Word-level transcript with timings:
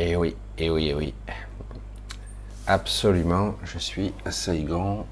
Et 0.00 0.10
eh 0.10 0.16
oui, 0.16 0.36
et 0.56 0.66
eh 0.66 0.70
oui, 0.70 0.86
et 0.86 0.90
eh 0.90 0.94
oui. 0.94 1.14
Absolument, 2.68 3.56
je 3.64 3.78
suis 3.78 4.14
à 4.24 4.30
Saigon. 4.30 5.04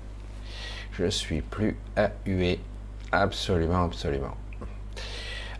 Je 0.93 1.11
suis 1.11 1.43
plus 1.43 1.77
à 1.97 2.13
huer. 2.25 2.61
Absolument, 3.11 3.83
absolument. 3.83 4.37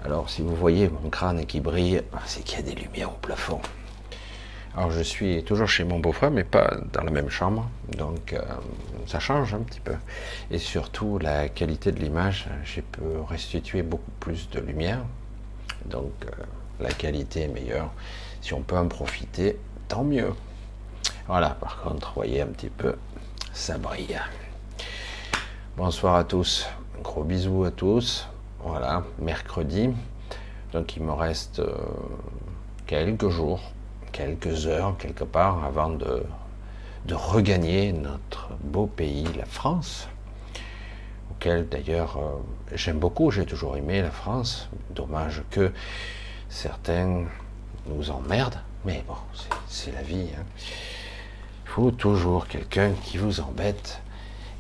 Alors, 0.05 0.31
si 0.31 0.43
vous 0.43 0.55
voyez 0.55 0.89
mon 0.89 1.11
crâne 1.11 1.45
qui 1.45 1.59
brille, 1.59 2.03
c'est 2.25 2.45
qu'il 2.45 2.61
y 2.61 2.63
a 2.71 2.73
des 2.73 2.81
lumières 2.81 3.11
au 3.11 3.17
plafond. 3.17 3.59
Alors, 4.77 4.93
je 4.93 5.03
suis 5.03 5.43
toujours 5.43 5.67
chez 5.67 5.83
mon 5.83 5.99
beau-frère, 5.99 6.31
mais 6.31 6.45
pas 6.45 6.77
dans 6.93 7.03
la 7.03 7.11
même 7.11 7.29
chambre. 7.29 7.69
Donc, 7.99 8.33
euh, 8.33 8.41
ça 9.09 9.19
change 9.19 9.55
un 9.55 9.63
petit 9.63 9.81
peu. 9.81 9.97
Et 10.53 10.59
surtout, 10.59 11.19
la 11.19 11.49
qualité 11.49 11.91
de 11.91 11.99
l'image, 11.99 12.47
je 12.63 12.81
peux 12.81 13.23
restituer 13.29 13.83
beaucoup 13.83 14.13
plus 14.21 14.49
de 14.51 14.61
lumière. 14.61 15.01
Donc, 15.87 16.13
euh, 16.27 16.45
la 16.79 16.93
qualité 16.93 17.41
est 17.41 17.49
meilleure. 17.49 17.91
Si 18.47 18.55
on 18.55 18.61
peut 18.61 18.79
en 18.79 18.87
profiter, 18.87 19.59
tant 19.89 20.05
mieux. 20.05 20.33
Voilà, 21.27 21.51
par 21.51 21.83
contre, 21.83 22.13
voyez 22.15 22.43
un 22.43 22.47
petit 22.47 22.69
peu, 22.69 22.95
ça 23.53 23.77
brille. 23.77 24.21
Bonsoir 25.77 26.15
à 26.15 26.23
tous. 26.23 26.69
gros 27.03 27.25
bisous 27.25 27.65
à 27.65 27.73
tous. 27.73 28.29
Voilà, 28.61 29.03
mercredi. 29.19 29.91
Donc 30.73 30.95
il 30.95 31.03
me 31.03 31.11
reste 31.11 31.59
euh, 31.59 31.75
quelques 32.87 33.31
jours, 33.31 33.61
quelques 34.13 34.69
heures, 34.69 34.97
quelque 34.97 35.25
part, 35.25 35.65
avant 35.65 35.91
de, 35.91 36.23
regagner 37.11 37.93
notre 37.93 38.51
beau 38.61 38.87
pays, 38.87 39.27
la 39.37 39.47
France, 39.47 40.07
auquel 41.33 41.69
d'ailleurs 41.69 42.17
euh, 42.17 42.77
j'aime 42.77 43.01
beaucoup, 43.01 43.33
j'ai 43.33 43.45
toujours 43.45 43.77
aimé 43.77 44.03
la 44.03 44.13
France. 44.13 44.69
Dommage 44.91 45.43
que 45.51 45.73
certains 46.49 47.25
nous 47.89 48.11
emmerdent, 48.11 48.61
mais 48.85 49.05
bon, 49.07 49.17
c'est 49.69 49.93
la 49.93 50.03
vie. 50.03 50.29
Hein. 50.37 50.45
Il 51.65 51.71
faut 51.71 51.91
toujours 51.91 52.47
quelqu'un 52.47 52.93
qui 53.05 53.19
vous 53.19 53.41
embête 53.41 54.01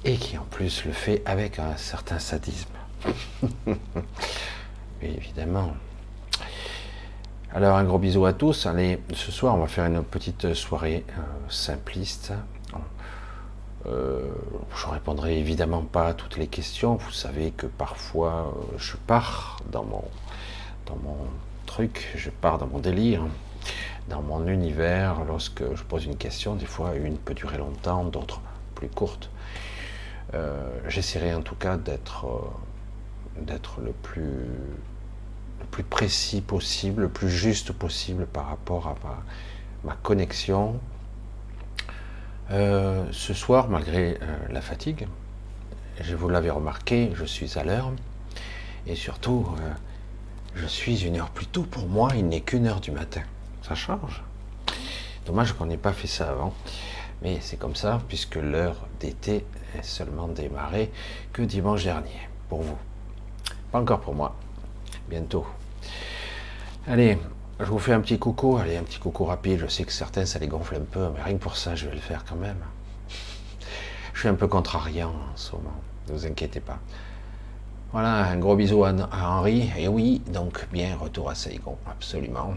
et 0.04 0.16
qui 0.16 0.36
en 0.38 0.44
plus 0.44 0.84
le 0.84 0.92
fait 0.92 1.22
avec 1.24 1.58
un 1.58 1.76
certain 1.76 2.18
sadisme. 2.18 2.68
évidemment. 5.02 5.74
Alors 7.52 7.76
un 7.76 7.84
gros 7.84 7.98
bisou 7.98 8.26
à 8.26 8.32
tous. 8.32 8.66
Allez, 8.66 9.00
ce 9.14 9.32
soir 9.32 9.54
on 9.54 9.58
va 9.58 9.66
faire 9.66 9.86
une 9.86 10.02
petite 10.02 10.54
soirée 10.54 11.04
euh, 11.10 11.22
simpliste. 11.48 12.32
Euh, 13.86 14.20
je 14.74 14.86
répondrai 14.88 15.38
évidemment 15.38 15.82
pas 15.82 16.08
à 16.08 16.14
toutes 16.14 16.36
les 16.36 16.48
questions. 16.48 16.96
Vous 16.96 17.12
savez 17.12 17.52
que 17.52 17.66
parfois 17.66 18.52
euh, 18.56 18.76
je 18.78 18.96
pars 18.96 19.60
dans 19.70 19.84
mon, 19.84 20.04
dans 20.86 20.96
mon 20.96 21.16
je 22.14 22.30
pars 22.30 22.58
dans 22.58 22.66
mon 22.66 22.78
délire, 22.78 23.26
dans 24.08 24.22
mon 24.22 24.46
univers. 24.46 25.24
Lorsque 25.24 25.62
je 25.74 25.82
pose 25.82 26.04
une 26.04 26.16
question, 26.16 26.54
des 26.54 26.66
fois 26.66 26.94
une 26.94 27.18
peut 27.18 27.34
durer 27.34 27.58
longtemps, 27.58 28.04
d'autres 28.04 28.40
plus 28.74 28.88
courtes. 28.88 29.30
J'essaierai 30.88 31.34
en 31.34 31.40
tout 31.40 31.54
cas 31.54 31.78
d'être 31.78 32.26
d'être 33.40 33.80
le 33.80 33.92
plus, 33.92 34.48
précis 35.90 36.40
possible, 36.40 37.02
le 37.02 37.08
plus 37.08 37.28
juste 37.28 37.72
possible 37.72 38.26
par 38.26 38.48
rapport 38.48 38.88
à 38.88 38.96
ma, 39.84 39.94
connexion. 40.02 40.80
Euh, 42.50 43.04
ce 43.12 43.34
soir, 43.34 43.68
malgré 43.68 44.18
euh, 44.22 44.36
la 44.50 44.60
fatigue, 44.60 45.06
je 46.00 46.14
vous 46.14 46.28
l'avais 46.28 46.50
remarqué, 46.50 47.10
je 47.14 47.24
suis 47.24 47.58
à 47.58 47.64
l'heure. 47.64 47.92
Et 48.86 48.94
surtout, 48.94 49.46
euh, 49.60 49.70
je 50.56 50.66
suis 50.66 51.04
une 51.04 51.18
heure 51.18 51.30
plus 51.30 51.46
tôt. 51.46 51.62
Pour 51.62 51.86
moi, 51.86 52.10
il 52.16 52.26
n'est 52.26 52.40
qu'une 52.40 52.66
heure 52.66 52.80
du 52.80 52.90
matin. 52.90 53.22
Ça 53.62 53.74
change. 53.74 54.22
Dommage 55.26 55.52
qu'on 55.52 55.66
n'ait 55.66 55.76
pas 55.76 55.92
fait 55.92 56.06
ça 56.06 56.30
avant. 56.30 56.54
Mais 57.22 57.38
c'est 57.40 57.58
comme 57.58 57.76
ça, 57.76 58.00
puisque 58.08 58.36
l'heure 58.36 58.86
d'été 58.98 59.44
est 59.76 59.84
seulement 59.84 60.28
démarrée 60.28 60.90
que 61.32 61.42
dimanche 61.42 61.84
dernier, 61.84 62.28
pour 62.48 62.62
vous. 62.62 62.78
Pas 63.70 63.80
encore 63.80 64.00
pour 64.00 64.14
moi. 64.14 64.34
Bientôt. 65.08 65.46
Allez, 66.86 67.18
je 67.60 67.66
vous 67.66 67.78
fais 67.78 67.92
un 67.92 68.00
petit 68.00 68.18
coucou. 68.18 68.56
Allez, 68.56 68.76
un 68.76 68.82
petit 68.82 68.98
coucou 68.98 69.24
rapide. 69.24 69.58
Je 69.58 69.66
sais 69.66 69.84
que 69.84 69.92
certains, 69.92 70.24
ça 70.24 70.38
les 70.38 70.48
gonfle 70.48 70.76
un 70.76 70.84
peu, 70.90 71.08
mais 71.14 71.22
rien 71.22 71.34
que 71.34 71.42
pour 71.42 71.56
ça, 71.56 71.74
je 71.74 71.86
vais 71.86 71.94
le 71.94 72.00
faire 72.00 72.24
quand 72.24 72.36
même. 72.36 72.58
Je 74.14 74.20
suis 74.20 74.28
un 74.28 74.34
peu 74.34 74.48
contrariant 74.48 75.10
en 75.10 75.36
ce 75.36 75.52
moment. 75.52 75.74
Ne 76.08 76.14
vous 76.14 76.26
inquiétez 76.26 76.60
pas. 76.60 76.78
Voilà, 77.98 78.28
un 78.28 78.36
gros 78.36 78.56
bisou 78.56 78.84
à, 78.84 78.92
Henri. 78.92 79.72
Et 79.78 79.88
oui, 79.88 80.20
donc 80.26 80.68
bien, 80.70 80.98
retour 80.98 81.30
à 81.30 81.34
Saigon, 81.34 81.78
absolument. 81.90 82.54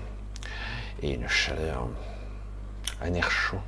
Et 1.01 1.13
une 1.13 1.29
chaleur, 1.29 1.87
un 3.01 3.13
air 3.13 3.31
chaud, 3.31 3.61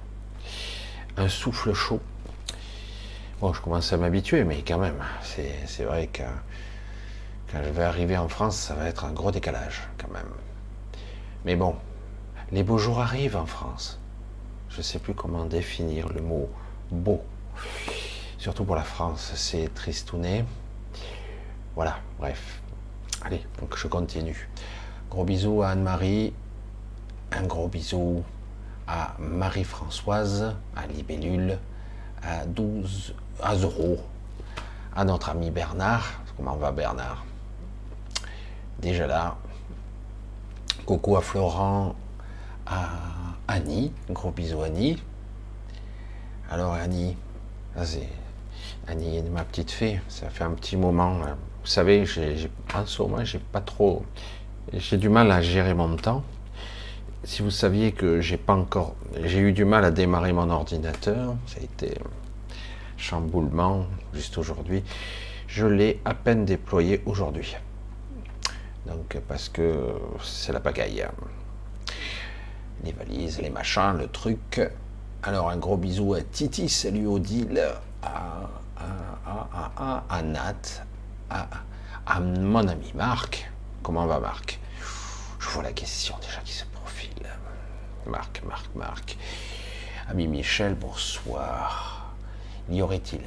un 1.16 1.30
souffle 1.30 1.74
chaud. 1.74 2.02
Bon, 3.40 3.54
je 3.54 3.62
commence 3.62 3.94
à 3.94 3.96
m'habituer, 3.96 4.44
mais 4.44 4.64
quand 4.68 4.80
même, 4.80 5.02
c'est 5.24 5.86
vrai 5.86 6.08
que 6.08 6.24
quand 7.50 7.64
je 7.64 7.70
vais 7.70 7.84
arriver 7.84 8.18
en 8.18 8.28
France, 8.28 8.58
ça 8.58 8.74
va 8.74 8.90
être 8.90 9.06
un 9.06 9.14
gros 9.14 9.32
décalage 9.32 9.88
quand 9.98 10.12
même. 10.12 10.34
Mais 11.46 11.56
bon, 11.56 11.78
les 12.52 12.64
beaux 12.64 12.80
jours 12.80 13.00
arrivent 13.00 13.38
en 13.38 13.46
France. 13.46 13.98
Je 14.68 14.80
ne 14.80 14.84
sais 14.84 15.00
plus 15.00 15.14
comment 15.14 15.46
définir 15.46 16.10
le 16.10 16.20
mot 16.20 16.50
beau. 16.92 17.22
Surtout 18.40 18.66
pour 18.66 18.76
la 18.76 18.84
France, 18.84 19.32
c'est 19.36 19.74
tristouné. 19.74 20.44
Voilà, 21.76 21.98
bref. 22.20 22.62
Allez, 23.24 23.46
donc 23.60 23.78
je 23.78 23.88
continue. 23.88 24.50
Gros 25.10 25.24
bisous 25.24 25.62
à 25.62 25.70
Anne-Marie. 25.70 26.34
Un 27.32 27.44
gros 27.44 27.68
bisou 27.70 28.24
à 28.88 29.16
Marie-Françoise, 29.18 30.54
à 30.76 30.86
Libellule, 30.88 31.58
à 32.22 32.46
12, 32.46 33.16
à 33.42 33.56
Zoro, 33.56 34.00
à 34.94 35.06
notre 35.06 35.30
ami 35.30 35.50
Bernard. 35.50 36.22
Comment 36.36 36.58
va 36.58 36.72
Bernard? 36.72 37.24
Déjà 38.80 39.08
là. 39.08 39.38
Coucou 40.86 41.16
à 41.16 41.22
Florent, 41.22 41.96
à 42.66 42.90
Annie, 43.48 43.94
gros 44.10 44.32
bisous 44.32 44.64
Annie. 44.64 45.02
Alors 46.50 46.74
Annie, 46.74 47.16
Annie, 48.88 49.22
ma 49.22 49.46
petite 49.46 49.72
fille, 49.72 50.02
ça 50.10 50.30
fait 50.30 50.44
un 50.44 50.52
petit 50.52 50.76
moment. 50.76 51.20
Vous 51.62 51.68
savez, 51.68 52.06
en 52.74 52.86
ce 52.86 53.02
moment, 53.02 53.24
j'ai 53.24 53.40
pas 53.40 53.62
trop, 53.62 54.04
j'ai 54.74 54.98
du 54.98 55.10
mal 55.10 55.32
à 55.32 55.42
gérer 55.42 55.74
mon 55.74 55.96
temps. 55.96 56.24
Si 57.24 57.44
vous 57.44 57.52
saviez 57.52 57.92
que 57.92 58.20
j'ai 58.20 58.38
pas 58.38 58.54
encore, 58.54 58.96
j'ai 59.24 59.40
eu 59.40 59.54
du 59.54 59.64
mal 59.64 59.86
à 59.86 59.92
démarrer 59.92 60.34
mon 60.34 60.50
ordinateur, 60.50 61.36
ça 61.46 61.60
a 61.60 61.64
été 61.64 61.94
chamboulement 62.98 63.86
juste 64.14 64.38
aujourd'hui. 64.40 64.84
Je 65.48 65.68
l'ai 65.68 66.00
à 66.04 66.14
peine 66.14 66.46
déployé 66.46 67.04
aujourd'hui. 67.06 67.56
Donc, 68.88 69.18
parce 69.28 69.50
que 69.50 69.94
c'est 70.24 70.54
la 70.54 70.60
pagaille. 70.60 71.06
Les 72.84 72.92
valises, 72.92 73.40
les 73.40 73.50
machins, 73.50 73.96
le 74.00 74.08
truc. 74.08 74.62
Alors, 75.22 75.50
un 75.52 75.58
gros 75.58 75.78
bisou 75.78 76.16
à 76.16 76.22
Titi, 76.22 76.68
salut 76.70 77.06
Odile, 77.06 77.62
à, 78.02 78.50
à, 78.78 79.72
à, 79.78 80.04
à, 80.10 80.22
Nat, 80.24 80.86
à, 82.06 82.20
mon 82.20 82.68
ami 82.68 82.92
Marc. 82.96 83.50
Comment 83.84 84.06
va 84.06 84.20
Marc? 84.20 84.60
Je 85.40 85.50
vois 85.50 85.64
la 85.64 85.72
question 85.72 86.16
déjà 86.22 86.42
qui 86.42 86.54
se 86.54 86.66
profile. 86.66 87.10
Marc, 88.06 88.42
Marc, 88.48 88.68
Marc. 88.76 89.18
Ami 90.10 90.28
Michel, 90.28 90.76
bonsoir. 90.76 92.14
Y 92.70 92.82
aurait-il 92.82 93.22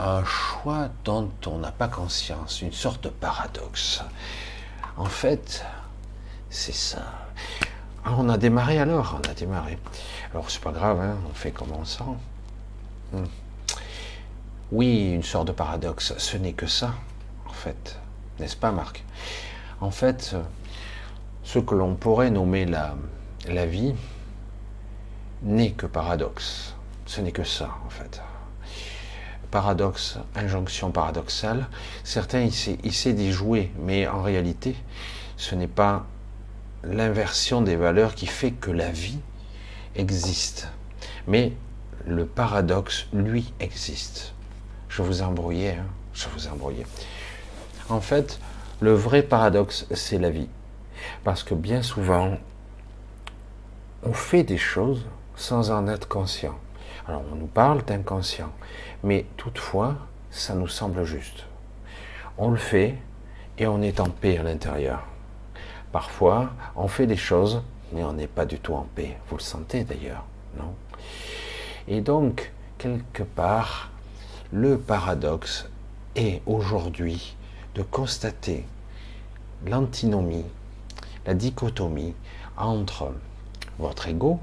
un 0.00 0.24
choix 0.24 0.88
dont 1.04 1.30
on 1.46 1.58
n'a 1.58 1.70
pas 1.70 1.88
conscience, 1.88 2.62
une 2.62 2.72
sorte 2.72 3.04
de 3.04 3.08
paradoxe? 3.08 4.02
En 4.96 5.06
fait, 5.06 5.64
c'est 6.50 6.74
ça. 6.74 7.04
Ah, 8.04 8.14
on 8.18 8.28
a 8.28 8.36
démarré 8.36 8.78
alors, 8.78 9.18
on 9.18 9.30
a 9.30 9.34
démarré. 9.34 9.78
Alors 10.32 10.50
c'est 10.50 10.60
pas 10.60 10.72
grave, 10.72 11.00
hein, 11.00 11.16
on 11.30 11.34
fait 11.34 11.52
comme 11.52 11.72
on 11.72 11.84
sent. 11.84 12.04
Hmm. 13.12 13.24
Oui, 14.74 15.12
une 15.12 15.22
sorte 15.22 15.46
de 15.46 15.52
paradoxe, 15.52 16.14
ce 16.18 16.36
n'est 16.36 16.52
que 16.52 16.66
ça, 16.66 16.94
en 17.46 17.52
fait. 17.52 17.96
N'est-ce 18.40 18.56
pas, 18.56 18.72
Marc? 18.72 19.04
En 19.80 19.92
fait, 19.92 20.34
ce 21.44 21.60
que 21.60 21.76
l'on 21.76 21.94
pourrait 21.94 22.32
nommer 22.32 22.66
la, 22.66 22.96
vie 23.66 23.94
n'est 25.44 25.70
que 25.70 25.86
paradoxe. 25.86 26.74
Ce 27.06 27.20
n'est 27.20 27.30
que 27.30 27.44
ça, 27.44 27.70
en 27.86 27.90
fait 27.90 28.20
paradoxe, 29.52 30.18
injonction 30.34 30.90
paradoxale. 30.90 31.68
Certains 32.02 32.48
essaient 32.82 33.12
d'y 33.12 33.30
jouer, 33.30 33.70
mais 33.78 34.08
en 34.08 34.22
réalité, 34.22 34.74
ce 35.36 35.54
n'est 35.54 35.68
pas 35.68 36.06
l'inversion 36.82 37.62
des 37.62 37.76
valeurs 37.76 38.16
qui 38.16 38.26
fait 38.26 38.50
que 38.50 38.72
la 38.72 38.90
vie 38.90 39.20
existe. 39.94 40.66
Mais 41.28 41.52
le 42.04 42.26
paradoxe, 42.26 43.06
lui, 43.12 43.54
existe. 43.60 44.33
Je 44.94 45.02
vous 45.02 45.22
ai 45.22 45.24
embrouillé, 45.24 45.70
hein 45.70 45.86
je 46.12 46.28
vous 46.28 46.46
ai 46.46 46.50
embrouillé. 46.50 46.86
En 47.88 48.00
fait, 48.00 48.38
le 48.80 48.94
vrai 48.94 49.24
paradoxe, 49.24 49.88
c'est 49.90 50.18
la 50.18 50.30
vie. 50.30 50.48
Parce 51.24 51.42
que 51.42 51.54
bien 51.54 51.82
souvent, 51.82 52.38
on 54.04 54.12
fait 54.12 54.44
des 54.44 54.56
choses 54.56 55.04
sans 55.34 55.72
en 55.72 55.88
être 55.88 56.06
conscient. 56.06 56.54
Alors 57.08 57.24
on 57.32 57.34
nous 57.34 57.48
parle 57.48 57.82
d'inconscient, 57.82 58.52
mais 59.02 59.26
toutefois, 59.36 59.96
ça 60.30 60.54
nous 60.54 60.68
semble 60.68 61.02
juste. 61.02 61.44
On 62.38 62.50
le 62.50 62.56
fait 62.56 62.94
et 63.58 63.66
on 63.66 63.82
est 63.82 63.98
en 63.98 64.10
paix 64.10 64.38
à 64.38 64.44
l'intérieur. 64.44 65.02
Parfois, 65.90 66.50
on 66.76 66.86
fait 66.86 67.08
des 67.08 67.16
choses, 67.16 67.62
mais 67.92 68.04
on 68.04 68.12
n'est 68.12 68.28
pas 68.28 68.46
du 68.46 68.60
tout 68.60 68.74
en 68.74 68.86
paix. 68.94 69.16
Vous 69.28 69.38
le 69.38 69.42
sentez 69.42 69.82
d'ailleurs, 69.82 70.24
non? 70.56 70.72
Et 71.88 72.00
donc, 72.00 72.52
quelque 72.78 73.24
part, 73.24 73.90
le 74.54 74.78
paradoxe 74.78 75.66
est 76.14 76.40
aujourd'hui 76.46 77.34
de 77.74 77.82
constater 77.82 78.64
l'antinomie, 79.66 80.44
la 81.26 81.34
dichotomie 81.34 82.14
entre 82.56 83.12
votre 83.80 84.06
ego, 84.06 84.38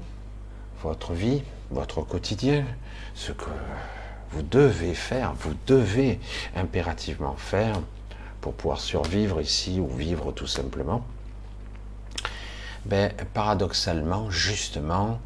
votre 0.82 1.14
vie, 1.14 1.42
votre 1.70 2.02
quotidien, 2.02 2.66
ce 3.14 3.32
que 3.32 3.48
vous 4.32 4.42
devez 4.42 4.92
faire, 4.92 5.32
vous 5.32 5.54
devez 5.66 6.20
impérativement 6.54 7.36
faire 7.36 7.80
pour 8.42 8.52
pouvoir 8.52 8.80
survivre 8.80 9.40
ici 9.40 9.80
ou 9.80 9.88
vivre 9.88 10.30
tout 10.32 10.46
simplement, 10.46 11.06
ben, 12.84 13.14
paradoxalement, 13.32 14.28
justement, 14.28 15.20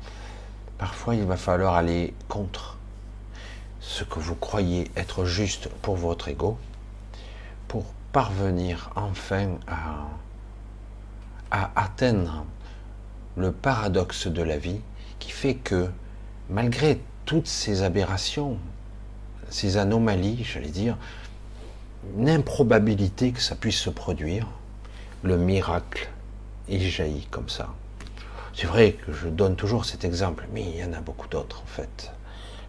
parfois 0.79 1.17
il 1.17 1.25
va 1.25 1.37
falloir 1.37 1.75
aller 1.75 2.15
contre 2.29 2.76
ce 3.87 4.03
que 4.03 4.19
vous 4.19 4.35
croyez 4.35 4.91
être 4.97 5.25
juste 5.25 5.69
pour 5.81 5.95
votre 5.95 6.27
ego, 6.29 6.59
pour 7.69 7.85
parvenir 8.13 8.91
enfin 8.97 9.59
à, 9.69 10.09
atteindre 11.77 12.45
le 13.37 13.53
paradoxe 13.53 14.27
de 14.27 14.43
la 14.43 14.59
vie 14.59 14.81
qui 15.21 15.31
fait 15.31 15.55
que 15.55 15.89
malgré 16.51 17.01
toutes 17.25 17.47
ces 17.47 17.83
aberrations, 17.83 18.59
ces 19.51 19.77
anomalies, 19.77 20.43
j'allais 20.43 20.69
dire, 20.69 20.99
une 22.19 22.29
improbabilité 22.29 23.31
que 23.31 23.41
ça 23.41 23.55
puisse 23.55 23.79
se 23.79 23.91
produire, 23.91 24.49
le 25.23 25.39
miracle, 25.39 26.11
il 26.69 26.83
jaillit 26.83 27.29
comme 27.31 27.49
ça. 27.49 27.69
C'est 28.53 28.67
vrai 28.67 28.95
que 28.95 29.13
je 29.13 29.29
donne 29.29 29.55
toujours 29.55 29.85
cet 29.85 30.05
exemple, 30.05 30.49
mais 30.53 30.63
il 30.63 30.77
y 30.77 30.85
en 30.85 30.93
a 30.93 31.01
beaucoup 31.01 31.29
d'autres 31.29 31.63
en 31.63 31.67
fait. 31.67 32.11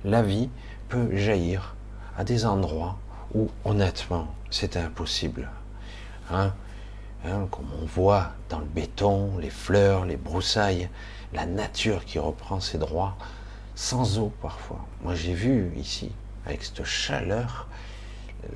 La 0.06 0.22
vie 0.22 0.50
peut 0.90 1.16
jaillir 1.16 1.76
à 2.18 2.24
des 2.24 2.46
endroits 2.46 2.98
où 3.34 3.50
honnêtement 3.66 4.28
c'est 4.50 4.78
impossible. 4.78 5.50
Hein 6.32 6.54
hein, 7.26 7.48
comme 7.52 7.68
on 7.82 7.86
voit 7.86 8.32
dans 8.50 8.60
le 8.60 8.66
béton, 8.66 9.38
les 9.38 9.50
fleurs, 9.50 10.06
les 10.06 10.18
broussailles, 10.18 10.90
la 11.34 11.46
nature 11.46 12.06
qui 12.06 12.20
reprend 12.20 12.60
ses 12.60 12.78
droits, 12.78 13.18
sans 13.76 14.20
eau 14.20 14.32
parfois. 14.42 14.86
Moi 15.04 15.16
j'ai 15.16 15.34
vu 15.34 15.72
ici, 15.78 16.12
avec 16.46 16.64
cette 16.64 16.84
chaleur, 16.86 17.68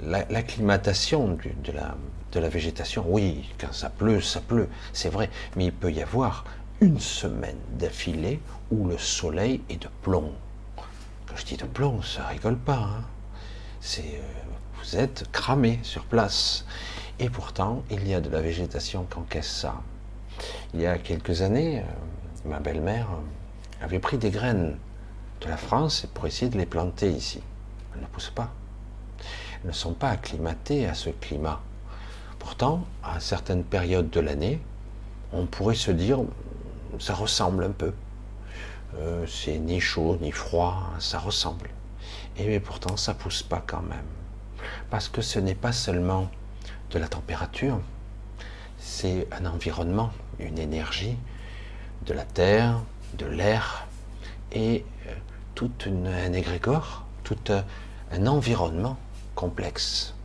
l'acclimatation 0.04 1.38
de, 1.64 1.72
la, 1.72 1.96
de 2.32 2.40
la 2.40 2.50
végétation. 2.50 3.06
Oui, 3.08 3.50
quand 3.60 3.74
ça 3.74 3.90
pleut, 3.90 4.22
ça 4.22 4.40
pleut, 4.40 4.70
c'est 4.94 5.10
vrai, 5.10 5.30
mais 5.56 5.66
il 5.66 5.74
peut 5.74 5.92
y 5.92 6.02
avoir 6.02 6.46
une 6.80 7.00
semaine 7.00 7.60
d'affilée 7.78 8.40
où 8.72 8.88
le 8.88 8.98
soleil 8.98 9.62
est 9.70 9.82
de 9.82 9.90
plomb. 10.02 10.32
Je 11.36 11.46
dis 11.46 11.58
de 11.58 11.66
plomb, 11.66 12.02
ça 12.02 12.26
rigole 12.28 12.58
pas. 12.58 12.78
Hein. 12.78 13.04
Euh, 14.00 14.22
vous 14.76 14.96
êtes 14.98 15.32
cramé 15.32 15.80
sur 15.84 16.04
place. 16.06 16.66
Et 17.20 17.30
pourtant, 17.30 17.84
il 17.90 18.08
y 18.08 18.14
a 18.14 18.22
de 18.22 18.30
la 18.30 18.42
végétation 18.42 19.06
qui 19.10 19.18
encaisse 19.18 19.50
ça. 19.50 19.82
Il 20.74 20.82
y 20.82 20.88
a 20.88 20.98
quelques 20.98 21.42
années, 21.42 21.80
euh, 21.80 22.50
ma 22.50 22.60
belle-mère 22.60 23.08
euh, 23.12 23.86
avait 23.86 24.00
pris 24.00 24.18
des 24.18 24.32
graines 24.32 24.78
de 25.42 25.48
la 25.48 25.58
France 25.58 26.08
pour 26.14 26.28
essayer 26.28 26.50
de 26.50 26.58
les 26.58 26.66
planter 26.66 27.12
ici. 27.12 27.42
Elles 27.94 28.02
ne 28.02 28.08
poussent 28.08 28.32
pas. 28.34 28.52
Elles 29.64 29.70
ne 29.70 29.76
sont 29.76 29.94
pas 29.94 30.10
acclimatées 30.10 30.88
à 30.88 30.94
ce 30.94 31.10
climat. 31.10 31.62
Pourtant, 32.40 32.86
à 33.04 33.20
certaines 33.20 33.64
périodes 33.64 34.10
de 34.10 34.20
l'année, 34.20 34.60
on 35.32 35.46
pourrait 35.46 35.76
se 35.76 35.92
dire, 35.92 36.20
ça 37.00 37.14
ressemble 37.14 37.64
un 37.64 37.72
peu. 37.72 37.94
Euh, 38.96 39.26
c'est 39.28 39.58
ni 39.58 39.80
chaud 39.80 40.18
ni 40.22 40.32
froid, 40.32 40.84
ça 41.00 41.20
ressemble. 41.20 41.70
Et 42.38 42.46
mais 42.46 42.60
pourtant, 42.60 42.98
ça 42.98 43.14
pousse 43.14 43.44
pas 43.44 43.64
quand 43.66 43.82
même. 43.82 44.06
Parce 44.90 45.08
que 45.08 45.22
ce 45.22 45.40
n'est 45.40 45.56
pas 45.56 45.72
seulement 45.72 46.30
de 46.92 47.00
la 47.00 47.08
température, 47.08 47.80
c'est 48.78 49.28
un 49.32 49.46
environnement, 49.46 50.12
une 50.40 50.60
énergie, 50.60 51.18
de 52.06 52.14
la 52.14 52.26
terre, 52.26 52.80
de 53.18 53.26
l'air 53.26 53.88
et 54.52 54.84
euh, 55.08 55.14
tout 55.56 55.72
un 55.86 56.34
égrégore, 56.34 57.06
tout 57.24 57.38
un 58.12 58.28
environnement 58.28 58.98
complexe. 59.36 60.16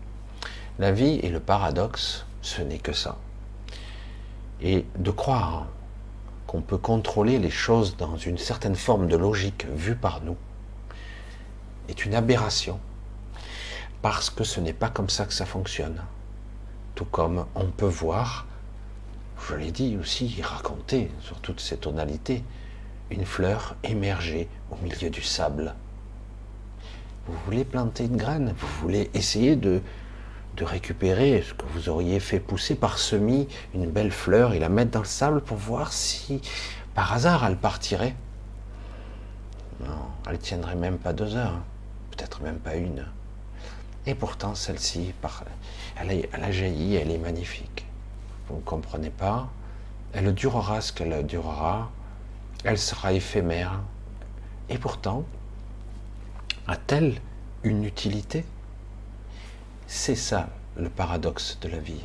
La 0.79 0.93
vie 0.93 1.21
et 1.23 1.29
le 1.29 1.41
paradoxe, 1.41 2.25
ce 2.43 2.63
n'est 2.63 2.79
que 2.79 2.93
ça. 2.93 3.17
Et 4.61 4.85
de 4.99 5.11
croire 5.11 5.67
qu'on 6.47 6.61
peut 6.61 6.79
contrôler 6.79 7.39
les 7.39 7.51
choses 7.51 7.97
dans 7.97 8.17
une 8.17 8.39
certaine 8.39 8.77
forme 8.77 9.09
de 9.09 9.17
logique 9.17 9.67
vue 9.75 9.97
par 9.97 10.23
nous 10.23 10.37
est 11.89 12.05
une 12.05 12.15
aberration. 12.15 12.81
Parce 14.03 14.31
que 14.31 14.45
ce 14.45 14.61
n'est 14.61 14.73
pas 14.73 14.89
comme 14.89 15.09
ça 15.09 15.25
que 15.25 15.33
ça 15.33 15.47
fonctionne. 15.47 16.03
Tout 16.95 17.05
comme 17.05 17.47
on 17.55 17.67
peut 17.67 17.87
voir, 17.87 18.47
je 19.49 19.55
l'ai 19.55 19.71
dit 19.71 19.97
aussi, 20.01 20.41
raconter 20.43 21.11
sur 21.21 21.41
toutes 21.41 21.61
ces 21.61 21.77
tonalités, 21.77 22.45
une 23.11 23.25
fleur 23.25 23.77
émerger 23.85 24.49
au 24.71 24.77
milieu 24.77 25.11
du 25.11 25.23
sable. 25.23 25.75
Vous 27.27 27.37
voulez 27.45 27.65
planter 27.65 28.05
une 28.05 28.17
graine, 28.17 28.55
vous 28.57 28.69
voulez 28.81 29.11
essayer 29.15 29.57
de, 29.57 29.83
de 30.57 30.65
récupérer 30.65 31.43
ce 31.43 31.55
que 31.55 31.67
vous 31.67 31.89
auriez 31.89 32.19
fait 32.19 32.41
pousser 32.41 32.75
par 32.75 32.99
semis, 32.99 33.47
une 33.75 33.91
belle 33.91 34.11
fleur, 34.11 34.55
et 34.55 34.59
la 34.59 34.69
mettre 34.69 34.93
dans 34.93 35.01
le 35.01 35.05
sable 35.05 35.41
pour 35.43 35.59
voir 35.59 35.93
si 35.93 36.41
par 36.95 37.13
hasard 37.13 37.45
elle 37.45 37.57
partirait. 37.57 38.17
Non, 39.81 40.09
elle 40.29 40.39
tiendrait 40.39 40.75
même 40.75 40.97
pas 40.97 41.13
deux 41.13 41.37
heures, 41.37 41.61
peut-être 42.11 42.43
même 42.43 42.59
pas 42.59 42.77
une. 42.77 43.05
Et 44.07 44.15
pourtant, 44.15 44.55
celle-ci, 44.55 45.13
elle, 46.01 46.27
elle 46.33 46.45
a 46.45 46.51
jailli, 46.51 46.95
elle 46.95 47.11
est 47.11 47.19
magnifique. 47.19 47.85
Vous 48.49 48.57
ne 48.57 48.61
comprenez 48.61 49.11
pas 49.11 49.49
Elle 50.13 50.33
durera 50.33 50.81
ce 50.81 50.93
qu'elle 50.93 51.27
durera, 51.27 51.91
elle 52.65 52.79
sera 52.79 53.13
éphémère. 53.13 53.81
Et 54.69 54.79
pourtant, 54.79 55.25
a-t-elle 56.67 57.21
une 57.63 57.85
utilité? 57.85 58.45
C'est 59.87 60.17
ça 60.17 60.49
le 60.77 60.89
paradoxe 60.89 61.59
de 61.61 61.69
la 61.69 61.79
vie. 61.79 62.05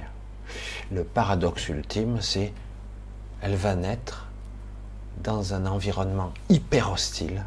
Le 0.91 1.03
paradoxe 1.03 1.69
ultime, 1.69 2.21
c'est 2.21 2.53
elle 3.41 3.55
va 3.55 3.75
naître 3.75 4.27
dans 5.23 5.53
un 5.53 5.65
environnement 5.65 6.33
hyper 6.49 6.91
hostile, 6.91 7.43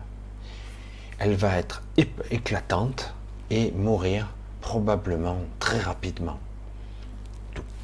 elle 1.19 1.35
va 1.35 1.57
être 1.57 1.83
éclatante 2.31 3.15
et 3.51 3.71
mourir 3.73 4.29
probablement 4.61 5.39
très 5.59 5.81
rapidement. 5.81 6.39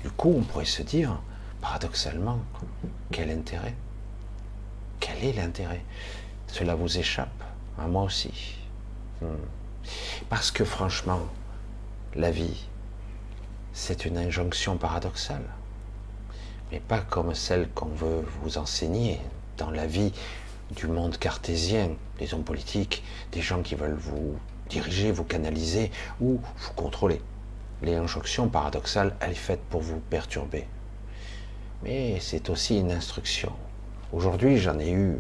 Du 0.03 0.11
coup, 0.11 0.35
on 0.37 0.43
pourrait 0.43 0.65
se 0.65 0.83
dire, 0.83 1.21
paradoxalement, 1.61 2.39
quel 3.11 3.31
intérêt? 3.31 3.75
Quel 4.99 5.23
est 5.25 5.33
l'intérêt? 5.33 5.85
Cela 6.49 6.75
vous 6.75 6.99
échappe, 6.99 7.45
à 7.79 7.87
moi 7.87 8.03
aussi. 8.03 8.57
Hmm. 9.21 9.37
Parce 10.29 10.51
que 10.51 10.65
franchement, 10.65 11.21
la 12.17 12.33
vie, 12.33 12.67
c'est 13.73 14.05
une 14.05 14.19
injonction 14.19 14.77
paradoxale, 14.77 15.45
mais 16.73 16.81
pas 16.81 16.99
comme 16.99 17.35
celle 17.35 17.69
qu'on 17.69 17.87
veut 17.87 18.25
vous 18.43 18.59
enseigner 18.59 19.21
dans 19.57 19.71
la 19.71 19.87
vie 19.87 20.13
du 20.75 20.89
monde 20.89 21.19
cartésien, 21.19 21.91
des 22.19 22.35
hommes 22.35 22.43
politiques, 22.43 23.05
des 23.31 23.41
gens 23.41 23.63
qui 23.63 23.77
veulent 23.77 23.99
vous 23.99 24.37
diriger, 24.69 25.13
vous 25.13 25.25
canaliser 25.25 25.93
ou 26.21 26.41
vous 26.57 26.73
contrôler. 26.75 27.21
Les 27.83 27.95
injonctions 27.95 28.49
paradoxales, 28.49 29.15
elle 29.21 29.31
est 29.31 29.35
faite 29.35 29.63
pour 29.71 29.81
vous 29.81 30.01
perturber. 30.01 30.67
Mais 31.83 32.19
c'est 32.21 32.51
aussi 32.51 32.79
une 32.79 32.91
instruction. 32.91 33.53
Aujourd'hui, 34.13 34.59
j'en 34.59 34.79
ai 34.81 34.91
eu 34.91 35.17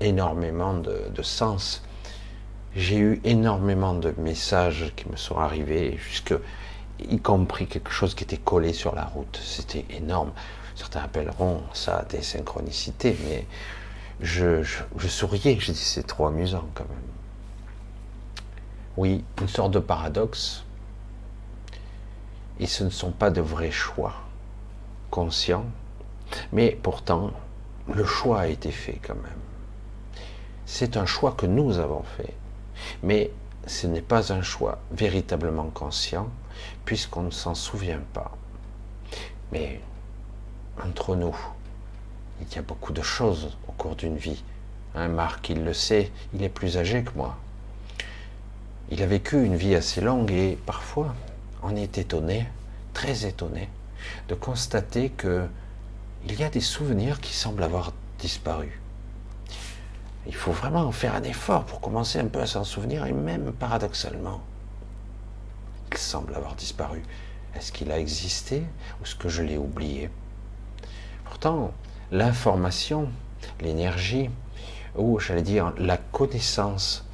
énormément 0.00 0.74
de 0.74 1.22
sens 1.22 1.82
j'ai 2.74 2.98
eu 2.98 3.20
énormément 3.24 3.94
de 3.94 4.14
messages 4.18 4.92
qui 4.96 5.08
me 5.08 5.16
sont 5.16 5.38
arrivés, 5.38 5.96
jusque, 5.98 6.34
y 7.00 7.18
compris 7.18 7.66
quelque 7.66 7.90
chose 7.90 8.14
qui 8.14 8.24
était 8.24 8.36
collé 8.36 8.72
sur 8.72 8.94
la 8.94 9.04
route. 9.04 9.40
C'était 9.42 9.84
énorme. 9.90 10.32
Certains 10.76 11.00
appelleront 11.00 11.62
ça 11.72 12.04
des 12.08 12.22
synchronicités, 12.22 13.16
mais 13.24 13.46
je, 14.20 14.62
souriais. 15.08 15.58
Je 15.58 15.72
dis 15.72 15.78
c'est 15.78 16.06
trop 16.06 16.26
amusant 16.26 16.68
quand 16.74 16.88
même. 16.88 16.98
Oui, 18.96 19.24
une 19.40 19.48
sorte 19.48 19.72
de 19.72 19.78
paradoxe. 19.78 20.64
Et 22.60 22.66
ce 22.66 22.84
ne 22.84 22.90
sont 22.90 23.10
pas 23.10 23.30
de 23.30 23.40
vrais 23.40 23.70
choix 23.70 24.14
conscients, 25.10 25.64
mais 26.52 26.78
pourtant, 26.82 27.32
le 27.92 28.04
choix 28.04 28.40
a 28.40 28.46
été 28.46 28.70
fait 28.70 29.00
quand 29.02 29.14
même. 29.14 29.40
C'est 30.66 30.96
un 30.96 31.06
choix 31.06 31.32
que 31.32 31.46
nous 31.46 31.78
avons 31.78 32.04
fait. 32.16 32.34
Mais 33.02 33.30
ce 33.66 33.86
n'est 33.86 34.02
pas 34.02 34.32
un 34.32 34.42
choix 34.42 34.78
véritablement 34.90 35.70
conscient, 35.72 36.28
puisqu'on 36.84 37.22
ne 37.22 37.30
s'en 37.30 37.54
souvient 37.54 38.02
pas. 38.12 38.36
Mais 39.52 39.80
entre 40.84 41.16
nous, 41.16 41.36
il 42.40 42.54
y 42.54 42.58
a 42.58 42.62
beaucoup 42.62 42.92
de 42.92 43.02
choses 43.02 43.56
au 43.68 43.72
cours 43.72 43.96
d'une 43.96 44.16
vie. 44.16 44.42
Un 44.94 45.08
Marc, 45.08 45.50
il 45.50 45.64
le 45.64 45.74
sait, 45.74 46.10
il 46.34 46.42
est 46.42 46.48
plus 46.48 46.78
âgé 46.78 47.04
que 47.04 47.16
moi. 47.16 47.36
Il 48.90 49.02
a 49.02 49.06
vécu 49.06 49.44
une 49.44 49.56
vie 49.56 49.74
assez 49.74 50.00
longue 50.00 50.32
et 50.32 50.58
parfois 50.66 51.14
on 51.62 51.76
est 51.76 51.98
étonné, 51.98 52.48
très 52.92 53.26
étonné, 53.26 53.68
de 54.28 54.34
constater 54.34 55.10
que 55.10 55.46
il 56.26 56.38
y 56.38 56.44
a 56.44 56.50
des 56.50 56.60
souvenirs 56.60 57.20
qui 57.20 57.34
semblent 57.34 57.62
avoir 57.62 57.92
disparu. 58.18 58.79
Il 60.26 60.34
faut 60.34 60.52
vraiment 60.52 60.90
faire 60.92 61.14
un 61.14 61.22
effort 61.22 61.64
pour 61.64 61.80
commencer 61.80 62.18
un 62.18 62.26
peu 62.26 62.40
à 62.40 62.46
s'en 62.46 62.64
souvenir 62.64 63.06
et 63.06 63.12
même 63.12 63.52
paradoxalement, 63.52 64.40
il 65.90 65.98
semble 65.98 66.34
avoir 66.34 66.54
disparu. 66.54 67.02
Est-ce 67.54 67.72
qu'il 67.72 67.90
a 67.90 67.98
existé 67.98 68.62
ou 69.00 69.04
est-ce 69.04 69.14
que 69.14 69.28
je 69.28 69.42
l'ai 69.42 69.56
oublié? 69.56 70.10
Pourtant, 71.24 71.72
l'information, 72.12 73.08
l'énergie, 73.60 74.30
ou 74.96 75.18
j'allais 75.18 75.42
dire 75.42 75.72
la 75.78 75.96
connaissance, 75.96 77.06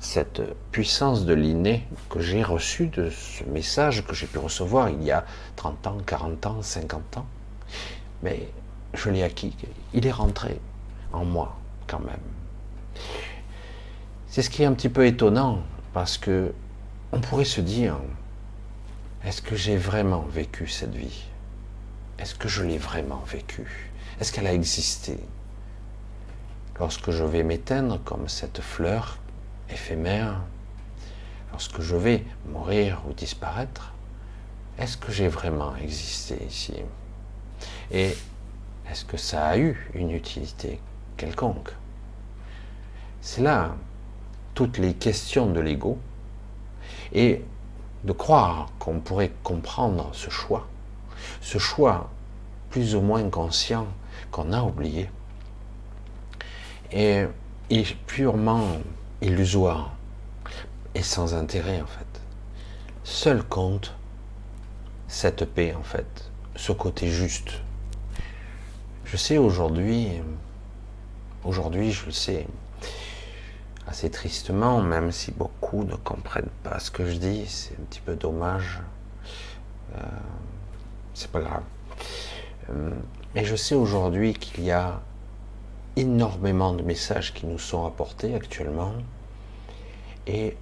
cette 0.00 0.42
puissance 0.72 1.24
de 1.24 1.34
l'inné 1.34 1.86
que 2.08 2.20
j'ai 2.20 2.42
reçue 2.42 2.86
de 2.86 3.10
ce 3.10 3.44
message 3.44 4.04
que 4.04 4.14
j'ai 4.14 4.26
pu 4.26 4.38
recevoir 4.38 4.88
il 4.88 5.02
y 5.04 5.12
a 5.12 5.24
30 5.56 5.86
ans, 5.86 5.98
40 6.04 6.46
ans, 6.46 6.62
50 6.62 7.18
ans, 7.18 7.26
mais 8.22 8.48
je 8.94 9.10
l'ai 9.10 9.22
acquis, 9.22 9.54
il 9.92 10.06
est 10.06 10.12
rentré 10.12 10.58
en 11.12 11.24
moi 11.24 11.59
même. 11.98 12.20
C'est 14.28 14.42
ce 14.42 14.50
qui 14.50 14.62
est 14.62 14.66
un 14.66 14.74
petit 14.74 14.88
peu 14.88 15.06
étonnant 15.06 15.62
parce 15.92 16.16
que 16.16 16.52
on 17.12 17.20
pourrait 17.20 17.44
se 17.44 17.60
dire 17.60 17.96
est-ce 19.24 19.42
que 19.42 19.56
j'ai 19.56 19.76
vraiment 19.76 20.22
vécu 20.22 20.68
cette 20.68 20.94
vie? 20.94 21.24
Est-ce 22.18 22.34
que 22.34 22.48
je 22.48 22.62
l'ai 22.62 22.78
vraiment 22.78 23.22
vécue 23.26 23.90
Est-ce 24.20 24.32
qu'elle 24.32 24.46
a 24.46 24.54
existé? 24.54 25.18
Lorsque 26.78 27.10
je 27.10 27.24
vais 27.24 27.42
m'éteindre 27.42 28.00
comme 28.04 28.28
cette 28.28 28.60
fleur 28.60 29.18
éphémère, 29.68 30.40
lorsque 31.50 31.80
je 31.80 31.96
vais 31.96 32.24
mourir 32.46 33.02
ou 33.08 33.12
disparaître, 33.12 33.92
est-ce 34.78 34.96
que 34.96 35.12
j'ai 35.12 35.28
vraiment 35.28 35.76
existé 35.76 36.38
ici? 36.48 36.74
Et 37.90 38.16
est-ce 38.90 39.04
que 39.04 39.16
ça 39.16 39.46
a 39.46 39.58
eu 39.58 39.90
une 39.94 40.12
utilité 40.12 40.80
quelconque? 41.16 41.72
C'est 43.20 43.42
là 43.42 43.74
toutes 44.54 44.78
les 44.78 44.94
questions 44.94 45.50
de 45.50 45.60
l'ego 45.60 45.98
et 47.12 47.44
de 48.04 48.12
croire 48.12 48.68
qu'on 48.78 49.00
pourrait 49.00 49.32
comprendre 49.42 50.10
ce 50.12 50.30
choix, 50.30 50.66
ce 51.40 51.58
choix 51.58 52.10
plus 52.70 52.94
ou 52.94 53.00
moins 53.00 53.28
conscient 53.28 53.86
qu'on 54.30 54.52
a 54.52 54.62
oublié, 54.62 55.10
est 56.92 57.28
purement 58.06 58.78
illusoire 59.20 59.92
et 60.94 61.02
sans 61.02 61.34
intérêt 61.34 61.80
en 61.80 61.86
fait. 61.86 62.06
Seul 63.04 63.42
compte 63.44 63.94
cette 65.08 65.44
paix 65.44 65.74
en 65.74 65.82
fait, 65.82 66.30
ce 66.56 66.72
côté 66.72 67.08
juste. 67.08 67.60
Je 69.04 69.16
sais 69.16 69.38
aujourd'hui, 69.38 70.08
aujourd'hui 71.44 71.92
je 71.92 72.06
le 72.06 72.12
sais, 72.12 72.46
assez 73.90 74.08
tristement, 74.08 74.80
même 74.80 75.10
si 75.10 75.32
beaucoup 75.32 75.82
ne 75.82 75.96
comprennent 75.96 76.54
pas 76.62 76.78
ce 76.78 76.92
que 76.92 77.04
je 77.10 77.16
dis, 77.16 77.44
c'est 77.46 77.74
un 77.74 77.84
petit 77.90 78.00
peu 78.00 78.14
dommage. 78.14 78.80
Euh, 79.96 80.02
c'est 81.12 81.30
pas 81.30 81.40
grave. 81.40 81.62
Euh, 82.70 82.90
mais 83.34 83.44
je 83.44 83.56
sais 83.56 83.74
aujourd'hui 83.74 84.34
qu'il 84.34 84.62
y 84.64 84.70
a 84.70 85.00
énormément 85.96 86.72
de 86.72 86.84
messages 86.84 87.34
qui 87.34 87.46
nous 87.46 87.58
sont 87.58 87.84
apportés 87.84 88.36
actuellement, 88.36 88.92
et 90.28 90.56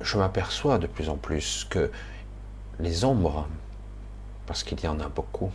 je 0.00 0.18
m'aperçois 0.18 0.78
de 0.78 0.88
plus 0.88 1.08
en 1.08 1.16
plus 1.16 1.64
que 1.70 1.92
les 2.80 3.04
ombres, 3.04 3.46
parce 4.46 4.64
qu'il 4.64 4.80
y 4.80 4.88
en 4.88 4.98
a 4.98 5.08
beaucoup 5.08 5.52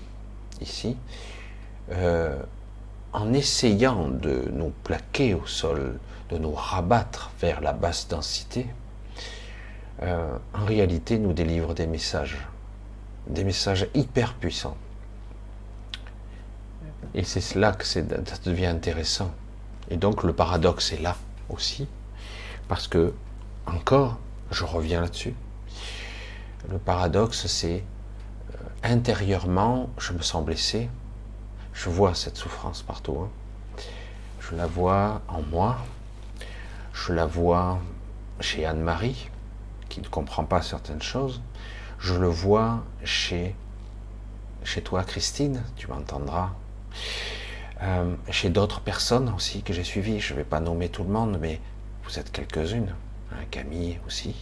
ici, 0.62 0.96
euh, 1.92 2.42
en 3.12 3.34
essayant 3.34 4.08
de 4.08 4.50
nous 4.54 4.72
plaquer 4.86 5.34
au 5.34 5.46
sol, 5.46 6.00
de 6.30 6.38
nous 6.38 6.54
rabattre 6.54 7.32
vers 7.40 7.62
la 7.62 7.74
basse 7.74 8.08
densité, 8.08 8.68
euh, 10.02 10.38
en 10.54 10.66
réalité 10.66 11.18
nous 11.20 11.34
délivre 11.34 11.74
des 11.74 11.88
messages, 11.88 12.38
des 13.28 13.44
messages 13.44 13.88
hyper 13.94 14.34
puissants. 14.34 14.78
Et 17.14 17.24
c'est 17.24 17.56
là 17.56 17.72
que 17.72 17.86
ça 17.86 18.02
devient 18.02 18.66
intéressant. 18.66 19.32
Et 19.90 19.98
donc 19.98 20.24
le 20.24 20.34
paradoxe 20.34 20.92
est 20.92 21.02
là 21.02 21.16
aussi, 21.50 21.88
parce 22.68 22.88
que, 22.88 23.14
encore, 23.68 24.18
je 24.52 24.64
reviens 24.64 25.02
là-dessus, 25.02 25.36
le 26.70 26.80
paradoxe 26.80 27.46
c'est 27.46 27.84
euh, 28.54 28.58
intérieurement, 28.84 29.90
je 30.00 30.14
me 30.14 30.22
sens 30.22 30.44
blessé, 30.44 30.90
je 31.74 31.90
vois 31.90 32.16
cette 32.16 32.38
souffrance 32.38 32.82
partout, 32.82 33.20
hein. 33.22 33.82
je 34.40 34.56
la 34.56 34.66
vois 34.66 35.22
en 35.28 35.42
moi, 35.44 35.78
je 36.96 37.12
la 37.14 37.26
vois 37.26 37.80
chez 38.40 38.66
Anne-Marie, 38.66 39.30
qui 39.90 40.02
ne 40.02 40.08
comprend 40.08 40.46
pas 40.46 40.62
certaines 40.62 41.02
choses. 41.02 41.42
Je 42.00 42.16
le 42.16 42.28
vois 42.28 42.84
chez, 43.04 43.56
toi, 44.84 45.04
Christine, 45.04 45.62
tu 45.76 45.88
m'entendras. 45.88 46.52
Euh, 47.84 48.16
chez 48.32 48.50
d'autres 48.50 48.80
personnes 48.80 49.32
aussi 49.36 49.62
que 49.62 49.74
j'ai 49.74 49.84
suivies. 49.84 50.22
Je 50.22 50.34
ne 50.34 50.40
vais 50.40 50.46
pas 50.46 50.62
nommer 50.62 50.88
tout 50.88 51.04
le 51.04 51.10
monde, 51.10 51.38
mais 51.40 51.60
vous 52.06 52.18
êtes 52.18 52.32
quelques-unes. 52.32 52.96
Hein, 53.34 53.44
Camille 53.52 54.00
aussi. 54.08 54.34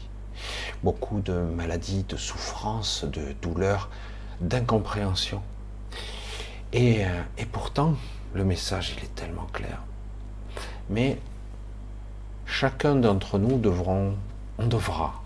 Beaucoup 0.84 1.22
de 1.22 1.34
maladies, 1.34 2.04
de 2.04 2.18
souffrances, 2.18 3.04
de 3.04 3.34
douleurs, 3.42 3.90
d'incompréhension. 4.42 5.42
Et, 6.72 7.06
euh, 7.06 7.22
et 7.40 7.46
pourtant, 7.46 7.96
le 8.34 8.46
message, 8.46 8.94
il 8.96 9.04
est 9.04 9.16
tellement 9.16 9.48
clair. 9.52 9.82
Mais 10.90 11.20
chacun 12.46 12.96
d'entre 12.96 13.38
nous 13.40 13.58
devront, 13.58 14.16
on 14.58 14.68
devra 14.68 15.24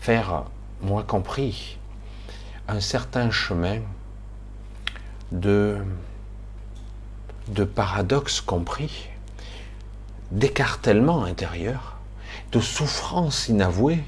faire, 0.00 0.44
moi 0.82 1.02
compris, 1.02 1.78
un 2.68 2.80
certain 2.80 3.30
chemin 3.30 3.80
de, 5.32 5.78
de 7.48 7.64
paradoxe 7.64 8.40
compris, 8.40 9.08
d'écartèlement 10.30 11.24
intérieur, 11.24 11.96
de 12.52 12.60
souffrance 12.60 13.48
inavouée, 13.48 14.02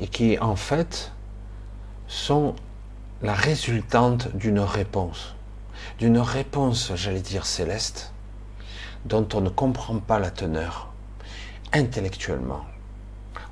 et 0.00 0.08
qui 0.08 0.38
en 0.38 0.56
fait 0.56 1.12
sont 2.08 2.54
la 3.22 3.34
résultante 3.34 4.34
d'une 4.36 4.60
réponse, 4.60 5.34
d'une 5.98 6.18
réponse, 6.18 6.92
j'allais 6.94 7.20
dire 7.20 7.46
céleste, 7.46 8.12
dont 9.04 9.26
on 9.34 9.40
ne 9.40 9.48
comprend 9.48 9.98
pas 9.98 10.18
la 10.18 10.30
teneur, 10.30 10.91
intellectuellement. 11.72 12.64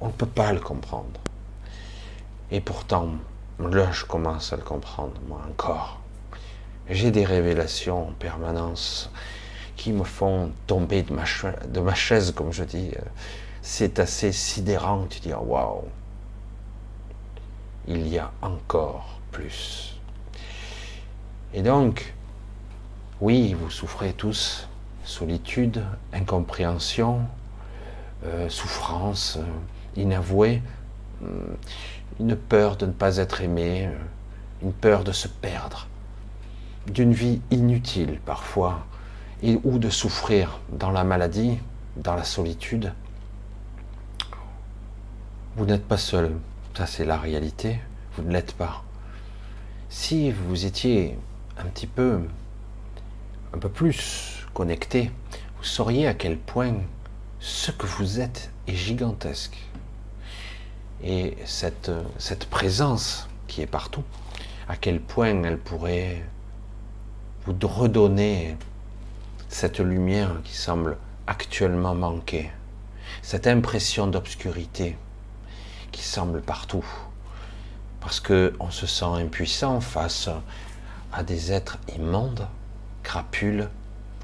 On 0.01 0.07
ne 0.07 0.13
peut 0.13 0.27
pas 0.27 0.53
le 0.53 0.61
comprendre. 0.61 1.21
Et 2.51 2.61
pourtant, 2.61 3.11
là, 3.59 3.91
je 3.93 4.05
commence 4.05 4.53
à 4.53 4.57
le 4.57 4.63
comprendre, 4.63 5.21
moi 5.29 5.41
encore. 5.49 6.01
J'ai 6.89 7.11
des 7.11 7.25
révélations 7.25 8.09
en 8.09 8.13
permanence 8.13 9.11
qui 9.77 9.93
me 9.93 10.05
font 10.05 10.51
tomber 10.67 11.03
de 11.03 11.13
ma, 11.13 11.25
de 11.69 11.81
ma 11.81 11.95
chaise, 11.95 12.33
comme 12.33 12.53
je 12.53 12.65
dis. 12.65 12.93
C'est 13.63 13.99
assez 13.99 14.33
sidérant. 14.33 15.07
Tu 15.09 15.21
dis, 15.21 15.33
waouh, 15.33 15.85
il 17.87 18.09
y 18.09 18.19
a 18.19 18.33
encore 18.43 19.21
plus. 19.31 19.99
Et 21.55 21.63
donc, 21.63 22.15
oui, 23.21 23.55
vous 23.55 23.71
souffrez 23.71 24.13
tous 24.13 24.67
solitude, 25.05 25.85
incompréhension, 26.13 27.23
euh, 28.25 28.49
souffrance 28.49 29.39
euh, 29.39 30.01
inavouée, 30.01 30.63
euh, 31.23 31.27
une 32.19 32.37
peur 32.37 32.77
de 32.77 32.87
ne 32.87 32.93
pas 32.93 33.17
être 33.17 33.41
aimé, 33.41 33.89
une 34.63 34.73
peur 34.73 35.05
de 35.05 35.13
se 35.13 35.27
perdre, 35.27 35.89
d'une 36.87 37.13
vie 37.13 37.41
inutile 37.51 38.21
parfois, 38.27 38.85
et, 39.43 39.59
ou 39.65 39.79
de 39.79 39.89
souffrir 39.89 40.61
dans 40.71 40.91
la 40.91 41.03
maladie, 41.03 41.59
dans 41.97 42.15
la 42.15 42.25
solitude. 42.25 42.93
Vous 45.57 45.65
n'êtes 45.65 45.87
pas 45.87 45.97
seul, 45.97 46.33
ça 46.77 46.87
c'est 46.87 47.07
la 47.07 47.17
réalité, 47.17 47.81
vous 48.17 48.23
ne 48.23 48.33
l'êtes 48.33 48.53
pas. 48.53 48.85
Si 49.89 50.31
vous 50.31 50.67
étiez 50.67 51.19
un 51.59 51.65
petit 51.65 51.87
peu 51.87 52.21
un 53.53 53.59
peu 53.59 53.69
plus 53.69 54.47
connecté, 54.55 55.11
vous 55.59 55.65
sauriez 55.65 56.07
à 56.07 56.15
quel 56.15 56.37
point 56.37 56.75
ce 57.41 57.71
que 57.71 57.87
vous 57.87 58.21
êtes 58.21 58.51
est 58.67 58.75
gigantesque. 58.75 59.57
Et 61.03 61.37
cette, 61.47 61.91
cette 62.19 62.45
présence 62.47 63.29
qui 63.47 63.63
est 63.63 63.67
partout, 63.67 64.05
à 64.69 64.77
quel 64.77 65.01
point 65.01 65.43
elle 65.43 65.59
pourrait 65.59 66.23
vous 67.47 67.57
redonner 67.67 68.57
cette 69.49 69.81
lumière 69.81 70.43
qui 70.45 70.55
semble 70.55 70.99
actuellement 71.27 71.95
manquer, 71.95 72.51
cette 73.23 73.47
impression 73.47 74.07
d'obscurité 74.07 74.97
qui 75.91 76.03
semble 76.03 76.43
partout, 76.43 76.85
parce 78.01 78.21
que 78.21 78.55
on 78.61 78.71
se 78.71 78.87
sent 78.87 79.05
impuissant 79.05 79.81
face 79.81 80.29
à 81.13 81.23
des 81.23 81.53
êtres 81.53 81.79
immondes, 81.97 82.47
crapules, 83.03 83.69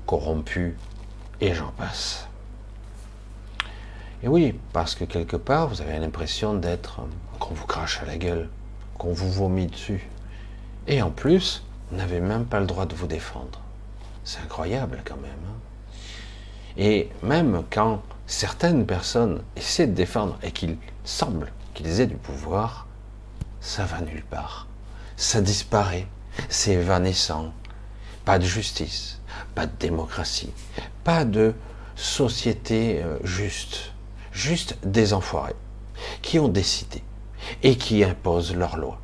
corrompus, 0.07 0.75
et 1.41 1.55
j'en 1.55 1.73
passe. 1.73 2.29
Et 4.27 4.29
oui, 4.29 4.59
parce 4.73 4.97
que 4.97 5.05
quelque 5.05 5.37
part, 5.37 5.69
vous 5.69 5.83
avez 5.83 6.01
l'impression 6.01 6.55
d'être 6.55 7.01
qu'on 7.39 7.55
vous 7.55 7.65
crache 7.65 8.03
à 8.03 8.07
la 8.07 8.17
gueule, 8.17 8.49
qu'on 8.99 9.13
vous 9.13 9.31
vomit 9.31 9.69
dessus. 9.69 10.09
Et 10.89 11.01
en 11.01 11.13
plus, 11.13 11.63
vous 11.89 11.97
n'avez 11.97 12.19
même 12.19 12.45
pas 12.45 12.59
le 12.59 12.67
droit 12.67 12.87
de 12.87 12.97
vous 12.97 13.07
défendre. 13.07 13.61
C'est 14.25 14.41
incroyable 14.41 15.01
quand 15.05 15.19
même. 15.19 15.31
Hein. 15.31 15.95
et 16.77 17.09
même 17.23 17.63
quand 17.71 18.03
certaines 18.27 18.85
personnes 18.85 19.43
essaient 19.55 19.87
de 19.87 19.95
défendre 19.95 20.37
et 20.43 20.51
qu'il 20.51 20.77
semble 21.05 21.53
qu'ils 21.75 22.01
aient 22.01 22.09
du 22.09 22.17
pouvoir, 22.17 22.89
ça 23.61 23.85
va 23.85 24.01
nulle 24.01 24.25
part. 24.25 24.67
Ça 25.17 25.41
disparaît. 25.41 26.09
C'est 26.49 26.73
évanescent. 26.73 27.53
Pas 28.25 28.41
de 28.41 28.45
justice, 28.45 29.21
pas 29.55 29.67
de 29.67 29.77
démocratie, 29.79 30.53
pas 31.05 31.25
de 31.25 31.55
société 31.95 33.05
euh, 33.05 33.19
juste. 33.23 33.93
Juste 34.37 34.77
des 34.85 35.15
enfoirés 35.15 35.57
qui 36.21 36.39
ont 36.39 36.49
décidé 36.49 37.03
et 37.63 37.79
qui 37.79 38.05
imposent 38.05 38.55
leurs 38.55 38.77
lois. 38.77 39.01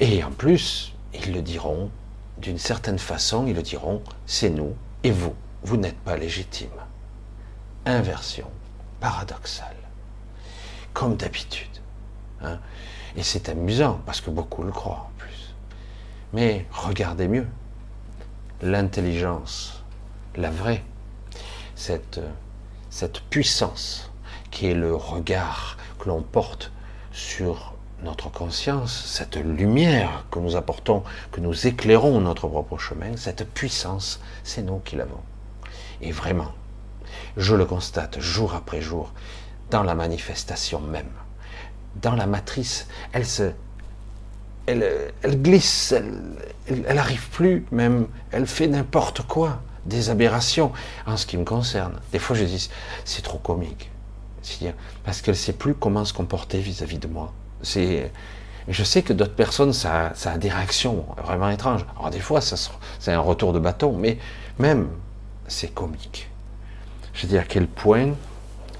Et 0.00 0.24
en 0.24 0.30
plus, 0.30 0.94
ils 1.12 1.34
le 1.34 1.42
diront, 1.42 1.90
d'une 2.38 2.56
certaine 2.56 2.98
façon, 2.98 3.46
ils 3.46 3.54
le 3.54 3.60
diront, 3.60 4.02
c'est 4.24 4.48
nous 4.48 4.74
et 5.02 5.10
vous, 5.10 5.34
vous 5.64 5.76
n'êtes 5.76 5.98
pas 5.98 6.16
légitime. 6.16 6.70
Inversion 7.84 8.50
paradoxale, 9.00 9.76
comme 10.94 11.16
d'habitude. 11.16 11.82
Hein. 12.40 12.58
Et 13.16 13.22
c'est 13.22 13.50
amusant 13.50 14.00
parce 14.06 14.22
que 14.22 14.30
beaucoup 14.30 14.62
le 14.62 14.72
croient 14.72 15.10
en 15.10 15.18
plus. 15.18 15.54
Mais 16.32 16.64
regardez 16.72 17.28
mieux. 17.28 17.46
L'intelligence, 18.62 19.84
la 20.36 20.50
vraie, 20.50 20.82
cette, 21.74 22.22
cette 22.88 23.20
puissance 23.20 24.10
qui 24.54 24.68
est 24.68 24.74
le 24.74 24.94
regard 24.94 25.76
que 25.98 26.08
l'on 26.08 26.22
porte 26.22 26.70
sur 27.12 27.74
notre 28.04 28.30
conscience, 28.30 29.04
cette 29.06 29.36
lumière 29.36 30.26
que 30.30 30.38
nous 30.38 30.54
apportons, 30.54 31.02
que 31.32 31.40
nous 31.40 31.66
éclairons 31.66 32.20
notre 32.20 32.46
propre 32.46 32.78
chemin, 32.78 33.16
cette 33.16 33.48
puissance, 33.52 34.20
c'est 34.44 34.62
nous 34.62 34.78
qui 34.78 34.94
l'avons. 34.94 35.22
Et 36.00 36.12
vraiment, 36.12 36.52
je 37.36 37.56
le 37.56 37.64
constate 37.64 38.20
jour 38.20 38.54
après 38.54 38.80
jour, 38.80 39.12
dans 39.70 39.82
la 39.82 39.96
manifestation 39.96 40.80
même, 40.80 41.10
dans 41.96 42.14
la 42.14 42.26
matrice, 42.26 42.86
elle 43.12 43.26
se, 43.26 43.50
elle, 44.66 45.02
glisse, 45.42 45.92
elle, 45.92 46.84
elle, 46.86 46.98
arrive 46.98 47.28
plus 47.30 47.66
même, 47.72 48.06
elle 48.30 48.46
fait 48.46 48.68
n'importe 48.68 49.22
quoi, 49.22 49.62
des 49.84 50.10
aberrations 50.10 50.70
en 51.06 51.16
ce 51.16 51.26
qui 51.26 51.38
me 51.38 51.44
concerne. 51.44 52.00
Des 52.12 52.20
fois, 52.20 52.36
je 52.36 52.44
dis, 52.44 52.70
c'est 53.04 53.22
trop 53.22 53.38
comique, 53.38 53.90
parce 55.04 55.22
qu'elle 55.22 55.36
sait 55.36 55.52
plus 55.52 55.74
comment 55.74 56.04
se 56.04 56.12
comporter 56.12 56.60
vis-à-vis 56.60 56.98
de 56.98 57.08
moi. 57.08 57.32
C'est, 57.62 58.10
je 58.68 58.84
sais 58.84 59.02
que 59.02 59.12
d'autres 59.12 59.34
personnes, 59.34 59.72
ça, 59.72 60.12
ça, 60.14 60.32
a 60.32 60.38
des 60.38 60.50
réactions 60.50 61.06
vraiment 61.22 61.50
étranges. 61.50 61.84
Alors 61.96 62.10
des 62.10 62.20
fois, 62.20 62.40
c'est 62.40 63.12
un 63.12 63.20
retour 63.20 63.52
de 63.52 63.58
bâton, 63.58 63.96
mais 63.96 64.18
même, 64.58 64.88
c'est 65.48 65.72
comique. 65.72 66.28
Je 67.12 67.26
dis 67.26 67.38
à 67.38 67.44
quel 67.44 67.66
point 67.66 68.14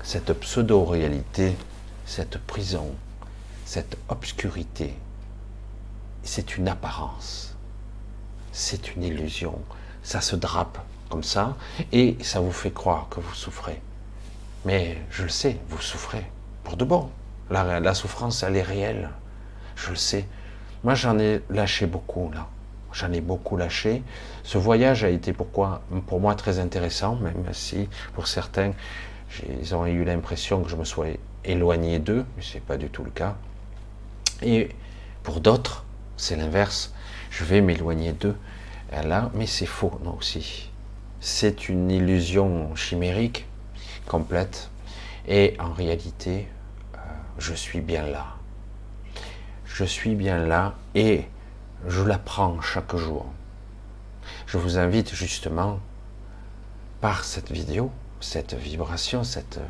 cette 0.03 0.33
pseudo-réalité, 0.33 1.57
cette 2.05 2.39
prison, 2.39 2.91
cette 3.65 3.97
obscurité, 4.09 4.95
c'est 6.23 6.57
une 6.57 6.69
apparence, 6.69 7.55
c'est 8.53 8.95
une 8.95 9.05
illusion. 9.05 9.59
Ça 10.03 10.21
se 10.21 10.37
drape 10.37 10.79
comme 11.09 11.23
ça 11.23 11.57
et 11.93 12.17
ça 12.23 12.41
vous 12.41 12.53
fait 12.53 12.73
croire 12.73 13.09
que 13.09 13.21
vous 13.21 13.35
souffrez. 13.35 13.81
Mais 14.65 14.97
je 15.11 15.25
le 15.25 15.29
sais, 15.29 15.59
vous 15.69 15.81
souffrez 15.81 16.25
pour 16.63 16.77
de 16.77 16.85
bon. 16.85 17.11
La, 17.51 17.81
la 17.81 17.95
souffrance, 17.95 18.43
elle 18.43 18.57
est 18.57 18.63
réelle. 18.63 19.11
Je 19.77 19.91
le 19.91 19.97
sais. 19.97 20.27
Moi, 20.83 20.95
j'en 20.95 21.19
ai 21.19 21.43
lâché 21.51 21.87
beaucoup 21.87 22.31
là. 22.33 22.49
J'en 22.93 23.13
ai 23.13 23.21
beaucoup 23.21 23.57
lâché. 23.57 24.03
Ce 24.45 24.57
voyage 24.57 25.05
a 25.05 25.11
été 25.11 25.33
pourquoi, 25.33 25.83
pour 26.07 26.21
moi 26.21 26.35
très 26.35 26.59
intéressant, 26.59 27.17
même 27.17 27.45
si 27.53 27.89
pour 28.15 28.27
certains, 28.29 28.73
ils 29.61 29.75
ont 29.75 29.85
eu 29.87 30.05
l'impression 30.05 30.63
que 30.63 30.71
je 30.71 30.77
me 30.77 30.85
sois 30.85 31.09
éloigné 31.45 31.99
d'eux, 31.99 32.25
mais 32.37 32.43
ce 32.43 32.55
n'est 32.55 32.61
pas 32.61 32.77
du 32.77 32.89
tout 32.89 33.03
le 33.03 33.11
cas. 33.11 33.37
Et 34.43 34.71
pour 35.23 35.41
d'autres, 35.41 35.85
c'est 36.17 36.37
l'inverse. 36.37 36.95
Je 37.31 37.45
vais 37.45 37.61
m'éloigner 37.61 38.13
d'eux. 38.13 38.37
Là, 38.93 39.31
mais 39.35 39.47
c'est 39.47 39.67
faux, 39.67 39.99
non 40.05 40.17
aussi. 40.17 40.71
C'est 41.19 41.69
une 41.69 41.91
illusion 41.91 42.77
chimérique 42.77 43.47
complète. 44.07 44.71
Et 45.27 45.57
en 45.59 45.73
réalité, 45.73 46.49
euh, 46.95 46.99
je 47.39 47.55
suis 47.55 47.81
bien 47.81 48.07
là. 48.07 48.27
Je 49.65 49.85
suis 49.85 50.15
bien 50.15 50.39
là 50.39 50.75
et 50.95 51.25
je 51.87 52.03
l'apprends 52.03 52.61
chaque 52.61 52.95
jour. 52.97 53.27
Je 54.47 54.59
vous 54.59 54.79
invite 54.79 55.15
justement, 55.15 55.81
par 57.01 57.25
cette 57.25 57.51
vidéo, 57.53 57.91
cette 58.21 58.55
vibration, 58.55 59.25
cette 59.25 59.61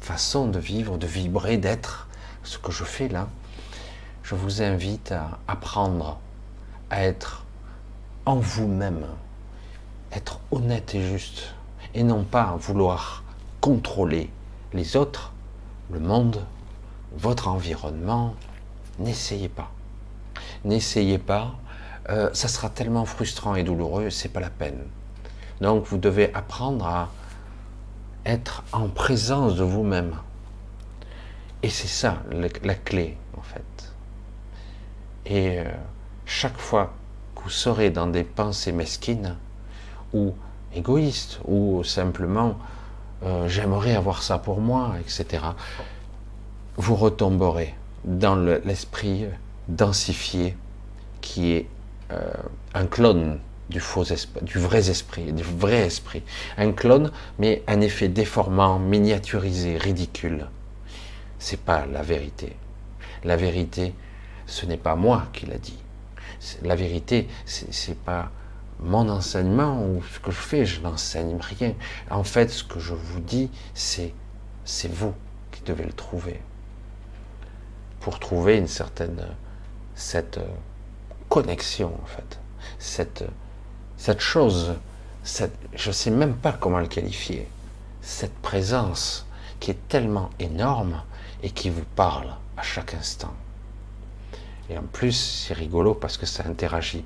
façon 0.00 0.46
de 0.46 0.58
vivre, 0.58 0.96
de 0.96 1.06
vibrer, 1.06 1.56
d'être, 1.56 2.08
ce 2.44 2.58
que 2.58 2.72
je 2.72 2.84
fais 2.84 3.08
là, 3.08 3.28
je 4.22 4.34
vous 4.34 4.62
invite 4.62 5.12
à 5.12 5.38
apprendre 5.48 6.18
à 6.90 7.02
être 7.02 7.44
en 8.26 8.36
vous-même, 8.36 9.06
être 10.12 10.40
honnête 10.50 10.94
et 10.94 11.06
juste, 11.06 11.54
et 11.94 12.02
non 12.02 12.24
pas 12.24 12.56
vouloir 12.58 13.21
contrôler 13.62 14.28
les 14.74 14.96
autres, 14.96 15.32
le 15.90 16.00
monde, 16.00 16.44
votre 17.16 17.48
environnement. 17.48 18.34
N'essayez 18.98 19.48
pas. 19.48 19.70
N'essayez 20.64 21.18
pas. 21.18 21.54
Euh, 22.10 22.28
ça 22.34 22.48
sera 22.48 22.68
tellement 22.68 23.04
frustrant 23.04 23.54
et 23.54 23.62
douloureux, 23.62 24.10
c'est 24.10 24.28
pas 24.28 24.40
la 24.40 24.50
peine. 24.50 24.80
Donc 25.60 25.86
vous 25.86 25.96
devez 25.96 26.34
apprendre 26.34 26.86
à 26.86 27.10
être 28.26 28.64
en 28.72 28.88
présence 28.88 29.54
de 29.54 29.62
vous-même. 29.62 30.16
Et 31.62 31.70
c'est 31.70 31.88
ça 31.88 32.18
la 32.32 32.74
clé, 32.74 33.16
en 33.38 33.42
fait. 33.42 33.92
Et 35.24 35.60
euh, 35.60 35.64
chaque 36.26 36.58
fois 36.58 36.92
que 37.36 37.42
vous 37.44 37.50
serez 37.50 37.90
dans 37.90 38.08
des 38.08 38.24
pensées 38.24 38.72
mesquines, 38.72 39.36
ou 40.12 40.34
égoïstes, 40.74 41.38
ou 41.44 41.84
simplement 41.84 42.56
euh, 43.24 43.48
j'aimerais 43.48 43.94
avoir 43.94 44.22
ça 44.22 44.38
pour 44.38 44.60
moi, 44.60 44.94
etc. 45.00 45.44
Vous 46.76 46.96
retomberez 46.96 47.74
dans 48.04 48.34
l'esprit 48.36 49.26
densifié 49.68 50.56
qui 51.20 51.52
est 51.52 51.68
euh, 52.10 52.32
un 52.74 52.86
clone 52.86 53.38
du 53.70 53.80
du 54.42 54.58
vrai 54.58 54.90
esprit, 54.90 55.32
du 55.32 55.42
vrai 55.42 55.86
esprit. 55.86 56.22
Un 56.58 56.72
clone, 56.72 57.10
mais 57.38 57.62
un 57.66 57.80
effet 57.80 58.08
déformant, 58.08 58.78
miniaturisé, 58.78 59.78
ridicule. 59.78 60.48
C'est 61.38 61.60
pas 61.60 61.86
la 61.86 62.02
vérité. 62.02 62.56
La 63.24 63.36
vérité, 63.36 63.94
ce 64.46 64.66
n'est 64.66 64.76
pas 64.76 64.96
moi 64.96 65.28
qui 65.32 65.46
l'a 65.46 65.58
dit. 65.58 65.78
La 66.62 66.74
vérité, 66.74 67.28
c'est 67.46 67.96
pas 67.96 68.30
mon 68.82 69.08
enseignement 69.08 69.84
ou 69.84 70.02
ce 70.02 70.20
que 70.20 70.30
je 70.30 70.36
fais, 70.36 70.64
je 70.66 70.80
n'enseigne 70.80 71.38
rien. 71.40 71.74
En 72.10 72.24
fait, 72.24 72.50
ce 72.50 72.64
que 72.64 72.80
je 72.80 72.94
vous 72.94 73.20
dis, 73.20 73.50
c'est 73.74 74.14
c'est 74.64 74.92
vous 74.92 75.12
qui 75.50 75.62
devez 75.62 75.84
le 75.84 75.92
trouver 75.92 76.40
pour 78.00 78.18
trouver 78.20 78.58
une 78.58 78.68
certaine 78.68 79.26
cette 79.94 80.40
connexion 81.28 81.92
en 82.02 82.06
fait, 82.06 82.38
cette 82.78 83.24
cette 83.96 84.20
chose, 84.20 84.74
cette, 85.22 85.56
je 85.74 85.90
ne 85.90 85.92
sais 85.92 86.10
même 86.10 86.34
pas 86.34 86.52
comment 86.52 86.80
le 86.80 86.88
qualifier, 86.88 87.46
cette 88.00 88.34
présence 88.34 89.26
qui 89.60 89.70
est 89.70 89.88
tellement 89.88 90.30
énorme 90.40 91.02
et 91.44 91.50
qui 91.50 91.70
vous 91.70 91.84
parle 91.94 92.34
à 92.56 92.62
chaque 92.62 92.94
instant. 92.94 93.32
Et 94.68 94.76
en 94.76 94.82
plus, 94.82 95.12
c'est 95.12 95.54
rigolo 95.54 95.94
parce 95.94 96.16
que 96.16 96.26
ça 96.26 96.44
interagit 96.46 97.04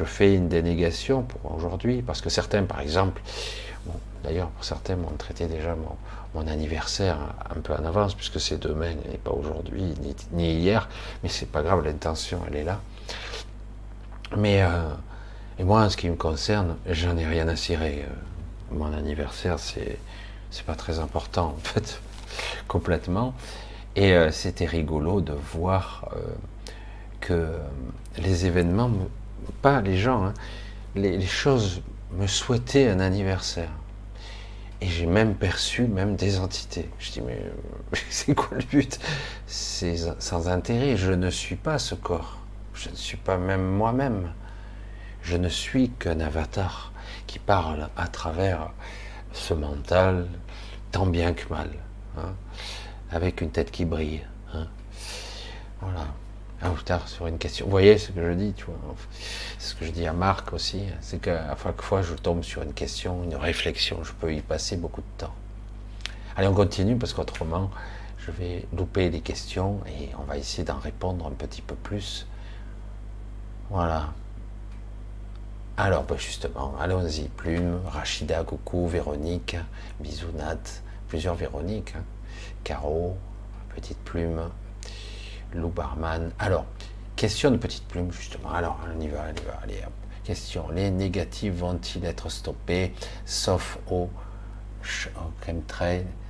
je 0.00 0.04
fais 0.06 0.34
une 0.34 0.48
dénégation 0.48 1.22
pour 1.22 1.54
aujourd'hui, 1.54 2.00
parce 2.00 2.22
que 2.22 2.30
certains, 2.30 2.62
par 2.62 2.80
exemple, 2.80 3.20
d'ailleurs 4.24 4.48
pour 4.48 4.64
certains 4.64 4.96
m'ont 4.96 5.10
traité 5.18 5.46
déjà 5.46 5.76
mon, 6.34 6.46
anniversaire 6.46 7.18
un 7.54 7.60
peu 7.60 7.74
en 7.74 7.84
avance, 7.84 8.14
puisque 8.14 8.40
c'est 8.40 8.56
demain 8.58 8.94
et 9.12 9.18
pas 9.18 9.32
aujourd'hui, 9.32 9.94
ni, 10.32 10.54
hier, 10.54 10.88
mais 11.22 11.28
c'est 11.28 11.50
pas 11.50 11.62
grave, 11.62 11.84
l'intention 11.84 12.40
elle 12.48 12.56
est 12.56 12.64
là. 12.64 12.80
Mais 14.38 14.62
euh, 14.62 14.88
et 15.58 15.64
moi, 15.64 15.82
en 15.82 15.90
ce 15.90 15.98
qui 15.98 16.08
me 16.08 16.16
concerne, 16.16 16.76
j'en 16.88 17.16
ai 17.18 17.26
rien 17.26 17.46
à 17.48 17.56
cirer. 17.56 18.06
Euh, 18.08 18.74
mon 18.74 18.94
anniversaire, 18.94 19.58
c'est 19.58 19.98
c'est 20.50 20.64
pas 20.64 20.76
très 20.76 20.98
important 20.98 21.54
en 21.58 21.62
fait, 21.62 22.00
complètement. 22.68 23.34
Et 23.96 24.14
euh, 24.14 24.30
c'était 24.30 24.66
rigolo 24.66 25.20
de 25.20 25.34
voir 25.52 26.08
que 27.20 27.48
les 28.16 28.46
événements, 28.46 28.90
pas 29.62 29.80
les 29.80 29.96
gens, 29.96 30.24
hein, 30.24 30.34
les, 30.94 31.20
choses 31.26 31.82
me 32.12 32.26
souhaitaient 32.26 32.88
un 32.88 33.00
anniversaire. 33.00 33.70
Et 34.80 34.86
j'ai 34.86 35.06
même 35.06 35.34
perçu 35.34 35.82
même 35.86 36.16
des 36.16 36.38
entités. 36.38 36.88
Je 36.98 37.12
dis, 37.12 37.20
mais 37.20 37.42
c'est 38.10 38.34
quoi 38.34 38.56
le 38.56 38.64
but? 38.64 38.98
C'est 39.46 39.96
sans 40.18 40.48
intérêt. 40.48 40.96
Je 40.96 41.12
ne 41.12 41.28
suis 41.28 41.56
pas 41.56 41.78
ce 41.78 41.94
corps. 41.94 42.38
Je 42.74 42.88
ne 42.88 42.94
suis 42.94 43.18
pas 43.18 43.36
même 43.36 43.64
moi-même. 43.64 44.32
Je 45.22 45.36
ne 45.36 45.50
suis 45.50 45.90
qu'un 45.90 46.20
avatar 46.20 46.92
qui 47.26 47.38
parle 47.38 47.90
à 47.96 48.08
travers 48.08 48.72
ce 49.32 49.52
mental, 49.52 50.26
tant 50.92 51.06
bien 51.06 51.34
que 51.34 51.48
mal, 51.50 51.68
hein, 52.16 52.32
avec 53.10 53.42
une 53.42 53.50
tête 53.50 53.70
qui 53.70 53.84
brille. 53.84 54.26
Hein. 54.54 54.66
Voilà 55.82 56.06
un 56.62 56.70
ou 56.70 56.80
tard 56.82 57.08
sur 57.08 57.26
une 57.26 57.38
question. 57.38 57.64
Vous 57.64 57.70
voyez 57.70 57.98
ce 57.98 58.12
que 58.12 58.24
je 58.24 58.32
dis, 58.32 58.52
tu 58.52 58.64
vois. 58.64 58.74
Ce 59.58 59.74
que 59.74 59.86
je 59.86 59.90
dis 59.90 60.06
à 60.06 60.12
Marc 60.12 60.52
aussi, 60.52 60.82
c'est 61.00 61.20
qu'à 61.20 61.56
chaque 61.62 61.82
fois 61.82 62.02
je 62.02 62.14
tombe 62.14 62.42
sur 62.42 62.62
une 62.62 62.74
question, 62.74 63.24
une 63.24 63.36
réflexion, 63.36 64.04
je 64.04 64.12
peux 64.12 64.34
y 64.34 64.40
passer 64.40 64.76
beaucoup 64.76 65.00
de 65.00 65.18
temps. 65.18 65.34
Allez, 66.36 66.48
on 66.48 66.54
continue 66.54 66.96
parce 66.96 67.12
qu'autrement, 67.12 67.70
je 68.18 68.30
vais 68.30 68.66
louper 68.76 69.10
des 69.10 69.20
questions 69.20 69.80
et 69.86 70.10
on 70.18 70.24
va 70.24 70.36
essayer 70.36 70.64
d'en 70.64 70.78
répondre 70.78 71.26
un 71.26 71.32
petit 71.32 71.62
peu 71.62 71.74
plus. 71.74 72.26
Voilà. 73.70 74.12
Alors, 75.76 76.02
bah, 76.02 76.16
justement, 76.18 76.74
allons-y. 76.78 77.28
Plume, 77.28 77.80
Rachida, 77.86 78.44
coucou, 78.44 78.86
Véronique, 78.86 79.56
Bisounat, 80.00 80.58
plusieurs 81.08 81.34
Véroniques, 81.34 81.94
hein. 81.96 82.04
Caro, 82.64 83.16
Petite 83.74 83.98
Plume, 83.98 84.50
Lou 85.54 85.68
Barman. 85.68 86.30
Alors, 86.38 86.66
question 87.16 87.50
de 87.50 87.56
petite 87.56 87.86
plume, 87.88 88.12
justement. 88.12 88.50
Alors, 88.50 88.78
on 88.86 89.00
y 89.00 89.08
va, 89.08 89.24
on 89.28 89.40
y 89.40 89.44
va. 89.44 89.58
Allez, 89.62 89.84
Question. 90.24 90.68
Les 90.70 90.90
négatifs 90.90 91.54
vont-ils 91.54 92.04
être 92.04 92.28
stoppés, 92.28 92.94
sauf 93.24 93.78
au, 93.90 94.08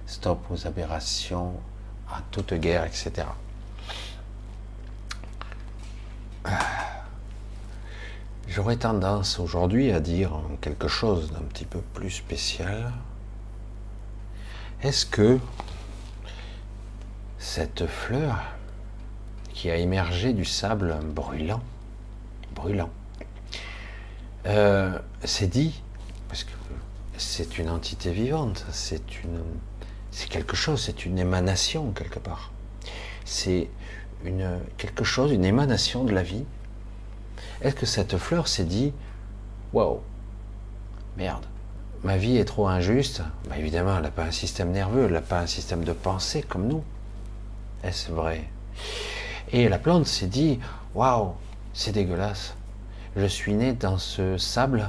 stop 0.07 0.39
aux 0.51 0.67
aberrations, 0.67 1.55
à 2.09 2.23
toute 2.31 2.55
guerre, 2.55 2.85
etc. 2.85 3.27
Ah. 6.45 6.59
J'aurais 8.49 8.77
tendance 8.77 9.39
aujourd'hui 9.39 9.93
à 9.93 10.01
dire 10.01 10.33
quelque 10.61 10.89
chose 10.89 11.31
d'un 11.31 11.43
petit 11.43 11.65
peu 11.65 11.81
plus 11.81 12.11
spécial. 12.11 12.93
Est-ce 14.83 15.07
que 15.07 15.39
cette 17.39 17.87
fleur 17.87 18.43
qui 19.61 19.71
a 19.71 19.77
émergé 19.77 20.33
du 20.33 20.47
sable 20.47 20.97
brûlant, 21.15 21.61
brûlant. 22.55 22.89
Euh, 24.47 24.99
c'est 25.23 25.49
dit, 25.49 25.83
parce 26.29 26.45
que 26.45 26.53
c'est 27.19 27.59
une 27.59 27.69
entité 27.69 28.11
vivante, 28.11 28.65
c'est 28.71 29.23
une, 29.23 29.43
c'est 30.13 30.31
quelque 30.31 30.57
chose, 30.57 30.81
c'est 30.83 31.05
une 31.05 31.19
émanation 31.19 31.91
quelque 31.91 32.19
part. 32.19 32.53
C'est 33.27 33.69
une 34.25 34.61
quelque 34.79 35.05
chose, 35.05 35.31
une 35.31 35.45
émanation 35.45 36.05
de 36.05 36.13
la 36.15 36.23
vie. 36.23 36.47
Est-ce 37.61 37.75
que 37.75 37.85
cette 37.85 38.17
fleur 38.17 38.49
s'est 38.49 38.65
dit, 38.65 38.95
waouh, 39.75 40.01
merde, 41.19 41.45
ma 42.03 42.17
vie 42.17 42.39
est 42.39 42.47
trop 42.47 42.67
injuste? 42.67 43.21
Bah, 43.47 43.59
Évidemment, 43.59 43.95
elle 43.99 44.05
n'a 44.05 44.11
pas 44.11 44.25
un 44.25 44.31
système 44.31 44.71
nerveux, 44.71 45.05
elle 45.05 45.13
n'a 45.13 45.21
pas 45.21 45.41
un 45.41 45.47
système 45.47 45.85
de 45.85 45.93
pensée 45.93 46.41
comme 46.41 46.67
nous. 46.67 46.83
Est-ce 47.85 48.11
vrai? 48.11 48.49
Et 49.53 49.69
la 49.69 49.79
plante 49.79 50.07
s'est 50.07 50.27
dit 50.27 50.61
Waouh, 50.95 51.35
c'est 51.73 51.93
dégueulasse. 51.93 52.55
Je 53.17 53.27
suis 53.27 53.55
né 53.55 53.73
dans 53.73 53.99
ce 53.99 54.39
sable. 54.39 54.89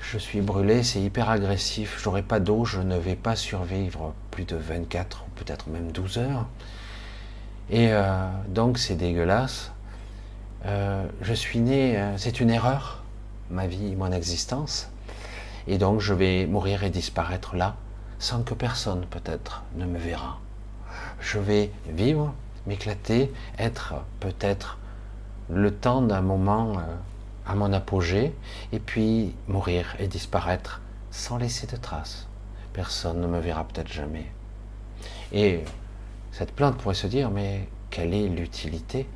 Je 0.00 0.18
suis 0.18 0.40
brûlé, 0.40 0.82
c'est 0.82 1.00
hyper 1.00 1.28
agressif. 1.30 2.00
J'aurai 2.02 2.22
pas 2.22 2.40
d'eau, 2.40 2.64
je 2.64 2.80
ne 2.80 2.96
vais 2.96 3.16
pas 3.16 3.36
survivre 3.36 4.14
plus 4.30 4.44
de 4.44 4.56
24 4.56 5.24
ou 5.26 5.30
peut-être 5.36 5.68
même 5.68 5.92
12 5.92 6.18
heures. 6.18 6.46
Et 7.70 7.88
euh, 7.92 8.28
donc 8.48 8.78
c'est 8.78 8.96
dégueulasse. 8.96 9.72
Euh, 10.66 11.06
je 11.20 11.34
suis 11.34 11.58
né, 11.58 11.98
euh, 11.98 12.16
c'est 12.16 12.40
une 12.40 12.50
erreur, 12.50 13.02
ma 13.50 13.66
vie, 13.66 13.96
mon 13.96 14.12
existence. 14.12 14.90
Et 15.66 15.78
donc 15.78 16.00
je 16.00 16.14
vais 16.14 16.46
mourir 16.46 16.84
et 16.84 16.90
disparaître 16.90 17.56
là, 17.56 17.76
sans 18.18 18.42
que 18.42 18.54
personne 18.54 19.06
peut-être 19.06 19.64
ne 19.76 19.86
me 19.86 19.98
verra. 19.98 20.38
Je 21.20 21.38
vais 21.38 21.70
vivre 21.88 22.34
m'éclater, 22.66 23.32
être 23.58 23.94
peut-être 24.20 24.78
le 25.50 25.74
temps 25.74 26.02
d'un 26.02 26.20
moment 26.20 26.78
euh, 26.78 26.82
à 27.46 27.54
mon 27.54 27.72
apogée, 27.72 28.34
et 28.72 28.78
puis 28.78 29.34
mourir 29.48 29.96
et 29.98 30.08
disparaître 30.08 30.80
sans 31.10 31.36
laisser 31.36 31.66
de 31.66 31.76
traces. 31.76 32.26
Personne 32.72 33.20
ne 33.20 33.26
me 33.26 33.38
verra 33.38 33.64
peut-être 33.64 33.92
jamais. 33.92 34.26
Et 35.32 35.60
cette 36.32 36.52
plante 36.52 36.78
pourrait 36.78 36.94
se 36.94 37.06
dire, 37.06 37.30
mais 37.30 37.68
quelle 37.90 38.14
est 38.14 38.28
l'utilité? 38.28 39.06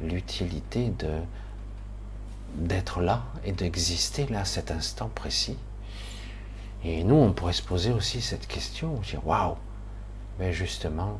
L'utilité 0.00 0.90
de 0.98 1.20
d'être 2.56 3.00
là 3.00 3.24
et 3.44 3.50
d'exister 3.52 4.26
là 4.26 4.44
cet 4.44 4.70
instant 4.70 5.10
précis. 5.12 5.58
Et 6.84 7.02
nous, 7.02 7.16
on 7.16 7.32
pourrait 7.32 7.52
se 7.52 7.62
poser 7.62 7.92
aussi 7.92 8.20
cette 8.20 8.46
question, 8.46 8.94
dire 9.00 9.26
waouh, 9.26 9.56
mais 10.38 10.52
justement, 10.52 11.18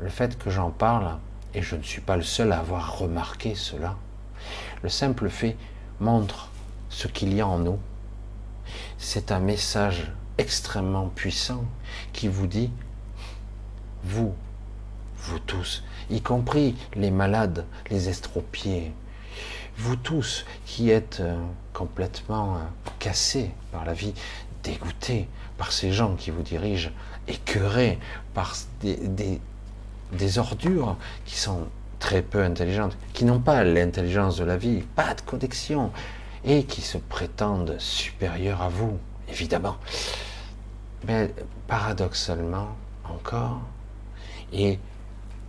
le 0.00 0.08
fait 0.08 0.38
que 0.38 0.50
j'en 0.50 0.70
parle, 0.70 1.18
et 1.54 1.62
je 1.62 1.76
ne 1.76 1.82
suis 1.82 2.00
pas 2.00 2.16
le 2.16 2.22
seul 2.22 2.52
à 2.52 2.58
avoir 2.58 2.98
remarqué 2.98 3.54
cela, 3.54 3.96
le 4.82 4.88
simple 4.88 5.28
fait 5.30 5.56
montre 6.00 6.50
ce 6.88 7.08
qu'il 7.08 7.32
y 7.34 7.40
a 7.40 7.46
en 7.46 7.58
nous. 7.58 7.78
C'est 8.98 9.32
un 9.32 9.40
message 9.40 10.10
extrêmement 10.38 11.08
puissant 11.08 11.64
qui 12.12 12.28
vous 12.28 12.46
dit, 12.46 12.70
vous, 14.02 14.34
vous 15.16 15.38
tous, 15.38 15.84
y 16.10 16.20
compris 16.20 16.76
les 16.94 17.10
malades, 17.10 17.64
les 17.90 18.08
estropiés, 18.08 18.92
vous 19.76 19.96
tous 19.96 20.44
qui 20.66 20.90
êtes 20.90 21.20
euh, 21.20 21.36
complètement 21.72 22.56
euh, 22.56 22.58
cassés 22.98 23.50
par 23.72 23.84
la 23.84 23.92
vie, 23.92 24.14
dégoûtés 24.62 25.28
par 25.58 25.72
ces 25.72 25.92
gens 25.92 26.14
qui 26.14 26.30
vous 26.30 26.42
dirigent, 26.42 26.90
écœurés 27.26 27.98
par 28.34 28.54
des, 28.80 28.96
des 28.96 29.40
ordures 30.36 30.96
qui 31.24 31.36
sont 31.36 31.66
très 31.98 32.22
peu 32.22 32.42
intelligentes, 32.42 32.96
qui 33.12 33.24
n'ont 33.24 33.40
pas 33.40 33.64
l'intelligence 33.64 34.36
de 34.36 34.44
la 34.44 34.56
vie, 34.56 34.82
pas 34.94 35.14
de 35.14 35.20
connexion, 35.22 35.90
et 36.44 36.64
qui 36.64 36.82
se 36.82 36.98
prétendent 36.98 37.76
supérieurs 37.78 38.62
à 38.62 38.68
vous, 38.68 38.98
évidemment. 39.28 39.76
Mais 41.06 41.34
paradoxalement, 41.66 42.76
encore, 43.04 43.60
et 44.52 44.78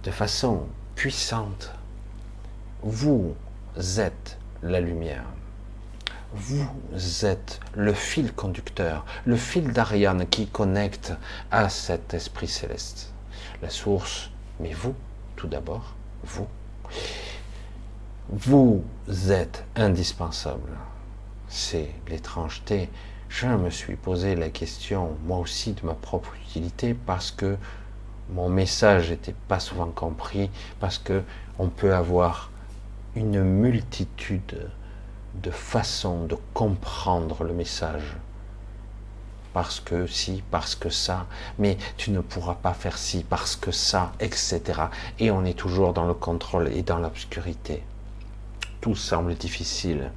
de 0.03 0.11
façon 0.11 0.67
puissante, 0.95 1.71
vous 2.81 3.35
êtes 3.97 4.37
la 4.63 4.79
lumière. 4.79 5.25
Vous 6.33 7.25
êtes 7.25 7.59
le 7.75 7.93
fil 7.93 8.33
conducteur, 8.33 9.05
le 9.25 9.35
fil 9.37 9.71
d'Ariane 9.71 10.25
qui 10.27 10.47
connecte 10.47 11.13
à 11.51 11.69
cet 11.69 12.13
esprit 12.13 12.47
céleste, 12.47 13.13
la 13.61 13.69
source 13.69 14.31
mais 14.59 14.73
vous, 14.73 14.95
tout 15.35 15.47
d'abord, 15.47 15.95
vous, 16.23 16.47
vous 18.29 18.83
êtes 19.29 19.65
indispensable. 19.75 20.71
C'est 21.47 21.91
l'étrangeté. 22.07 22.89
Je 23.29 23.47
me 23.47 23.69
suis 23.69 23.95
posé 23.95 24.35
la 24.35 24.49
question, 24.49 25.17
moi 25.25 25.39
aussi, 25.39 25.73
de 25.73 25.85
ma 25.85 25.93
propre 25.93 26.33
utilité 26.47 26.93
parce 26.93 27.31
que 27.31 27.57
mon 28.29 28.49
message 28.49 29.11
n'était 29.11 29.35
pas 29.47 29.59
souvent 29.59 29.87
compris, 29.87 30.49
parce 30.79 30.97
que 30.97 31.21
on 31.59 31.69
peut 31.69 31.93
avoir 31.93 32.49
une 33.15 33.43
multitude 33.43 34.69
de 35.35 35.51
façons 35.51 36.25
de 36.25 36.37
comprendre 36.53 37.43
le 37.43 37.53
message 37.53 38.15
parce 39.55 39.79
que 39.79 40.05
si, 40.05 40.43
parce 40.51 40.75
que 40.75 40.89
ça, 40.89 41.27
mais 41.59 41.77
tu 41.95 42.11
ne 42.11 42.19
pourras 42.19 42.55
pas 42.55 42.73
faire 42.73 42.97
ci, 42.97 43.23
parce 43.23 43.55
que 43.55 43.71
ça, 43.71 44.11
etc. 44.19 44.61
Et 45.17 45.31
on 45.31 45.45
est 45.45 45.57
toujours 45.57 45.93
dans 45.93 46.03
le 46.03 46.13
contrôle 46.13 46.67
et 46.73 46.81
dans 46.81 46.99
l'obscurité. 46.99 47.81
tout 48.81 48.95
semble 48.95 49.35
difficile. 49.35 50.11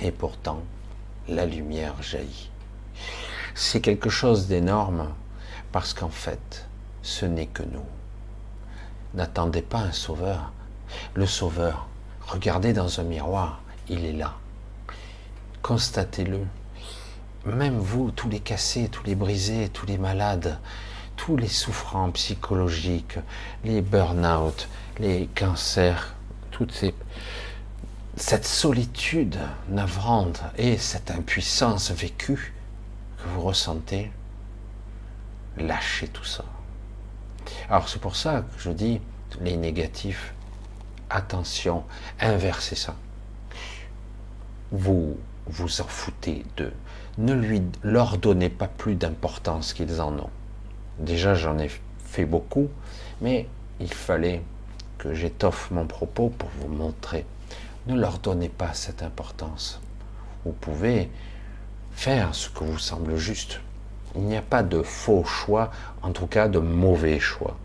Et 0.00 0.12
pourtant, 0.12 0.60
la 1.26 1.44
lumière 1.44 2.00
jaillit. 2.00 2.50
C'est 3.56 3.80
quelque 3.80 4.10
chose 4.10 4.46
d'énorme 4.46 5.08
parce 5.72 5.92
qu'en 5.92 6.08
fait, 6.08 6.68
ce 7.02 7.26
n'est 7.26 7.46
que 7.48 7.64
nous. 7.64 7.88
N'attendez 9.14 9.62
pas 9.62 9.80
un 9.80 9.92
sauveur. 9.92 10.52
Le 11.14 11.26
sauveur, 11.26 11.88
regardez 12.28 12.72
dans 12.72 13.00
un 13.00 13.04
miroir, 13.04 13.60
il 13.88 14.04
est 14.04 14.12
là. 14.12 14.34
Constatez-le. 15.62 16.46
Même 17.44 17.78
vous, 17.78 18.12
tous 18.12 18.28
les 18.28 18.38
cassés, 18.38 18.88
tous 18.88 19.02
les 19.02 19.16
brisés, 19.16 19.68
tous 19.68 19.84
les 19.86 19.98
malades, 19.98 20.60
tous 21.16 21.36
les 21.36 21.48
souffrants 21.48 22.10
psychologiques, 22.12 23.18
les 23.64 23.82
burn-out, 23.82 24.68
les 25.00 25.28
cancers, 25.34 26.14
toutes 26.52 26.70
ces, 26.70 26.94
cette 28.16 28.44
solitude 28.44 29.38
navrante 29.68 30.40
et 30.56 30.78
cette 30.78 31.10
impuissance 31.10 31.90
vécue 31.90 32.54
que 33.18 33.28
vous 33.30 33.40
ressentez, 33.42 34.12
lâchez 35.56 36.06
tout 36.06 36.24
ça. 36.24 36.44
Alors 37.68 37.88
c'est 37.88 38.00
pour 38.00 38.14
ça 38.14 38.42
que 38.42 38.62
je 38.62 38.70
dis 38.70 39.00
les 39.40 39.56
négatifs, 39.56 40.32
attention, 41.10 41.84
inversez 42.20 42.76
ça. 42.76 42.94
Vous 44.70 45.18
vous 45.46 45.80
en 45.80 45.86
foutez 45.86 46.44
d'eux. 46.56 46.72
Ne 47.18 47.34
lui, 47.34 47.62
leur 47.82 48.16
donnez 48.16 48.48
pas 48.48 48.68
plus 48.68 48.94
d'importance 48.94 49.74
qu'ils 49.74 50.00
en 50.00 50.14
ont. 50.14 50.30
Déjà, 50.98 51.34
j'en 51.34 51.58
ai 51.58 51.70
fait 52.06 52.24
beaucoup, 52.24 52.68
mais 53.20 53.48
il 53.80 53.92
fallait 53.92 54.42
que 54.96 55.12
j'étoffe 55.12 55.70
mon 55.70 55.86
propos 55.86 56.30
pour 56.30 56.48
vous 56.60 56.68
montrer. 56.68 57.26
Ne 57.86 57.96
leur 57.98 58.18
donnez 58.18 58.48
pas 58.48 58.72
cette 58.72 59.02
importance. 59.02 59.80
Vous 60.44 60.52
pouvez 60.52 61.10
faire 61.92 62.34
ce 62.34 62.48
que 62.48 62.64
vous 62.64 62.78
semble 62.78 63.16
juste. 63.16 63.60
Il 64.14 64.22
n'y 64.22 64.36
a 64.36 64.42
pas 64.42 64.62
de 64.62 64.82
faux 64.82 65.24
choix, 65.24 65.70
en 66.02 66.12
tout 66.12 66.26
cas 66.26 66.48
de 66.48 66.60
mauvais 66.60 67.20
choix. 67.20 67.56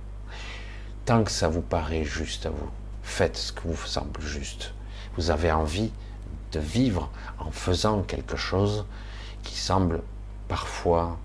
Tant 1.06 1.24
que 1.24 1.32
ça 1.32 1.48
vous 1.48 1.62
paraît 1.62 2.04
juste 2.04 2.48
à 2.48 2.50
vous, 2.50 2.70
faites 3.02 3.38
ce 3.38 3.54
que 3.54 3.66
vous 3.66 3.88
semble 3.88 4.20
juste. 4.20 4.74
Vous 5.16 5.32
avez 5.32 5.54
envie 5.54 5.92
de 6.52 6.60
vivre 6.60 7.10
en 7.40 7.52
faisant 7.52 8.02
quelque 8.04 8.36
chose 8.36 8.86
qui 9.48 9.58
semble 9.58 10.02
parfois 10.50 11.18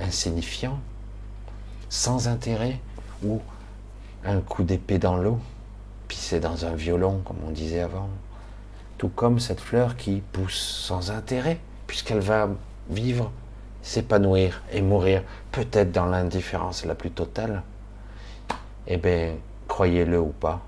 insignifiant, 0.00 0.78
sans 1.88 2.26
intérêt, 2.26 2.80
ou 3.22 3.40
un 4.24 4.40
coup 4.40 4.64
d'épée 4.64 4.98
dans 4.98 5.16
l'eau, 5.16 5.38
pisser 6.08 6.40
dans 6.40 6.66
un 6.66 6.74
violon, 6.74 7.20
comme 7.24 7.38
on 7.46 7.50
disait 7.50 7.80
avant. 7.80 8.08
Tout 8.98 9.08
comme 9.08 9.38
cette 9.38 9.60
fleur 9.60 9.96
qui 9.96 10.22
pousse 10.32 10.58
sans 10.58 11.12
intérêt, 11.12 11.60
puisqu'elle 11.86 12.20
va 12.20 12.48
vivre, 12.90 13.30
s'épanouir 13.82 14.62
et 14.72 14.82
mourir, 14.82 15.22
peut-être 15.52 15.92
dans 15.92 16.06
l'indifférence 16.06 16.84
la 16.84 16.96
plus 16.96 17.12
totale. 17.12 17.62
Eh 18.88 18.96
bien, 18.96 19.34
croyez-le 19.68 20.20
ou 20.20 20.32
pas, 20.32 20.60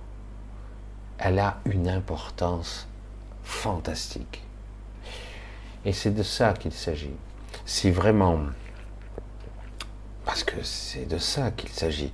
elle 1.19 1.41
a 1.41 1.59
une 1.65 1.89
importance 1.89 2.87
fantastique. 3.43 4.46
Et 5.87 5.93
c'est 5.93 6.11
de 6.11 6.25
ça 6.25 6.53
qu'il 6.53 6.73
s'agit. 6.73 7.15
Si 7.65 7.93
vraiment, 7.93 8.41
parce 10.25 10.43
que 10.43 10.61
c'est 10.65 11.07
de 11.07 11.17
ça 11.17 11.53
qu'il 11.53 11.71
s'agit, 11.71 12.13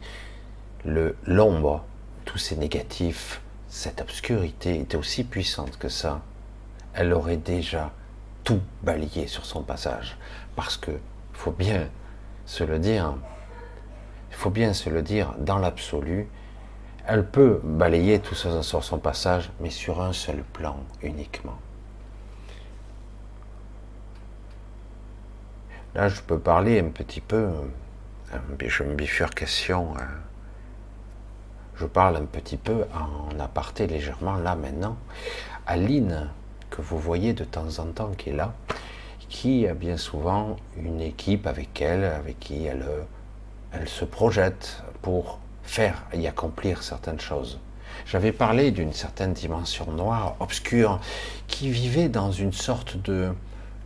l'ombre, 0.85 1.83
tous 2.27 2.37
ces 2.37 2.55
négatifs, 2.57 3.41
cette 3.69 4.03
obscurité 4.03 4.79
était 4.79 4.99
aussi 4.99 5.25
puissante 5.25 5.79
que 5.79 5.89
ça, 5.89 6.21
elle 6.93 7.15
aurait 7.15 7.39
déjà 7.39 7.93
tout 8.45 8.61
balayé 8.83 9.27
sur 9.27 9.47
son 9.47 9.63
passage. 9.63 10.19
Parce 10.55 10.77
que, 10.77 10.91
faut 11.33 11.51
bien 11.51 11.89
se 12.45 12.65
le 12.65 12.79
dire, 12.79 13.15
il 14.29 14.37
faut 14.37 14.51
bien 14.51 14.75
se 14.75 14.91
le 14.91 15.01
dire, 15.01 15.35
dans 15.39 15.59
l'absolu, 15.59 16.29
elle 17.07 17.27
peut 17.27 17.59
balayer 17.65 18.19
tout 18.19 18.35
ça 18.35 18.63
sur 18.63 18.85
son 18.85 18.99
passage, 18.99 19.51
mais 19.61 19.71
sur 19.71 20.03
un 20.03 20.13
seul 20.13 20.45
plan 20.53 20.77
uniquement. 21.01 21.57
Là, 25.95 26.09
je 26.09 26.23
peux 26.23 26.39
parler 26.39 26.81
un 26.81 26.89
petit 26.89 27.21
peu, 27.21 27.51
une 28.33 28.95
bifurcation. 28.95 29.95
Hein. 29.99 30.09
Je 31.77 31.85
parle 31.85 32.17
un 32.17 32.25
petit 32.25 32.57
peu 32.57 32.85
en 32.95 33.39
aparté 33.39 33.87
légèrement 33.87 34.37
là 34.37 34.55
maintenant. 34.55 34.97
Aline, 35.67 36.31
que 36.71 36.81
vous 36.81 36.99
voyez 36.99 37.35
de 37.35 37.45
temps 37.45 37.79
en 37.79 37.87
temps 37.87 38.13
qui 38.17 38.31
est 38.31 38.35
là, 38.35 38.55
qui 39.29 39.67
a 39.67 39.75
bien 39.75 39.99
souvent 39.99 40.57
une 40.79 41.03
équipe 41.03 41.47
avec 41.47 41.83
elle, 41.83 42.05
avec 42.05 42.41
qui 42.41 42.65
elle, 42.65 42.87
elle 43.73 43.89
se 43.89 44.07
projette 44.07 44.83
pour 45.03 45.41
faire 45.63 46.05
et 46.15 46.27
accomplir 46.27 46.83
certaines 46.83 47.21
choses. 47.21 47.61
J'avais 48.07 48.33
parlé 48.33 48.71
d'une 48.71 48.95
certaine 48.95 49.35
dimension 49.35 49.91
noire, 49.93 50.37
obscure, 50.41 51.01
qui 51.49 51.71
vivait 51.71 52.09
dans 52.09 52.33
une 52.33 52.53
sorte 52.53 52.97
de 52.97 53.33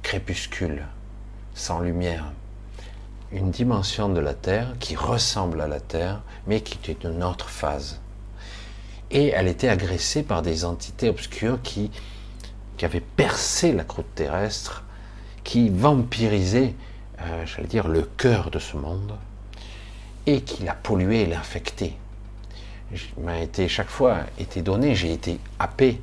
crépuscule, 0.03 0.85
sans 1.57 1.81
lumière. 1.81 2.27
Une 3.33 3.51
dimension 3.51 4.09
de 4.09 4.21
la 4.21 4.35
Terre 4.35 4.75
qui 4.79 4.95
ressemble 4.95 5.61
à 5.61 5.67
la 5.67 5.81
Terre, 5.81 6.21
mais 6.47 6.61
qui 6.61 6.75
était 6.75 7.09
une 7.09 7.25
autre 7.25 7.49
phase. 7.49 8.01
Et 9.11 9.29
elle 9.29 9.49
était 9.49 9.69
agressée 9.69 10.23
par 10.23 10.43
des 10.43 10.65
entités 10.65 11.09
obscures 11.09 11.61
qui, 11.63 11.91
qui 12.77 12.85
avaient 12.85 13.01
percé 13.01 13.73
la 13.73 13.83
croûte 13.83 14.15
terrestre, 14.15 14.85
qui 15.43 15.71
vampirisaient, 15.71 16.75
euh, 17.23 17.47
j'allais 17.47 17.69
dire, 17.69 17.89
le 17.89 18.03
cœur 18.03 18.51
de 18.51 18.59
ce 18.59 18.77
monde, 18.77 19.15
et 20.27 20.43
qui 20.43 20.63
l'a 20.63 20.75
pollué 20.75 21.23
et 21.23 21.27
l'infecté. 21.27 21.97
m'a 23.19 23.41
été 23.41 23.67
chaque 23.69 23.89
fois 23.89 24.19
été 24.39 24.61
donné, 24.61 24.95
j'ai 24.95 25.13
été 25.13 25.41
happé 25.59 26.01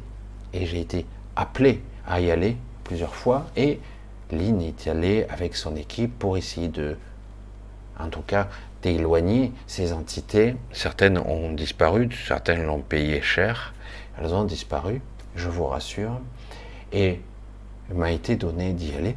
et 0.52 0.66
j'ai 0.66 0.82
été 0.82 1.06
appelé 1.36 1.82
à 2.08 2.20
y 2.20 2.32
aller 2.32 2.58
plusieurs 2.84 3.16
fois 3.16 3.46
et 3.56 3.80
Lynn 4.32 4.62
est 4.62 4.88
allé 4.88 5.26
avec 5.30 5.56
son 5.56 5.76
équipe 5.76 6.18
pour 6.18 6.38
essayer 6.38 6.68
de, 6.68 6.98
en 8.00 8.10
tout 8.10 8.22
cas, 8.22 8.48
d'éloigner 8.82 9.52
ces 9.68 9.94
entités. 9.94 10.56
Certaines 10.72 11.18
ont 11.18 11.52
disparu, 11.52 12.10
certaines 12.28 12.64
l'ont 12.64 12.82
payé 12.82 13.22
cher, 13.22 13.74
elles 14.20 14.34
ont 14.34 14.44
disparu, 14.44 15.02
je 15.36 15.50
vous 15.50 15.66
rassure. 15.66 16.20
Et 16.92 17.22
il 17.90 17.96
m'a 17.96 18.12
été 18.12 18.36
donné 18.36 18.74
d'y 18.74 18.94
aller 18.96 19.16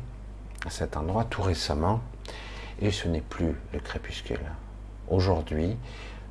à 0.66 0.70
cet 0.70 0.96
endroit 0.96 1.24
tout 1.24 1.42
récemment 1.42 2.00
et 2.80 2.90
ce 2.90 3.08
n'est 3.08 3.20
plus 3.20 3.54
le 3.72 3.80
crépuscule. 3.80 4.40
Aujourd'hui, 5.08 5.76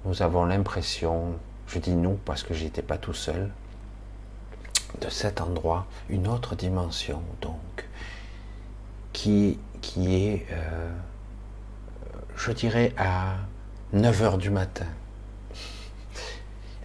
nous 0.06 0.22
avons 0.22 0.46
l'impression, 0.46 1.34
je 1.68 1.80
dis 1.80 1.96
nous 1.96 2.20
parce 2.26 2.44
que 2.44 2.54
j'étais 2.54 2.82
pas 2.82 2.98
tout 2.98 3.14
seul, 3.14 3.52
de 5.02 5.10
cet 5.10 5.42
endroit, 5.42 5.88
une 6.10 6.28
autre 6.28 6.56
dimension 6.56 7.22
donc, 7.42 7.85
qui, 9.16 9.58
qui 9.82 10.14
est, 10.14 10.46
euh, 10.52 10.92
je 12.36 12.52
dirais, 12.52 12.94
à 12.98 13.38
9 13.94 14.22
heures 14.22 14.38
du 14.38 14.50
matin. 14.50 14.88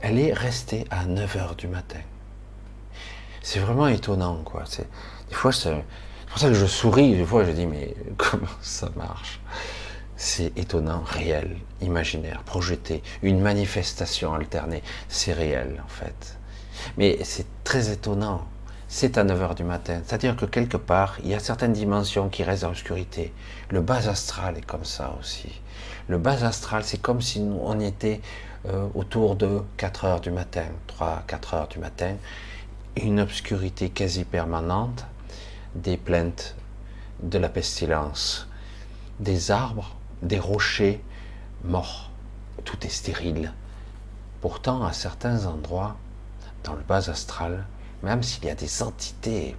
Elle 0.01 0.19
est 0.19 0.33
restée 0.33 0.87
à 0.91 1.07
9 1.07 1.37
heures 1.37 1.57
du 1.57 1.67
matin. 1.67 1.99
C'est 3.43 3.59
vraiment 3.59 3.89
étonnant, 3.89 4.43
quoi. 4.45 4.63
Des 5.29 5.35
fois, 5.35 5.51
c'est 5.51 5.85
pour 6.29 6.39
ça 6.39 6.49
que 6.49 6.55
je 6.55 6.67
souris, 6.67 7.17
des 7.17 7.25
fois 7.25 7.45
je 7.45 7.51
dis, 7.51 7.67
mais 7.67 7.97
comment 8.17 8.47
ça 8.63 8.89
marche? 8.97 9.41
C'est 10.15 10.57
étonnant, 10.57 11.03
réel, 11.05 11.57
imaginaire, 11.81 12.45
projeté, 12.45 13.03
une 13.23 13.41
manifestation 13.41 14.35
alternée, 14.35 14.83
c'est 15.09 15.33
réel 15.33 15.83
en 15.85 15.89
fait. 15.89 16.39
Mais 16.97 17.19
c'est 17.25 17.47
très 17.65 17.91
étonnant, 17.91 18.47
c'est 18.93 19.19
à 19.19 19.25
9h 19.25 19.55
du 19.55 19.63
matin, 19.63 20.03
c'est-à-dire 20.05 20.35
que 20.35 20.45
quelque 20.45 20.77
part, 20.77 21.17
il 21.23 21.31
y 21.31 21.35
a 21.35 21.39
certaines 21.39 21.73
dimensions 21.73 22.29
qui 22.29 22.43
restent 22.43 22.63
dans 22.63 22.71
l'obscurité. 22.71 23.33
Le 23.71 23.81
bas 23.81 24.09
astral 24.09 24.59
est 24.59 24.67
comme 24.67 24.85
ça 24.85 25.15
aussi. 25.21 25.61
Le 26.09 26.19
bas 26.19 26.45
astral, 26.45 26.83
c'est 26.83 27.01
comme 27.01 27.21
si 27.21 27.41
on 27.63 27.79
était 27.79 28.21
euh, 28.67 28.89
autour 28.97 29.37
de 29.37 29.63
4 29.77 30.05
heures 30.07 30.21
du 30.21 30.33
matin, 30.33 30.67
3, 30.89 31.23
4 31.29 31.55
heures 31.55 31.69
du 31.69 31.79
matin, 31.79 32.17
une 33.01 33.21
obscurité 33.21 33.91
quasi 33.91 34.25
permanente, 34.25 35.07
des 35.77 35.97
plaintes, 35.97 36.57
de 37.23 37.39
la 37.39 37.49
pestilence, 37.49 38.49
des 39.21 39.53
arbres 39.53 39.95
des 40.21 40.41
rochers 40.41 41.01
morts. 41.63 42.11
Tout 42.65 42.85
est 42.85 42.91
stérile. 42.91 43.53
Pourtant, 44.41 44.85
à 44.85 44.93
certains 44.93 45.47
endroits, 45.47 45.97
dans 46.65 46.75
le 46.75 46.83
bas 46.83 47.09
astral, 47.09 47.67
même 48.03 48.23
s'il 48.23 48.45
y 48.45 48.51
a 48.51 48.55
des 48.55 48.83
entités 48.83 49.57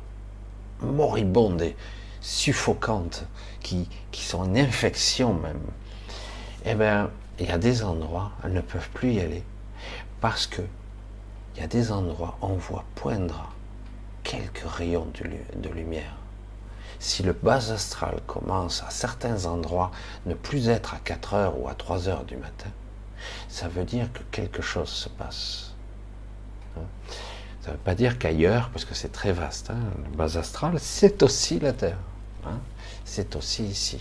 moribondes 0.82 1.62
et 1.62 1.76
suffocantes 2.22 3.26
qui, 3.62 3.88
sont 4.12 4.46
une 4.46 4.58
infection 4.58 5.34
même, 5.34 5.62
eh 6.66 6.76
bien, 6.76 7.10
il 7.40 7.48
y 7.48 7.52
a 7.52 7.58
des 7.58 7.84
endroits, 7.84 8.32
elles 8.44 8.54
ne 8.54 8.62
peuvent 8.62 8.90
plus 8.94 9.14
y 9.14 9.20
aller. 9.20 9.44
Parce 10.20 10.48
que 10.48 10.62
il 11.56 11.62
y 11.62 11.64
a 11.64 11.68
des 11.68 11.92
endroits 11.92 12.38
où 12.42 12.46
on 12.46 12.56
voit 12.56 12.86
poindre 12.96 13.52
quelques 14.24 14.64
rayons 14.66 15.08
de 15.56 15.70
lumière. 15.70 16.16
Si 17.00 17.24
le 17.24 17.34
bas 17.34 17.72
astral 17.72 18.22
commence 18.28 18.84
à 18.84 18.92
certains 18.92 19.46
endroits 19.46 19.90
ne 20.28 20.36
plus 20.36 20.70
être 20.70 20.94
à 20.94 21.00
4 21.04 21.34
heures 21.34 21.60
ou 21.60 21.68
à 21.68 21.74
3 21.74 22.08
heures 22.08 22.24
du 22.26 22.38
matin, 22.38 22.70
ça 23.50 23.68
veut 23.68 23.86
dire 23.86 24.14
que 24.14 24.22
quelque 24.32 24.62
chose 24.62 24.90
se 24.90 25.10
passe. 25.10 25.74
Hein? 26.78 26.84
Ça 27.62 27.68
ne 27.68 27.74
veut 27.74 27.82
pas 27.84 27.96
dire 27.96 28.18
qu'ailleurs, 28.18 28.70
parce 28.70 28.86
que 28.86 28.96
c'est 28.96 29.12
très 29.12 29.32
vaste, 29.32 29.70
hein, 29.70 29.80
le 30.10 30.18
bas 30.18 30.38
astral, 30.38 30.80
c'est 30.80 31.22
aussi 31.22 31.60
la 31.60 31.74
Terre. 31.74 31.98
Hein. 32.46 32.58
c'est 33.06 33.36
aussi 33.36 33.64
ici. 33.64 34.00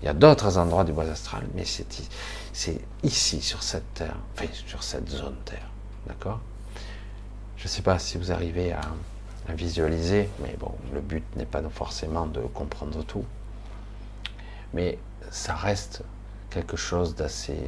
Il 0.00 0.06
y 0.06 0.08
a 0.08 0.14
d'autres 0.14 0.56
endroits 0.56 0.84
du 0.84 0.92
bas 0.92 1.02
astral, 1.02 1.44
mais 1.54 1.64
c'est 1.66 2.80
ici, 3.02 3.42
sur 3.42 3.62
cette 3.62 3.92
Terre, 3.94 4.16
enfin, 4.34 4.46
sur 4.66 4.82
cette 4.82 5.08
zone 5.10 5.36
Terre. 5.44 5.68
D'accord? 6.06 6.40
Je 7.58 7.64
ne 7.64 7.68
sais 7.68 7.82
pas 7.82 7.98
si 7.98 8.16
vous 8.16 8.32
arrivez 8.32 8.72
à, 8.72 8.80
à 9.48 9.52
visualiser, 9.52 10.30
mais 10.40 10.56
bon, 10.58 10.72
le 10.94 11.00
but 11.00 11.24
n'est 11.36 11.44
pas 11.44 11.60
forcément 11.68 12.26
de 12.26 12.40
comprendre 12.40 13.02
tout. 13.04 13.24
Mais 14.72 14.98
ça 15.30 15.54
reste 15.54 16.02
quelque 16.50 16.76
chose 16.76 17.14
d'assez 17.14 17.58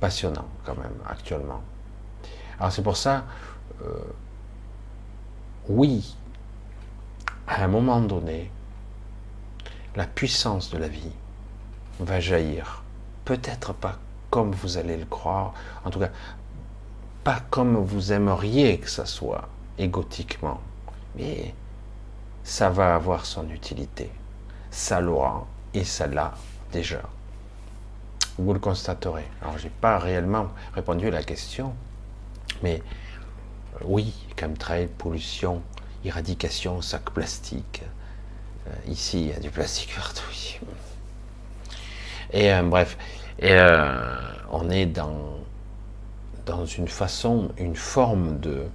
passionnant 0.00 0.48
quand 0.64 0.76
même 0.76 0.96
actuellement. 1.08 1.62
Alors 2.58 2.72
c'est 2.72 2.82
pour 2.82 2.96
ça, 2.96 3.24
euh, 3.82 4.12
oui, 5.68 6.16
à 7.46 7.64
un 7.64 7.68
moment 7.68 8.00
donné, 8.00 8.50
la 9.96 10.06
puissance 10.06 10.70
de 10.70 10.78
la 10.78 10.88
vie 10.88 11.12
va 12.00 12.20
jaillir. 12.20 12.82
Peut-être 13.24 13.72
pas 13.72 13.98
comme 14.30 14.52
vous 14.52 14.78
allez 14.78 14.96
le 14.96 15.04
croire, 15.04 15.54
en 15.84 15.90
tout 15.90 16.00
cas, 16.00 16.10
pas 17.22 17.40
comme 17.50 17.76
vous 17.76 18.12
aimeriez 18.12 18.78
que 18.78 18.90
ça 18.90 19.06
soit, 19.06 19.48
égotiquement, 19.78 20.60
mais 21.16 21.54
ça 22.42 22.68
va 22.68 22.94
avoir 22.94 23.24
son 23.24 23.48
utilité. 23.50 24.10
Ça 24.70 25.00
l'aura, 25.00 25.46
et 25.72 25.84
ça 25.84 26.06
l'a 26.06 26.34
déjà. 26.72 27.02
Vous 28.38 28.52
le 28.52 28.58
constaterez. 28.58 29.26
Alors, 29.40 29.56
j'ai 29.58 29.70
pas 29.70 29.98
réellement 29.98 30.48
répondu 30.74 31.06
à 31.06 31.10
la 31.12 31.22
question, 31.22 31.72
mais 32.62 32.82
oui, 33.82 34.12
chemtrail, 34.38 34.88
pollution, 34.98 35.62
éradication, 36.04 36.82
sac 36.82 37.10
plastique. 37.10 37.82
Euh, 38.66 38.70
ici, 38.88 39.20
il 39.20 39.26
y 39.28 39.32
a 39.32 39.40
du 39.40 39.50
plastique 39.50 39.94
partout. 39.96 40.22
Et 42.32 42.52
euh, 42.52 42.62
bref, 42.62 42.96
on 44.50 44.70
est 44.70 44.86
dans, 44.86 45.38
dans 46.46 46.66
une 46.66 46.88
façon, 46.88 47.50
une 47.58 47.76
forme 47.76 48.40
de 48.40 48.66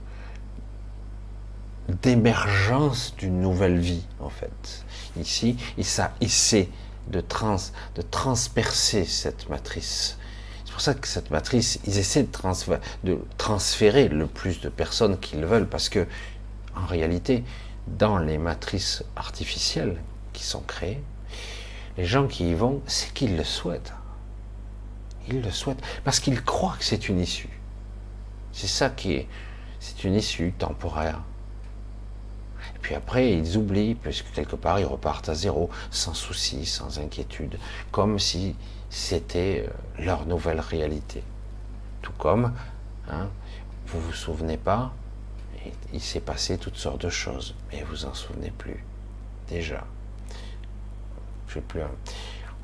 d'émergence 2.03 3.15
d'une 3.17 3.41
nouvelle 3.41 3.79
vie, 3.79 4.05
en 4.19 4.29
fait. 4.29 4.85
Ici, 5.19 5.57
il, 5.77 5.85
ça 5.85 6.13
essaie 6.21 6.69
de, 7.07 7.19
trans, 7.19 7.57
de 7.95 8.01
transpercer 8.03 9.05
cette 9.05 9.49
matrice 9.49 10.18
pour 10.79 10.85
ça 10.85 10.93
que 10.93 11.09
cette 11.09 11.29
matrice, 11.29 11.77
ils 11.85 11.97
essaient 11.97 12.25
de, 13.03 13.19
transférer 13.37 14.07
le 14.07 14.27
plus 14.27 14.61
de 14.61 14.69
personnes 14.69 15.19
qu'ils 15.19 15.43
veulent, 15.43 15.67
parce 15.67 15.89
que, 15.89 16.07
en 16.73 16.85
réalité, 16.85 17.43
dans 17.85 18.17
les 18.17 18.37
matrices 18.37 19.03
artificielles 19.17 19.97
qui 20.31 20.45
sont 20.45 20.61
créées, 20.61 21.03
les 21.97 22.05
gens 22.05 22.27
qui 22.27 22.51
y 22.51 22.53
vont, 22.53 22.81
c'est 22.87 23.13
qu'ils 23.13 23.35
le 23.35 23.43
souhaitent. 23.43 23.91
Ils 25.27 25.41
le 25.41 25.51
souhaitent, 25.51 25.83
parce 26.05 26.21
qu'ils 26.21 26.41
croient 26.41 26.77
que 26.79 26.85
c'est 26.85 27.09
une 27.09 27.19
issue. 27.19 27.59
C'est 28.53 28.67
ça 28.67 28.89
qui 28.89 29.15
est, 29.15 29.27
c'est 29.81 30.05
une 30.05 30.15
issue 30.15 30.53
temporaire. 30.57 31.23
Et 32.77 32.79
puis 32.79 32.95
après, 32.95 33.33
ils 33.33 33.57
oublient, 33.57 33.95
puisque 33.95 34.31
quelque 34.31 34.55
part, 34.55 34.79
ils 34.79 34.85
repartent 34.85 35.27
à 35.27 35.35
zéro, 35.35 35.69
sans 35.91 36.13
souci, 36.13 36.65
sans 36.65 36.99
inquiétude, 36.99 37.59
comme 37.91 38.17
si 38.17 38.55
c'était 38.89 39.65
euh, 39.67 40.03
leur 40.03 40.25
nouvelle 40.25 40.59
réalité. 40.59 41.23
Tout 42.01 42.13
comme, 42.13 42.53
hein, 43.09 43.27
vous 43.87 43.99
vous 43.99 44.13
souvenez 44.13 44.57
pas, 44.57 44.93
il 45.93 46.01
s'est 46.01 46.21
passé 46.21 46.57
toutes 46.57 46.77
sortes 46.77 47.01
de 47.01 47.09
choses, 47.09 47.55
mais 47.71 47.83
vous 47.83 48.05
en 48.05 48.13
souvenez 48.13 48.51
plus. 48.51 48.83
Déjà. 49.47 49.85
Je 51.47 51.59
plus. 51.59 51.81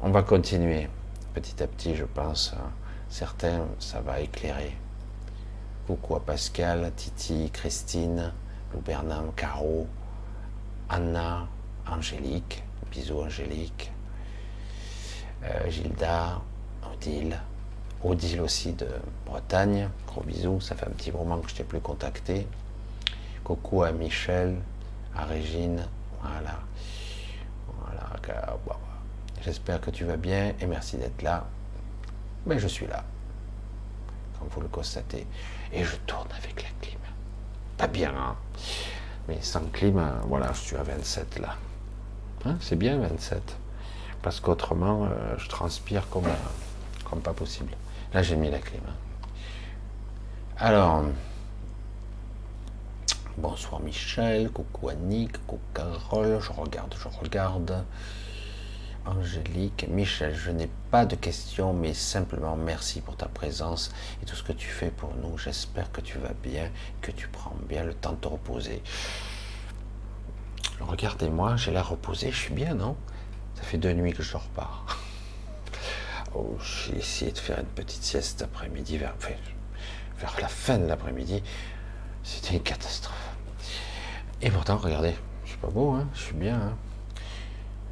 On 0.02 0.12
va 0.12 0.22
continuer. 0.22 0.88
Petit 1.34 1.62
à 1.64 1.68
petit, 1.68 1.96
je 1.96 2.06
pense. 2.06 2.54
Hein. 2.54 2.70
certains, 3.10 3.66
ça 3.80 4.00
va 4.02 4.22
éclairer. 4.22 4.78
Coucou 5.88 6.16
à 6.16 6.20
Pascal, 6.24 6.92
Titi, 6.96 7.50
Christine, 7.52 8.32
Lou 8.74 8.80
Bernam, 8.82 9.32
Caro, 9.36 9.88
Anna, 10.90 11.48
Angélique. 11.88 12.64
Bisous 12.92 13.22
Angélique. 13.22 13.92
Euh, 15.46 15.70
Gilda, 15.70 16.42
Odile, 16.92 17.40
Odile 18.04 18.42
aussi 18.42 18.74
de 18.74 18.88
Bretagne, 19.26 19.90
gros 20.08 20.22
bisous, 20.22 20.60
ça 20.60 20.76
fait 20.76 20.88
un 20.88 20.92
petit 20.92 21.12
moment 21.12 21.38
que 21.40 21.50
je 21.50 21.56
t'ai 21.56 21.64
plus 21.64 21.80
contacté. 21.80 22.48
Coucou 23.44 23.84
à 23.84 23.92
Michel, 23.92 24.56
à 25.16 25.26
Régine, 25.26 25.86
voilà. 26.22 26.60
Voilà, 27.80 28.18
j'espère 29.44 29.80
que 29.82 29.92
tu 29.92 30.06
vas 30.06 30.18
bien 30.18 30.54
et 30.60 30.66
merci 30.66 30.98
d'être 30.98 31.22
là. 31.22 31.46
Mais 32.48 32.58
je 32.58 32.68
suis 32.68 32.88
là, 32.88 33.04
comme 34.40 34.48
vous 34.50 34.62
le 34.62 34.68
constatez, 34.68 35.28
et 35.72 35.84
je 35.84 35.96
tourne 36.08 36.28
avec 36.38 36.64
la 36.64 36.70
clim. 36.82 37.00
Pas 37.78 37.88
bien, 37.88 38.14
hein 38.18 38.36
mais 39.28 39.42
sans 39.42 39.66
clim, 39.72 39.98
euh, 39.98 40.12
voilà, 40.28 40.52
je 40.54 40.60
suis 40.60 40.76
à 40.76 40.84
27 40.84 41.40
là. 41.40 41.56
Hein, 42.46 42.58
c'est 42.62 42.76
bien 42.76 42.98
27 43.00 43.58
parce 44.26 44.40
qu'autrement, 44.40 45.06
euh, 45.06 45.36
je 45.38 45.48
transpire 45.48 46.10
comme, 46.10 46.26
comme 47.08 47.22
pas 47.22 47.34
possible. 47.34 47.78
Là, 48.12 48.24
j'ai 48.24 48.36
mis 48.36 48.50
la 48.50 48.58
clim. 48.58 48.82
Alors, 50.58 51.04
bonsoir 53.38 53.82
Michel, 53.82 54.50
coucou 54.50 54.90
Annick, 54.90 55.34
coucou 55.46 55.60
Carole, 55.76 56.40
je 56.42 56.52
regarde, 56.52 56.96
je 57.00 57.08
regarde. 57.20 57.86
Angélique, 59.06 59.86
Michel, 59.90 60.34
je 60.34 60.50
n'ai 60.50 60.72
pas 60.90 61.06
de 61.06 61.16
questions, 61.16 61.72
mais 61.74 61.94
simplement 61.94 62.56
merci 62.56 63.02
pour 63.02 63.16
ta 63.16 63.28
présence 63.28 63.94
et 64.24 64.26
tout 64.26 64.36
ce 64.36 64.42
que 64.42 64.54
tu 64.54 64.70
fais 64.70 64.90
pour 64.90 65.14
nous. 65.22 65.38
J'espère 65.38 65.92
que 65.92 66.02
tu 66.02 66.18
vas 66.18 66.34
bien, 66.42 66.72
que 67.00 67.12
tu 67.12 67.28
prends 67.28 67.54
bien 67.70 67.84
le 67.84 67.94
temps 67.94 68.14
de 68.14 68.18
te 68.18 68.28
reposer. 68.28 68.82
Regardez-moi, 70.80 71.58
j'ai 71.58 71.70
l'air 71.70 71.90
reposé, 71.90 72.32
je 72.32 72.38
suis 72.38 72.54
bien, 72.56 72.74
non? 72.74 72.98
Ça 73.56 73.64
fait 73.64 73.78
deux 73.78 73.94
nuits 73.94 74.14
que 74.14 74.24
je. 74.24 74.36
Oh, 76.38 76.58
j'ai 76.60 76.98
essayé 76.98 77.32
de 77.32 77.38
faire 77.38 77.60
une 77.60 77.66
petite 77.66 78.04
sieste 78.04 78.42
après-midi, 78.42 78.98
vers, 78.98 79.16
la 80.42 80.48
fin 80.50 80.78
de 80.78 80.86
l'après-midi. 80.86 81.42
C'était 82.24 82.56
une 82.56 82.62
catastrophe. 82.62 83.16
Et 84.42 84.50
pourtant, 84.50 84.76
regardez, 84.76 85.16
je 85.46 85.52
suis 85.52 85.58
pas 85.60 85.70
beau, 85.70 85.92
hein 85.92 86.10
je 86.14 86.20
suis 86.20 86.34
bien. 86.34 86.56
Hein 86.56 86.78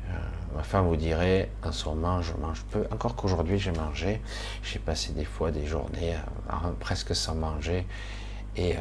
euh, 0.09 0.57
ma 0.57 0.63
femme 0.63 0.87
vous 0.87 0.97
dirait, 0.97 1.51
en 1.63 1.71
ce 1.71 1.87
moment, 1.87 2.21
je 2.21 2.33
mange 2.33 2.63
peu. 2.63 2.85
Encore 2.91 3.15
qu'aujourd'hui, 3.15 3.57
j'ai 3.59 3.71
mangé. 3.71 4.19
J'ai 4.61 4.79
passé 4.79 5.13
des 5.13 5.23
fois 5.23 5.51
des 5.51 5.65
journées 5.65 6.17
presque 6.81 7.15
sans 7.15 7.35
manger. 7.35 7.87
Et, 8.57 8.75
euh, 8.75 8.79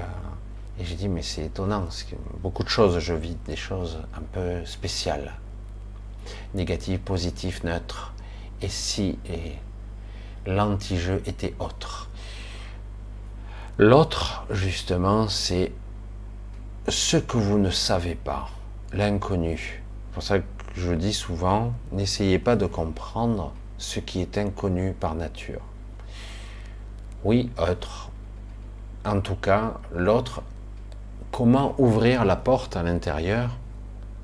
et 0.80 0.85
j'ai 0.85 0.97
dit, 0.97 1.09
mais 1.09 1.22
c'est 1.22 1.45
étonnant, 1.45 1.83
parce 1.83 2.03
que 2.03 2.16
beaucoup 2.41 2.64
de 2.64 2.68
choses, 2.68 2.99
je 2.99 3.14
vis 3.14 3.37
des 3.47 3.55
choses 3.55 4.03
un 4.16 4.22
peu 4.33 4.64
spéciales 4.64 5.35
négatif, 6.55 7.01
positif, 7.01 7.64
neutre. 7.64 8.12
Et 8.61 8.68
si 8.68 9.18
l'anti-jeu 10.47 11.23
était 11.27 11.55
autre 11.59 12.11
L'autre, 13.79 14.45
justement, 14.51 15.29
c'est 15.29 15.73
ce 16.89 17.16
que 17.16 17.39
vous 17.39 17.59
ne 17.59 17.70
savez 17.70 18.14
pas, 18.14 18.51
l'inconnu. 18.93 19.83
C'est 20.11 20.14
pour 20.14 20.23
ça 20.23 20.39
que 20.41 20.45
je 20.77 20.93
dis 20.93 21.14
souvent, 21.14 21.73
n'essayez 21.91 22.39
pas 22.39 22.55
de 22.55 22.66
comprendre 22.66 23.53
ce 23.79 23.99
qui 23.99 24.20
est 24.20 24.37
inconnu 24.37 24.93
par 24.93 25.14
nature. 25.14 25.62
Oui, 27.25 27.51
autre. 27.59 28.11
En 29.05 29.20
tout 29.20 29.37
cas, 29.37 29.75
l'autre, 29.95 30.43
comment 31.31 31.75
ouvrir 31.79 32.25
la 32.27 32.37
porte 32.37 32.77
à 32.77 32.83
l'intérieur 32.83 33.57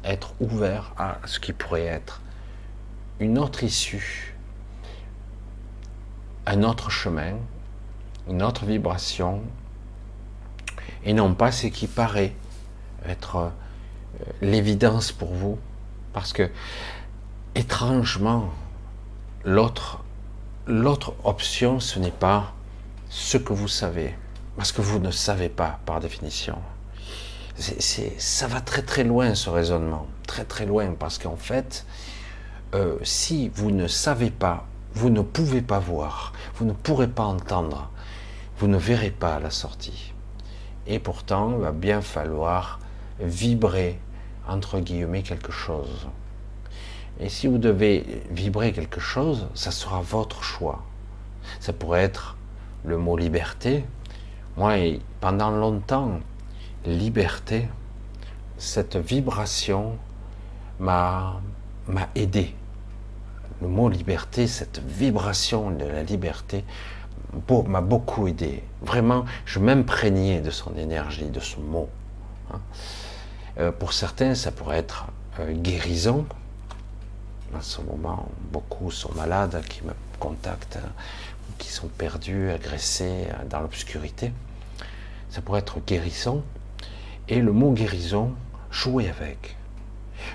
être 0.05 0.34
ouvert 0.40 0.92
à 0.96 1.18
ce 1.26 1.40
qui 1.40 1.53
pourrait 1.53 1.84
être 1.84 2.20
une 3.20 3.38
autre 3.38 3.64
issue, 3.64 4.34
un 6.46 6.62
autre 6.62 6.90
chemin, 6.90 7.34
une 8.28 8.42
autre 8.42 8.64
vibration, 8.64 9.42
et 11.05 11.12
non 11.12 11.34
pas 11.34 11.53
ce 11.53 11.66
qui 11.66 11.86
paraît 11.86 12.34
être 13.07 13.36
euh, 13.36 13.51
l'évidence 14.40 15.12
pour 15.12 15.32
vous, 15.32 15.59
parce 16.12 16.32
que 16.32 16.51
étrangement, 17.55 18.51
l'autre, 19.44 20.05
l'autre 20.66 21.14
option, 21.24 21.80
ce 21.80 21.99
n'est 21.99 22.11
pas 22.11 22.55
ce 23.09 23.36
que 23.36 23.53
vous 23.53 23.68
savez, 23.68 24.14
parce 24.57 24.72
que 24.72 24.80
vous 24.80 24.99
ne 24.99 25.11
savez 25.11 25.49
pas 25.49 25.80
par 25.86 26.01
définition. 26.01 26.59
Ça 27.59 28.46
va 28.46 28.61
très 28.61 28.82
très 28.82 29.04
loin 29.04 29.34
ce 29.34 29.50
raisonnement, 29.50 30.06
très 30.26 30.44
très 30.44 30.64
loin, 30.64 30.94
parce 30.98 31.18
qu'en 31.18 31.36
fait, 31.36 31.84
euh, 32.74 32.96
si 33.02 33.48
vous 33.48 33.70
ne 33.70 33.88
savez 33.88 34.30
pas, 34.30 34.66
vous 34.94 35.11
ne 35.11 35.22
pouvez 35.22 35.62
pas 35.62 35.78
voir, 35.78 36.32
vous 36.56 36.64
ne 36.64 36.72
pourrez 36.72 37.09
pas 37.09 37.24
entendre, 37.24 37.90
vous 38.59 38.68
ne 38.68 38.76
verrez 38.78 39.11
pas 39.11 39.40
la 39.40 39.50
sortie. 39.50 40.12
Et 40.86 40.98
pourtant, 40.98 41.52
il 41.52 41.59
va 41.62 41.72
bien 41.72 42.00
falloir 42.00 42.78
vibrer, 43.20 43.98
entre 44.46 44.80
guillemets, 44.80 45.22
quelque 45.22 45.52
chose. 45.52 46.09
Et 47.20 47.28
si 47.28 47.48
vous 47.48 47.59
devez 47.59 48.22
vibrer 48.30 48.72
quelque 48.72 49.00
chose, 49.00 49.48
ça 49.54 49.72
sera 49.72 50.00
votre 50.00 50.44
choix. 50.44 50.84
Ça 51.59 51.72
pourrait 51.72 52.02
être 52.02 52.36
le 52.84 52.96
mot 52.96 53.16
liberté. 53.16 53.84
Moi, 54.56 55.00
pendant 55.20 55.50
longtemps, 55.50 56.20
liberté, 56.87 57.68
cette 58.57 58.97
vibration 58.97 59.97
m'a 60.81 61.41
aidé. 62.14 62.55
Le 63.61 63.68
mot 63.68 63.89
liberté, 63.89 64.47
cette 64.47 64.81
vibration 64.81 65.70
de 65.70 65.85
la 65.85 66.03
liberté 66.03 66.64
m'a 67.66 67.81
beaucoup 67.81 68.29
aidé. 68.29 68.62
Vraiment, 68.83 69.24
je 69.45 69.59
m'imprégnais 69.59 70.41
de 70.41 70.51
son 70.51 70.76
énergie, 70.76 71.26
de 71.26 71.41
son 71.41 71.61
mot. 71.61 71.89
Hein. 72.53 72.61
Euh, 73.59 73.72
pour 73.72 73.93
certains, 73.93 74.35
ça 74.35 74.53
pourrait 74.53 74.79
être 74.79 75.07
euh, 75.41 75.53
guérison. 75.53 76.26
En 77.55 77.61
ce 77.61 77.81
moment, 77.81 78.29
beaucoup 78.53 78.91
sont 78.91 79.12
malades, 79.14 79.62
qui 79.68 79.83
me 79.85 79.93
contactent, 80.20 80.79
qui 81.59 81.70
sont 81.70 81.89
perdus, 81.89 82.51
agressés 82.51 83.26
dans 83.49 83.61
l'obscurité. 83.61 84.33
Ça 85.31 85.41
pourrait 85.43 85.61
être 85.61 85.81
guérison. 85.85 86.43
Et 87.29 87.41
le 87.41 87.53
mot 87.53 87.72
guérison, 87.72 88.33
jouer 88.70 89.09
avec. 89.09 89.57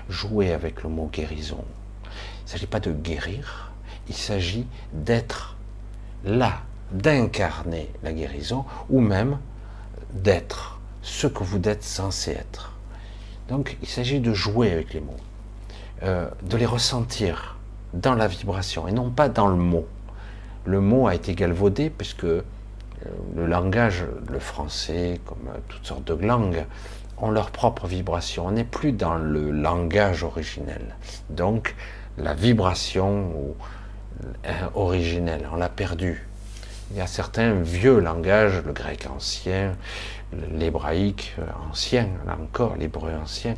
Jouer 0.08 0.52
avec 0.52 0.82
le 0.82 0.88
mot 0.88 1.10
guérison. 1.12 1.64
Il 2.04 2.44
ne 2.44 2.50
s'agit 2.50 2.66
pas 2.66 2.80
de 2.80 2.92
guérir, 2.92 3.72
il 4.08 4.14
s'agit 4.14 4.66
d'être 4.92 5.56
là, 6.24 6.60
d'incarner 6.92 7.90
la 8.02 8.12
guérison, 8.12 8.64
ou 8.90 9.00
même 9.00 9.38
d'être 10.12 10.78
ce 11.02 11.26
que 11.26 11.42
vous 11.42 11.60
êtes 11.68 11.82
censé 11.82 12.32
être. 12.32 12.72
Donc 13.48 13.76
il 13.82 13.88
s'agit 13.88 14.20
de 14.20 14.32
jouer 14.32 14.72
avec 14.72 14.94
les 14.94 15.00
mots, 15.00 15.16
euh, 16.02 16.28
de 16.42 16.56
les 16.56 16.66
ressentir 16.66 17.56
dans 17.92 18.14
la 18.14 18.26
vibration 18.26 18.88
et 18.88 18.92
non 18.92 19.10
pas 19.10 19.28
dans 19.28 19.48
le 19.48 19.56
mot. 19.56 19.86
Le 20.64 20.80
mot 20.80 21.06
a 21.06 21.14
été 21.14 21.34
galvaudé 21.34 21.90
puisque 21.90 22.26
le 23.36 23.46
langage, 23.46 24.04
le 24.30 24.38
français, 24.38 25.20
comme 25.24 25.48
euh, 25.48 25.58
toutes 25.68 25.86
sortes 25.86 26.04
de 26.04 26.14
langues, 26.14 26.64
ont 27.18 27.30
leur 27.30 27.50
propre 27.50 27.86
vibration. 27.86 28.46
On 28.46 28.52
n'est 28.52 28.64
plus 28.64 28.92
dans 28.92 29.16
le 29.16 29.50
langage 29.50 30.24
originel. 30.24 30.96
Donc 31.30 31.74
la 32.18 32.34
vibration 32.34 33.54
originelle, 34.74 35.48
on 35.52 35.56
l'a 35.56 35.68
perdu. 35.68 36.26
Il 36.90 36.98
y 36.98 37.00
a 37.00 37.06
certains 37.06 37.54
vieux 37.54 37.98
langages, 37.98 38.62
le 38.64 38.72
grec 38.72 39.06
ancien, 39.14 39.76
l'hébraïque 40.52 41.34
ancien, 41.70 42.08
là 42.26 42.36
encore, 42.40 42.76
l'hébreu 42.76 43.12
ancien. 43.20 43.54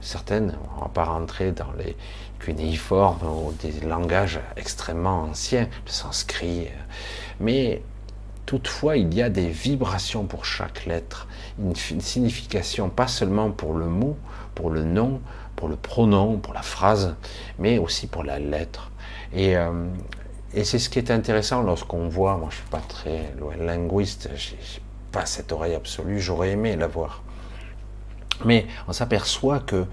Certaines, 0.00 0.56
on 0.72 0.76
ne 0.76 0.80
va 0.82 0.88
pas 0.88 1.04
rentrer 1.04 1.52
dans 1.52 1.72
les 1.78 1.96
cunéiformes 2.38 3.26
ou 3.26 3.52
des 3.60 3.86
langages 3.86 4.40
extrêmement 4.56 5.22
anciens, 5.22 5.68
le 5.86 5.90
sanskrit. 5.90 6.68
Mais 7.40 7.82
toutefois, 8.48 8.96
il 8.96 9.12
y 9.12 9.20
a 9.20 9.28
des 9.28 9.48
vibrations 9.48 10.24
pour 10.24 10.46
chaque 10.46 10.86
lettre, 10.86 11.28
une 11.58 11.74
signification, 11.74 12.88
pas 12.88 13.06
seulement 13.06 13.50
pour 13.50 13.74
le 13.74 13.84
mot, 13.84 14.16
pour 14.54 14.70
le 14.70 14.84
nom, 14.84 15.20
pour 15.54 15.68
le 15.68 15.76
pronom, 15.76 16.38
pour 16.38 16.54
la 16.54 16.62
phrase, 16.62 17.14
mais 17.58 17.76
aussi 17.76 18.06
pour 18.06 18.24
la 18.24 18.38
lettre. 18.38 18.90
Et, 19.34 19.54
euh, 19.54 19.90
et 20.54 20.64
c'est 20.64 20.78
ce 20.78 20.88
qui 20.88 20.98
est 20.98 21.10
intéressant 21.10 21.60
lorsqu'on 21.60 22.08
voit, 22.08 22.38
moi 22.38 22.48
je 22.48 22.56
suis 22.56 22.70
pas 22.70 22.80
très 22.80 23.34
linguiste, 23.60 24.30
j'ai 24.34 24.56
pas 25.12 25.26
cette 25.26 25.52
oreille 25.52 25.74
absolue, 25.74 26.18
j'aurais 26.18 26.52
aimé 26.52 26.74
l'avoir. 26.74 27.22
Mais 28.46 28.66
on 28.86 28.94
s'aperçoit 28.94 29.60
que 29.60 29.84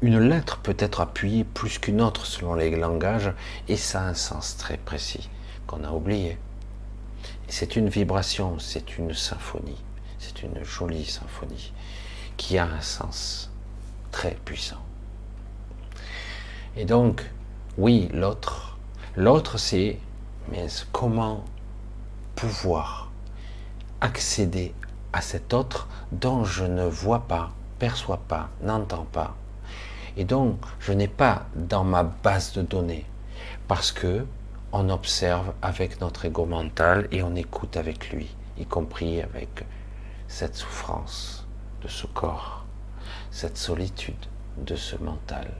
une 0.00 0.18
lettre 0.18 0.58
peut 0.58 0.76
être 0.80 1.00
appuyée 1.00 1.44
plus 1.44 1.78
qu'une 1.78 2.00
autre 2.00 2.26
selon 2.26 2.54
les 2.54 2.74
langages, 2.74 3.32
et 3.68 3.76
ça 3.76 4.00
a 4.00 4.06
un 4.06 4.14
sens 4.14 4.56
très 4.56 4.76
précis 4.76 5.30
qu'on 5.68 5.84
a 5.84 5.92
oublié. 5.92 6.36
C'est 7.54 7.76
une 7.76 7.90
vibration, 7.90 8.58
c'est 8.58 8.96
une 8.96 9.12
symphonie, 9.12 9.84
c'est 10.18 10.42
une 10.42 10.64
jolie 10.64 11.04
symphonie 11.04 11.74
qui 12.38 12.56
a 12.56 12.64
un 12.64 12.80
sens 12.80 13.50
très 14.10 14.38
puissant. 14.46 14.80
Et 16.78 16.86
donc, 16.86 17.30
oui, 17.76 18.08
l'autre, 18.14 18.78
L'autre, 19.16 19.58
c'est 19.58 19.98
mais 20.50 20.66
comment 20.92 21.44
pouvoir 22.36 23.10
accéder 24.00 24.72
à 25.12 25.20
cet 25.20 25.52
autre 25.52 25.88
dont 26.12 26.44
je 26.44 26.64
ne 26.64 26.86
vois 26.86 27.28
pas, 27.28 27.50
perçois 27.78 28.22
pas, 28.28 28.48
n'entends 28.62 29.06
pas. 29.12 29.36
Et 30.16 30.24
donc, 30.24 30.56
je 30.80 30.94
n'ai 30.94 31.08
pas 31.08 31.44
dans 31.54 31.84
ma 31.84 32.02
base 32.04 32.54
de 32.54 32.62
données 32.62 33.04
parce 33.68 33.92
que 33.92 34.24
on 34.72 34.88
observe 34.88 35.52
avec 35.62 36.00
notre 36.00 36.24
ego 36.24 36.46
mental 36.46 37.08
et 37.12 37.22
on 37.22 37.34
écoute 37.34 37.76
avec 37.76 38.10
lui, 38.10 38.34
y 38.58 38.64
compris 38.64 39.20
avec 39.20 39.64
cette 40.28 40.56
souffrance 40.56 41.46
de 41.82 41.88
ce 41.88 42.06
corps, 42.06 42.64
cette 43.30 43.58
solitude 43.58 44.26
de 44.58 44.76
ce 44.76 44.96
mental 44.96 45.50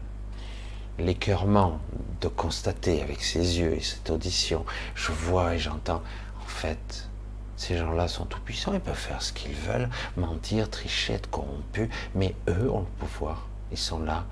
l'écœurement 0.99 1.81
de 2.21 2.29
constater 2.29 3.03
avec 3.03 3.23
ses 3.23 3.59
yeux 3.59 3.75
et 3.75 3.81
cette 3.81 4.11
audition, 4.11 4.65
je 4.95 5.13
vois 5.13 5.55
et 5.55 5.59
j'entends, 5.59 6.03
en 6.43 6.47
fait, 6.47 7.09
ces 7.57 7.77
gens-là 7.77 8.09
sont 8.09 8.25
tout 8.25 8.41
puissants, 8.41 8.75
ils 8.75 8.81
peuvent 8.81 8.95
faire 8.95 9.23
ce 9.23 9.33
qu'ils 9.33 9.55
veulent, 9.55 9.89
mentir, 10.17 10.69
tricher, 10.71 11.15
être 11.15 11.31
corrompus, 11.31 11.89
mais 12.15 12.35
eux 12.49 12.71
ont 12.71 12.81
le 12.81 13.07
pouvoir, 13.07 13.49
ils 13.71 13.79
sont 13.79 14.01
là. 14.01 14.25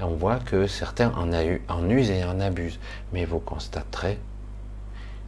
Et 0.00 0.04
on 0.04 0.14
voit 0.14 0.38
que 0.38 0.66
certains 0.66 1.12
en, 1.14 1.32
a 1.32 1.44
eu, 1.44 1.62
en 1.68 1.88
usent 1.88 2.10
et 2.10 2.24
en 2.24 2.40
abusent, 2.40 2.78
mais 3.12 3.24
vous 3.24 3.40
constaterez 3.40 4.18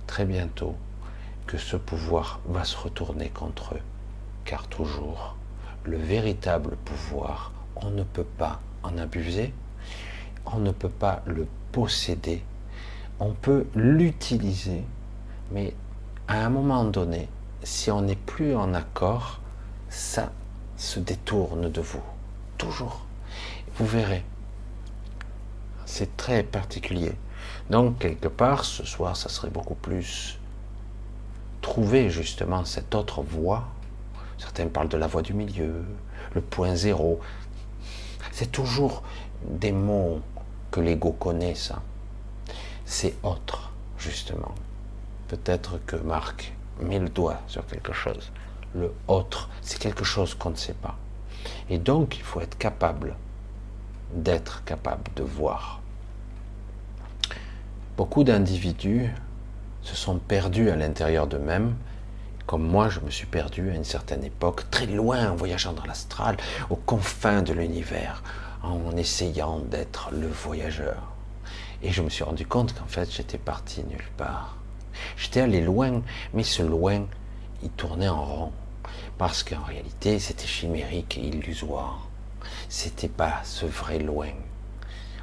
très 0.06 0.24
bientôt 0.24 0.76
que 1.46 1.58
ce 1.58 1.76
pouvoir 1.76 2.40
va 2.46 2.64
se 2.64 2.76
retourner 2.76 3.28
contre 3.28 3.74
eux, 3.74 3.82
car 4.44 4.68
toujours, 4.68 5.36
le 5.84 5.96
véritable 5.96 6.76
pouvoir, 6.84 7.52
on 7.76 7.90
ne 7.90 8.04
peut 8.04 8.22
pas 8.22 8.60
en 8.82 8.96
abuser, 8.98 9.52
on 10.46 10.58
ne 10.58 10.70
peut 10.70 10.88
pas 10.88 11.22
le 11.26 11.46
posséder, 11.72 12.42
on 13.18 13.32
peut 13.32 13.66
l'utiliser, 13.74 14.84
mais 15.50 15.74
à 16.28 16.44
un 16.44 16.50
moment 16.50 16.84
donné, 16.84 17.28
si 17.62 17.90
on 17.90 18.02
n'est 18.02 18.16
plus 18.16 18.54
en 18.54 18.72
accord, 18.74 19.40
ça 19.88 20.30
se 20.76 21.00
détourne 21.00 21.70
de 21.70 21.80
vous, 21.80 22.02
toujours. 22.56 23.04
Vous 23.76 23.86
verrez, 23.86 24.24
c'est 25.90 26.16
très 26.16 26.42
particulier. 26.44 27.12
Donc, 27.68 27.98
quelque 27.98 28.28
part, 28.28 28.64
ce 28.64 28.84
soir, 28.84 29.16
ça 29.16 29.28
serait 29.28 29.50
beaucoup 29.50 29.74
plus 29.74 30.38
trouver 31.60 32.10
justement 32.10 32.64
cette 32.64 32.94
autre 32.94 33.22
voie. 33.22 33.64
Certains 34.38 34.68
parlent 34.68 34.88
de 34.88 34.96
la 34.96 35.08
voie 35.08 35.22
du 35.22 35.34
milieu, 35.34 35.84
le 36.34 36.40
point 36.40 36.74
zéro. 36.76 37.20
C'est 38.30 38.52
toujours 38.52 39.02
des 39.44 39.72
mots 39.72 40.20
que 40.70 40.80
l'ego 40.80 41.12
connaît, 41.12 41.56
ça. 41.56 41.82
C'est 42.84 43.16
autre, 43.22 43.72
justement. 43.98 44.54
Peut-être 45.28 45.78
que 45.86 45.96
Marc 45.96 46.52
met 46.80 47.00
le 47.00 47.08
doigt 47.08 47.40
sur 47.48 47.66
quelque 47.66 47.92
chose. 47.92 48.30
Le 48.74 48.92
autre, 49.08 49.48
c'est 49.60 49.80
quelque 49.80 50.04
chose 50.04 50.34
qu'on 50.34 50.50
ne 50.50 50.56
sait 50.56 50.74
pas. 50.74 50.96
Et 51.68 51.78
donc, 51.78 52.16
il 52.16 52.22
faut 52.22 52.40
être 52.40 52.56
capable 52.56 53.16
d'être 54.14 54.64
capable 54.64 55.04
de 55.14 55.22
voir. 55.22 55.79
Beaucoup 58.00 58.24
d'individus 58.24 59.10
se 59.82 59.94
sont 59.94 60.16
perdus 60.16 60.70
à 60.70 60.76
l'intérieur 60.76 61.26
d'eux-mêmes, 61.26 61.74
comme 62.46 62.66
moi 62.66 62.88
je 62.88 62.98
me 63.00 63.10
suis 63.10 63.26
perdu 63.26 63.70
à 63.70 63.74
une 63.74 63.84
certaine 63.84 64.24
époque, 64.24 64.70
très 64.70 64.86
loin 64.86 65.30
en 65.30 65.36
voyageant 65.36 65.74
dans 65.74 65.84
l'astral, 65.84 66.38
aux 66.70 66.76
confins 66.76 67.42
de 67.42 67.52
l'univers, 67.52 68.22
en 68.62 68.96
essayant 68.96 69.58
d'être 69.58 70.08
le 70.12 70.28
voyageur. 70.28 71.12
Et 71.82 71.92
je 71.92 72.00
me 72.00 72.08
suis 72.08 72.24
rendu 72.24 72.46
compte 72.46 72.72
qu'en 72.72 72.86
fait, 72.86 73.12
j'étais 73.12 73.36
parti 73.36 73.84
nulle 73.84 74.08
part. 74.16 74.56
J'étais 75.18 75.42
allé 75.42 75.60
loin, 75.60 76.00
mais 76.32 76.42
ce 76.42 76.62
loin, 76.62 77.04
il 77.62 77.68
tournait 77.68 78.08
en 78.08 78.24
rond. 78.24 78.52
Parce 79.18 79.42
qu'en 79.42 79.62
réalité, 79.62 80.18
c'était 80.20 80.46
chimérique 80.46 81.18
et 81.18 81.26
illusoire. 81.26 82.08
C'était 82.70 83.10
pas 83.10 83.42
ce 83.44 83.66
vrai 83.66 83.98
loin. 83.98 84.30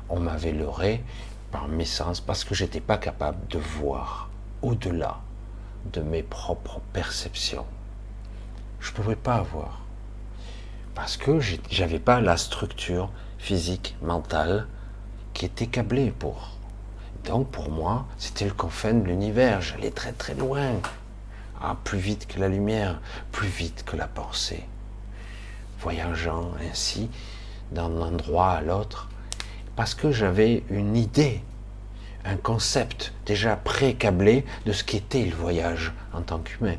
On 0.10 0.20
m'avait 0.20 0.52
leurré 0.52 1.04
par 1.52 1.68
mes 1.68 1.86
sens 1.86 2.20
parce 2.22 2.44
que 2.44 2.56
j'étais 2.56 2.82
pas 2.82 2.98
capable 2.98 3.48
de 3.48 3.60
voir 3.60 4.30
au-delà 4.62 5.20
de 5.94 6.02
mes 6.02 6.24
propres 6.24 6.82
perceptions. 6.94 7.66
Je 8.80 8.92
ne 8.92 8.96
pouvais 8.96 9.16
pas 9.16 9.42
voir 9.42 9.82
Parce 10.96 11.18
que 11.18 11.40
j'avais 11.70 12.00
pas 12.00 12.22
la 12.22 12.38
structure 12.38 13.12
physique, 13.38 13.96
mentale, 14.02 14.68
qui 15.34 15.46
était 15.46 15.68
câblée 15.68 16.12
pour. 16.12 16.52
Donc 17.26 17.50
pour 17.50 17.70
moi, 17.70 18.08
c'était 18.18 18.46
le 18.46 18.54
confin 18.54 18.94
de 18.94 19.06
l'univers. 19.06 19.62
J'allais 19.62 19.92
très 19.92 20.12
très 20.12 20.34
loin. 20.34 20.74
Plus 21.84 22.00
vite 22.00 22.28
que 22.28 22.40
la 22.40 22.48
lumière, 22.48 23.00
plus 23.32 23.48
vite 23.48 23.84
que 23.86 23.96
la 23.96 24.08
pensée. 24.08 24.64
Voyageant 25.80 26.52
ainsi 26.70 27.10
d'un 27.72 28.02
endroit 28.02 28.52
à 28.52 28.62
l'autre, 28.62 29.07
parce 29.78 29.94
que 29.96 30.12
j'avais 30.12 30.64
une 30.70 30.98
idée, 30.98 31.42
un 32.26 32.36
concept 32.36 33.14
déjà 33.26 33.56
pré-câblé 33.56 34.44
de 34.66 34.74
ce 34.74 34.84
qu'était 34.84 35.24
le 35.24 35.36
voyage 35.36 35.94
en 36.14 36.22
tant 36.22 36.40
qu'humain. 36.40 36.76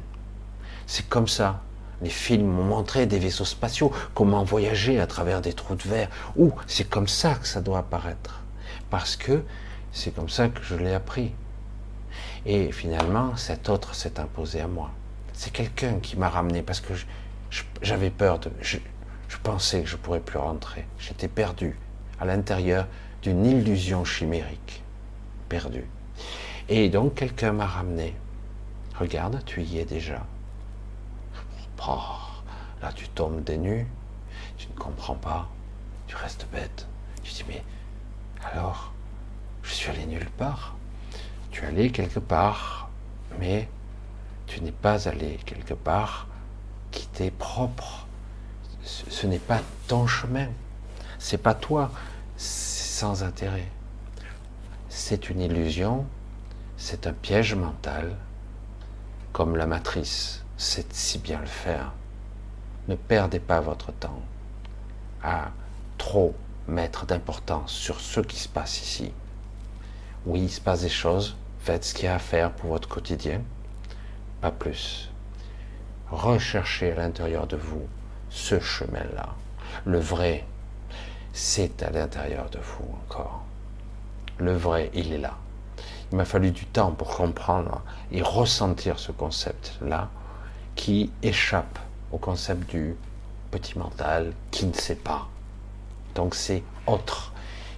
C'est 0.86 1.08
comme 1.08 1.28
ça. 1.28 1.62
Les 2.02 2.10
films 2.10 2.46
m'ont 2.48 2.64
montré 2.64 3.06
des 3.06 3.18
vaisseaux 3.18 3.44
spatiaux, 3.44 3.92
comment 4.14 4.42
voyager 4.42 5.00
à 5.00 5.06
travers 5.06 5.40
des 5.40 5.52
trous 5.52 5.76
de 5.76 5.82
verre. 5.84 6.08
Ou 6.36 6.52
c'est 6.66 6.88
comme 6.88 7.08
ça 7.08 7.36
que 7.36 7.46
ça 7.46 7.60
doit 7.60 7.78
apparaître. 7.78 8.42
Parce 8.90 9.16
que 9.16 9.44
c'est 9.92 10.14
comme 10.14 10.28
ça 10.28 10.48
que 10.48 10.62
je 10.62 10.74
l'ai 10.74 10.92
appris. 10.92 11.32
Et 12.46 12.72
finalement, 12.72 13.36
cet 13.36 13.68
autre 13.68 13.94
s'est 13.94 14.18
imposé 14.18 14.60
à 14.60 14.68
moi. 14.68 14.90
C'est 15.32 15.52
quelqu'un 15.52 16.00
qui 16.00 16.16
m'a 16.16 16.28
ramené 16.28 16.62
parce 16.62 16.80
que 16.80 16.94
j'avais 17.80 18.10
peur 18.10 18.40
de. 18.40 18.50
Je, 18.60 18.78
pensais 19.42 19.82
que 19.82 19.88
je 19.88 19.96
pourrais 19.96 20.20
plus 20.20 20.38
rentrer. 20.38 20.84
J'étais 20.98 21.28
perdu 21.28 21.76
à 22.20 22.24
l'intérieur 22.24 22.86
d'une 23.22 23.44
illusion 23.44 24.04
chimérique. 24.04 24.82
Perdu. 25.48 25.84
Et 26.68 26.88
donc 26.88 27.14
quelqu'un 27.14 27.52
m'a 27.52 27.66
ramené. 27.66 28.14
Regarde, 28.98 29.42
tu 29.46 29.62
y 29.62 29.78
es 29.78 29.84
déjà. 29.84 30.24
Oh, 31.86 32.00
là, 32.82 32.92
tu 32.94 33.08
tombes 33.08 33.42
des 33.44 33.56
nues. 33.56 33.86
Tu 34.56 34.66
ne 34.68 34.78
comprends 34.78 35.14
pas. 35.14 35.48
Tu 36.06 36.16
restes 36.16 36.46
bête. 36.52 36.86
Tu 37.22 37.32
dis, 37.32 37.44
mais 37.48 37.62
alors, 38.52 38.92
je 39.62 39.72
suis 39.72 39.90
allé 39.90 40.06
nulle 40.06 40.30
part. 40.30 40.74
Tu 41.50 41.62
es 41.62 41.66
allé 41.66 41.90
quelque 41.90 42.18
part, 42.18 42.90
mais 43.38 43.68
tu 44.46 44.60
n'es 44.62 44.72
pas 44.72 45.08
allé 45.08 45.38
quelque 45.46 45.74
part 45.74 46.26
qui 46.90 47.06
t'est 47.08 47.30
propre. 47.30 48.06
Ce, 48.82 49.26
n'est 49.26 49.38
pas 49.38 49.60
ton 49.86 50.06
chemin. 50.06 50.48
C'est 51.18 51.38
pas 51.38 51.54
toi. 51.54 51.90
C'est 52.36 53.00
sans 53.00 53.22
intérêt. 53.22 53.68
C'est 54.88 55.30
une 55.30 55.40
illusion. 55.40 56.06
C'est 56.76 57.06
un 57.06 57.12
piège 57.12 57.54
mental, 57.54 58.14
comme 59.32 59.56
la 59.56 59.66
matrice 59.66 60.44
sait 60.56 60.86
si 60.90 61.18
bien 61.18 61.40
le 61.40 61.46
faire. 61.46 61.92
Ne 62.86 62.94
perdez 62.94 63.40
pas 63.40 63.60
votre 63.60 63.92
temps 63.92 64.22
à 65.22 65.50
trop 65.98 66.34
mettre 66.68 67.04
d'importance 67.04 67.72
sur 67.72 68.00
ce 68.00 68.20
qui 68.20 68.38
se 68.38 68.48
passe 68.48 68.80
ici. 68.80 69.12
Oui, 70.24 70.42
il 70.42 70.50
se 70.50 70.60
passe 70.60 70.82
des 70.82 70.88
choses. 70.88 71.36
Faites 71.60 71.84
ce 71.84 71.94
qu'il 71.94 72.04
y 72.04 72.08
a 72.08 72.14
à 72.14 72.18
faire 72.20 72.52
pour 72.52 72.70
votre 72.70 72.88
quotidien. 72.88 73.42
Pas 74.40 74.52
plus. 74.52 75.10
Recherchez 76.10 76.92
à 76.92 76.96
l'intérieur 76.96 77.46
de 77.46 77.56
vous 77.56 77.86
ce 78.30 78.60
chemin-là. 78.60 79.34
Le 79.84 79.98
vrai, 79.98 80.46
c'est 81.38 81.84
à 81.84 81.90
l'intérieur 81.90 82.50
de 82.50 82.58
vous 82.58 82.98
encore. 83.04 83.44
Le 84.38 84.56
vrai, 84.56 84.90
il 84.92 85.12
est 85.12 85.18
là. 85.18 85.36
Il 86.10 86.18
m'a 86.18 86.24
fallu 86.24 86.50
du 86.50 86.66
temps 86.66 86.90
pour 86.90 87.16
comprendre 87.16 87.82
et 88.10 88.22
ressentir 88.22 88.98
ce 88.98 89.12
concept-là 89.12 90.10
qui 90.74 91.12
échappe 91.22 91.78
au 92.10 92.18
concept 92.18 92.68
du 92.68 92.96
petit 93.52 93.78
mental 93.78 94.32
qui 94.50 94.66
ne 94.66 94.72
sait 94.72 94.96
pas. 94.96 95.28
Donc 96.16 96.34
c'est 96.34 96.64
autre. 96.88 97.32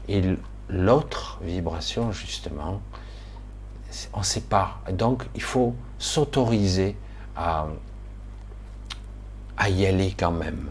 Et 0.08 0.22
l'autre 0.70 1.38
vibration, 1.42 2.12
justement, 2.12 2.80
on 4.14 4.20
ne 4.20 4.24
sait 4.24 4.40
pas. 4.40 4.80
Donc, 4.90 5.26
il 5.34 5.42
faut 5.42 5.74
s'autoriser 5.98 6.96
à, 7.36 7.66
à 9.58 9.68
y 9.68 9.84
aller 9.84 10.14
quand 10.18 10.32
même. 10.32 10.70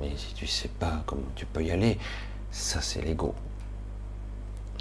Mais 0.00 0.12
si 0.16 0.34
tu 0.34 0.46
sais 0.46 0.68
pas 0.68 1.02
comment 1.06 1.22
tu 1.36 1.46
peux 1.46 1.62
y 1.62 1.70
aller, 1.70 1.98
ça 2.50 2.80
c'est 2.80 3.02
l'ego. 3.02 3.34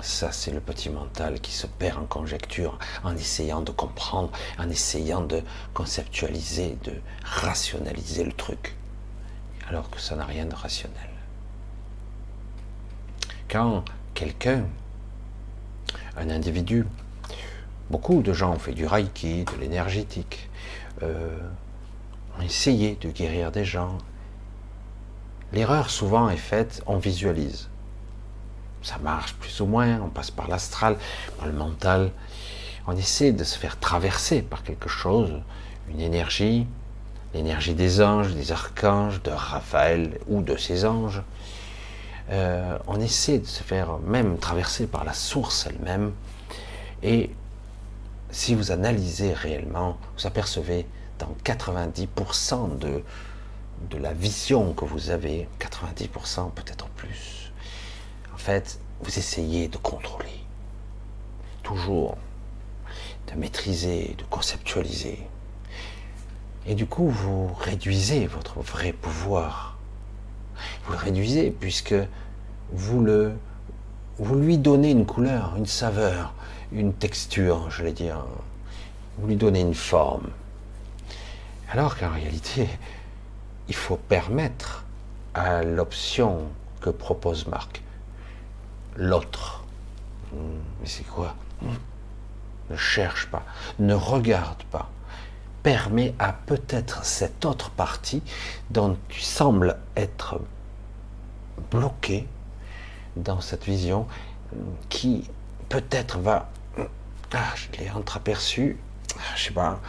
Ça, 0.02 0.32
c'est 0.32 0.52
le 0.52 0.62
petit 0.62 0.90
mental 0.90 1.42
qui 1.42 1.52
se 1.52 1.68
perd 1.68 2.00
en 2.00 2.06
conjecture, 2.06 2.80
en 3.04 3.18
essayant 3.18 3.60
de 3.60 3.72
comprendre, 3.72 4.32
en 4.58 4.70
essayant 4.70 5.22
de 5.22 5.44
conceptualiser, 5.74 6.78
de 6.86 6.94
rationaliser 7.26 8.24
le 8.24 8.32
truc, 8.32 8.76
alors 9.68 9.90
que 9.90 10.00
ça 10.00 10.16
n'a 10.16 10.24
rien 10.24 10.46
de 10.46 10.56
rationnel. 10.56 11.10
Quand 13.50 13.84
quelqu'un, 14.14 14.68
un 16.16 16.30
individu, 16.30 16.86
beaucoup 17.90 18.22
de 18.22 18.32
gens 18.32 18.54
ont 18.54 18.60
fait 18.60 18.74
du 18.74 18.86
reiki, 18.86 19.44
de 19.44 19.60
l'énergétique, 19.60 20.50
euh, 21.04 21.38
ont 22.38 22.42
essayé 22.42 22.96
de 23.02 23.10
guérir 23.10 23.52
des 23.52 23.66
gens. 23.66 23.98
L'erreur 25.52 25.90
souvent 25.90 26.30
est 26.30 26.38
faite, 26.38 26.84
on 26.86 26.98
visualise. 26.98 27.70
Ça 28.82 28.98
marche 29.00 29.34
plus 29.34 29.60
ou 29.62 29.66
moins, 29.66 30.00
on 30.02 30.10
passe 30.10 30.32
par 30.32 30.48
l'astral, 30.48 30.98
par 31.38 31.48
le 31.48 31.54
mental. 31.54 32.12
On 32.88 32.96
essaie 32.96 33.32
de 33.32 33.44
se 33.44 33.58
faire 33.58 33.80
traverser 33.80 34.42
par 34.42 34.64
quelque 34.64 34.90
chose, 34.90 35.32
une 35.90 36.00
énergie, 36.00 36.68
l'énergie 37.34 37.74
des 37.74 38.02
anges, 38.02 38.34
des 38.34 38.52
archanges, 38.52 39.22
de 39.24 39.32
Raphaël 39.32 40.20
ou 40.28 40.42
de 40.42 40.56
ses 40.56 40.86
anges. 40.86 41.22
Euh, 42.30 42.78
on 42.88 43.00
essaie 43.00 43.40
de 43.40 43.48
se 43.48 43.64
faire 43.64 43.98
même 44.06 44.38
traverser 44.38 44.86
par 44.86 45.04
la 45.04 45.14
source 45.14 45.66
elle-même. 45.68 46.12
Et 47.02 47.32
si 48.30 48.54
vous 48.54 48.72
analysez 48.72 49.34
réellement, 49.34 49.98
vous 50.16 50.28
apercevez 50.28 50.86
dans 51.18 51.36
90% 51.44 52.78
de, 52.78 53.04
de 53.90 53.98
la 53.98 54.14
vision 54.14 54.74
que 54.74 54.86
vous 54.86 55.10
avez, 55.10 55.48
90% 55.60 56.52
peut-être 56.52 56.88
plus, 56.90 57.52
en 58.34 58.38
fait, 58.38 58.80
vous 59.02 59.18
essayez 59.18 59.68
de 59.68 59.78
contrôler, 59.78 60.44
toujours, 61.64 62.18
de 63.28 63.40
maîtriser, 63.40 64.16
de 64.18 64.24
conceptualiser. 64.26 65.20
Et 66.66 66.76
du 66.76 66.86
coup, 66.86 67.08
vous 67.08 67.54
réduisez 67.54 68.28
votre 68.28 68.60
vrai 68.60 68.92
pouvoir 68.92 69.80
vous 70.86 70.94
le 70.94 70.98
réduisez 70.98 71.52
puisque 71.52 71.96
vous, 72.72 73.02
le, 73.02 73.34
vous 74.18 74.36
lui 74.36 74.58
donnez 74.58 74.92
une 74.92 75.06
couleur, 75.06 75.54
une 75.58 75.66
saveur, 75.66 76.34
une 76.72 76.94
texture, 76.94 77.70
je 77.70 77.84
vais 77.84 77.92
dire. 77.92 78.26
Vous 79.18 79.28
lui 79.28 79.36
donnez 79.36 79.62
une 79.62 79.74
forme. 79.74 80.30
Alors 81.72 81.98
qu'en 81.98 82.12
réalité, 82.12 82.68
il 83.70 83.76
faut 83.76 83.98
permettre 83.98 84.84
à 85.34 85.64
l'option 85.64 86.50
que 86.82 86.90
propose 86.90 87.48
Marc, 87.48 87.82
l'autre. 88.98 89.64
Hmm, 90.34 90.60
mais 90.82 90.88
c'est 90.88 91.08
quoi 91.08 91.36
Ne 92.70 92.76
cherche 92.76 93.28
pas, 93.28 93.44
ne 93.78 93.94
regarde 93.94 94.64
pas. 94.64 94.90
Permet 95.62 96.16
à 96.20 96.34
peut-être 96.34 97.06
cette 97.06 97.46
autre 97.46 97.70
partie 97.70 98.24
dont 98.72 98.98
tu 99.08 99.22
sembles 99.22 99.78
être 99.96 100.42
bloqué 101.70 102.28
dans 103.16 103.42
cette 103.42 103.66
vision 103.66 104.08
qui 104.88 105.30
peut-être 105.68 106.18
va, 106.18 106.50
ah, 107.34 107.54
je 107.56 107.78
l'ai 107.78 107.92
entreaperçu, 107.92 108.78
je 109.36 109.44
sais 109.46 109.54
pas, 109.54 109.80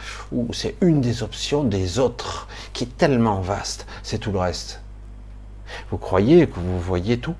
c'est 0.51 0.75
une 0.81 1.01
des 1.01 1.23
options 1.23 1.63
des 1.63 1.99
autres 1.99 2.47
qui 2.73 2.85
est 2.85 2.97
tellement 2.97 3.41
vaste, 3.41 3.85
c'est 4.03 4.17
tout 4.17 4.31
le 4.31 4.39
reste. 4.39 4.81
Vous 5.89 5.97
croyez 5.97 6.47
que 6.47 6.59
vous 6.59 6.79
voyez 6.79 7.19
tout, 7.19 7.35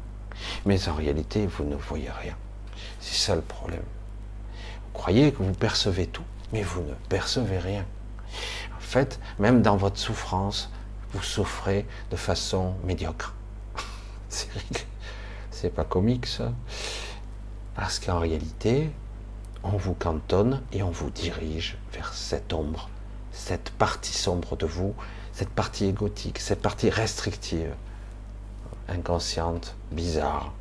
mais 0.66 0.88
en 0.88 0.94
réalité 0.94 1.48
vous 1.48 1.64
ne 1.64 1.76
voyez 1.76 2.10
rien. 2.10 2.36
C'est 3.00 3.18
ça 3.18 3.36
le 3.36 3.42
problème. 3.42 3.84
Vous 4.86 4.94
croyez 4.94 5.32
que 5.32 5.44
vous 5.44 5.54
percevez 5.54 6.08
tout, 6.08 6.24
mais 6.54 6.64
vous 6.64 6.82
ne 6.82 6.94
percevez 7.10 7.58
rien. 7.58 7.86
En 8.78 8.82
fait, 8.82 9.20
même 9.40 9.62
dans 9.62 9.78
votre 9.78 9.98
souffrance, 9.98 10.70
vous 11.14 11.22
souffrez 11.22 11.86
de 12.10 12.16
façon 12.16 12.76
médiocre. 12.84 13.34
C'est 15.52 15.74
pas 15.74 15.84
comique 15.84 16.26
ça. 16.26 16.54
Parce 17.76 18.00
qu'en 18.00 18.20
réalité, 18.20 18.92
on 19.64 19.78
vous 19.78 19.94
cantonne 19.94 20.62
et 20.72 20.84
on 20.84 20.92
vous 20.92 21.10
dirige 21.10 21.78
vers 21.94 22.14
cette 22.14 22.54
ombre, 22.54 22.90
cette 23.32 23.70
partie 23.72 24.14
sombre 24.14 24.56
de 24.56 24.66
vous, 24.66 24.96
cette 25.34 25.50
partie 25.50 25.86
égotique, 25.86 26.40
cette 26.40 26.62
partie 26.62 26.90
restrictive, 26.90 27.74
inconsciente, 28.88 29.76
bizarre. 29.92 30.54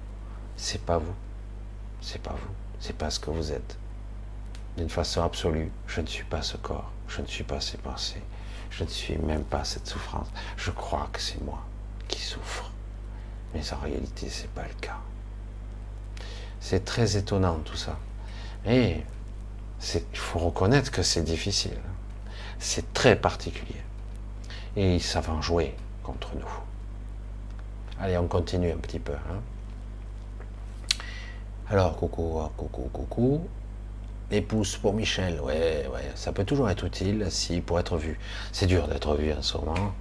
C'est 0.56 0.82
pas 0.82 0.98
vous. 0.98 1.14
C'est 2.00 2.20
pas 2.20 2.32
vous. 2.34 2.54
C'est 2.78 2.96
pas 2.96 3.10
ce 3.10 3.20
que 3.20 3.30
vous 3.30 3.52
êtes. 3.52 3.76
D'une 4.76 4.90
façon 4.90 5.22
absolue, 5.22 5.70
je 5.86 6.00
ne 6.00 6.06
suis 6.06 6.24
pas 6.24 6.42
ce 6.42 6.56
corps. 6.56 6.90
Je 7.08 7.20
ne 7.22 7.26
suis 7.26 7.44
pas 7.44 7.60
ces 7.60 7.78
pensées. 7.78 8.22
Je 8.70 8.84
ne 8.84 8.88
suis 8.88 9.18
même 9.18 9.44
pas 9.44 9.64
cette 9.64 9.86
souffrance. 9.86 10.28
Je 10.56 10.70
crois 10.70 11.08
que 11.12 11.20
c'est 11.20 11.42
moi. 11.42 11.64
qui 12.08 12.20
souffrent. 12.20 12.70
Mais 13.54 13.60
en 13.72 13.78
réalité, 13.78 14.28
c'est 14.28 14.50
pas 14.50 14.62
le 14.66 14.74
cas. 14.80 14.98
C'est 16.60 16.84
très 16.84 17.16
étonnant 17.16 17.58
tout 17.64 17.76
ça. 17.76 17.98
Et 18.66 18.96
il 19.94 20.18
faut 20.18 20.38
reconnaître 20.38 20.90
que 20.90 21.02
c'est 21.02 21.22
difficile. 21.22 21.78
C'est 22.58 22.92
très 22.92 23.16
particulier. 23.16 23.80
Et 24.76 24.96
ils 24.96 25.02
savent 25.02 25.30
en 25.30 25.40
jouer 25.40 25.74
contre 26.02 26.34
nous. 26.34 26.50
Allez, 28.00 28.16
on 28.18 28.28
continue 28.28 28.70
un 28.70 28.76
petit 28.76 28.98
peu. 28.98 29.12
Hein. 29.12 29.40
Alors, 31.70 31.96
coucou, 31.96 32.40
coucou, 32.56 32.88
coucou. 32.92 33.48
Les 34.30 34.42
pouces 34.42 34.76
pour 34.76 34.92
Michel, 34.92 35.40
ouais, 35.40 35.88
ouais, 35.92 36.12
ça 36.14 36.30
peut 36.30 36.44
toujours 36.44 36.70
être 36.70 36.84
utile 36.84 37.26
si 37.30 37.60
pour 37.60 37.80
être 37.80 37.96
vu. 37.96 38.16
C'est 38.52 38.66
dur 38.66 38.86
d'être 38.86 39.16
vu 39.16 39.32
en 39.32 39.42
ce 39.42 39.56
moment. 39.56 39.92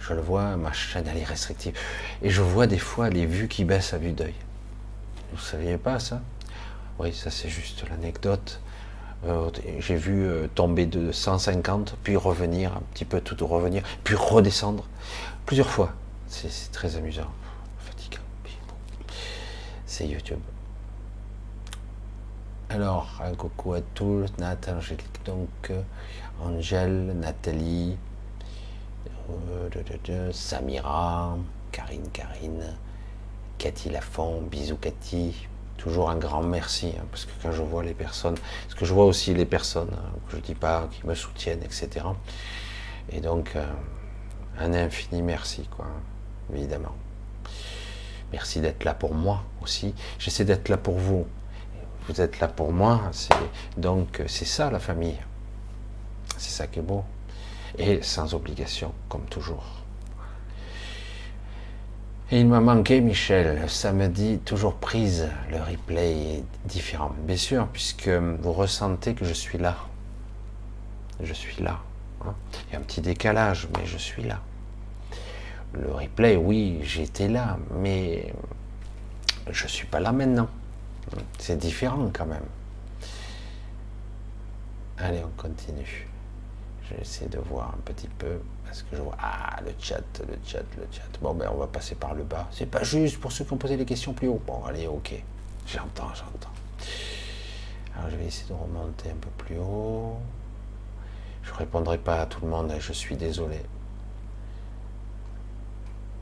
Je 0.00 0.12
le 0.12 0.20
vois, 0.20 0.56
ma 0.56 0.72
chaîne 0.72 1.06
elle 1.10 1.16
est 1.16 1.24
restrictive. 1.24 1.74
Et 2.20 2.28
je 2.28 2.42
vois 2.42 2.66
des 2.66 2.78
fois 2.78 3.08
les 3.08 3.24
vues 3.24 3.48
qui 3.48 3.64
baissent 3.64 3.94
à 3.94 3.98
vue 3.98 4.12
d'œil. 4.12 4.34
Vous 5.30 5.36
ne 5.36 5.42
saviez 5.42 5.78
pas 5.78 5.98
ça? 5.98 6.20
Oui, 7.00 7.14
ça 7.14 7.30
c'est 7.30 7.48
juste 7.48 7.88
l'anecdote. 7.88 8.60
Euh, 9.24 9.48
j'ai 9.78 9.96
vu 9.96 10.26
euh, 10.26 10.48
tomber 10.54 10.84
de 10.84 11.12
150, 11.12 11.96
puis 12.04 12.14
revenir, 12.14 12.76
un 12.76 12.82
petit 12.92 13.06
peu 13.06 13.22
tout 13.22 13.46
revenir, 13.46 13.82
puis 14.04 14.14
redescendre 14.14 14.84
plusieurs 15.46 15.70
fois. 15.70 15.94
C'est 16.28 16.70
très 16.72 16.96
amusant, 16.96 17.32
fatigant. 17.78 18.20
C'est 19.86 20.08
YouTube. 20.08 20.40
Alors, 22.68 23.18
un 23.24 23.34
coucou 23.34 23.72
à 23.72 23.80
tous, 23.80 24.28
Nat, 24.36 24.58
Angélique, 24.68 25.24
donc, 25.24 25.48
euh, 25.70 25.80
Angèle, 26.38 27.14
Nathalie, 27.18 27.96
Samira, 30.32 31.38
Karine, 31.72 32.10
Karine, 32.12 32.76
Cathy 33.56 33.88
Lafont, 33.88 34.42
bisous 34.42 34.76
Cathy, 34.76 35.48
toujours 35.80 36.10
un 36.10 36.16
grand 36.16 36.42
merci, 36.42 36.92
hein, 36.98 37.04
parce 37.10 37.24
que 37.24 37.30
quand 37.42 37.52
je 37.52 37.62
vois 37.62 37.82
les 37.82 37.94
personnes, 37.94 38.36
parce 38.66 38.78
que 38.78 38.84
je 38.84 38.92
vois 38.92 39.06
aussi 39.06 39.32
les 39.34 39.46
personnes, 39.46 39.90
hein, 39.92 40.12
que 40.28 40.36
je 40.36 40.42
dis 40.42 40.54
pas, 40.54 40.88
qui 40.92 41.06
me 41.06 41.14
soutiennent, 41.14 41.62
etc. 41.62 42.06
Et 43.10 43.20
donc, 43.20 43.56
euh, 43.56 43.66
un 44.58 44.74
infini 44.74 45.22
merci, 45.22 45.66
quoi, 45.74 45.86
évidemment. 46.54 46.94
Merci 48.30 48.60
d'être 48.60 48.84
là 48.84 48.94
pour 48.94 49.14
moi 49.14 49.42
aussi. 49.62 49.94
J'essaie 50.18 50.44
d'être 50.44 50.68
là 50.68 50.76
pour 50.76 50.98
vous. 50.98 51.26
Vous 52.06 52.20
êtes 52.20 52.40
là 52.40 52.48
pour 52.48 52.72
moi. 52.72 53.10
Donc, 53.76 54.22
c'est 54.26 54.44
ça 54.44 54.70
la 54.70 54.78
famille. 54.78 55.18
C'est 56.36 56.50
ça 56.50 56.66
qui 56.66 56.78
est 56.78 56.82
beau. 56.82 57.04
Et 57.78 58.02
sans 58.02 58.34
obligation, 58.34 58.92
comme 59.08 59.24
toujours. 59.24 59.79
Et 62.32 62.38
il 62.38 62.46
m'a 62.46 62.60
manqué, 62.60 63.00
Michel. 63.00 63.68
Samedi, 63.68 64.38
toujours 64.44 64.76
prise. 64.76 65.28
Le 65.50 65.56
replay 65.56 66.36
est 66.36 66.44
différent. 66.64 67.10
Bien 67.24 67.36
sûr, 67.36 67.66
puisque 67.66 68.08
vous 68.08 68.52
ressentez 68.52 69.14
que 69.14 69.24
je 69.24 69.32
suis 69.32 69.58
là. 69.58 69.76
Je 71.20 71.32
suis 71.32 71.60
là. 71.60 71.80
Hein. 72.24 72.32
Il 72.68 72.74
y 72.74 72.76
a 72.76 72.78
un 72.78 72.82
petit 72.82 73.00
décalage, 73.00 73.66
mais 73.76 73.84
je 73.84 73.98
suis 73.98 74.22
là. 74.22 74.38
Le 75.72 75.90
replay, 75.90 76.36
oui, 76.36 76.78
j'étais 76.84 77.26
là, 77.26 77.58
mais 77.74 78.32
je 79.50 79.64
ne 79.64 79.68
suis 79.68 79.88
pas 79.88 79.98
là 79.98 80.12
maintenant. 80.12 80.48
C'est 81.38 81.58
différent 81.58 82.10
quand 82.12 82.26
même. 82.26 82.46
Allez, 84.98 85.22
on 85.24 85.42
continue. 85.42 86.06
J'essaie 86.88 87.26
de 87.26 87.38
voir 87.38 87.74
un 87.76 87.80
petit 87.84 88.08
peu. 88.08 88.38
Je 88.92 88.96
vois. 88.96 89.16
Ah, 89.20 89.58
le 89.64 89.72
chat, 89.78 90.02
le 90.20 90.34
chat, 90.44 90.62
le 90.76 90.86
chat. 90.90 91.02
Bon, 91.20 91.34
ben, 91.34 91.50
on 91.52 91.56
va 91.58 91.66
passer 91.66 91.94
par 91.94 92.14
le 92.14 92.22
bas. 92.22 92.48
C'est 92.50 92.66
pas 92.66 92.82
juste 92.82 93.20
pour 93.20 93.32
ceux 93.32 93.44
qui 93.44 93.52
ont 93.52 93.56
posé 93.56 93.76
les 93.76 93.84
questions 93.84 94.12
plus 94.12 94.28
haut. 94.28 94.40
Bon, 94.46 94.64
allez, 94.64 94.86
ok. 94.86 95.14
J'entends, 95.66 96.12
j'entends. 96.14 96.52
Alors, 97.96 98.10
je 98.10 98.16
vais 98.16 98.26
essayer 98.26 98.48
de 98.48 98.54
remonter 98.54 99.10
un 99.10 99.16
peu 99.20 99.30
plus 99.44 99.58
haut. 99.58 100.18
Je 101.42 101.52
répondrai 101.54 101.98
pas 101.98 102.22
à 102.22 102.26
tout 102.26 102.40
le 102.42 102.48
monde, 102.48 102.72
je 102.78 102.92
suis 102.92 103.16
désolé. 103.16 103.60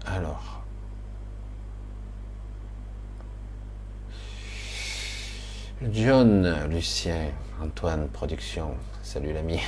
Alors. 0.06 0.62
John, 5.92 6.66
Lucien, 6.68 7.30
Antoine, 7.62 8.08
production. 8.08 8.74
Salut 9.02 9.32
l'ami. 9.32 9.60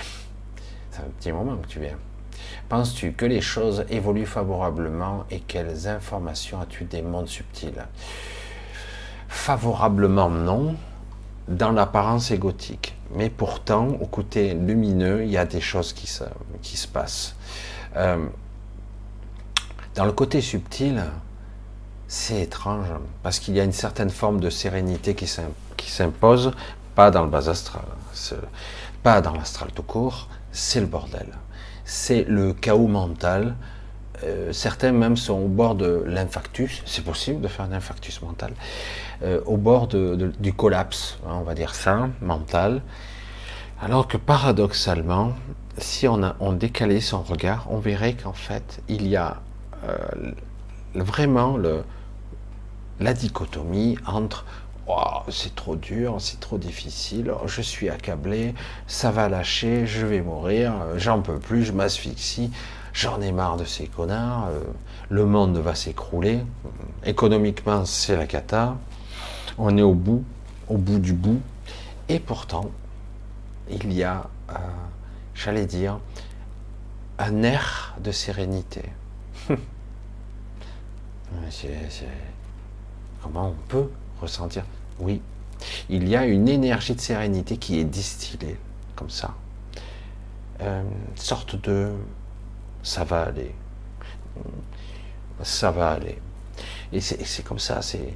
C'est 0.90 1.02
un 1.02 1.08
petit 1.18 1.30
moment 1.30 1.56
que 1.58 1.68
tu 1.68 1.78
viens. 1.78 1.98
Penses-tu 2.68 3.12
que 3.12 3.26
les 3.26 3.40
choses 3.40 3.84
évoluent 3.90 4.26
favorablement 4.26 5.24
et 5.30 5.40
quelles 5.40 5.88
informations 5.88 6.60
as-tu 6.60 6.84
des 6.84 7.02
mondes 7.02 7.28
subtils? 7.28 7.84
Favorablement, 9.28 10.30
non, 10.30 10.76
dans 11.48 11.72
l'apparence 11.72 12.30
égotique. 12.30 12.94
Mais 13.14 13.28
pourtant, 13.28 13.88
au 14.00 14.06
côté 14.06 14.54
lumineux, 14.54 15.24
il 15.24 15.30
y 15.30 15.36
a 15.36 15.46
des 15.46 15.60
choses 15.60 15.92
qui 15.92 16.06
se, 16.06 16.86
passent. 16.86 17.34
Euh, 17.96 18.24
dans 19.96 20.04
le 20.04 20.12
côté 20.12 20.40
subtil, 20.40 21.02
c'est 22.06 22.40
étrange, 22.40 22.88
parce 23.22 23.40
qu'il 23.40 23.54
y 23.54 23.60
a 23.60 23.64
une 23.64 23.72
certaine 23.72 24.10
forme 24.10 24.38
de 24.38 24.48
sérénité 24.50 25.14
qui 25.14 25.26
s'impose, 25.26 26.52
pas 26.94 27.10
dans 27.10 27.24
le 27.24 27.30
bas 27.30 27.48
astral, 27.48 27.82
pas 29.02 29.20
dans 29.20 29.34
l'astral 29.34 29.70
tout 29.72 29.82
court, 29.82 30.28
c'est 30.52 30.80
le 30.80 30.86
bordel 30.86 31.26
c'est 31.90 32.22
le 32.28 32.52
chaos 32.52 32.86
mental. 32.86 33.56
Euh, 34.22 34.52
certains 34.52 34.92
même 34.92 35.16
sont 35.16 35.34
au 35.34 35.48
bord 35.48 35.74
de 35.74 36.04
l'infarctus, 36.06 36.82
c'est 36.86 37.04
possible 37.04 37.40
de 37.40 37.48
faire 37.48 37.64
un 37.64 37.72
infarctus 37.72 38.22
mental, 38.22 38.52
euh, 39.24 39.40
au 39.44 39.56
bord 39.56 39.88
du 39.88 40.52
collapse, 40.52 41.18
hein, 41.26 41.32
on 41.40 41.42
va 41.42 41.54
dire 41.54 41.74
ça, 41.74 42.08
mental. 42.20 42.82
Alors 43.82 44.06
que 44.06 44.16
paradoxalement, 44.18 45.32
si 45.78 46.06
on, 46.06 46.52
décalait 46.52 47.00
son 47.00 47.22
regard, 47.22 47.66
on 47.70 47.78
verrait 47.78 48.14
qu'en 48.14 48.34
fait, 48.34 48.82
il 48.88 49.08
y 49.08 49.16
a 49.16 49.40
euh, 49.88 49.96
vraiment 50.94 51.56
la 53.00 53.14
dichotomie 53.14 53.96
entre 54.06 54.44
c'est 55.28 55.54
trop 55.54 55.76
dur, 55.76 56.16
c'est 56.18 56.40
trop 56.40 56.58
difficile, 56.58 57.32
je 57.46 57.62
suis 57.62 57.88
accablé, 57.88 58.54
ça 58.86 59.10
va 59.10 59.28
lâcher, 59.28 59.86
je 59.86 60.06
vais 60.06 60.20
mourir, 60.20 60.72
j'en 60.96 61.20
peux 61.22 61.38
plus, 61.38 61.64
je 61.64 61.72
m'asphyxie, 61.72 62.50
j'en 62.92 63.20
ai 63.20 63.32
marre 63.32 63.56
de 63.56 63.64
ces 63.64 63.86
connards, 63.86 64.48
euh, 64.50 64.62
le 65.08 65.24
monde 65.26 65.58
va 65.58 65.74
s'écrouler, 65.74 66.40
économiquement 67.04 67.84
c'est 67.84 68.16
la 68.16 68.26
cata, 68.26 68.76
on 69.58 69.76
est 69.76 69.82
au 69.82 69.94
bout, 69.94 70.24
au 70.68 70.76
bout 70.76 70.98
du 70.98 71.12
bout, 71.12 71.40
et 72.08 72.18
pourtant, 72.18 72.70
il 73.68 73.92
y 73.92 74.02
a, 74.02 74.28
euh, 74.50 74.54
j'allais 75.34 75.66
dire, 75.66 76.00
un 77.18 77.42
air 77.42 77.94
de 78.02 78.10
sérénité. 78.10 78.82
Comment 83.22 83.48
on 83.48 83.56
peut 83.68 83.90
ressentir 84.20 84.64
oui, 85.00 85.20
il 85.88 86.08
y 86.08 86.16
a 86.16 86.24
une 86.24 86.48
énergie 86.48 86.94
de 86.94 87.00
sérénité 87.00 87.56
qui 87.56 87.78
est 87.78 87.84
distillée 87.84 88.58
comme 88.96 89.10
ça. 89.10 89.34
Euh, 90.60 90.82
sorte 91.16 91.56
de 91.56 91.92
ça 92.82 93.04
va 93.04 93.22
aller. 93.22 93.54
Ça 95.42 95.70
va 95.70 95.92
aller. 95.92 96.18
Et 96.92 97.00
c'est 97.00 97.42
comme 97.44 97.58
ça, 97.58 97.82
c'est 97.82 97.98
une 97.98 98.14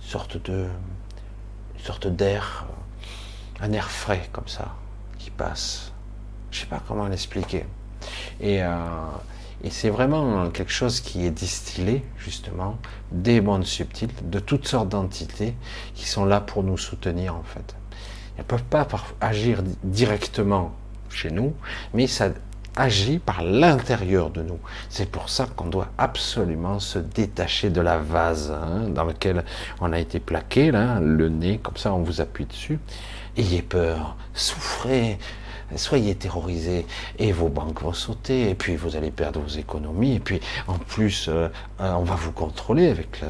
sorte 0.00 0.36
de 0.50 0.66
sorte 1.82 2.08
d'air, 2.08 2.66
un 3.60 3.72
air 3.72 3.90
frais 3.90 4.28
comme 4.32 4.48
ça, 4.48 4.74
qui 5.18 5.30
passe. 5.30 5.92
Je 6.50 6.60
sais 6.60 6.66
pas 6.66 6.82
comment 6.86 7.06
l'expliquer. 7.06 7.64
Et 8.40 8.62
euh, 8.62 8.76
et 9.64 9.70
c'est 9.70 9.90
vraiment 9.90 10.50
quelque 10.50 10.72
chose 10.72 11.00
qui 11.00 11.26
est 11.26 11.30
distillé, 11.30 12.04
justement, 12.18 12.78
des 13.10 13.40
mondes 13.40 13.64
subtils, 13.64 14.10
de 14.22 14.38
toutes 14.38 14.68
sortes 14.68 14.88
d'entités 14.88 15.54
qui 15.94 16.06
sont 16.06 16.24
là 16.24 16.40
pour 16.40 16.62
nous 16.62 16.76
soutenir, 16.76 17.34
en 17.34 17.42
fait. 17.42 17.74
Elles 18.36 18.44
ne 18.44 18.48
peuvent 18.48 18.64
pas 18.64 18.86
agir 19.20 19.62
directement 19.82 20.72
chez 21.08 21.30
nous, 21.30 21.54
mais 21.94 22.06
ça 22.06 22.28
agit 22.76 23.18
par 23.18 23.42
l'intérieur 23.42 24.30
de 24.30 24.42
nous. 24.42 24.58
C'est 24.90 25.10
pour 25.10 25.30
ça 25.30 25.46
qu'on 25.46 25.68
doit 25.68 25.88
absolument 25.96 26.78
se 26.78 26.98
détacher 26.98 27.70
de 27.70 27.80
la 27.80 27.96
vase 27.98 28.52
hein, 28.52 28.88
dans 28.90 29.04
laquelle 29.04 29.44
on 29.80 29.92
a 29.92 29.98
été 29.98 30.20
plaqué, 30.20 30.70
le 30.70 31.28
nez, 31.28 31.58
comme 31.62 31.76
ça 31.78 31.94
on 31.94 32.02
vous 32.02 32.20
appuie 32.20 32.44
dessus. 32.44 32.78
Ayez 33.38 33.62
peur, 33.62 34.16
souffrez, 34.34 35.18
soyez 35.74 36.14
terrorisés 36.14 36.86
et 37.18 37.32
vos 37.32 37.48
banques 37.48 37.82
vont 37.82 37.92
sauter 37.92 38.50
et 38.50 38.54
puis 38.54 38.76
vous 38.76 38.96
allez 38.96 39.10
perdre 39.10 39.40
vos 39.40 39.58
économies 39.58 40.14
et 40.14 40.20
puis 40.20 40.40
en 40.68 40.78
plus 40.78 41.26
euh, 41.28 41.48
on 41.80 42.04
va 42.04 42.14
vous 42.14 42.32
contrôler 42.32 42.88
avec 42.88 43.20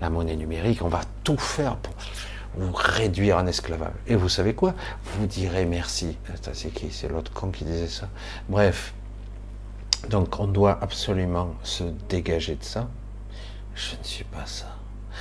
la 0.00 0.10
monnaie 0.10 0.36
numérique, 0.36 0.82
on 0.82 0.88
va 0.88 1.00
tout 1.24 1.38
faire 1.38 1.76
pour 1.76 1.94
vous 2.56 2.72
réduire 2.72 3.36
en 3.36 3.46
esclavage. 3.46 3.92
Et 4.06 4.16
vous 4.16 4.28
savez 4.28 4.54
quoi? 4.54 4.74
Vous 5.04 5.26
direz 5.26 5.64
merci. 5.66 6.16
C'est 6.52 6.70
qui? 6.70 6.90
C'est 6.90 7.08
l'autre 7.08 7.32
con 7.32 7.50
qui 7.50 7.64
disait 7.64 7.88
ça. 7.88 8.08
Bref. 8.48 8.94
Donc 10.08 10.40
on 10.40 10.46
doit 10.46 10.78
absolument 10.82 11.54
se 11.62 11.84
dégager 12.08 12.56
de 12.56 12.64
ça. 12.64 12.88
Je 13.74 13.96
ne 13.96 14.04
suis 14.04 14.24
pas 14.24 14.46
ça. 14.46 14.76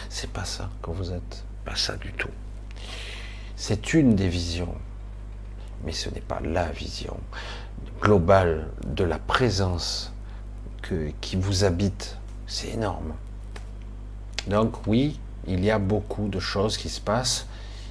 C'est 0.10 0.32
pas 0.32 0.46
ça 0.46 0.70
que 0.82 0.92
vous 0.92 1.12
êtes. 1.12 1.44
Pas 1.66 1.76
ça 1.76 1.96
du 1.98 2.12
tout. 2.14 2.30
C'est 3.56 3.94
une 3.94 4.16
des 4.16 4.30
visions. 4.30 4.74
Mais 5.84 5.92
ce 5.92 6.10
n'est 6.10 6.22
pas 6.22 6.40
la 6.44 6.70
vision 6.70 7.18
globale 8.02 8.68
de 8.86 9.04
la 9.04 9.20
présence 9.20 10.12
qui 11.22 11.36
vous 11.36 11.64
habite. 11.64 12.18
C'est 12.48 12.70
énorme. 12.70 13.14
Donc 14.48 14.88
oui, 14.88 15.20
il 15.48 15.64
y 15.64 15.70
a 15.70 15.80
beaucoup 15.80 16.28
de 16.28 16.40
choses 16.40 16.78
qui 16.78 16.90
se 16.90 17.02
passent 17.02 17.48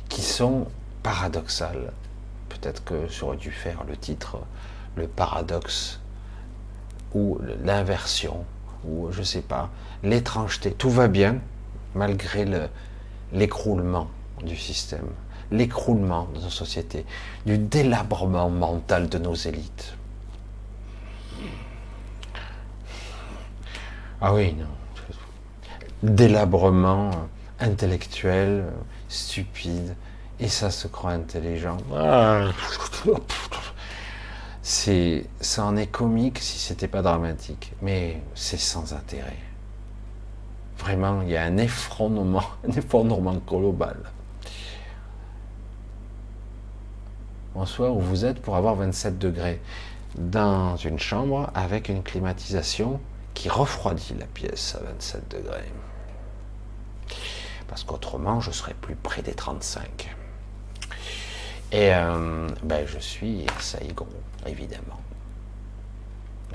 qui 0.09 0.23
sont 0.23 0.67
paradoxales. 1.03 1.93
Peut-être 2.49 2.83
que 2.85 3.07
j'aurais 3.09 3.37
dû 3.37 3.51
faire 3.51 3.85
le 3.85 3.97
titre 3.97 4.39
le 4.99 5.07
paradoxe 5.07 6.01
ou 7.15 7.39
l'inversion 7.65 8.45
ou 8.85 9.09
je 9.11 9.23
sais 9.23 9.41
pas, 9.41 9.71
l'étrangeté. 10.03 10.73
Tout 10.73 10.91
va 10.91 11.09
bien 11.09 11.39
malgré 11.95 12.47
l'écroulement 13.33 14.09
du 14.43 14.57
système, 14.57 15.09
l'écroulement 15.51 16.29
de 16.35 16.41
nos 16.41 16.51
sociétés, 16.51 17.05
du 17.47 17.59
délabrement 17.59 18.51
mental 18.51 19.09
de 19.09 19.19
nos 19.19 19.35
élites. 19.35 19.95
Ah 24.21 24.35
oui, 24.35 24.53
non. 24.55 24.67
Délabrement 26.03 27.11
intellectuel, 27.61 28.65
stupide, 29.09 29.95
et 30.41 30.49
ça 30.49 30.71
se 30.71 30.89
croit 30.89 31.13
intelligent. 31.13 31.77
C'est, 34.63 35.25
ça 35.41 35.65
en 35.65 35.77
est 35.77 35.87
comique 35.87 36.41
si 36.41 36.59
c'était 36.59 36.89
pas 36.89 37.03
dramatique, 37.03 37.73
mais 37.81 38.21
c'est 38.35 38.59
sans 38.59 38.93
intérêt. 38.93 39.39
Vraiment, 40.79 41.23
il 41.23 41.31
y 41.31 41.37
a 41.37 41.43
un 41.45 41.57
effondrement, 41.57 42.43
un 42.69 42.73
effondrement 42.73 43.37
global. 43.47 43.97
Bonsoir, 47.55 47.97
où 47.97 48.01
vous 48.01 48.27
êtes 48.27 48.43
pour 48.43 48.57
avoir 48.57 48.75
27 48.75 49.19
degrés 49.19 49.61
dans 50.17 50.77
une 50.77 50.99
chambre 50.99 51.51
avec 51.55 51.89
une 51.89 52.03
climatisation 52.03 53.01
qui 53.33 53.49
refroidit 53.49 54.15
la 54.19 54.27
pièce 54.27 54.77
à 54.79 54.85
27 54.85 55.31
degrés. 55.31 55.73
Parce 57.67 57.85
qu'autrement, 57.85 58.41
je 58.41 58.51
serais 58.51 58.75
plus 58.75 58.97
près 58.97 59.23
des 59.23 59.33
35. 59.33 60.15
Et 61.73 61.95
euh, 61.95 62.49
ben, 62.63 62.87
je 62.87 62.99
suis 62.99 63.47
à 63.49 63.61
Saigon, 63.61 64.09
évidemment. 64.47 65.01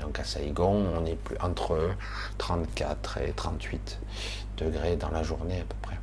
Donc 0.00 0.20
à 0.20 0.24
Saigon, 0.24 0.86
on 0.96 1.04
est 1.06 1.16
plus 1.16 1.36
entre 1.40 1.90
34 2.38 3.18
et 3.18 3.32
38 3.32 3.98
degrés 4.58 4.96
dans 4.96 5.10
la 5.10 5.24
journée 5.24 5.60
à 5.60 5.64
peu 5.64 5.76
près. 5.82 5.98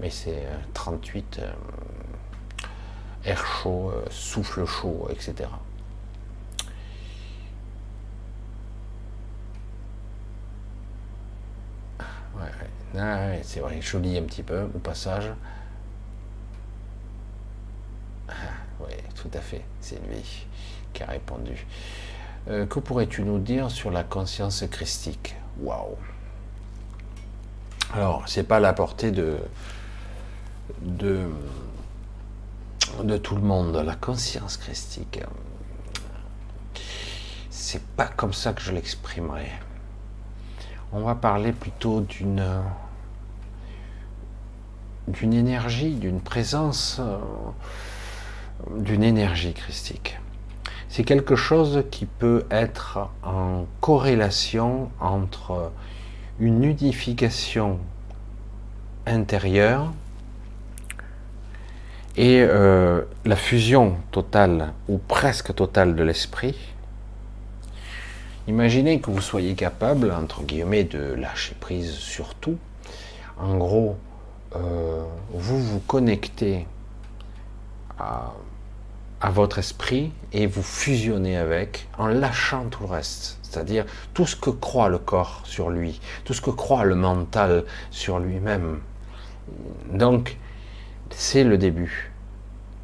Mais 0.00 0.10
c'est 0.10 0.46
38 0.72 1.40
euh, 1.40 1.46
euh, 1.46 1.52
air 3.24 3.44
chaud, 3.44 3.92
souffle 4.10 4.64
chaud, 4.66 5.08
etc. 5.10 5.48
Ah 12.96 13.32
c'est 13.42 13.60
vrai, 13.60 13.78
je 13.80 13.98
lis 13.98 14.16
un 14.18 14.22
petit 14.22 14.42
peu 14.42 14.62
au 14.74 14.78
passage. 14.78 15.30
Ah, 18.28 18.32
oui, 18.80 18.92
tout 19.14 19.30
à 19.34 19.40
fait, 19.40 19.62
c'est 19.80 20.00
lui 20.08 20.46
qui 20.92 21.02
a 21.02 21.06
répondu. 21.06 21.66
Euh, 22.48 22.66
que 22.66 22.78
pourrais-tu 22.78 23.22
nous 23.22 23.38
dire 23.38 23.70
sur 23.70 23.90
la 23.90 24.04
conscience 24.04 24.64
christique? 24.70 25.36
Waouh 25.60 25.96
Alors, 27.92 28.28
c'est 28.28 28.44
pas 28.44 28.58
la 28.58 28.72
portée 28.72 29.10
de, 29.10 29.36
de, 30.80 31.28
de 33.04 33.16
tout 33.16 33.34
le 33.34 33.42
monde, 33.42 33.76
la 33.76 33.94
conscience 33.94 34.56
christique. 34.56 35.20
C'est 37.50 37.82
pas 37.82 38.06
comme 38.06 38.32
ça 38.32 38.52
que 38.52 38.62
je 38.62 38.72
l'exprimerai. 38.72 39.50
On 40.92 41.00
va 41.02 41.14
parler 41.14 41.52
plutôt 41.52 42.00
d'une 42.00 42.62
d'une 45.08 45.32
énergie, 45.32 45.94
d'une 45.94 46.20
présence, 46.20 46.98
euh, 47.00 47.18
d'une 48.78 49.02
énergie 49.02 49.54
christique. 49.54 50.18
C'est 50.88 51.04
quelque 51.04 51.36
chose 51.36 51.84
qui 51.90 52.06
peut 52.06 52.44
être 52.50 53.10
en 53.22 53.66
corrélation 53.80 54.90
entre 55.00 55.72
une 56.40 56.64
unification 56.64 57.78
intérieure 59.06 59.92
et 62.18 62.40
euh, 62.42 63.02
la 63.24 63.36
fusion 63.36 63.96
totale 64.10 64.72
ou 64.88 64.98
presque 64.98 65.54
totale 65.54 65.94
de 65.94 66.02
l'esprit. 66.02 66.56
Imaginez 68.48 69.00
que 69.00 69.12
vous 69.12 69.20
soyez 69.20 69.54
capable, 69.54 70.10
entre 70.10 70.42
guillemets, 70.42 70.82
de 70.82 71.14
lâcher 71.14 71.54
prise 71.60 71.92
sur 71.92 72.34
tout. 72.34 72.58
En 73.38 73.56
gros, 73.56 73.96
euh, 74.56 75.04
vous 75.32 75.62
vous 75.62 75.78
connectez 75.78 76.66
à, 78.00 78.34
votre 79.30 79.60
esprit 79.60 80.10
et 80.32 80.48
vous 80.48 80.62
fusionnez 80.62 81.36
avec 81.36 81.88
en 81.98 82.08
lâchant 82.08 82.64
tout 82.68 82.82
le 82.82 82.88
reste. 82.88 83.38
C'est-à-dire 83.42 83.84
tout 84.12 84.26
ce 84.26 84.34
que 84.34 84.50
croit 84.50 84.88
le 84.88 84.98
corps 84.98 85.42
sur 85.44 85.70
lui, 85.70 86.00
tout 86.24 86.34
ce 86.34 86.40
que 86.40 86.50
croit 86.50 86.84
le 86.84 86.96
mental 86.96 87.64
sur 87.92 88.18
lui-même. 88.18 88.80
Donc, 89.92 90.36
c'est 91.18 91.42
le 91.42 91.58
début. 91.58 92.12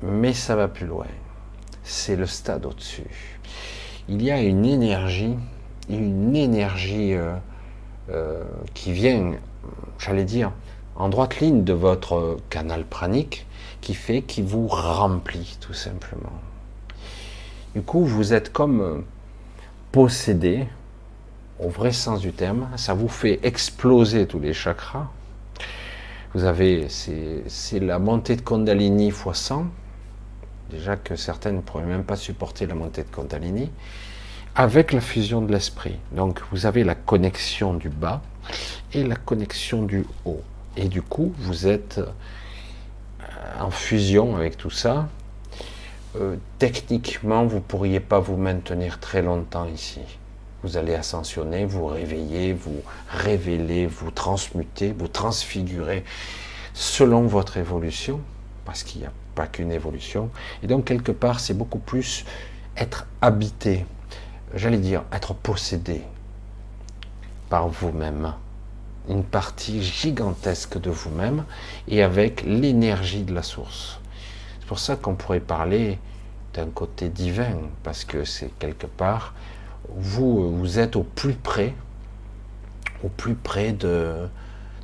Mais 0.03 0.33
ça 0.33 0.57
va 0.57 0.67
plus 0.67 0.87
loin. 0.87 1.07
C'est 1.85 2.17
le 2.17 2.27
stade 2.27 2.67
au-dessus. 2.67 3.39
Il 4.09 4.23
y 4.23 4.33
a 4.33 4.43
une 4.43 4.65
énergie, 4.67 5.37
une 5.89 6.35
énergie 6.35 7.15
euh, 7.15 7.37
euh, 8.11 8.43
qui 8.75 8.93
vient, 8.93 9.35
j'allais 10.01 10.25
dire, 10.25 10.51
en 10.97 11.09
droite 11.09 11.39
ligne 11.39 11.63
de 11.63 11.73
votre 11.73 12.39
canal 12.51 12.85
pranique 12.85 13.47
qui 13.81 13.95
fait 13.95 14.23
qu'il 14.23 14.45
vous 14.45 14.67
remplit 14.67 15.57
tout 15.61 15.73
simplement. 15.73 16.33
Du 17.77 17.83
coup, 17.83 18.05
vous 18.05 18.35
êtes 18.35 18.53
comme 18.53 19.05
possédé 19.93 20.67
au 21.61 21.69
vrai 21.69 21.93
sens 21.93 22.19
du 22.19 22.33
terme. 22.33 22.69
Ça 22.77 22.95
vous 22.95 23.09
fait 23.09 23.39
exploser 23.45 24.27
tous 24.27 24.41
les 24.41 24.53
chakras. 24.53 25.09
Vous 26.35 26.43
avez, 26.43 26.89
c'est 26.89 27.79
la 27.79 28.01
montée 28.01 28.35
de 28.35 28.41
Kundalini 28.41 29.09
x 29.09 29.25
100. 29.33 29.67
Déjà 30.69 30.97
que 30.97 31.15
certaines 31.15 31.57
ne 31.57 31.61
pourraient 31.61 31.85
même 31.85 32.03
pas 32.03 32.17
supporter 32.17 32.67
la 32.67 32.75
montée 32.75 33.05
de 33.05 33.09
Kundalini. 33.09 33.71
Avec 34.57 34.93
la 34.93 35.01
fusion 35.01 35.43
de 35.43 35.53
l'esprit. 35.53 35.97
Donc 36.11 36.43
vous 36.51 36.67
avez 36.67 36.83
la 36.83 36.97
connexion 36.97 37.75
du 37.75 37.89
bas 37.89 38.21
et 38.93 39.05
la 39.05 39.15
connexion 39.15 39.85
du 39.85 40.05
haut. 40.25 40.43
Et 40.77 40.89
du 40.89 41.03
coup, 41.03 41.33
vous 41.39 41.69
êtes 41.69 41.99
euh, 41.99 43.61
en 43.61 43.71
fusion 43.71 44.35
avec 44.35 44.57
tout 44.57 44.71
ça. 44.71 45.09
Euh, 46.17 46.35
techniquement, 46.59 47.47
vous 47.47 47.57
ne 47.57 47.63
pourriez 47.63 48.01
pas 48.01 48.19
vous 48.19 48.37
maintenir 48.37 48.99
très 48.99 49.23
longtemps 49.23 49.67
ici. 49.67 50.01
Vous 50.65 50.79
allez 50.79 50.95
ascensionner, 50.95 51.67
vous 51.67 51.85
réveiller, 51.85 52.55
vous 52.55 52.81
révéler, 53.11 53.87
vous 53.87 54.11
transmuter, 54.11 54.95
vous 54.97 55.09
transfigurer 55.09 56.05
selon 56.73 57.27
votre 57.27 57.59
évolution, 57.59 58.23
parce 58.65 58.83
qu'il 58.83 59.03
n'y 59.03 59.07
a 59.07 59.13
pas 59.35 59.47
qu'une 59.47 59.71
évolution. 59.71 60.31
Et 60.63 60.67
donc, 60.67 60.87
quelque 60.87 61.13
part, 61.13 61.39
c'est 61.39 61.53
beaucoup 61.53 61.79
plus 61.79 62.25
être 62.79 63.07
habité, 63.21 63.85
j'allais 64.55 64.79
dire 64.79 65.05
être 65.13 65.35
possédé 65.35 66.01
par 67.51 67.69
vous-même 67.69 68.33
une 69.11 69.23
partie 69.23 69.83
gigantesque 69.83 70.81
de 70.81 70.89
vous-même 70.89 71.45
et 71.89 72.03
avec 72.03 72.43
l'énergie 72.43 73.23
de 73.25 73.35
la 73.35 73.43
source. 73.43 74.01
C'est 74.61 74.67
pour 74.67 74.79
ça 74.79 74.97
qu'on 74.97 75.15
pourrait 75.15 75.41
parler 75.41 75.99
d'un 76.55 76.71
côté 76.71 77.11
divin, 77.11 77.59
parce 77.83 78.07
que 78.07 78.25
c'est 78.25 78.51
quelque 78.59 78.87
part, 78.87 79.35
vous, 79.89 80.79
êtes 80.79 80.97
au 80.97 81.03
plus 81.03 81.35
près, 81.35 81.75
au 83.03 83.09
plus 83.09 83.35
près 83.35 83.73
de, 83.73 84.29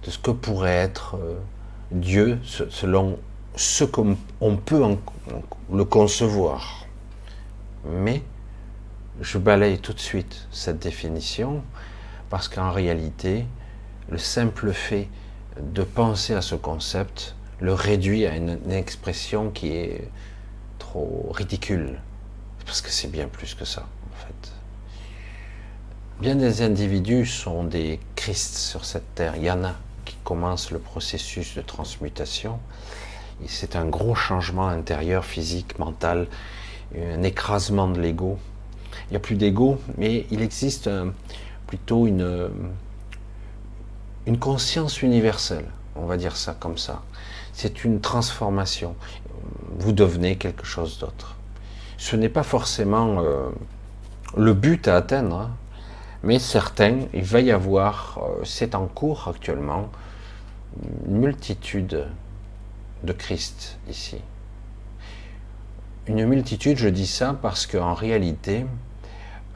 ce 0.03 0.18
que 0.18 0.30
pourrait 0.30 0.70
être 0.70 1.16
euh, 1.16 1.38
Dieu 1.90 2.38
selon 2.44 3.18
ce 3.57 3.84
qu'on 3.84 4.16
peut 4.57 4.82
le 5.72 5.84
concevoir. 5.84 6.86
Mais 7.84 8.22
je 9.20 9.38
balaye 9.38 9.78
tout 9.78 9.92
de 9.92 10.01
suite 10.01 10.46
cette 10.51 10.78
définition 10.78 11.62
parce 12.28 12.48
qu'en 12.48 12.70
réalité, 12.70 13.46
le 14.09 14.18
simple 14.18 14.72
fait 14.72 15.09
de 15.61 15.82
penser 15.82 16.34
à 16.34 16.42
ce 16.42 16.55
concept 16.55 17.34
le 17.61 17.74
réduit 17.74 18.26
à 18.26 18.36
une, 18.36 18.72
expression 18.72 19.51
qui 19.51 19.72
est 19.72 20.09
trop 20.78 21.30
ridicule. 21.32 22.01
Parce 22.64 22.80
que 22.80 22.90
c'est 22.90 23.11
bien 23.11 23.26
plus 23.26 23.55
que 23.55 23.64
ça. 23.64 23.86
Bien 26.20 26.36
des 26.36 26.60
individus 26.60 27.24
sont 27.24 27.64
des 27.64 27.98
Christ 28.14 28.54
sur 28.54 28.84
cette 28.84 29.14
terre. 29.14 29.36
Il 29.36 29.42
y 29.42 29.50
en 29.50 29.64
a 29.64 29.72
qui 30.04 30.16
commencent 30.22 30.70
le 30.70 30.78
processus 30.78 31.54
de 31.54 31.62
transmutation. 31.62 32.58
C'est 33.46 33.74
un 33.74 33.86
gros 33.86 34.14
changement 34.14 34.68
intérieur, 34.68 35.24
physique, 35.24 35.78
mental, 35.78 36.26
un 36.94 37.22
écrasement 37.22 37.88
de 37.88 37.98
l'ego. 37.98 38.38
Il 39.08 39.12
n'y 39.12 39.16
a 39.16 39.20
plus 39.20 39.36
d'ego, 39.36 39.80
mais 39.96 40.26
il 40.30 40.42
existe 40.42 40.90
plutôt 41.66 42.06
une, 42.06 42.50
une 44.26 44.38
conscience 44.38 45.00
universelle, 45.00 45.64
on 45.96 46.04
va 46.04 46.18
dire 46.18 46.36
ça 46.36 46.54
comme 46.60 46.76
ça. 46.76 47.00
C'est 47.54 47.82
une 47.82 48.02
transformation. 48.02 48.94
Vous 49.78 49.92
devenez 49.92 50.36
quelque 50.36 50.66
chose 50.66 50.98
d'autre. 50.98 51.36
Ce 51.96 52.14
n'est 52.14 52.28
pas 52.28 52.42
forcément 52.42 53.22
euh, 53.22 53.48
le 54.36 54.52
but 54.52 54.86
à 54.86 54.96
atteindre, 54.96 55.36
hein. 55.36 55.50
Mais 56.22 56.38
certains, 56.38 57.00
il 57.14 57.24
va 57.24 57.40
y 57.40 57.50
avoir, 57.50 58.18
euh, 58.22 58.44
c'est 58.44 58.74
en 58.74 58.86
cours 58.86 59.28
actuellement, 59.28 59.90
une 61.06 61.18
multitude 61.18 62.06
de 63.02 63.12
Christ 63.12 63.78
ici. 63.88 64.18
Une 66.06 66.26
multitude, 66.26 66.76
je 66.76 66.88
dis 66.88 67.06
ça 67.06 67.36
parce 67.40 67.66
qu'en 67.66 67.94
réalité, 67.94 68.66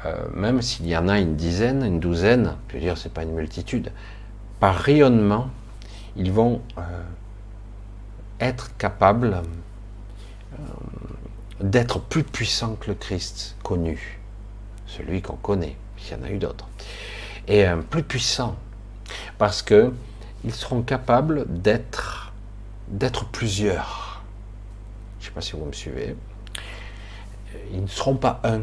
euh, 0.06 0.26
même 0.34 0.62
s'il 0.62 0.86
y 0.86 0.96
en 0.96 1.08
a 1.08 1.18
une 1.18 1.36
dizaine, 1.36 1.84
une 1.84 2.00
douzaine, 2.00 2.56
je 2.68 2.74
veux 2.74 2.80
dire, 2.80 2.96
c'est 2.96 3.12
pas 3.12 3.22
une 3.22 3.34
multitude, 3.34 3.92
par 4.60 4.76
rayonnement, 4.76 5.50
ils 6.16 6.32
vont 6.32 6.62
euh, 6.78 6.82
être 8.40 8.76
capables 8.76 9.42
d'être 11.60 11.98
plus 11.98 12.22
puissants 12.22 12.76
que 12.76 12.88
le 12.88 12.94
Christ 12.94 13.56
connu 13.62 14.20
celui 14.86 15.22
qu'on 15.22 15.36
connaît, 15.36 15.76
il 16.06 16.16
y 16.16 16.20
en 16.20 16.24
a 16.24 16.30
eu 16.30 16.38
d'autres, 16.38 16.68
et 17.48 17.64
un 17.64 17.78
plus 17.78 18.02
puissant, 18.02 18.56
parce 19.38 19.62
que 19.62 19.92
ils 20.44 20.52
seront 20.52 20.82
capables 20.82 21.46
d'être 21.48 22.32
d'être 22.88 23.26
plusieurs. 23.26 24.22
Je 25.18 25.24
ne 25.24 25.28
sais 25.28 25.34
pas 25.34 25.40
si 25.40 25.52
vous 25.52 25.64
me 25.64 25.72
suivez. 25.72 26.14
Ils 27.72 27.82
ne 27.82 27.86
seront 27.86 28.16
pas 28.16 28.40
un. 28.44 28.60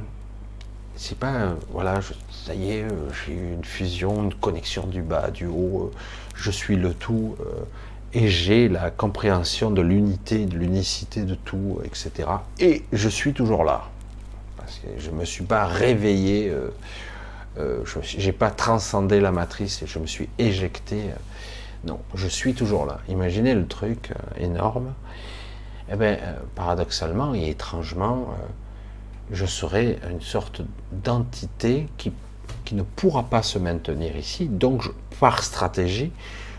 C'est 0.96 1.18
pas 1.18 1.56
voilà, 1.70 2.00
ça 2.30 2.54
y 2.54 2.72
est, 2.72 2.86
j'ai 3.26 3.34
eu 3.34 3.54
une 3.54 3.66
fusion, 3.66 4.24
une 4.24 4.34
connexion 4.36 4.86
du 4.86 5.02
bas, 5.02 5.32
du 5.32 5.48
haut. 5.48 5.92
Je 6.36 6.52
suis 6.52 6.76
le 6.76 6.94
tout 6.94 7.36
euh, 7.40 7.64
et 8.14 8.28
j'ai 8.28 8.70
la 8.70 8.92
compréhension 8.92 9.72
de 9.72 9.82
l'unité, 9.82 10.46
de 10.46 10.58
l'unicité 10.58 11.24
de 11.24 11.34
tout, 11.34 11.80
etc. 11.84 12.30
Et 12.60 12.86
je 12.92 13.10
suis 13.10 13.34
toujours 13.34 13.64
là 13.64 13.90
je 14.98 15.10
ne 15.10 15.16
me 15.16 15.26
suis 15.26 15.44
pas 15.44 15.66
réveillé, 15.66 16.50
euh, 16.50 16.70
euh, 17.58 17.84
je 17.86 18.26
n'ai 18.26 18.32
pas 18.32 18.50
transcendé 18.50 19.20
la 19.20 19.32
matrice 19.32 19.82
et 19.82 19.88
je 19.88 20.00
me 20.00 20.08
suis 20.08 20.30
éjecté. 20.38 21.10
Euh. 21.10 21.16
non, 21.86 22.00
je 22.16 22.28
suis 22.28 22.54
toujours 22.54 22.86
là. 22.86 23.00
Imaginez 23.10 23.54
le 23.54 23.68
truc 23.68 24.12
énorme. 24.38 24.94
Eh 25.92 25.96
bien, 25.98 26.18
paradoxalement 26.56 27.36
et 27.36 27.50
étrangement, 27.50 28.30
je 29.30 29.46
serai 29.46 30.00
une 30.10 30.22
sorte 30.22 30.62
d'entité 30.94 31.88
qui, 31.98 32.14
qui, 32.64 32.76
ne 32.76 32.84
pourra 32.84 33.24
pas 33.24 33.44
se 33.44 33.60
maintenir 33.60 34.16
ici. 34.16 34.48
Donc, 34.48 34.90
par 35.20 35.44
stratégie, 35.44 36.14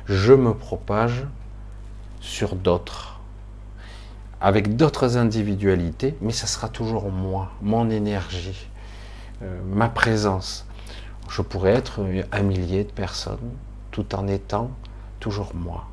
je 0.05 0.35
me 0.35 0.53
propage 0.53 1.25
sur 2.21 2.57
d'autres 2.57 3.13
avec 4.43 4.75
d'autres 4.77 5.17
individualités, 5.17 6.17
mais 6.21 6.33
ça 6.33 6.49
sera 6.49 6.69
toujours 6.69 7.11
moi, 7.11 7.53
mon 7.63 7.89
énergie, 7.89 8.67
euh, 9.43 9.61
ma 9.65 9.89
présence. 9.89 10.67
Je 11.29 11.43
pourrais 11.43 11.73
être 11.73 12.05
un 12.33 12.43
millier 12.43 12.85
de 12.85 12.91
personnes 12.91 13.51
tout 13.91 14.15
en 14.15 14.29
étant 14.29 14.71
toujours 15.21 15.55
moi. 15.55 15.87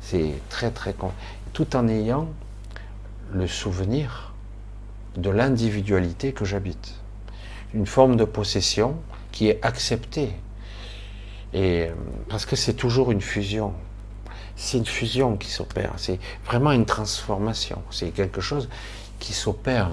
C'est 0.00 0.34
très 0.48 0.70
très 0.70 0.92
con. 0.92 1.12
Tout 1.52 1.76
en 1.76 1.88
ayant 1.88 2.28
le 3.32 3.46
souvenir 3.46 4.32
de 5.16 5.30
l'individualité 5.30 6.32
que 6.32 6.44
j'habite. 6.44 6.94
Une 7.74 7.86
forme 7.86 8.16
de 8.16 8.24
possession 8.24 8.96
qui 9.30 9.48
est 9.48 9.64
acceptée. 9.64 10.32
Et 11.54 11.86
euh, 11.88 11.94
parce 12.28 12.46
que 12.46 12.56
c'est 12.56 12.74
toujours 12.74 13.10
une 13.10 13.20
fusion 13.20 13.74
c'est 14.56 14.78
une 14.78 14.86
fusion 14.86 15.36
qui 15.36 15.50
s'opère, 15.50 15.92
c'est 15.96 16.18
vraiment 16.44 16.72
une 16.72 16.86
transformation, 16.86 17.82
c'est 17.90 18.10
quelque 18.10 18.40
chose 18.40 18.68
qui 19.18 19.32
s'opère 19.32 19.90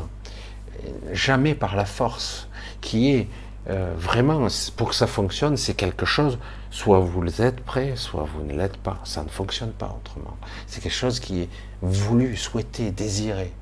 jamais 1.11 1.55
par 1.55 1.75
la 1.75 1.85
force, 1.85 2.47
qui 2.81 3.11
est 3.11 3.27
euh, 3.69 3.93
vraiment, 3.95 4.47
pour 4.75 4.89
que 4.89 4.95
ça 4.95 5.07
fonctionne, 5.07 5.55
c'est 5.55 5.73
quelque 5.73 6.05
chose, 6.05 6.39
soit 6.71 6.99
vous 6.99 7.41
êtes 7.41 7.61
prêt, 7.61 7.95
soit 7.95 8.23
vous 8.23 8.43
ne 8.43 8.53
l'êtes 8.53 8.77
pas, 8.77 8.99
ça 9.03 9.23
ne 9.23 9.29
fonctionne 9.29 9.71
pas 9.71 9.95
autrement. 9.95 10.37
C'est 10.67 10.81
quelque 10.81 10.91
chose 10.91 11.19
qui 11.19 11.41
est 11.41 11.49
voulu, 11.81 12.35
souhaité, 12.35 12.91
désiré. 12.91 13.53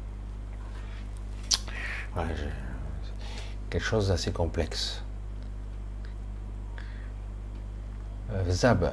quelque 3.70 3.84
chose 3.84 4.08
d'assez 4.08 4.32
complexe. 4.32 5.04
Euh, 8.32 8.50
Zab, 8.50 8.92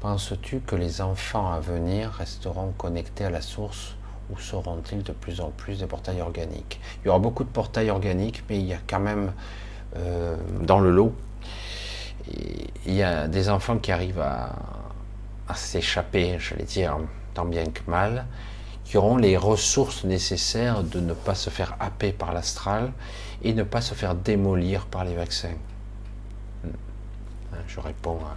Penses-tu 0.00 0.60
que 0.60 0.76
les 0.76 1.00
enfants 1.00 1.50
à 1.50 1.58
venir 1.58 2.12
resteront 2.12 2.72
connectés 2.78 3.24
à 3.24 3.30
la 3.30 3.40
source 3.40 3.96
ou 4.30 4.38
seront-ils 4.38 5.02
de 5.02 5.12
plus 5.12 5.40
en 5.40 5.50
plus 5.50 5.78
des 5.80 5.86
portails 5.86 6.20
organiques? 6.20 6.80
Il 7.02 7.06
y 7.06 7.08
aura 7.08 7.18
beaucoup 7.18 7.44
de 7.44 7.48
portails 7.48 7.90
organiques, 7.90 8.44
mais 8.48 8.58
il 8.58 8.66
y 8.66 8.72
a 8.72 8.78
quand 8.86 9.00
même 9.00 9.32
euh, 9.96 10.36
dans 10.62 10.80
le 10.80 10.90
lot, 10.90 11.14
il 12.86 12.94
y 12.94 13.02
a 13.02 13.28
des 13.28 13.48
enfants 13.48 13.78
qui 13.78 13.92
arrivent 13.92 14.20
à, 14.20 14.52
s'échapper, 15.54 16.38
j'allais 16.40 16.64
dire, 16.64 16.98
tant 17.34 17.44
bien 17.44 17.66
que 17.66 17.88
mal, 17.88 18.26
qui 18.84 18.96
auront 18.96 19.16
les 19.16 19.36
ressources 19.36 20.04
nécessaires 20.04 20.82
de 20.82 20.98
ne 21.00 21.14
pas 21.14 21.36
se 21.36 21.50
faire 21.50 21.76
happer 21.78 22.12
par 22.12 22.32
l'astral 22.32 22.92
et 23.42 23.54
ne 23.54 23.62
pas 23.62 23.80
se 23.80 23.94
faire 23.94 24.16
démolir 24.16 24.86
par 24.86 25.04
les 25.04 25.14
vaccins. 25.14 25.54
Hmm. 26.64 26.70
Je 27.68 27.78
réponds 27.78 28.18
à 28.24 28.36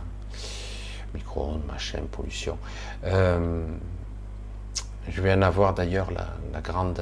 micro-ondes, 1.16 1.66
machin, 1.68 2.02
pollution. 2.12 2.58
Euh, 3.06 3.66
je 5.10 5.22
vais 5.22 5.34
en 5.34 5.42
avoir 5.42 5.74
d'ailleurs 5.74 6.10
la, 6.12 6.62
grande. 6.62 7.02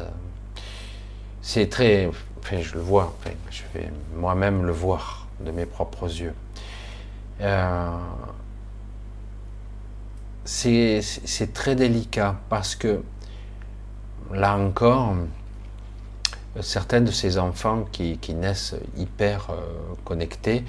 C'est 1.42 1.70
très. 1.70 2.10
Enfin, 2.40 2.62
je 2.62 2.74
le 2.76 2.82
vois, 2.82 3.16
je 3.50 3.64
vais 3.74 3.92
moi-même 4.16 4.66
le 4.66 4.72
voir 4.72 5.28
de 5.40 5.52
mes 5.52 5.66
propres 5.66 6.06
yeux. 6.06 6.34
Euh, 7.42 7.98
c'est 10.46 11.54
très 11.54 11.76
délicat 11.76 12.36
parce 12.50 12.76
que 12.76 13.04
là 14.34 14.56
encore, 14.58 15.14
certains 16.62 17.02
de 17.02 17.12
ces 17.12 17.38
enfants 17.38 17.86
qui, 17.92 18.18
naissent 18.34 18.76
hyper 18.96 19.48
euh, 19.50 19.56
connectés 20.06 20.64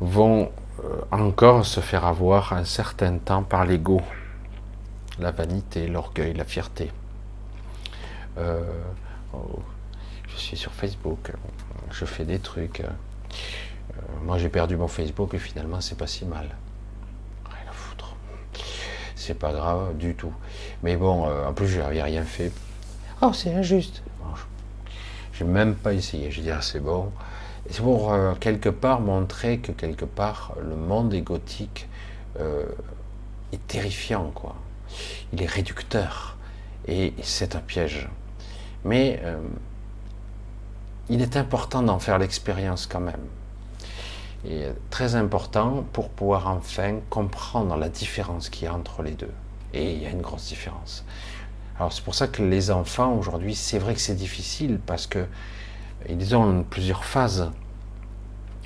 vont 0.00 0.50
euh, 0.84 1.00
encore 1.10 1.64
se 1.64 1.80
faire 1.80 2.04
avoir 2.04 2.52
un 2.52 2.64
certain 2.64 3.18
temps 3.18 3.42
par 3.42 3.64
l'ego, 3.64 4.00
la 5.18 5.30
vanité, 5.30 5.86
l'orgueil, 5.86 6.34
la 6.34 6.44
fierté. 6.44 6.90
Euh, 8.38 8.62
oh, 9.32 9.60
je 10.28 10.36
suis 10.36 10.56
sur 10.56 10.72
Facebook, 10.72 11.32
je 11.90 12.04
fais 12.04 12.24
des 12.24 12.38
trucs. 12.38 12.80
Euh, 12.80 14.02
moi 14.24 14.38
j'ai 14.38 14.48
perdu 14.48 14.76
mon 14.76 14.88
Facebook 14.88 15.34
et 15.34 15.38
finalement 15.38 15.80
c'est 15.80 15.96
pas 15.96 16.06
si 16.06 16.24
mal. 16.24 16.48
Rien 17.46 17.70
à 17.70 17.72
foutre. 17.72 18.14
C'est 19.14 19.38
pas 19.38 19.52
grave 19.52 19.96
du 19.96 20.14
tout. 20.14 20.32
Mais 20.82 20.96
bon, 20.96 21.26
en 21.26 21.52
plus 21.54 21.68
j'avais 21.68 22.02
rien 22.02 22.24
fait. 22.24 22.52
Oh 23.22 23.32
c'est 23.32 23.54
injuste. 23.54 24.02
j'ai 25.32 25.44
même 25.44 25.74
pas 25.74 25.94
essayé. 25.94 26.30
J'ai 26.30 26.42
dit 26.42 26.50
ah 26.50 26.60
c'est 26.60 26.80
bon. 26.80 27.10
C'est 27.70 27.82
pour 27.82 28.12
euh, 28.12 28.34
quelque 28.38 28.68
part 28.68 29.00
montrer 29.00 29.58
que 29.58 29.72
quelque 29.72 30.04
part 30.04 30.54
le 30.62 30.76
monde 30.76 31.12
égotique 31.14 31.88
euh, 32.38 32.64
est 33.52 33.66
terrifiant, 33.66 34.30
quoi. 34.34 34.54
Il 35.32 35.42
est 35.42 35.46
réducteur 35.46 36.36
et 36.86 37.14
c'est 37.22 37.56
un 37.56 37.60
piège. 37.60 38.08
Mais 38.84 39.20
euh, 39.24 39.38
il 41.08 41.22
est 41.22 41.36
important 41.36 41.82
d'en 41.82 41.98
faire 41.98 42.18
l'expérience 42.18 42.86
quand 42.86 43.00
même. 43.00 43.26
Et 44.48 44.66
très 44.90 45.16
important 45.16 45.84
pour 45.92 46.08
pouvoir 46.08 46.46
enfin 46.48 47.00
comprendre 47.10 47.76
la 47.76 47.88
différence 47.88 48.48
qu'il 48.48 48.64
y 48.64 48.66
a 48.68 48.74
entre 48.74 49.02
les 49.02 49.12
deux. 49.12 49.32
Et 49.74 49.92
il 49.92 50.02
y 50.02 50.06
a 50.06 50.10
une 50.10 50.22
grosse 50.22 50.46
différence. 50.46 51.04
Alors 51.78 51.92
c'est 51.92 52.02
pour 52.02 52.14
ça 52.14 52.28
que 52.28 52.42
les 52.42 52.70
enfants 52.70 53.14
aujourd'hui, 53.14 53.54
c'est 53.54 53.78
vrai 53.78 53.94
que 53.94 54.00
c'est 54.00 54.14
difficile 54.14 54.78
parce 54.84 55.06
que 55.06 55.26
ils 56.08 56.36
ont 56.36 56.62
plusieurs 56.62 57.04
phases 57.04 57.50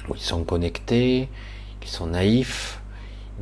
où 0.09 0.15
ils 0.15 0.21
sont 0.21 0.45
connectés, 0.45 1.29
ils 1.83 1.89
sont 1.89 2.09
naïfs, 2.09 2.80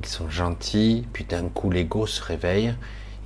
ils 0.01 0.07
sont 0.07 0.31
gentils, 0.31 1.07
puis 1.13 1.25
d'un 1.25 1.49
coup 1.49 1.71
l'ego 1.71 2.07
se 2.07 2.23
réveille, 2.23 2.75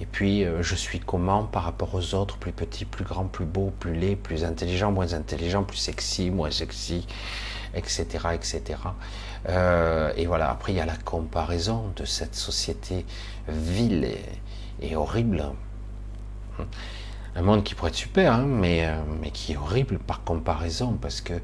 Et 0.01 0.07
puis, 0.07 0.45
euh, 0.45 0.63
je 0.63 0.75
suis 0.75 0.99
comment 0.99 1.45
par 1.45 1.63
rapport 1.63 1.95
aux 1.95 2.15
autres, 2.15 2.37
plus 2.37 2.53
petit, 2.53 2.85
plus 2.85 3.05
grand, 3.05 3.27
plus 3.27 3.45
beau, 3.45 3.73
plus 3.79 3.95
laid, 3.95 4.17
plus 4.17 4.45
intelligent, 4.45 4.91
moins 4.91 5.13
intelligent, 5.13 5.63
plus 5.63 5.77
sexy, 5.77 6.31
moins 6.31 6.51
sexy, 6.51 7.07
etc., 7.75 8.07
etc. 8.35 8.63
Euh, 9.49 10.13
et 10.17 10.27
voilà, 10.27 10.51
après, 10.51 10.73
il 10.73 10.77
y 10.77 10.81
a 10.81 10.87
la 10.87 10.97
comparaison 10.97 11.93
de 11.97 12.05
cette 12.05 12.35
société 12.35 13.05
vile 13.49 14.17
et, 14.81 14.97
horrible. 14.97 15.45
Un 17.37 17.43
monde 17.43 17.63
qui 17.65 17.75
pourrait 17.75 17.91
être 17.91 17.97
super, 17.97 18.33
hein, 18.33 18.45
mais, 18.47 18.87
euh, 18.87 18.97
mais 19.21 19.31
qui 19.31 19.53
est 19.53 19.57
horrible 19.57 19.99
par 19.99 20.25
comparaison, 20.25 20.99
parce 21.01 21.21
que 21.21 21.35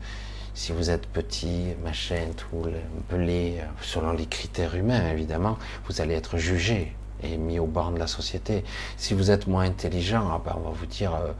si 0.58 0.72
vous 0.72 0.90
êtes 0.90 1.06
petit, 1.06 1.76
machin, 1.84 2.32
tout, 2.36 2.66
pelé, 3.08 3.60
selon 3.80 4.10
les 4.10 4.26
critères 4.26 4.74
humains, 4.74 5.08
évidemment, 5.12 5.56
vous 5.86 6.00
allez 6.00 6.14
être 6.14 6.36
jugé 6.36 6.96
et 7.22 7.36
mis 7.36 7.60
au 7.60 7.66
bord 7.66 7.92
de 7.92 7.98
la 8.00 8.08
société. 8.08 8.64
Si 8.96 9.14
vous 9.14 9.30
êtes 9.30 9.46
moins 9.46 9.66
intelligent, 9.66 10.28
ah 10.32 10.42
ben, 10.44 10.56
on 10.56 10.68
va 10.68 10.70
vous 10.70 10.86
dire, 10.86 11.14
euh, 11.14 11.32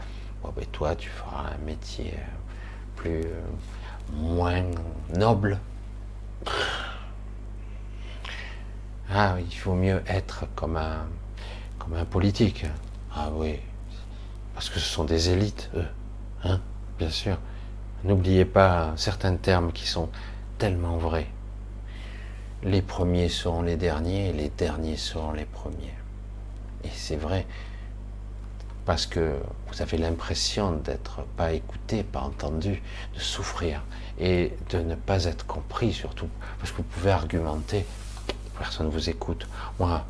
ben, 0.55 0.64
toi, 0.71 0.95
tu 0.95 1.09
feras 1.09 1.51
un 1.53 1.66
métier 1.66 2.14
plus, 2.95 3.25
euh, 3.25 3.43
moins 4.12 4.62
noble. 5.12 5.59
Ah 9.11 9.37
il 9.41 9.59
vaut 9.62 9.75
mieux 9.75 10.01
être 10.07 10.45
comme 10.55 10.77
un, 10.77 11.09
comme 11.81 11.95
un 11.95 12.05
politique. 12.05 12.66
Ah 13.12 13.31
oui, 13.33 13.59
parce 14.55 14.71
que 14.71 14.79
ce 14.79 14.87
sont 14.87 15.05
des 15.05 15.31
élites, 15.31 15.71
eux. 15.75 15.89
Hein, 16.45 16.61
bien 17.01 17.11
sûr. 17.11 17.37
N'oubliez 18.05 18.45
pas 18.45 18.93
certains 18.97 19.37
termes 19.37 19.73
qui 19.73 19.87
sont 19.87 20.09
tellement 20.59 20.99
vrais. 20.99 21.27
Les 22.63 22.83
premiers 22.83 23.29
seront 23.29 23.63
les 23.63 23.77
derniers 23.77 24.29
et 24.29 24.33
les 24.33 24.51
derniers 24.51 24.97
seront 24.97 25.33
les 25.33 25.45
premiers. 25.45 25.95
Et 26.85 26.91
c'est 26.95 27.17
vrai 27.17 27.47
parce 28.85 29.05
que 29.05 29.37
vous 29.69 29.83
avez 29.83 29.99
l'impression 29.99 30.73
d'être 30.73 31.23
pas 31.37 31.53
écouté, 31.53 32.03
pas 32.03 32.21
entendu, 32.21 32.83
de 33.15 33.21
souffrir 33.21 33.83
et 34.19 34.55
de 34.71 34.79
ne 34.79 34.95
pas 34.95 35.25
être 35.25 35.45
compris 35.45 35.93
surtout 35.93 36.29
parce 36.59 36.71
que 36.71 36.79
vous 36.79 36.85
pouvez 36.85 37.11
argumenter, 37.11 37.85
personne 38.57 38.87
ne 38.87 38.93
vous 38.93 39.11
écoute. 39.11 39.47
Moi, 39.79 40.05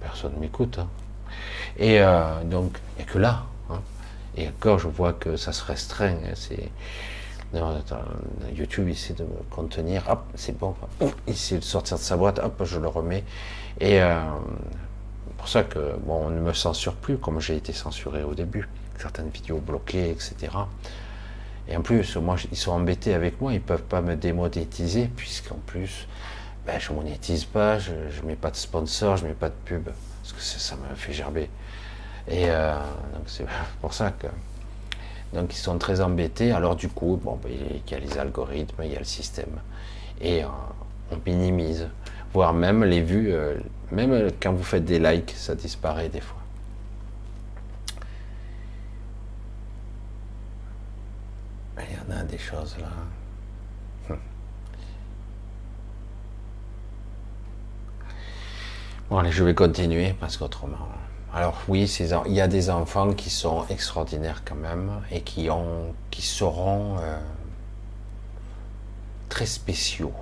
personne 0.00 0.34
ne 0.34 0.40
m'écoute. 0.40 0.78
Hein. 0.78 0.88
Et 1.76 2.00
euh, 2.00 2.42
donc, 2.44 2.78
il 2.96 3.04
n'y 3.04 3.10
a 3.10 3.12
que 3.12 3.18
là, 3.18 3.44
et 4.36 4.48
encore, 4.48 4.78
je 4.78 4.88
vois 4.88 5.12
que 5.12 5.36
ça 5.36 5.52
se 5.52 5.64
restreint. 5.64 6.16
Hein, 6.24 6.34
c'est 6.34 6.70
YouTube 8.56 8.88
essaie 8.88 9.12
de 9.12 9.24
me 9.24 9.42
contenir. 9.50 10.04
Hop, 10.08 10.24
c'est 10.34 10.56
bon. 10.56 10.74
Il 11.00 11.32
essaie 11.32 11.58
de 11.58 11.64
sortir 11.64 11.98
de 11.98 12.02
sa 12.02 12.16
boîte. 12.16 12.38
Hop, 12.38 12.62
je 12.64 12.78
le 12.78 12.88
remets. 12.88 13.24
Et 13.80 14.00
euh, 14.00 14.20
pour 15.36 15.48
ça 15.48 15.64
que 15.64 15.96
bon, 15.98 16.26
on 16.26 16.30
ne 16.30 16.40
me 16.40 16.52
censure 16.52 16.94
plus 16.94 17.18
comme 17.18 17.40
j'ai 17.40 17.56
été 17.56 17.72
censuré 17.72 18.24
au 18.24 18.34
début. 18.34 18.68
Certaines 18.98 19.28
vidéos 19.28 19.58
bloquées, 19.58 20.10
etc. 20.10 20.34
Et 21.68 21.76
en 21.76 21.82
plus, 21.82 22.16
moi, 22.16 22.36
ils 22.50 22.56
sont 22.56 22.72
embêtés 22.72 23.14
avec 23.14 23.40
moi. 23.40 23.52
Ils 23.52 23.60
peuvent 23.60 23.82
pas 23.82 24.00
me 24.00 24.16
démonétiser 24.16 25.10
puisqu'en 25.14 25.58
plus, 25.66 26.06
ben, 26.66 26.78
je 26.78 26.92
monétise 26.92 27.44
pas. 27.44 27.78
Je, 27.78 27.92
ne 27.92 28.26
mets 28.26 28.36
pas 28.36 28.50
de 28.50 28.56
sponsor, 28.56 29.18
je 29.18 29.26
mets 29.26 29.34
pas 29.34 29.50
de 29.50 29.54
pub 29.64 29.84
parce 29.84 30.32
que 30.32 30.40
ça 30.40 30.76
me 30.76 30.94
fait 30.94 31.12
gerber. 31.12 31.50
Et 32.28 32.46
euh, 32.48 32.78
c'est 33.26 33.46
pour 33.80 33.94
ça 33.94 34.12
que. 34.12 34.26
Donc 35.32 35.54
ils 35.54 35.58
sont 35.58 35.78
très 35.78 36.00
embêtés. 36.00 36.52
Alors 36.52 36.76
du 36.76 36.88
coup, 36.88 37.18
bon, 37.22 37.38
ben, 37.42 37.50
il 37.52 37.90
y 37.90 37.94
a 37.94 37.98
les 37.98 38.18
algorithmes, 38.18 38.82
il 38.84 38.92
y 38.92 38.96
a 38.96 38.98
le 38.98 39.04
système. 39.04 39.60
Et 40.20 40.44
euh, 40.44 40.48
on 41.10 41.16
minimise. 41.26 41.88
Voire 42.32 42.54
même 42.54 42.84
les 42.84 43.02
vues, 43.02 43.32
euh, 43.32 43.56
même 43.90 44.30
quand 44.40 44.52
vous 44.52 44.62
faites 44.62 44.84
des 44.84 44.98
likes, 44.98 45.34
ça 45.36 45.54
disparaît 45.54 46.08
des 46.08 46.20
fois. 46.20 46.38
Il 51.78 51.94
y 51.94 52.14
en 52.14 52.18
a 52.20 52.22
des 52.22 52.38
choses 52.38 52.76
là. 52.78 52.88
Hum. 54.10 54.18
Bon, 59.10 59.18
allez, 59.18 59.32
je 59.32 59.44
vais 59.44 59.54
continuer 59.54 60.14
parce 60.18 60.36
qu'autrement. 60.36 60.88
Alors 61.34 61.62
oui, 61.66 61.90
il 62.26 62.32
y 62.32 62.40
a 62.42 62.48
des 62.48 62.68
enfants 62.68 63.14
qui 63.14 63.30
sont 63.30 63.64
extraordinaires 63.70 64.42
quand 64.44 64.54
même 64.54 65.00
et 65.10 65.22
qui, 65.22 65.48
ont, 65.48 65.94
qui 66.10 66.20
seront 66.20 66.98
euh, 66.98 67.18
très 69.30 69.46
spéciaux 69.46 70.12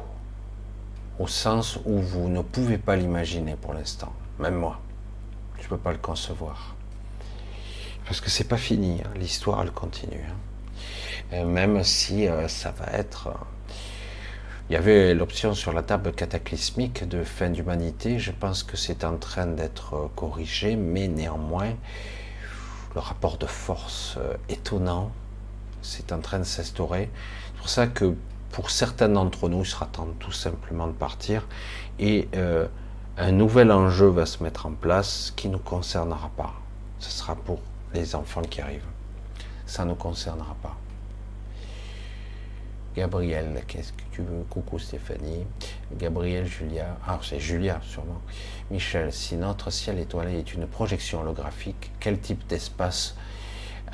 au 1.18 1.26
sens 1.26 1.80
où 1.84 1.98
vous 1.98 2.28
ne 2.28 2.42
pouvez 2.42 2.78
pas 2.78 2.94
l'imaginer 2.94 3.56
pour 3.56 3.74
l'instant. 3.74 4.12
Même 4.38 4.54
moi, 4.54 4.80
je 5.58 5.64
ne 5.64 5.68
peux 5.68 5.78
pas 5.78 5.90
le 5.90 5.98
concevoir. 5.98 6.76
Parce 8.04 8.20
que 8.20 8.30
c'est 8.30 8.48
pas 8.48 8.56
fini, 8.56 9.02
hein. 9.04 9.10
l'histoire 9.16 9.62
elle 9.62 9.72
continue. 9.72 10.24
Hein. 11.32 11.44
même 11.44 11.82
si 11.82 12.28
euh, 12.28 12.46
ça 12.46 12.70
va 12.70 12.86
être 12.92 13.30
il 14.70 14.74
y 14.74 14.76
avait 14.76 15.14
l'option 15.14 15.52
sur 15.52 15.72
la 15.72 15.82
table 15.82 16.12
cataclysmique 16.12 17.08
de 17.08 17.24
fin 17.24 17.50
d'humanité. 17.50 18.20
Je 18.20 18.30
pense 18.30 18.62
que 18.62 18.76
c'est 18.76 19.02
en 19.02 19.16
train 19.16 19.46
d'être 19.46 20.08
corrigé, 20.14 20.76
mais 20.76 21.08
néanmoins, 21.08 21.72
le 22.94 23.00
rapport 23.00 23.36
de 23.36 23.46
force 23.46 24.14
euh, 24.18 24.36
étonnant, 24.48 25.10
c'est 25.82 26.12
en 26.12 26.20
train 26.20 26.38
de 26.38 26.44
s'instaurer. 26.44 27.10
C'est 27.46 27.58
pour 27.58 27.68
ça 27.68 27.88
que 27.88 28.14
pour 28.52 28.70
certains 28.70 29.08
d'entre 29.08 29.48
nous, 29.48 29.62
il 29.62 29.66
sera 29.66 29.86
temps 29.86 30.06
tout 30.20 30.30
simplement 30.30 30.86
de 30.86 30.92
partir 30.92 31.48
et 31.98 32.28
euh, 32.36 32.68
un 33.18 33.32
nouvel 33.32 33.72
enjeu 33.72 34.06
va 34.06 34.24
se 34.24 34.40
mettre 34.40 34.66
en 34.66 34.72
place 34.72 35.32
qui 35.34 35.48
ne 35.48 35.54
nous 35.54 35.58
concernera 35.58 36.30
pas. 36.36 36.54
Ce 37.00 37.10
sera 37.10 37.34
pour 37.34 37.58
les 37.92 38.14
enfants 38.14 38.42
qui 38.42 38.60
arrivent. 38.60 38.86
Ça 39.66 39.84
ne 39.84 39.90
nous 39.90 39.96
concernera 39.96 40.54
pas. 40.62 40.76
Gabriel, 42.96 43.62
qu'est-ce 43.68 43.92
que 43.92 44.02
tu 44.10 44.22
veux? 44.22 44.44
Coucou 44.50 44.78
Stéphanie. 44.80 45.46
Gabriel, 45.96 46.44
Julia. 46.46 46.96
Ah, 47.06 47.20
c'est 47.22 47.38
Julia, 47.38 47.80
sûrement. 47.84 48.20
Michel, 48.70 49.12
si 49.12 49.36
notre 49.36 49.70
ciel 49.70 50.00
étoilé 50.00 50.38
est 50.38 50.54
une 50.54 50.66
projection 50.66 51.20
holographique, 51.20 51.92
quel 52.00 52.18
type 52.18 52.44
d'espace, 52.48 53.14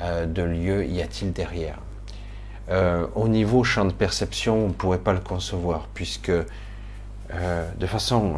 euh, 0.01 0.25
de 0.25 0.41
lieu 0.41 0.85
y 0.85 1.01
a-t-il 1.03 1.31
derrière? 1.31 1.77
Euh, 2.69 3.05
Au 3.13 3.27
niveau 3.27 3.63
champ 3.63 3.85
de 3.85 3.93
perception, 3.93 4.65
on 4.65 4.67
ne 4.69 4.73
pourrait 4.73 4.97
pas 4.97 5.13
le 5.13 5.19
concevoir, 5.19 5.87
puisque 5.93 6.29
euh, 6.29 7.71
de 7.77 7.85
façon 7.85 8.35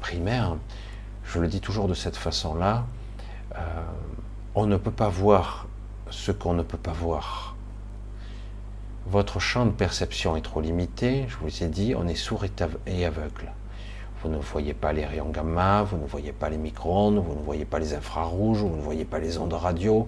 primaire, 0.00 0.56
je 1.26 1.40
le 1.40 1.46
dis 1.46 1.60
toujours 1.60 1.88
de 1.88 1.94
cette 1.94 2.16
façon-là, 2.16 2.86
on 4.54 4.66
ne 4.66 4.76
peut 4.76 4.90
pas 4.90 5.08
voir 5.08 5.66
ce 6.10 6.32
qu'on 6.32 6.54
ne 6.54 6.62
peut 6.62 6.78
pas 6.78 6.92
voir 6.92 7.49
votre 9.06 9.40
champ 9.40 9.66
de 9.66 9.70
perception 9.70 10.36
est 10.36 10.42
trop 10.42 10.60
limité. 10.60 11.26
Je 11.28 11.36
vous 11.42 11.62
ai 11.62 11.68
dit, 11.68 11.94
on 11.96 12.06
est 12.06 12.14
sourd 12.14 12.44
et 12.86 13.04
aveugle. 13.04 13.52
Vous 14.22 14.28
ne 14.28 14.36
voyez 14.36 14.74
pas 14.74 14.92
les 14.92 15.06
rayons 15.06 15.30
gamma, 15.30 15.82
vous 15.82 15.96
ne 15.96 16.06
voyez 16.06 16.32
pas 16.32 16.50
les 16.50 16.58
micro-ondes, 16.58 17.18
vous 17.18 17.34
ne 17.34 17.42
voyez 17.42 17.64
pas 17.64 17.78
les 17.78 17.94
infrarouges, 17.94 18.58
vous 18.58 18.76
ne 18.76 18.82
voyez 18.82 19.06
pas 19.06 19.18
les 19.18 19.38
ondes 19.38 19.54
radio. 19.54 20.06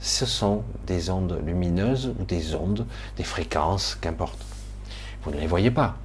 Ce 0.00 0.26
sont 0.26 0.64
des 0.86 1.08
ondes 1.08 1.40
lumineuses 1.46 2.12
ou 2.18 2.24
des 2.24 2.56
ondes, 2.56 2.84
des 3.16 3.22
fréquences, 3.22 3.96
qu'importe. 4.00 4.38
Vous 5.22 5.30
ne 5.30 5.38
les 5.38 5.46
voyez 5.46 5.70
pas. 5.70 5.96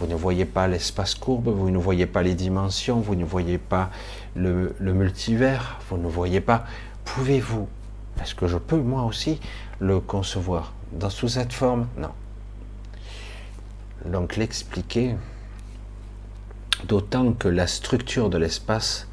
Vous 0.00 0.08
ne 0.08 0.16
voyez 0.16 0.44
pas 0.44 0.66
l'espace 0.66 1.14
courbe, 1.14 1.48
vous 1.48 1.70
ne 1.70 1.78
voyez 1.78 2.06
pas 2.06 2.24
les 2.24 2.34
dimensions, 2.34 2.98
vous 2.98 3.14
ne 3.14 3.24
voyez 3.24 3.58
pas 3.58 3.90
le, 4.34 4.74
multivers, 4.80 5.78
vous 5.88 5.96
ne 5.96 6.08
voyez 6.08 6.40
pas. 6.40 6.64
Pouvez-vous, 7.04 7.68
est-ce 8.20 8.34
que 8.34 8.48
je 8.48 8.58
peux 8.58 8.80
moi 8.80 9.04
aussi 9.04 9.38
le 9.78 10.00
concevoir? 10.00 10.72
Dans, 10.92 11.10
sous 11.10 11.28
cette 11.28 11.52
forme 11.52 11.88
Non. 11.96 12.10
Donc 14.04 14.36
l'expliquer, 14.36 15.16
d'autant 16.84 17.32
que 17.32 17.48
la 17.48 17.66
structure 17.66 18.30
de 18.30 18.38
l'espace 18.38 19.06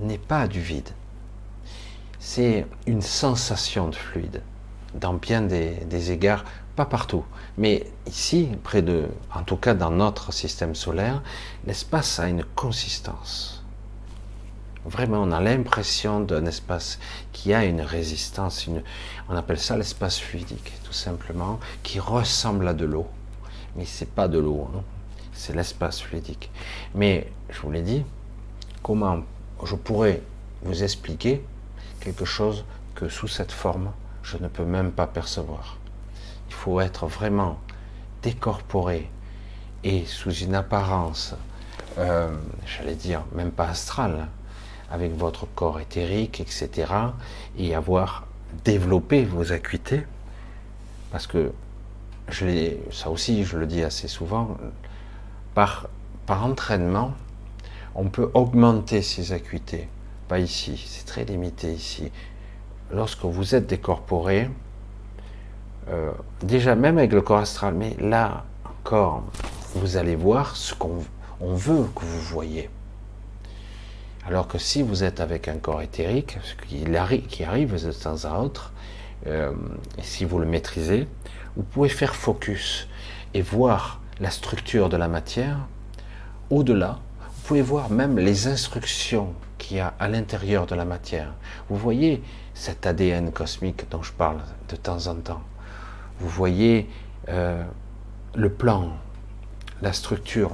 n'est 0.00 0.18
pas 0.18 0.48
du 0.48 0.60
vide. 0.60 0.90
C'est 2.18 2.66
une 2.86 3.02
sensation 3.02 3.88
de 3.88 3.94
fluide, 3.94 4.42
dans 4.94 5.14
bien 5.14 5.42
des, 5.42 6.10
égards, 6.10 6.44
pas 6.74 6.86
partout. 6.86 7.24
Mais 7.58 7.86
ici, 8.06 8.48
près 8.62 8.82
de, 8.82 9.06
en 9.32 9.42
tout 9.42 9.56
cas 9.56 9.74
dans 9.74 9.90
notre 9.90 10.32
système 10.32 10.74
solaire, 10.74 11.22
l'espace 11.66 12.18
a 12.18 12.28
une 12.28 12.42
consistance. 12.42 13.53
Vraiment, 14.84 15.22
on 15.22 15.32
a 15.32 15.40
l'impression 15.40 16.20
d'un 16.20 16.44
espace 16.44 16.98
qui 17.32 17.54
a 17.54 17.64
une 17.64 17.80
résistance, 17.80 18.68
on 19.30 19.34
appelle 19.36 19.58
ça 19.58 19.78
l'espace 19.78 20.18
fluidique, 20.18 20.72
tout 20.84 20.92
simplement, 20.92 21.58
qui 21.82 21.98
ressemble 22.00 22.68
à 22.68 22.74
de 22.74 22.84
l'eau. 22.84 23.06
Mais 23.76 23.86
c'est 23.86 24.10
pas 24.10 24.28
de 24.28 24.38
l'eau, 24.38 24.68
hein. 24.74 24.82
c'est 25.32 25.56
l'espace 25.56 26.02
fluidique. 26.02 26.50
Mais 26.94 27.32
je 27.48 27.60
vous 27.62 27.70
l'ai 27.70 27.80
dit, 27.80 28.04
comment 28.82 29.20
je 29.64 29.74
pourrais 29.74 30.22
vous 30.62 30.82
expliquer 30.82 31.42
quelque 32.00 32.26
chose 32.26 32.66
que 32.94 33.08
sous 33.08 33.28
cette 33.28 33.52
forme, 33.52 33.90
je 34.22 34.36
ne 34.36 34.48
peux 34.48 34.64
même 34.64 34.92
pas 34.92 35.06
percevoir. 35.06 35.78
Il 36.48 36.54
faut 36.54 36.80
être 36.80 37.06
vraiment 37.06 37.58
décorporé 38.22 39.10
et 39.82 40.04
sous 40.04 40.32
une 40.32 40.54
apparence, 40.54 41.34
euh, 41.98 42.34
j'allais 42.66 42.94
dire, 42.94 43.22
même 43.34 43.50
pas 43.50 43.68
astrale, 43.68 44.28
avec 44.90 45.16
votre 45.16 45.46
corps 45.54 45.80
éthérique, 45.80 46.40
etc. 46.40 46.92
Et 47.58 47.74
avoir 47.74 48.26
développé 48.64 49.24
vos 49.24 49.52
acuités. 49.52 50.02
Parce 51.10 51.26
que, 51.26 51.52
je 52.28 52.46
ça 52.90 53.10
aussi, 53.10 53.44
je 53.44 53.58
le 53.58 53.66
dis 53.66 53.82
assez 53.82 54.08
souvent, 54.08 54.56
par, 55.54 55.88
par 56.26 56.44
entraînement, 56.44 57.12
on 57.94 58.08
peut 58.08 58.30
augmenter 58.34 59.02
ses 59.02 59.32
acuités. 59.32 59.88
Pas 60.28 60.38
ici, 60.38 60.82
c'est 60.86 61.04
très 61.04 61.24
limité 61.24 61.72
ici. 61.72 62.10
Lorsque 62.90 63.24
vous 63.24 63.54
êtes 63.54 63.66
décorporé, 63.66 64.50
euh, 65.88 66.12
déjà 66.42 66.74
même 66.74 66.98
avec 66.98 67.12
le 67.12 67.20
corps 67.20 67.38
astral, 67.38 67.74
mais 67.74 67.96
là 68.00 68.44
encore, 68.64 69.22
vous 69.74 69.96
allez 69.96 70.16
voir 70.16 70.56
ce 70.56 70.74
qu'on 70.74 71.04
veut 71.40 71.84
que 71.94 72.04
vous 72.04 72.20
voyez. 72.20 72.70
Alors 74.26 74.48
que 74.48 74.56
si 74.56 74.82
vous 74.82 75.04
êtes 75.04 75.20
avec 75.20 75.48
un 75.48 75.58
corps 75.58 75.82
éthérique, 75.82 76.38
ce 76.42 76.54
qui 76.66 76.96
arrive, 76.96 77.26
qui 77.26 77.44
arrive 77.44 77.84
de 77.84 77.92
temps 77.92 78.24
à 78.24 78.38
autre, 78.38 78.72
euh, 79.26 79.52
si 80.02 80.24
vous 80.24 80.38
le 80.38 80.46
maîtrisez, 80.46 81.06
vous 81.56 81.62
pouvez 81.62 81.90
faire 81.90 82.14
focus 82.14 82.88
et 83.34 83.42
voir 83.42 84.00
la 84.20 84.30
structure 84.30 84.88
de 84.88 84.96
la 84.96 85.08
matière. 85.08 85.58
Au-delà, 86.48 87.00
vous 87.20 87.42
pouvez 87.48 87.62
voir 87.62 87.90
même 87.90 88.18
les 88.18 88.46
instructions 88.46 89.34
qu'il 89.58 89.76
y 89.76 89.80
a 89.80 89.94
à 89.98 90.08
l'intérieur 90.08 90.66
de 90.66 90.74
la 90.74 90.86
matière. 90.86 91.34
Vous 91.68 91.76
voyez 91.76 92.22
cet 92.54 92.86
ADN 92.86 93.30
cosmique 93.30 93.90
dont 93.90 94.02
je 94.02 94.12
parle 94.12 94.40
de 94.70 94.76
temps 94.76 95.06
en 95.06 95.16
temps. 95.16 95.42
Vous 96.18 96.28
voyez 96.28 96.88
euh, 97.28 97.62
le 98.34 98.50
plan, 98.50 98.90
la 99.82 99.92
structure. 99.92 100.52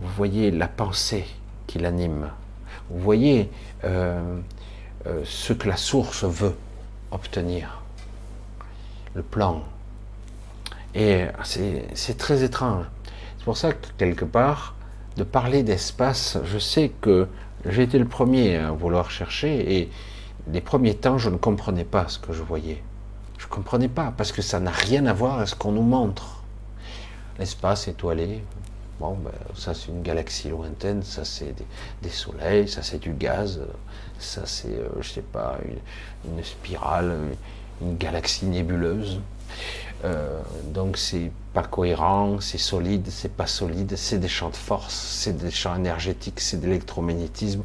Vous 0.00 0.08
voyez 0.16 0.50
la 0.50 0.68
pensée 0.68 1.26
qui 1.66 1.78
l'anime. 1.78 2.30
Vous 2.90 3.00
voyez 3.00 3.50
euh, 3.84 4.38
euh, 5.06 5.22
ce 5.24 5.52
que 5.52 5.68
la 5.68 5.76
source 5.76 6.24
veut 6.24 6.54
obtenir. 7.10 7.82
Le 9.14 9.22
plan. 9.22 9.62
Et 10.94 11.26
c'est 11.44 12.16
très 12.18 12.42
étrange. 12.42 12.84
C'est 13.38 13.44
pour 13.44 13.56
ça 13.56 13.72
que 13.72 13.86
quelque 13.98 14.24
part, 14.24 14.74
de 15.16 15.24
parler 15.24 15.62
d'espace, 15.62 16.38
je 16.44 16.58
sais 16.58 16.92
que 17.00 17.28
j'ai 17.66 17.82
été 17.82 17.98
le 17.98 18.04
premier 18.06 18.56
à 18.56 18.70
vouloir 18.70 19.10
chercher 19.10 19.78
et 19.78 19.90
les 20.50 20.60
premiers 20.60 20.94
temps, 20.94 21.18
je 21.18 21.28
ne 21.28 21.36
comprenais 21.36 21.84
pas 21.84 22.08
ce 22.08 22.18
que 22.18 22.32
je 22.32 22.42
voyais. 22.42 22.82
Je 23.38 23.46
ne 23.46 23.50
comprenais 23.50 23.88
pas 23.88 24.12
parce 24.16 24.32
que 24.32 24.42
ça 24.42 24.60
n'a 24.60 24.70
rien 24.70 25.06
à 25.06 25.12
voir 25.12 25.36
avec 25.36 25.48
ce 25.48 25.54
qu'on 25.54 25.72
nous 25.72 25.82
montre. 25.82 26.42
L'espace 27.38 27.86
étoilé, 27.88 28.42
bon, 28.98 29.14
ben, 29.14 29.30
ça 29.54 29.74
c'est 29.74 29.88
une 29.88 30.02
galaxie 30.02 30.48
lointaine, 30.48 31.02
ça 31.02 31.24
c'est 31.24 31.54
des, 32.02 32.10
soleils, 32.10 32.68
ça 32.68 32.82
c'est 32.82 32.98
du 32.98 33.12
gaz, 33.12 33.60
ça 34.18 34.42
c'est, 34.46 34.68
euh, 34.68 34.88
je 35.00 35.08
sais 35.08 35.22
pas, 35.22 35.58
une, 36.24 36.42
spirale, 36.44 37.14
une, 37.80 37.96
galaxie 37.96 38.46
nébuleuse. 38.46 39.20
Euh, 40.04 40.40
donc 40.72 40.96
c'est 40.96 41.32
pas 41.54 41.64
cohérent, 41.64 42.40
c'est 42.40 42.58
solide, 42.58 43.08
c'est 43.10 43.32
pas 43.32 43.46
solide, 43.46 43.96
c'est 43.96 44.18
des 44.18 44.28
champs 44.28 44.50
de 44.50 44.56
force, 44.56 44.94
c'est 44.94 45.36
des 45.36 45.50
champs 45.50 45.74
énergétiques, 45.74 46.40
c'est 46.40 46.60
de 46.60 46.66
l'électromagnétisme, 46.66 47.62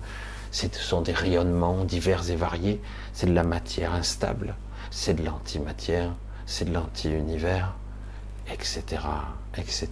ce 0.52 0.68
sont 0.72 1.02
des 1.02 1.14
rayonnements 1.14 1.84
divers 1.84 2.30
et 2.30 2.36
variés, 2.36 2.82
c'est 3.14 3.28
de 3.28 3.34
la 3.34 3.44
matière 3.44 3.94
instable, 3.94 4.56
c'est 4.92 5.16
de 5.16 5.24
l'antimatière, 5.24 6.14
c'est 6.46 6.66
de 6.66 6.74
l'anti-univers, 6.74 7.76
etc., 8.52 9.02
etc. 9.58 9.88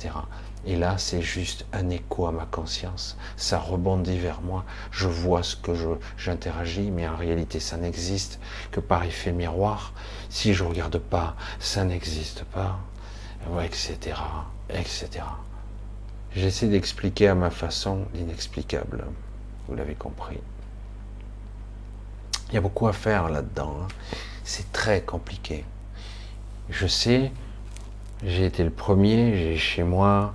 Et 0.65 0.75
là, 0.75 0.97
c'est 0.97 1.21
juste 1.21 1.65
un 1.73 1.89
écho 1.89 2.27
à 2.27 2.31
ma 2.31 2.45
conscience. 2.45 3.17
Ça 3.35 3.57
rebondit 3.57 4.19
vers 4.19 4.41
moi. 4.41 4.63
Je 4.91 5.07
vois 5.07 5.41
ce 5.41 5.55
que 5.55 5.71
j'interagis, 6.17 6.91
mais 6.91 7.07
en 7.07 7.15
réalité, 7.15 7.59
ça 7.59 7.77
n'existe 7.77 8.39
que 8.71 8.79
par 8.79 9.03
effet 9.03 9.31
miroir. 9.31 9.93
Si 10.29 10.53
je 10.53 10.63
regarde 10.63 10.99
pas, 10.99 11.35
ça 11.59 11.83
n'existe 11.83 12.43
pas, 12.45 12.79
etc., 13.63 14.15
etc. 14.69 15.09
J'essaie 16.35 16.67
d'expliquer 16.67 17.27
à 17.27 17.35
ma 17.35 17.49
façon 17.49 18.05
l'inexplicable. 18.13 19.05
Vous 19.67 19.75
l'avez 19.75 19.95
compris. 19.95 20.39
Il 22.49 22.55
y 22.55 22.57
a 22.57 22.61
beaucoup 22.61 22.87
à 22.87 22.93
faire 22.93 23.29
là-dedans. 23.29 23.77
Hein. 23.81 23.87
C'est 24.43 24.71
très 24.71 25.01
compliqué. 25.01 25.65
Je 26.69 26.85
sais, 26.85 27.31
j'ai 28.23 28.45
été 28.45 28.63
le 28.63 28.69
premier, 28.69 29.37
j'ai 29.37 29.57
chez 29.57 29.83
moi 29.83 30.33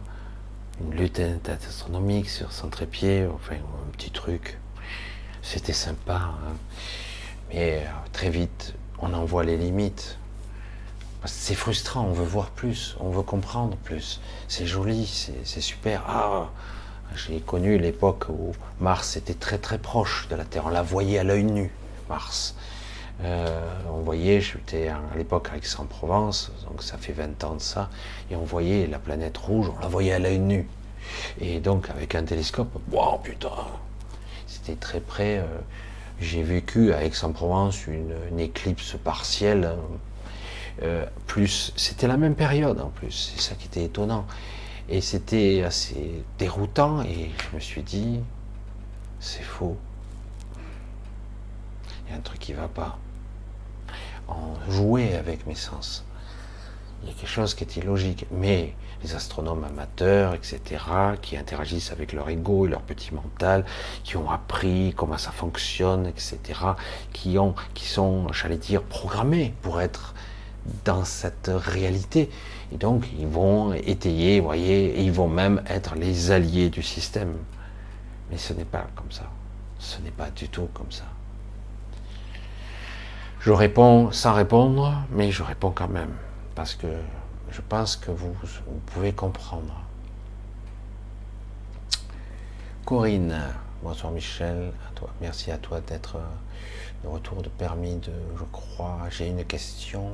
une 0.81 0.95
lutte 0.95 1.21
astronomique 1.49 2.29
sur 2.29 2.53
son 2.53 2.69
trépied, 2.69 3.27
enfin 3.27 3.57
un 3.57 3.91
petit 3.93 4.11
truc. 4.11 4.59
C'était 5.43 5.73
sympa. 5.73 6.15
Hein. 6.15 6.57
Mais 7.49 7.83
euh, 7.85 7.91
très 8.13 8.31
vite, 8.31 8.75
on 8.99 9.13
en 9.15 9.25
voit 9.25 9.45
les 9.45 9.57
limites. 9.57 10.19
C'est 11.25 11.55
frustrant, 11.55 12.05
on 12.05 12.13
veut 12.13 12.25
voir 12.25 12.51
plus, 12.51 12.97
on 13.01 13.11
veut 13.11 13.23
comprendre 13.23 13.77
plus. 13.79 14.21
C'est 14.49 14.67
joli, 14.67 15.07
c'est 15.45 15.61
super. 15.61 16.05
Ah, 16.07 16.51
j'ai 17.17 17.41
connu 17.41 17.79
l'époque 17.79 18.27
où 18.29 18.53
Mars 18.81 19.17
était 19.17 19.35
très 19.35 19.59
très 19.59 19.79
proche 19.79 20.29
de 20.29 20.37
la 20.37 20.45
Terre. 20.45 20.67
On 20.67 20.71
la 20.71 20.83
voyait 20.83 21.19
à 21.19 21.25
l'œil 21.25 21.45
nu, 21.45 21.73
Mars. 22.09 22.55
Euh, 23.25 23.59
on 23.91 24.01
voyait, 24.01 24.41
j'étais 24.41 24.89
à 24.89 25.01
l'époque 25.17 25.49
à 25.53 25.57
Aix-en-Provence, 25.57 26.53
donc 26.69 26.83
ça 26.83 26.99
fait 26.99 27.13
20 27.13 27.45
ans 27.45 27.55
de 27.55 27.61
ça, 27.61 27.89
et 28.31 28.37
on 28.37 28.45
voyait 28.45 28.87
la 28.87 28.99
planète 28.99 29.37
rouge, 29.39 29.71
on 29.75 29.81
la 29.81 29.89
voyait 29.89 30.13
à 30.13 30.19
l'œil 30.19 30.39
nu. 30.39 30.69
Et 31.41 31.61
donc 31.61 31.89
avec 31.89 32.15
un 32.15 32.25
télescope, 32.25 32.69
wow 32.91 33.19
putain, 33.19 33.51
c'était 34.47 34.75
très 34.75 35.01
près. 35.01 35.39
Euh, 35.39 35.45
j'ai 36.21 36.43
vécu 36.43 36.93
à 36.93 37.05
Aix-en-Provence 37.05 37.87
une, 37.87 38.39
éclipse 38.39 38.97
partielle, 39.03 39.77
euh, 40.83 41.05
plus 41.27 41.73
c'était 41.77 42.07
la 42.07 42.17
même 42.17 42.35
période 42.35 42.81
en 42.81 42.89
plus, 42.89 43.33
c'est 43.35 43.41
ça 43.41 43.55
qui 43.55 43.67
était 43.67 43.85
étonnant. 43.85 44.27
Et 44.89 45.01
c'était 45.01 45.63
assez 45.65 46.23
déroutant 46.39 47.03
et 47.03 47.31
je 47.51 47.57
me 47.57 47.61
suis 47.61 47.83
dit, 47.83 48.21
c'est 49.21 49.43
faux. 49.43 49.77
Il 52.07 52.13
y 52.13 52.15
a 52.15 52.19
un 52.19 52.21
truc 52.21 52.39
qui 52.39 52.53
va 52.53 52.69
pas 52.69 52.99
en 54.29 54.55
jouer 54.71 55.15
avec 55.17 55.47
mes 55.47 55.55
sens. 55.55 56.05
Il 57.03 57.09
y 57.09 57.13
a 57.13 57.15
quelque 57.15 57.29
chose 57.29 57.55
qui 57.55 57.65
est 57.65 57.77
illogique. 57.77 58.27
Mais 58.31 58.75
les 59.03 59.15
astronomes 59.15 59.65
amateurs, 59.65 60.35
etc., 60.35 60.61
qui 61.21 61.37
interagissent 61.37 61.93
avec 61.93 62.13
leur 62.13 62.29
ego 62.29 62.67
et 62.67 62.71
leur 62.71 62.83
petit 62.83 63.15
mental, 63.15 63.65
qui 64.05 64.17
ont 64.17 64.31
appris 64.31 64.95
comment 64.97 65.19
ça 65.19 65.31
fonctionne, 65.31 66.07
etc., 66.07 66.39
qui, 67.13 67.39
ont, 67.39 67.55
qui 67.75 67.87
sont, 67.87 68.33
j'allais 68.33 68.57
dire, 68.57 68.83
programmés 68.83 69.55
pour 69.63 69.81
être 69.81 70.15
dans 70.85 71.05
cette 71.05 71.51
réalité. 71.55 72.31
Et 72.73 72.77
donc, 72.77 73.07
ils 73.19 73.29
vont 73.29 73.73
étayer, 73.75 74.41
vous 74.41 74.47
voyez, 74.47 74.99
et 74.99 75.03
ils 75.03 75.13
vont 75.13 75.29
même 75.29 75.63
être 75.69 75.95
les 75.95 76.31
alliés 76.31 76.71
du 76.71 76.83
système. 76.83 77.37
Mais 78.31 78.39
ce 78.39 78.53
n'est 78.53 78.65
pas 78.65 78.87
comme 78.97 79.13
ça. 79.13 79.31
Ce 79.79 80.01
n'est 80.01 80.11
pas 80.11 80.31
du 80.31 80.49
tout 80.49 80.69
comme 80.75 80.91
ça. 80.91 81.05
Je 83.47 83.53
réponds 83.53 84.11
sans 84.11 84.35
répondre, 84.35 84.93
mais 85.13 85.31
je 85.31 85.45
réponds 85.45 85.71
quand 85.71 85.87
même, 85.87 86.17
parce 86.57 86.75
que 86.75 86.89
je 87.53 87.61
pense 87.61 87.95
que 87.95 88.11
vous, 88.11 88.35
pouvez 88.87 89.13
comprendre. 89.13 89.73
Corinne, 92.85 93.41
bonsoir 93.85 94.11
Michel, 94.11 94.73
merci 95.21 95.53
à 95.53 95.59
toi 95.59 95.81
d'être 95.81 96.19
de 97.05 97.09
retour 97.09 97.41
de 97.41 97.49
permis 97.49 97.95
de, 97.99 98.11
je 98.37 98.43
crois, 98.51 98.99
j'ai 99.11 99.29
une 99.29 99.45
question. 99.45 100.11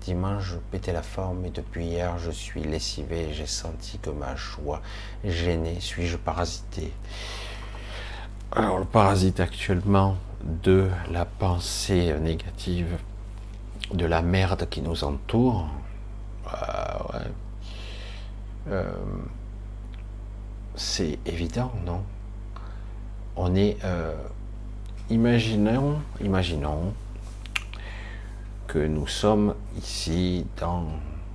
Dimanche, 0.00 0.44
je 0.44 0.56
pétais 0.56 0.94
la 0.94 1.02
forme 1.02 1.44
et 1.44 1.50
depuis 1.50 1.84
hier, 1.84 2.16
je 2.18 2.30
suis 2.30 2.62
lessivé. 2.62 3.34
J'ai 3.34 3.44
senti 3.44 3.98
que 3.98 4.08
ma 4.08 4.34
joie 4.34 4.80
gênée. 5.26 5.76
Suis-je 5.78 6.16
parasité? 6.16 6.90
Alors, 8.50 8.78
le 8.78 8.86
parasite 8.86 9.40
actuellement, 9.40 10.16
de 10.44 10.88
la 11.10 11.24
pensée 11.24 12.14
négative, 12.20 12.98
de 13.92 14.06
la 14.06 14.22
merde 14.22 14.68
qui 14.68 14.80
nous 14.82 15.04
entoure, 15.04 15.68
euh, 16.46 17.18
euh, 18.68 18.92
c'est 20.74 21.18
évident, 21.26 21.72
non? 21.84 22.02
On 23.36 23.54
est, 23.54 23.78
euh, 23.84 24.14
imaginons, 25.10 26.00
imaginons 26.20 26.92
que 28.66 28.78
nous 28.78 29.06
sommes 29.06 29.54
ici 29.76 30.46
dans 30.58 30.86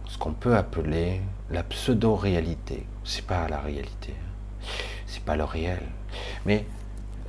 ce 0.07 0.17
qu'on 0.17 0.33
peut 0.33 0.55
appeler 0.55 1.21
la 1.49 1.63
pseudo-réalité. 1.63 2.85
C'est 3.03 3.25
pas 3.25 3.47
la 3.47 3.59
réalité, 3.59 4.13
hein. 4.13 4.63
c'est 5.05 5.23
pas 5.23 5.35
le 5.35 5.43
réel, 5.43 5.83
mais 6.45 6.65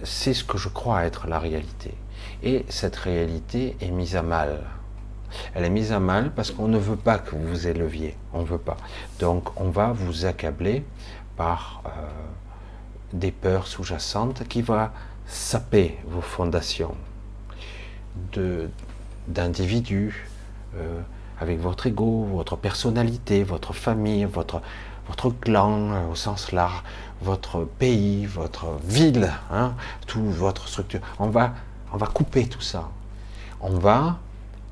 c'est 0.04 0.34
ce 0.34 0.44
que 0.44 0.58
je 0.58 0.68
crois 0.68 1.04
être 1.04 1.26
la 1.26 1.38
réalité. 1.38 1.94
Et 2.42 2.64
cette 2.68 2.96
réalité 2.96 3.76
est 3.80 3.90
mise 3.90 4.16
à 4.16 4.22
mal. 4.22 4.60
Elle 5.54 5.64
est 5.64 5.70
mise 5.70 5.92
à 5.92 6.00
mal 6.00 6.32
parce 6.32 6.50
qu'on 6.50 6.68
ne 6.68 6.78
veut 6.78 6.96
pas 6.96 7.18
que 7.18 7.34
vous 7.36 7.48
vous 7.48 7.66
éleviez. 7.66 8.16
On 8.32 8.40
ne 8.40 8.46
veut 8.46 8.58
pas. 8.58 8.76
Donc 9.18 9.60
on 9.60 9.70
va 9.70 9.92
vous 9.92 10.24
accabler 10.24 10.84
par 11.36 11.82
euh, 11.86 11.90
des 13.12 13.30
peurs 13.30 13.66
sous-jacentes 13.66 14.46
qui 14.48 14.62
va 14.62 14.92
saper 15.26 15.98
vos 16.06 16.20
fondations 16.20 16.96
d'individus, 19.28 20.28
euh, 20.76 21.00
avec 21.40 21.60
votre 21.60 21.86
ego, 21.86 22.24
votre 22.24 22.56
personnalité, 22.56 23.44
votre 23.44 23.72
famille, 23.72 24.24
votre, 24.24 24.60
clan 25.40 25.92
euh, 25.92 26.10
au 26.10 26.14
sens 26.14 26.52
large, 26.52 26.82
votre 27.22 27.64
pays, 27.64 28.26
votre 28.26 28.78
ville, 28.84 29.32
hein, 29.50 29.74
toute 30.06 30.24
votre 30.24 30.68
structure. 30.68 31.00
On 31.18 31.28
va, 31.28 31.54
on 31.92 31.96
va 31.96 32.06
couper 32.06 32.46
tout 32.46 32.60
ça. 32.60 32.88
On 33.60 33.70
va 33.70 34.18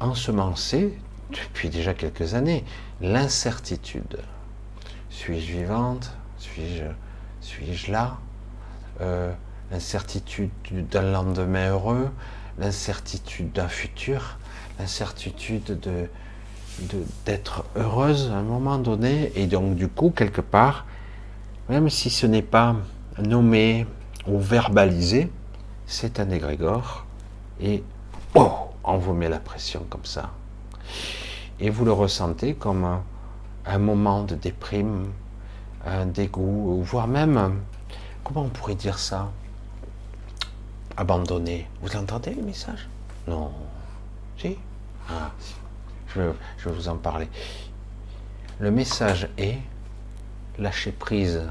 ensemencer, 0.01 0.97
depuis 1.31 1.69
déjà 1.69 1.95
quelques 1.95 2.35
années, 2.35 2.65
l'incertitude. 3.01 4.21
Suis-je 5.11 5.53
vivante? 5.53 6.13
Suis-je 6.39 6.85
suis 7.41 7.93
là? 7.93 8.19
Euh, 9.01 9.33
L'incertitude 9.73 10.51
d'un 10.71 11.03
lendemain 11.03 11.71
heureux, 11.71 12.09
l'incertitude 12.57 13.51
d'un 13.51 13.67
futur, 13.67 14.39
l'incertitude 14.79 15.81
de, 15.81 16.09
d'être 17.25 17.65
heureuse 17.75 18.31
à 18.31 18.37
un 18.37 18.43
moment 18.43 18.79
donné, 18.79 19.33
et 19.35 19.49
donc 19.49 19.75
du 19.75 19.89
coup, 19.89 20.11
quelque 20.11 20.41
part, 20.41 20.87
même 21.69 21.91
si 21.91 22.11
ce 22.11 22.27
n'est 22.27 22.43
pas 22.43 22.77
nommé 23.19 23.87
ou 24.27 24.39
verbalisé, 24.39 25.31
c'est 25.87 26.21
un 26.21 26.31
égrégore, 26.31 27.07
et 27.61 27.83
oh, 28.35 28.53
on 28.85 28.99
vous 28.99 29.15
met 29.15 29.29
la 29.29 29.39
pression 29.39 29.85
comme 29.89 30.05
ça. 30.05 30.31
Et 31.59 31.71
vous 31.71 31.85
le 31.85 31.93
ressentez 31.93 32.55
comme 32.55 33.01
un, 33.65 33.79
moment 33.79 34.23
de 34.23 34.35
déprime, 34.35 35.07
un 35.85 36.07
dégoût, 36.07 36.83
voire 36.83 37.09
même, 37.09 37.61
comment 38.25 38.43
on 38.43 38.49
pourrait 38.49 38.75
dire 38.75 38.99
ça? 38.99 39.31
Abandonné. 40.97 41.69
Vous 41.83 41.97
entendez 41.97 42.35
le 42.35 42.43
message 42.43 42.89
Non. 43.27 43.53
Si? 44.39 44.57
Ah, 45.09 45.31
je, 46.15 46.21
vais 46.21 46.73
vous 46.73 46.89
en 46.89 46.97
parler. 46.97 47.29
Le 48.59 48.71
message 48.71 49.29
est 49.37 49.59
lâcher 50.59 50.93
prise, 50.93 51.43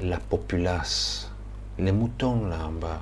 la 0.00 0.18
populace, 0.18 1.30
les 1.78 1.92
moutons 1.92 2.46
là 2.46 2.66
en 2.66 2.72
bas, 2.72 3.00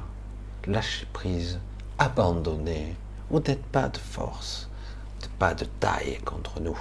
lâcher 0.67 1.07
prise, 1.13 1.59
abandonner. 1.99 2.95
Vous 3.31 3.41
n'êtes 3.41 3.65
pas 3.65 3.89
de 3.89 3.99
force, 3.99 4.69
pas 5.39 5.55
de 5.55 5.65
taille 5.65 6.19
contre 6.25 6.61
nous. 6.61 6.79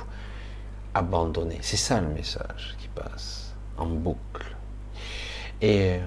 Abandonner. 0.94 1.60
C'est 1.62 1.78
ça 1.78 2.00
le 2.00 2.08
message 2.08 2.76
qui 2.80 2.88
passe 2.88 3.54
en 3.78 3.86
boucle. 3.86 4.56
Et, 5.62 6.00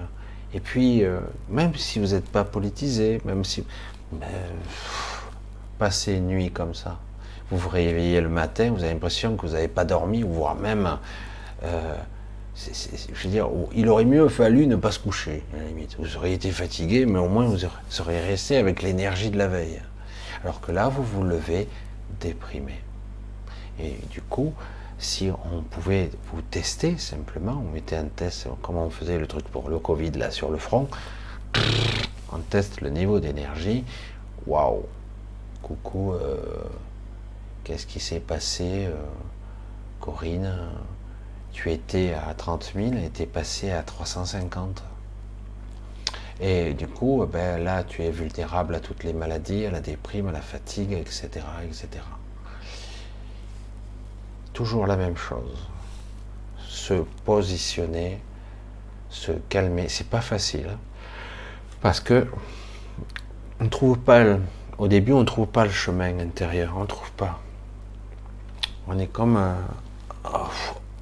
et 0.53 0.59
puis, 0.59 1.03
euh, 1.03 1.19
même 1.47 1.75
si 1.75 1.99
vous 1.99 2.07
n'êtes 2.07 2.29
pas 2.29 2.43
politisé, 2.43 3.21
même 3.25 3.43
si. 3.43 3.63
Ben, 4.11 4.27
passez 5.79 6.13
une 6.13 6.27
nuit 6.27 6.51
comme 6.51 6.75
ça, 6.75 6.99
vous 7.49 7.57
vous 7.57 7.69
réveillez 7.69 8.21
le 8.21 8.29
matin, 8.29 8.71
vous 8.71 8.83
avez 8.83 8.93
l'impression 8.93 9.35
que 9.35 9.47
vous 9.47 9.53
n'avez 9.53 9.69
pas 9.69 9.85
dormi, 9.85 10.21
voire 10.21 10.55
même, 10.55 10.97
euh, 11.63 11.95
je 13.13 13.23
veux 13.23 13.29
dire, 13.29 13.49
il 13.73 13.87
aurait 13.87 14.05
mieux 14.05 14.27
fallu 14.27 14.67
ne 14.67 14.75
pas 14.75 14.91
se 14.91 14.99
coucher, 14.99 15.43
à 15.53 15.57
la 15.57 15.63
limite. 15.65 15.95
Vous 15.97 16.17
auriez 16.17 16.33
été 16.33 16.51
fatigué, 16.51 17.05
mais 17.05 17.19
au 17.19 17.29
moins 17.29 17.45
vous 17.45 17.57
seriez 17.89 18.19
resté 18.19 18.57
avec 18.57 18.81
l'énergie 18.81 19.29
de 19.29 19.37
la 19.37 19.47
veille. 19.47 19.81
Alors 20.43 20.59
que 20.61 20.71
là, 20.71 20.89
vous 20.89 21.03
vous 21.03 21.23
levez 21.23 21.67
déprimé. 22.19 22.73
Et 23.79 23.95
du 24.11 24.21
coup, 24.21 24.53
si 24.97 25.31
on 25.51 25.61
pouvait 25.61 26.09
vous 26.33 26.41
tester 26.41 26.97
simplement, 26.97 27.63
on 27.65 27.73
mettait 27.73 27.95
un 27.95 28.05
test, 28.07 28.47
comme 28.61 28.75
on 28.75 28.89
faisait 28.89 29.17
le 29.17 29.27
truc 29.27 29.45
pour 29.45 29.69
le 29.69 29.79
Covid 29.79 30.11
là 30.11 30.31
sur 30.31 30.51
le 30.51 30.57
front, 30.57 30.89
on 32.33 32.39
teste 32.39 32.81
le 32.81 32.89
niveau 32.89 33.19
d'énergie. 33.19 33.85
Waouh! 34.45 34.83
Coucou, 35.61 36.13
euh, 36.13 36.37
Qu'est-ce 37.63 37.85
qui 37.85 37.99
s'est 37.99 38.19
passé, 38.19 38.87
euh, 38.87 38.95
Corinne 39.99 40.51
Tu 41.51 41.71
étais 41.71 42.13
à 42.13 42.33
30 42.33 42.73
000 42.75 42.93
et 42.93 43.09
tu 43.09 43.23
es 43.23 43.25
passé 43.25 43.71
à 43.71 43.83
350. 43.83 44.83
Et 46.41 46.73
du 46.73 46.87
coup, 46.87 47.25
ben, 47.31 47.61
là, 47.61 47.83
tu 47.83 48.03
es 48.03 48.11
vulnérable 48.11 48.75
à 48.75 48.79
toutes 48.79 49.03
les 49.03 49.11
maladies, 49.13 49.65
à 49.65 49.71
la 49.71 49.81
déprime, 49.81 50.29
à 50.29 50.31
la 50.31 50.41
fatigue, 50.41 50.93
etc. 50.93 51.45
etc. 51.65 51.87
Toujours 54.53 54.87
la 54.87 54.95
même 54.95 55.17
chose. 55.17 55.67
Se 56.67 56.93
positionner, 57.25 58.21
se 59.09 59.33
calmer. 59.49 59.89
C'est 59.89 60.07
pas 60.07 60.21
facile. 60.21 60.67
Hein. 60.71 60.79
parce 61.81 61.99
que 61.99 62.27
on 63.59 63.67
trouve 63.67 63.99
pas 63.99 64.37
au 64.77 64.87
début, 64.87 65.11
on 65.11 65.19
ne 65.19 65.25
trouve 65.25 65.47
pas 65.47 65.65
le 65.65 65.71
chemin 65.71 66.17
intérieur. 66.19 66.73
On 66.77 66.81
ne 66.81 66.87
trouve 66.87 67.11
pas. 67.11 67.39
On 68.87 68.97
est 68.97 69.07
comme 69.07 69.35
un... 69.35 69.57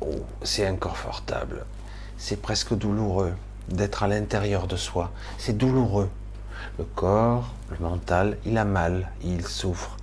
Oh, 0.01 0.23
c'est 0.43 0.67
inconfortable. 0.67 1.65
C'est 2.17 2.41
presque 2.41 2.73
douloureux 2.75 3.33
d'être 3.67 4.03
à 4.03 4.07
l'intérieur 4.07 4.67
de 4.67 4.75
soi. 4.75 5.11
C'est 5.37 5.57
douloureux. 5.57 6.09
Le 6.77 6.83
corps, 6.83 7.53
le 7.71 7.77
mental, 7.79 8.37
il 8.45 8.57
a 8.57 8.65
mal, 8.65 9.09
il 9.23 9.45
souffre. 9.47 9.97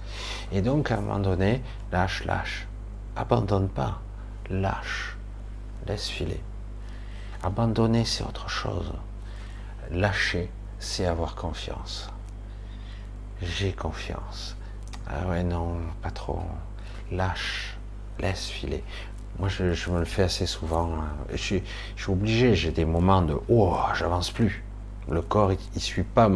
Et 0.53 0.63
donc, 0.63 0.91
à 0.91 0.97
un 0.97 1.01
moment 1.01 1.19
donné, 1.19 1.63
lâche, 1.93 2.25
lâche. 2.25 2.67
Abandonne 3.17 3.69
pas. 3.69 4.01
Lâche. 4.51 5.17
Laisse 5.87 6.09
filer. 6.09 6.41
Abandonner, 7.43 8.05
c'est 8.05 8.25
autre 8.25 8.49
chose. 8.49 8.93
Lâcher, 9.91 10.51
c'est 10.79 11.07
avoir 11.07 11.37
confiance. 11.37 12.09
J'ai 13.43 13.73
confiance. 13.73 14.57
Ah 15.07 15.27
ouais, 15.29 15.43
non, 15.43 15.79
pas 16.03 16.11
trop. 16.11 16.43
Lâche 17.13 17.77
laisse 18.19 18.47
filer. 18.47 18.83
Moi, 19.39 19.49
je, 19.49 19.91
me 19.91 19.99
le 19.99 20.05
fais 20.05 20.23
assez 20.23 20.47
souvent. 20.47 20.93
Hein. 20.95 21.09
Je 21.33 21.37
suis, 21.37 21.63
obligé, 22.09 22.55
j'ai 22.55 22.71
des 22.71 22.85
moments 22.85 23.23
de 23.23 23.37
oh, 23.49 23.77
j'avance 23.95 24.31
plus. 24.31 24.63
Le 25.09 25.21
corps, 25.21 25.53
il, 25.53 25.59
ne 25.75 25.81
suit 25.81 26.05
pas 26.05 26.31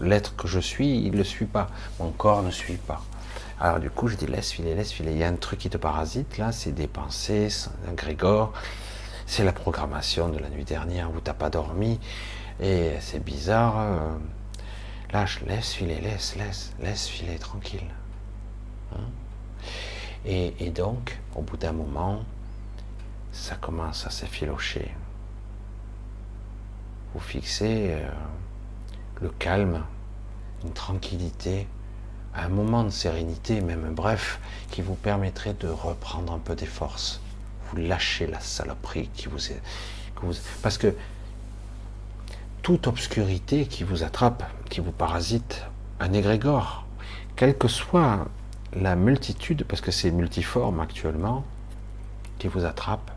l'être 0.00 0.36
que 0.36 0.46
je 0.46 0.60
suis, 0.60 1.00
il 1.00 1.12
ne 1.12 1.16
le 1.16 1.24
suit 1.24 1.46
pas. 1.46 1.68
Mon 1.98 2.10
corps 2.10 2.42
ne 2.42 2.50
suit 2.50 2.76
pas. 2.76 3.02
Alors 3.58 3.80
du 3.80 3.88
coup, 3.88 4.08
je 4.08 4.16
dis 4.16 4.26
laisse 4.26 4.52
filer, 4.52 4.74
laisse 4.74 4.92
filer. 4.92 5.12
Il 5.12 5.18
y 5.18 5.24
a 5.24 5.28
un 5.28 5.36
truc 5.36 5.60
qui 5.60 5.70
te 5.70 5.78
parasite 5.78 6.36
là, 6.36 6.52
c'est 6.52 6.72
des 6.72 6.86
pensées, 6.86 7.48
c'est 7.48 7.70
un 7.88 7.94
grégor, 7.94 8.52
c'est 9.24 9.44
la 9.44 9.52
programmation 9.52 10.28
de 10.28 10.38
la 10.38 10.50
nuit 10.50 10.64
dernière 10.64 11.10
où 11.10 11.20
t'as 11.20 11.32
pas 11.32 11.48
dormi 11.48 11.98
et 12.60 12.92
c'est 13.00 13.24
bizarre. 13.24 13.78
Euh, 13.78 14.18
lâche, 15.12 15.40
laisse 15.46 15.72
filer, 15.72 16.00
laisse, 16.00 16.36
laisse, 16.36 16.74
laisse 16.80 17.08
filer 17.08 17.38
tranquille. 17.38 17.88
Hein? 18.94 19.00
Et, 20.28 20.70
donc, 20.70 21.18
au 21.36 21.42
bout 21.42 21.56
d'un 21.56 21.72
moment, 21.72 22.24
ça 23.30 23.54
commence 23.54 24.06
à 24.06 24.10
s'effilocher. 24.10 24.92
Vous 27.14 27.20
fixez 27.20 27.92
euh, 27.92 28.10
le 29.22 29.28
calme, 29.30 29.84
une 30.64 30.72
tranquillité, 30.72 31.68
un 32.34 32.48
moment 32.48 32.82
de 32.82 32.90
sérénité, 32.90 33.60
même 33.60 33.94
bref, 33.94 34.40
qui 34.70 34.82
vous 34.82 34.96
permettrait 34.96 35.54
de 35.54 35.68
reprendre 35.68 36.32
un 36.32 36.38
peu 36.38 36.56
des 36.56 36.66
forces. 36.66 37.20
Vous 37.70 37.76
lâchez 37.76 38.26
la 38.26 38.40
saloperie 38.40 39.08
qui 39.14 39.28
vous 39.28 39.52
est. 39.52 39.62
parce 40.60 40.76
que 40.76 40.94
toute 42.62 42.88
obscurité 42.88 43.66
qui 43.66 43.84
vous 43.84 44.02
attrape, 44.02 44.42
qui 44.68 44.80
vous 44.80 44.90
parasite, 44.90 45.64
un 46.00 46.12
égrégore, 46.12 46.84
quel 47.36 47.56
que 47.56 47.68
soit 47.68 48.26
la 48.74 48.96
multitude, 48.96 49.64
parce 49.64 49.80
que 49.80 49.90
c'est 49.90 50.10
multiforme 50.10 50.80
actuellement, 50.80 51.44
qui 52.38 52.48
vous 52.48 52.64
attrape, 52.64 53.10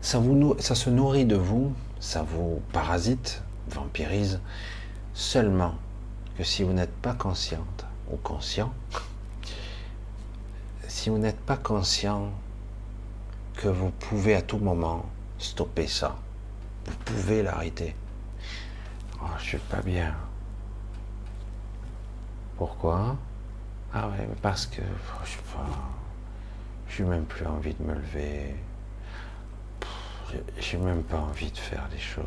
ça, 0.00 0.18
vous, 0.18 0.56
ça 0.58 0.74
se 0.74 0.90
nourrit 0.90 1.24
de 1.24 1.36
vous, 1.36 1.72
ça 2.00 2.22
vous 2.22 2.60
parasite, 2.72 3.42
vampirise, 3.68 4.40
seulement 5.14 5.74
que 6.36 6.44
si 6.44 6.62
vous 6.62 6.72
n'êtes 6.72 6.94
pas 6.94 7.14
consciente 7.14 7.86
ou 8.10 8.16
conscient, 8.16 8.72
si 10.88 11.08
vous 11.08 11.18
n'êtes 11.18 11.40
pas 11.40 11.56
conscient 11.56 12.30
que 13.54 13.68
vous 13.68 13.90
pouvez 13.90 14.34
à 14.34 14.42
tout 14.42 14.58
moment 14.58 15.06
stopper 15.38 15.86
ça, 15.86 16.16
vous 16.86 16.96
pouvez 17.04 17.42
l'arrêter. 17.42 17.94
Oh, 19.22 19.26
je 19.38 19.44
suis 19.44 19.58
pas 19.58 19.82
bien. 19.82 20.14
Pourquoi? 22.64 23.16
Ah 23.92 24.06
ouais, 24.06 24.28
parce 24.40 24.66
que 24.66 24.82
je 25.24 25.30
sais 25.32 25.38
pas, 25.52 27.04
même 27.04 27.24
plus 27.24 27.44
envie 27.44 27.74
de 27.74 27.82
me 27.82 27.92
lever. 27.92 28.54
J'ai 30.60 30.76
même 30.76 31.02
pas 31.02 31.18
envie 31.18 31.50
de 31.50 31.56
faire 31.56 31.88
des 31.90 31.98
choses. 31.98 32.24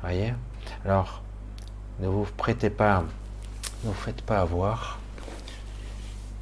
Voyez? 0.00 0.34
Alors, 0.84 1.22
ne 2.00 2.08
vous 2.08 2.26
prêtez 2.36 2.70
pas, 2.70 3.04
ne 3.84 3.88
vous 3.90 3.94
faites 3.94 4.20
pas 4.22 4.40
avoir. 4.40 4.98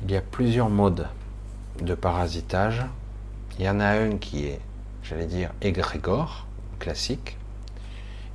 Il 0.04 0.10
y 0.10 0.16
a 0.16 0.22
plusieurs 0.22 0.70
modes 0.70 1.08
de 1.78 1.94
parasitage. 1.94 2.82
Il 3.58 3.66
y 3.66 3.68
en 3.68 3.80
a 3.80 3.88
un 3.88 4.16
qui 4.16 4.46
est, 4.46 4.60
j'allais 5.02 5.26
dire, 5.26 5.50
égrégore, 5.60 6.46
classique. 6.78 7.36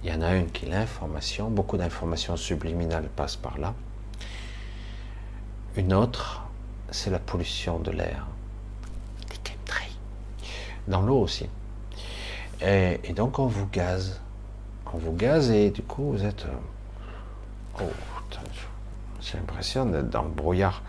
Il 0.03 0.11
y 0.11 0.13
en 0.13 0.21
a 0.21 0.35
une 0.35 0.51
qui 0.51 0.67
est 0.67 0.69
l'information, 0.69 1.49
beaucoup 1.49 1.77
d'informations 1.77 2.37
subliminales 2.37 3.09
passent 3.15 3.35
par 3.35 3.57
là. 3.57 3.73
Une 5.77 5.93
autre, 5.93 6.41
c'est 6.89 7.11
la 7.11 7.19
pollution 7.19 7.79
de 7.79 7.91
l'air. 7.91 8.25
Dans 10.87 11.01
l'eau 11.01 11.19
aussi. 11.19 11.47
Et, 12.61 13.13
donc 13.13 13.39
on 13.39 13.45
vous 13.45 13.67
gaze. 13.67 14.21
On 14.93 14.97
vous 14.97 15.11
gaze 15.11 15.51
et 15.51 15.69
du 15.69 15.83
coup 15.83 16.13
vous 16.13 16.23
êtes... 16.23 16.45
Euh, 16.45 17.81
oh, 17.81 17.91
j'ai 19.21 19.37
l'impression 19.37 19.85
d'être 19.85 20.09
dans 20.09 20.23
le 20.23 20.29
brouillard. 20.29 20.81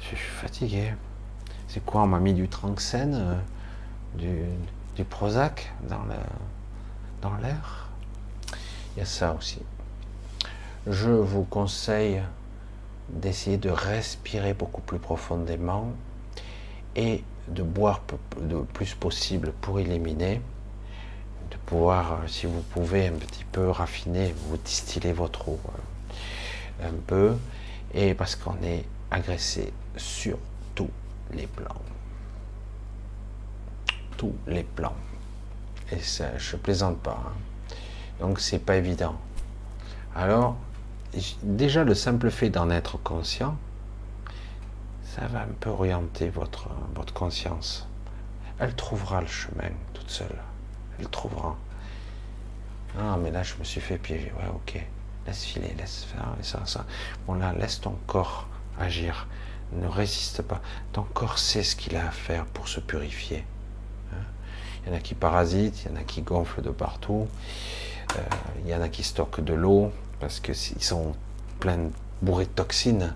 Je 0.00 0.06
suis 0.06 0.16
fatigué. 0.16 0.92
C'est 1.68 1.84
quoi 1.84 2.02
On 2.02 2.08
m'a 2.08 2.18
mis 2.18 2.34
du 2.34 2.48
Tranxène, 2.48 3.14
euh, 3.14 3.36
du, 4.16 4.42
du 4.96 5.04
Prozac 5.04 5.72
dans 5.88 6.02
dans 7.22 7.36
l'air? 7.36 7.88
Il 8.94 8.98
y 8.98 9.02
a 9.02 9.06
ça 9.06 9.34
aussi. 9.38 9.62
Je 10.88 11.10
vous 11.10 11.44
conseille 11.44 12.20
d'essayer 13.08 13.56
de 13.56 13.70
respirer 13.70 14.54
beaucoup 14.54 14.80
plus 14.80 14.98
profondément 14.98 15.92
et 16.96 17.22
de 17.48 17.62
boire 17.62 18.00
le 18.40 18.64
plus 18.64 18.94
possible 18.94 19.52
pour 19.60 19.78
éliminer, 19.78 20.40
de 21.50 21.56
pouvoir, 21.66 22.12
euh, 22.12 22.26
si 22.26 22.46
vous 22.46 22.62
pouvez, 22.62 23.08
un 23.08 23.12
petit 23.12 23.44
peu 23.44 23.68
raffiner, 23.68 24.34
vous 24.48 24.56
distiller 24.56 25.12
votre 25.12 25.48
eau 25.48 25.60
euh, 25.68 26.88
un 26.88 26.94
peu, 27.06 27.36
et 27.92 28.14
parce 28.14 28.36
qu'on 28.36 28.56
est 28.62 28.84
agressé 29.10 29.72
sur 29.96 30.38
tous 30.74 30.90
les 31.32 31.46
plans. 31.46 31.82
Tous 34.16 34.34
les 34.46 34.62
plans. 34.62 34.96
Et 35.92 35.98
ça, 35.98 36.36
je 36.38 36.56
plaisante 36.56 36.98
pas. 36.98 37.22
Hein. 37.26 37.32
Donc 38.20 38.40
c'est 38.40 38.58
pas 38.58 38.76
évident. 38.76 39.16
Alors, 40.14 40.56
déjà 41.42 41.84
le 41.84 41.94
simple 41.94 42.30
fait 42.30 42.50
d'en 42.50 42.70
être 42.70 42.98
conscient, 42.98 43.56
ça 45.04 45.26
va 45.26 45.42
un 45.42 45.54
peu 45.60 45.70
orienter 45.70 46.28
votre, 46.28 46.68
conscience. 47.14 47.86
Elle 48.58 48.74
trouvera 48.74 49.20
le 49.20 49.26
chemin 49.26 49.70
toute 49.92 50.10
seule. 50.10 50.36
Elle 50.98 51.08
trouvera. 51.08 51.56
Ah, 52.98 53.16
mais 53.20 53.30
là, 53.30 53.42
je 53.42 53.54
me 53.56 53.64
suis 53.64 53.80
fait 53.80 53.98
piéger. 53.98 54.32
Ouais, 54.38 54.48
ok. 54.52 54.84
Laisse 55.26 55.44
filer, 55.44 55.74
laisse 55.78 56.04
faire, 56.04 56.34
ça, 56.42 56.62
ça. 56.66 56.84
Bon, 57.26 57.34
là, 57.34 57.52
laisse 57.52 57.80
ton 57.80 57.96
corps 58.06 58.48
agir. 58.78 59.26
Ne 59.72 59.86
résiste 59.86 60.42
pas. 60.42 60.60
Ton 60.92 61.02
corps 61.02 61.38
sait 61.38 61.62
ce 61.62 61.74
qu'il 61.74 61.96
a 61.96 62.08
à 62.08 62.10
faire 62.10 62.44
pour 62.46 62.68
se 62.68 62.80
purifier. 62.80 63.44
Hein. 64.12 64.22
Il 64.82 64.92
y 64.92 64.94
en 64.94 64.96
a 64.96 65.00
qui 65.00 65.14
parasitent, 65.14 65.84
il 65.84 65.92
y 65.92 65.94
en 65.94 65.96
a 65.96 66.04
qui 66.04 66.22
gonflent 66.22 66.62
de 66.62 66.70
partout. 66.70 67.26
Euh, 68.16 68.20
il 68.64 68.70
y 68.70 68.74
en 68.74 68.82
a 68.82 68.88
qui 68.88 69.02
stockent 69.02 69.40
de 69.40 69.54
l'eau 69.54 69.92
parce 70.20 70.40
qu'ils 70.40 70.82
sont 70.82 71.14
pleins 71.60 71.90
bourrés 72.22 72.44
de 72.44 72.50
toxines. 72.50 73.14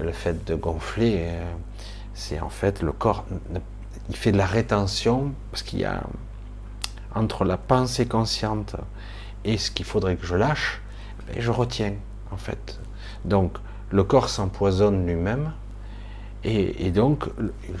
Le 0.00 0.12
fait 0.12 0.44
de 0.44 0.54
gonfler, 0.54 1.16
euh, 1.18 1.44
c'est 2.14 2.40
en 2.40 2.50
fait 2.50 2.82
le 2.82 2.92
corps, 2.92 3.24
il 4.08 4.16
fait 4.16 4.32
de 4.32 4.38
la 4.38 4.46
rétention 4.46 5.32
parce 5.50 5.62
qu'il 5.62 5.80
y 5.80 5.84
a 5.84 6.02
entre 7.14 7.44
la 7.44 7.56
pensée 7.56 8.06
consciente 8.06 8.76
et 9.44 9.58
ce 9.58 9.70
qu'il 9.70 9.84
faudrait 9.84 10.16
que 10.16 10.26
je 10.26 10.34
lâche, 10.34 10.80
ben, 11.26 11.36
je 11.40 11.50
retiens 11.50 11.94
en 12.30 12.36
fait. 12.36 12.78
Donc 13.24 13.58
le 13.90 14.04
corps 14.04 14.28
s'empoisonne 14.28 15.06
lui-même 15.06 15.52
et, 16.44 16.90
donc 16.90 17.28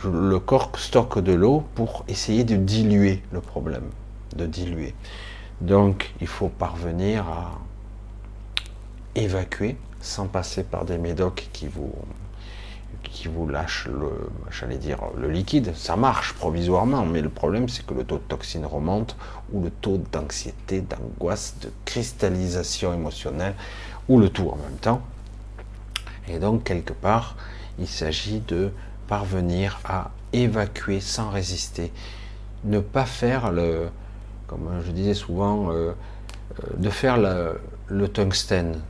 le 0.04 0.38
corps 0.40 0.72
stocke 0.76 1.20
de 1.20 1.32
l'eau 1.32 1.64
pour 1.74 2.04
essayer 2.08 2.44
de 2.44 2.56
diluer 2.56 3.22
le 3.32 3.40
problème, 3.40 3.84
de 4.36 4.46
diluer. 4.46 4.94
Donc 5.60 6.12
il 6.20 6.26
faut 6.26 6.48
parvenir 6.48 7.28
à 7.28 7.52
évacuer 9.22 9.76
sans 10.00 10.26
passer 10.26 10.62
par 10.62 10.84
des 10.84 10.98
médocs 10.98 11.48
qui 11.52 11.66
vous 11.66 11.92
qui 13.02 13.28
vous 13.28 13.48
lâchent 13.48 13.86
le 13.88 14.10
j'allais 14.50 14.76
dire 14.76 14.98
le 15.16 15.30
liquide 15.30 15.72
ça 15.74 15.96
marche 15.96 16.34
provisoirement 16.34 17.04
mais 17.04 17.20
le 17.20 17.28
problème 17.28 17.68
c'est 17.68 17.84
que 17.84 17.94
le 17.94 18.04
taux 18.04 18.18
de 18.18 18.22
toxine 18.22 18.66
remonte 18.66 19.16
ou 19.52 19.62
le 19.62 19.70
taux 19.70 19.98
d'anxiété 20.12 20.82
d'angoisse 20.82 21.54
de 21.62 21.70
cristallisation 21.84 22.92
émotionnelle 22.92 23.54
ou 24.08 24.18
le 24.18 24.28
tout 24.28 24.48
en 24.48 24.56
même 24.56 24.78
temps 24.80 25.02
et 26.28 26.38
donc 26.38 26.64
quelque 26.64 26.92
part 26.92 27.36
il 27.78 27.86
s'agit 27.86 28.40
de 28.40 28.70
parvenir 29.06 29.80
à 29.84 30.10
évacuer 30.32 31.00
sans 31.00 31.30
résister 31.30 31.92
ne 32.64 32.80
pas 32.80 33.06
faire 33.06 33.52
le 33.52 33.88
comme 34.48 34.82
je 34.84 34.90
disais 34.90 35.14
souvent, 35.14 35.70
euh, 35.70 35.74
euh, 35.74 35.92
de 36.76 36.90
faire 36.90 37.18
le 37.18 38.08
tungstène. 38.08 38.80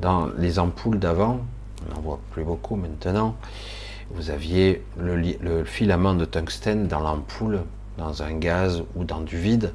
Dans 0.00 0.28
les 0.38 0.58
ampoules 0.58 0.98
d'avant, 0.98 1.40
on 1.86 1.94
n'en 1.94 2.00
voit 2.00 2.20
plus 2.30 2.44
beaucoup 2.44 2.76
maintenant, 2.76 3.36
vous 4.12 4.30
aviez 4.30 4.82
le, 4.98 5.64
filament 5.64 6.14
de 6.14 6.24
tungstène 6.24 6.88
dans 6.88 7.00
l'ampoule, 7.00 7.62
dans 7.98 8.22
un 8.22 8.32
gaz 8.32 8.82
ou 8.96 9.04
dans 9.04 9.20
du 9.20 9.38
vide, 9.38 9.72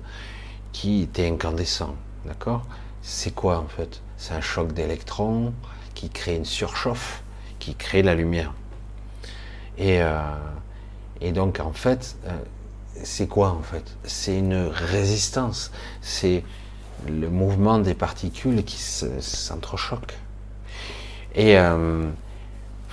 qui 0.73 1.03
était 1.03 1.27
incandescent. 1.27 1.95
D'accord? 2.25 2.65
C'est 3.01 3.33
quoi 3.33 3.59
en 3.59 3.67
fait? 3.67 4.01
C'est 4.17 4.33
un 4.33 4.41
choc 4.41 4.73
d'électrons 4.73 5.53
qui 5.93 6.09
crée 6.09 6.35
une 6.35 6.45
surchauffe, 6.45 7.23
qui 7.59 7.75
crée 7.75 8.01
la 8.01 8.15
lumière. 8.15 8.53
Et, 9.77 10.01
euh, 10.01 11.31
donc 11.33 11.59
en 11.59 11.71
fait, 11.71 12.17
c'est 13.03 13.27
quoi 13.27 13.51
en 13.51 13.61
fait? 13.61 13.95
C'est 14.03 14.37
une 14.37 14.67
résistance. 14.67 15.71
Le 17.07 17.29
mouvement 17.29 17.79
des 17.79 17.93
particules 17.93 18.63
qui 18.63 18.77
s'entrechoquent. 18.77 20.17
Et 21.35 21.57
euh, 21.57 22.05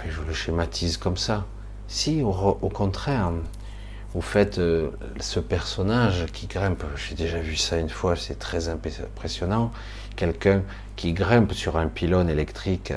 je 0.08 0.20
le 0.22 0.34
schématise 0.34 0.96
comme 0.96 1.16
ça. 1.16 1.44
Si 1.88 2.22
au, 2.22 2.68
contraire, 2.70 3.30
vous 4.14 4.22
faites 4.22 4.58
euh, 4.58 4.90
ce 5.20 5.40
personnage 5.40 6.26
qui 6.32 6.46
grimpe, 6.46 6.84
j'ai 6.96 7.14
déjà 7.14 7.38
vu 7.38 7.56
ça 7.56 7.78
une 7.78 7.90
fois, 7.90 8.16
c'est 8.16 8.38
très 8.38 8.68
impressionnant, 8.68 9.70
quelqu'un 10.16 10.62
qui 10.96 11.12
grimpe 11.12 11.52
sur 11.52 11.76
un 11.76 11.88
pylône 11.88 12.28
électrique 12.28 12.92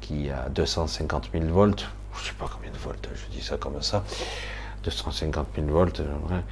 qui 0.00 0.30
a 0.30 0.48
250 0.48 1.30
000 1.32 1.46
volts, 1.46 1.88
je 2.18 2.28
sais 2.28 2.34
pas 2.38 2.50
combien 2.52 2.70
de 2.70 2.78
volts, 2.78 3.08
je 3.14 3.36
dis 3.36 3.42
ça 3.42 3.56
comme 3.56 3.80
ça, 3.80 4.04
250 4.84 5.46
000 5.54 5.66
volts, 5.68 6.02
hein. 6.30 6.42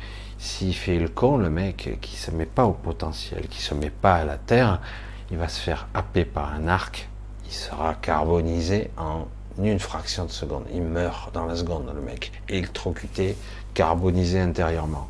S'il 0.40 0.74
fait 0.74 0.98
le 0.98 1.08
con, 1.08 1.36
le 1.36 1.50
mec 1.50 1.98
qui 2.00 2.16
se 2.16 2.30
met 2.30 2.46
pas 2.46 2.64
au 2.64 2.72
potentiel, 2.72 3.46
qui 3.48 3.60
se 3.60 3.74
met 3.74 3.90
pas 3.90 4.14
à 4.14 4.24
la 4.24 4.38
terre, 4.38 4.80
il 5.30 5.36
va 5.36 5.48
se 5.48 5.60
faire 5.60 5.86
happer 5.92 6.24
par 6.24 6.54
un 6.54 6.66
arc, 6.66 7.08
il 7.44 7.52
sera 7.52 7.94
carbonisé 7.94 8.90
en 8.96 9.26
une 9.62 9.78
fraction 9.78 10.24
de 10.24 10.30
seconde. 10.30 10.64
Il 10.72 10.82
meurt 10.82 11.34
dans 11.34 11.44
la 11.44 11.56
seconde, 11.56 11.92
le 11.94 12.00
mec, 12.00 12.32
électrocuté, 12.48 13.36
carbonisé 13.74 14.40
intérieurement. 14.40 15.08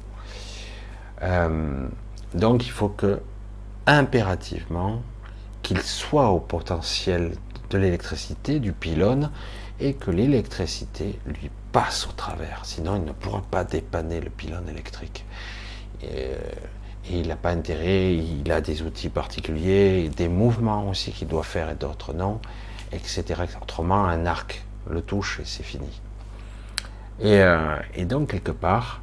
Euh, 1.23 1.87
donc 2.35 2.67
il 2.67 2.73
faut 2.73 2.89
que, 2.89 3.21
impérativement, 3.87 5.01
qu'il 5.63 5.81
soit 5.81 6.31
au 6.31 6.41
potentiel 6.41 7.35
de 7.71 7.79
l'électricité, 7.79 8.59
du 8.59 8.73
pylône, 8.73 9.31
et 9.81 9.95
que 9.95 10.11
l'électricité 10.11 11.19
lui 11.27 11.51
passe 11.73 12.07
au 12.07 12.13
travers. 12.13 12.65
Sinon, 12.65 12.97
il 12.97 13.05
ne 13.05 13.13
pourra 13.13 13.43
pas 13.43 13.65
dépanner 13.65 14.21
le 14.21 14.31
pylône 14.31 14.69
électrique. 14.69 15.25
Et, 16.03 16.33
il 17.09 17.27
n'a 17.27 17.37
pas 17.37 17.51
intérêt, 17.51 18.15
il 18.15 18.53
a 18.53 18.61
des 18.61 18.83
outils 18.83 19.09
particuliers, 19.09 20.09
des 20.11 20.29
mouvements 20.29 20.89
aussi 20.89 21.11
qu'il 21.11 21.27
doit 21.27 21.43
faire 21.43 21.69
et 21.71 21.75
d'autres 21.75 22.13
non, 22.13 22.41
etc. 22.93 23.43
Autrement, 23.61 24.05
un 24.05 24.27
arc 24.27 24.63
le 24.89 25.03
touche 25.03 25.41
et 25.41 25.45
c'est 25.45 25.65
fini. 25.65 25.89
Et, 27.19 27.41
euh, 27.41 27.77
et, 27.95 28.05
donc, 28.05 28.31
quelque 28.31 28.53
part, 28.53 29.01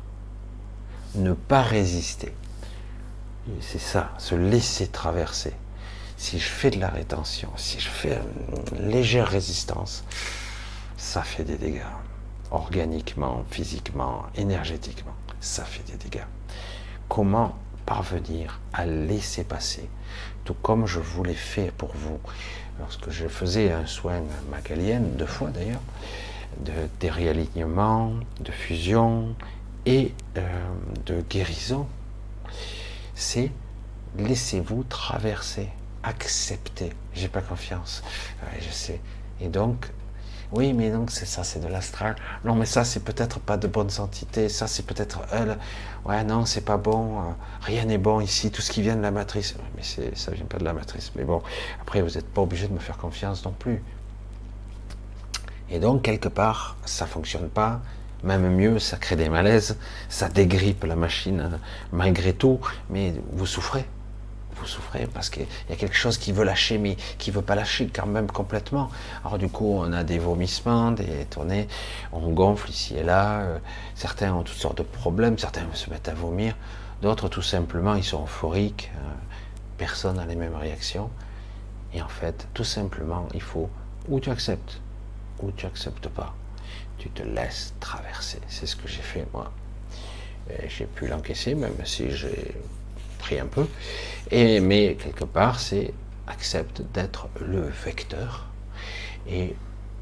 ne 1.16 1.34
pas 1.34 1.64
résister. 1.64 2.34
C'est 3.62 3.80
ça, 3.80 4.12
se 4.20 4.36
laisser 4.36 4.88
traverser. 4.88 5.54
Si 6.18 6.40
je 6.40 6.48
fais 6.48 6.70
de 6.70 6.80
la 6.80 6.90
rétention, 6.90 7.50
si 7.58 7.80
je 7.80 7.90
fais 7.90 8.20
une 8.78 8.90
légère 8.90 9.28
résistance, 9.28 10.04
ça 11.08 11.24
fait 11.24 11.46
des 11.46 11.56
dégâts. 11.56 11.94
Organiquement, 12.52 13.46
physiquement, 13.50 14.26
énergétiquement, 14.36 15.16
ça 15.40 15.64
fait 15.64 15.90
des 15.90 15.98
dégâts. 15.98 16.28
Comment 17.08 17.56
parvenir 17.86 18.60
à 18.74 18.86
laisser 18.86 19.46
passer, 19.46 19.90
tout 20.44 20.54
comme 20.54 20.86
je 20.86 21.00
vous 21.00 21.24
l'ai 21.24 21.34
fait 21.34 21.72
pour 21.78 21.94
vous 21.96 22.20
lorsque 22.80 23.10
je 23.10 23.30
faisais 23.30 23.72
un 23.72 23.86
soin 23.86 24.22
macalien, 24.52 25.00
deux 25.18 25.26
fois 25.26 25.50
d'ailleurs, 25.50 25.82
de 26.60 26.74
déréalignement, 27.00 28.12
de 28.42 28.52
fusion 28.52 29.34
et 29.86 30.12
euh, 30.36 30.44
de 31.06 31.22
guérison, 31.22 31.88
c'est 33.16 33.50
laissez-vous 34.18 34.84
traverser, 34.84 35.70
accepter. 36.04 36.92
J'ai 37.14 37.30
pas 37.30 37.42
confiance, 37.42 38.04
je 38.60 38.70
sais. 38.72 39.00
Et 39.40 39.48
donc 39.48 39.90
Oui, 40.54 40.72
mais 40.72 40.92
donc 40.92 41.12
c'est 41.12 41.26
ça, 41.26 41.44
c'est 41.44 41.60
de 41.60 41.68
l'astral. 41.68 42.16
Non, 42.46 42.56
mais 42.56 42.66
ça, 42.66 42.86
c'est 42.86 43.02
peut-être 43.02 43.40
pas 43.40 43.58
de 43.58 43.68
bonnes 43.68 43.92
entités. 44.00 44.48
Ça, 44.48 44.68
c'est 44.68 44.86
peut-être 44.86 45.20
elle. 45.32 45.58
Ouais, 46.06 46.24
non, 46.24 46.46
c'est 46.46 46.62
pas 46.62 46.78
bon. 46.78 47.20
Euh, 47.20 47.24
rien 47.62 47.84
n'est 47.84 47.98
bon 47.98 48.22
ici. 48.22 48.50
Tout 48.50 48.62
ce 48.62 48.72
qui 48.72 48.82
vient 48.82 48.96
de 48.96 49.02
la 49.02 49.12
matrice. 49.12 49.56
Mais 49.76 49.84
ça 50.16 50.32
vient 50.32 50.46
pas 50.46 50.58
de 50.58 50.64
la 50.64 50.74
matrice. 50.74 51.12
Mais 51.16 51.26
bon, 51.26 51.42
après, 51.82 52.02
vous 52.02 52.12
n'êtes 52.12 52.28
pas 52.28 52.42
obligé 52.42 52.68
de 52.70 52.74
me 52.74 52.80
faire 52.80 52.98
confiance 52.98 53.44
non 53.44 53.52
plus. 53.52 53.84
Et 55.70 55.80
donc, 55.80 56.04
quelque 56.04 56.30
part, 56.30 56.78
ça 56.86 57.06
fonctionne 57.06 57.50
pas. 57.50 57.82
Même 58.24 58.50
mieux, 58.56 58.80
ça 58.80 58.96
crée 58.98 59.18
des 59.18 59.28
malaises. 59.28 59.78
Ça 60.08 60.30
dégrippe 60.30 60.86
la 60.86 60.96
machine 60.96 61.42
hein, 61.42 61.60
malgré 61.92 62.34
tout. 62.34 62.62
Mais 62.90 63.14
vous 63.34 63.46
souffrez 63.46 63.86
vous 64.60 64.68
souffrez 64.68 65.08
parce 65.14 65.30
qu'il 65.30 65.46
y 65.70 65.74
a 65.74 65.76
quelque 65.76 65.96
chose 65.96 66.18
qui 66.18 66.32
veut 66.32 66.44
lâcher, 66.44 66.78
mais 66.78 66.96
qui 67.18 67.32
veut 67.32 67.42
pas 67.42 67.56
lâcher 67.56 67.90
quand 67.94 68.06
même 68.06 68.28
complètement. 68.28 68.90
Alors 69.24 69.38
du 69.38 69.50
coup, 69.50 69.78
on 69.78 69.92
a 69.94 70.04
des 70.04 70.20
vomissements, 70.20 70.92
des 70.92 71.26
tournées, 71.26 71.68
on 72.12 72.30
gonfle 72.30 72.70
ici 72.70 72.96
et 72.96 73.04
là. 73.04 73.40
Euh, 73.42 73.58
certains 73.96 74.34
ont 74.34 74.44
toutes 74.44 74.58
sortes 74.58 74.78
de 74.78 74.84
problèmes, 74.84 75.38
certains 75.38 75.64
se 75.74 75.90
mettent 75.90 76.10
à 76.10 76.14
vomir, 76.14 76.56
d'autres 77.02 77.30
tout 77.30 77.42
simplement 77.42 77.96
ils 77.96 78.04
sont 78.04 78.24
euphoriques. 78.24 78.92
Euh, 78.96 79.14
personne 79.78 80.18
n'a 80.18 80.26
les 80.26 80.36
mêmes 80.36 80.56
réactions. 80.56 81.10
Et 81.94 82.02
en 82.02 82.08
fait, 82.08 82.48
tout 82.54 82.64
simplement, 82.64 83.28
il 83.34 83.42
faut 83.42 83.70
ou 84.08 84.20
tu 84.20 84.30
acceptes 84.30 84.82
ou 85.42 85.52
tu 85.52 85.66
acceptes 85.66 86.10
pas. 86.10 86.34
Tu 86.98 87.10
te 87.10 87.24
laisses 87.24 87.74
traverser. 87.80 88.40
C'est 88.48 88.66
ce 88.66 88.76
que 88.76 88.88
j'ai 88.88 89.02
fait 89.02 89.26
moi. 89.34 89.52
J'ai 90.68 90.86
pu 90.86 91.08
l'encaisser, 91.08 91.56
même 91.56 91.76
si 91.84 92.10
j'ai 92.12 92.56
un 93.36 93.46
peu. 93.46 93.68
Et, 94.32 94.60
mais 94.60 94.96
quelque 94.96 95.24
part, 95.26 95.60
c'est 95.60 95.94
accepte 96.28 96.82
d'être 96.94 97.30
le 97.40 97.62
vecteur 97.86 98.48
et 99.28 99.56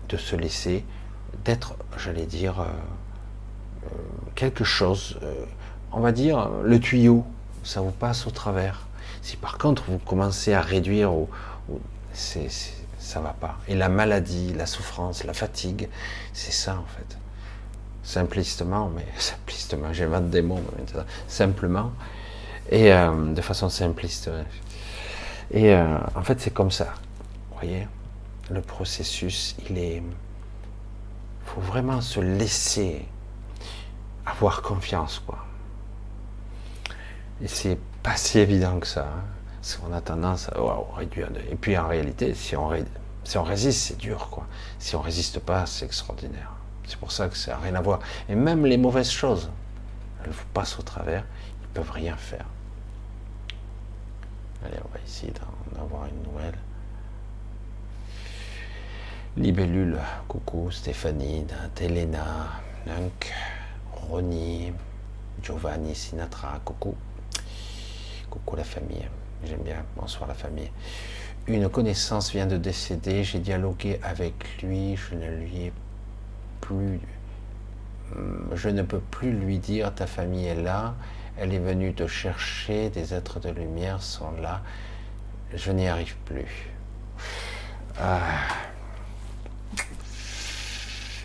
de 0.09 0.17
se 0.17 0.35
laisser, 0.35 0.83
d'être, 1.43 1.75
j'allais 1.97 2.25
dire, 2.25 2.59
euh, 2.59 2.65
euh, 3.85 3.87
quelque 4.35 4.63
chose, 4.63 5.17
euh, 5.23 5.45
on 5.91 5.99
va 5.99 6.11
dire, 6.11 6.49
le 6.63 6.79
tuyau, 6.79 7.25
ça 7.63 7.81
vous 7.81 7.91
passe 7.91 8.27
au 8.27 8.31
travers. 8.31 8.87
Si 9.21 9.37
par 9.37 9.57
contre 9.57 9.83
vous 9.87 9.97
commencez 9.97 10.53
à 10.53 10.61
réduire, 10.61 11.13
ou, 11.13 11.29
ça 12.13 13.19
va 13.19 13.33
pas. 13.33 13.57
Et 13.67 13.75
la 13.75 13.89
maladie, 13.89 14.53
la 14.53 14.65
souffrance, 14.65 15.23
la 15.23 15.33
fatigue, 15.33 15.89
c'est 16.33 16.53
ça 16.53 16.77
en 16.77 16.85
fait. 16.97 17.17
Simplistement, 18.03 18.89
mais 18.95 19.05
simplistement, 19.17 19.93
j'invente 19.93 20.29
des 20.29 20.41
mots. 20.41 20.61
Simplement, 21.27 21.91
et 22.69 22.91
euh, 22.91 23.33
de 23.33 23.41
façon 23.41 23.69
simpliste. 23.69 24.29
Et 25.51 25.73
euh, 25.73 25.97
en 26.15 26.23
fait, 26.23 26.39
c'est 26.39 26.53
comme 26.53 26.71
ça. 26.71 26.93
Vous 27.51 27.59
voyez 27.59 27.87
Le 28.49 28.61
processus, 28.61 29.55
il 29.69 29.77
est. 29.77 30.03
Faut 31.45 31.61
vraiment 31.61 32.01
se 32.01 32.19
laisser 32.19 33.05
avoir 34.25 34.61
confiance, 34.61 35.21
quoi. 35.25 35.45
Et 37.41 37.47
c'est 37.47 37.77
pas 38.01 38.15
si 38.15 38.39
évident 38.39 38.79
que 38.79 38.87
ça. 38.87 39.03
Hein. 39.03 39.23
On 39.87 39.93
a 39.93 40.01
tendance 40.01 40.49
à 40.49 40.55
réduire. 40.95 41.29
Et 41.49 41.55
puis 41.55 41.75
en 41.77 41.87
réalité, 41.87 42.33
si 42.35 42.55
on, 42.55 42.71
si 43.23 43.37
on 43.37 43.43
résiste, 43.43 43.87
c'est 43.87 43.97
dur, 43.97 44.29
quoi. 44.29 44.45
Si 44.77 44.95
on 44.95 45.01
résiste 45.01 45.39
pas, 45.39 45.65
c'est 45.65 45.85
extraordinaire. 45.85 46.51
C'est 46.87 46.97
pour 46.97 47.11
ça 47.11 47.27
que 47.29 47.37
ça 47.37 47.51
n'a 47.51 47.57
rien 47.57 47.75
à 47.75 47.81
voir. 47.81 47.99
Et 48.29 48.35
même 48.35 48.65
les 48.65 48.77
mauvaises 48.77 49.09
choses, 49.09 49.49
elles 50.23 50.31
vous 50.31 50.45
passent 50.53 50.77
au 50.77 50.83
travers, 50.83 51.23
ils 51.63 51.67
peuvent 51.69 51.91
rien 51.91 52.15
faire. 52.15 52.45
Allez, 54.65 54.77
on 54.83 54.93
va 54.93 54.99
essayer 55.05 55.31
d'en 55.33 55.83
avoir 55.83 56.05
une 56.07 56.23
nouvelle. 56.23 56.55
Libellule, 59.37 59.99
coucou, 60.27 60.71
Stéphanie, 60.71 61.45
Telena, 61.75 62.61
Nunk, 62.87 63.31
Ronnie, 63.93 64.73
Giovanni, 65.43 65.93
Sinatra, 65.93 66.59
coucou. 66.65 66.95
Coucou 68.29 68.55
la 68.55 68.63
famille, 68.63 69.07
j'aime 69.43 69.61
bien, 69.61 69.83
bonsoir 69.97 70.27
la 70.27 70.33
famille. 70.33 70.71
Une 71.47 71.69
connaissance 71.69 72.31
vient 72.31 72.47
de 72.47 72.57
décéder, 72.57 73.23
j'ai 73.23 73.39
dialogué 73.39 73.99
avec 74.01 74.63
lui, 74.63 74.95
je 74.95 75.15
ne 75.15 75.29
lui 75.29 75.65
ai 75.65 75.73
plus... 76.61 76.99
Je 78.53 78.69
ne 78.69 78.81
peux 78.81 78.99
plus 78.99 79.31
lui 79.31 79.59
dire 79.59 79.93
ta 79.93 80.07
famille 80.07 80.45
est 80.45 80.61
là, 80.61 80.95
elle 81.37 81.53
est 81.53 81.59
venue 81.59 81.93
te 81.93 82.07
chercher, 82.07 82.89
des 82.89 83.13
êtres 83.13 83.39
de 83.39 83.49
lumière 83.49 84.01
sont 84.01 84.31
là, 84.41 84.61
je 85.53 85.71
n'y 85.71 85.87
arrive 85.87 86.15
plus. 86.25 86.69
Ah. 87.99 88.21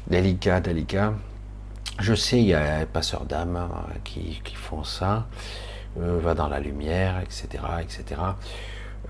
Délicat, 0.07 0.61
délicat. 0.61 1.15
Je 2.01 2.15
sais, 2.15 2.41
il 2.41 2.47
y 2.47 2.55
a 2.55 2.81
des 2.81 2.87
passeurs 2.87 3.25
d'âme 3.25 3.57
hein, 3.57 3.71
qui, 4.05 4.41
font 4.55 4.85
ça, 4.85 5.27
euh, 5.99 6.19
va 6.21 6.35
dans 6.35 6.49
la 6.49 6.59
lumière, 6.59 7.21
etc. 7.21 7.49
etc. 7.81 8.21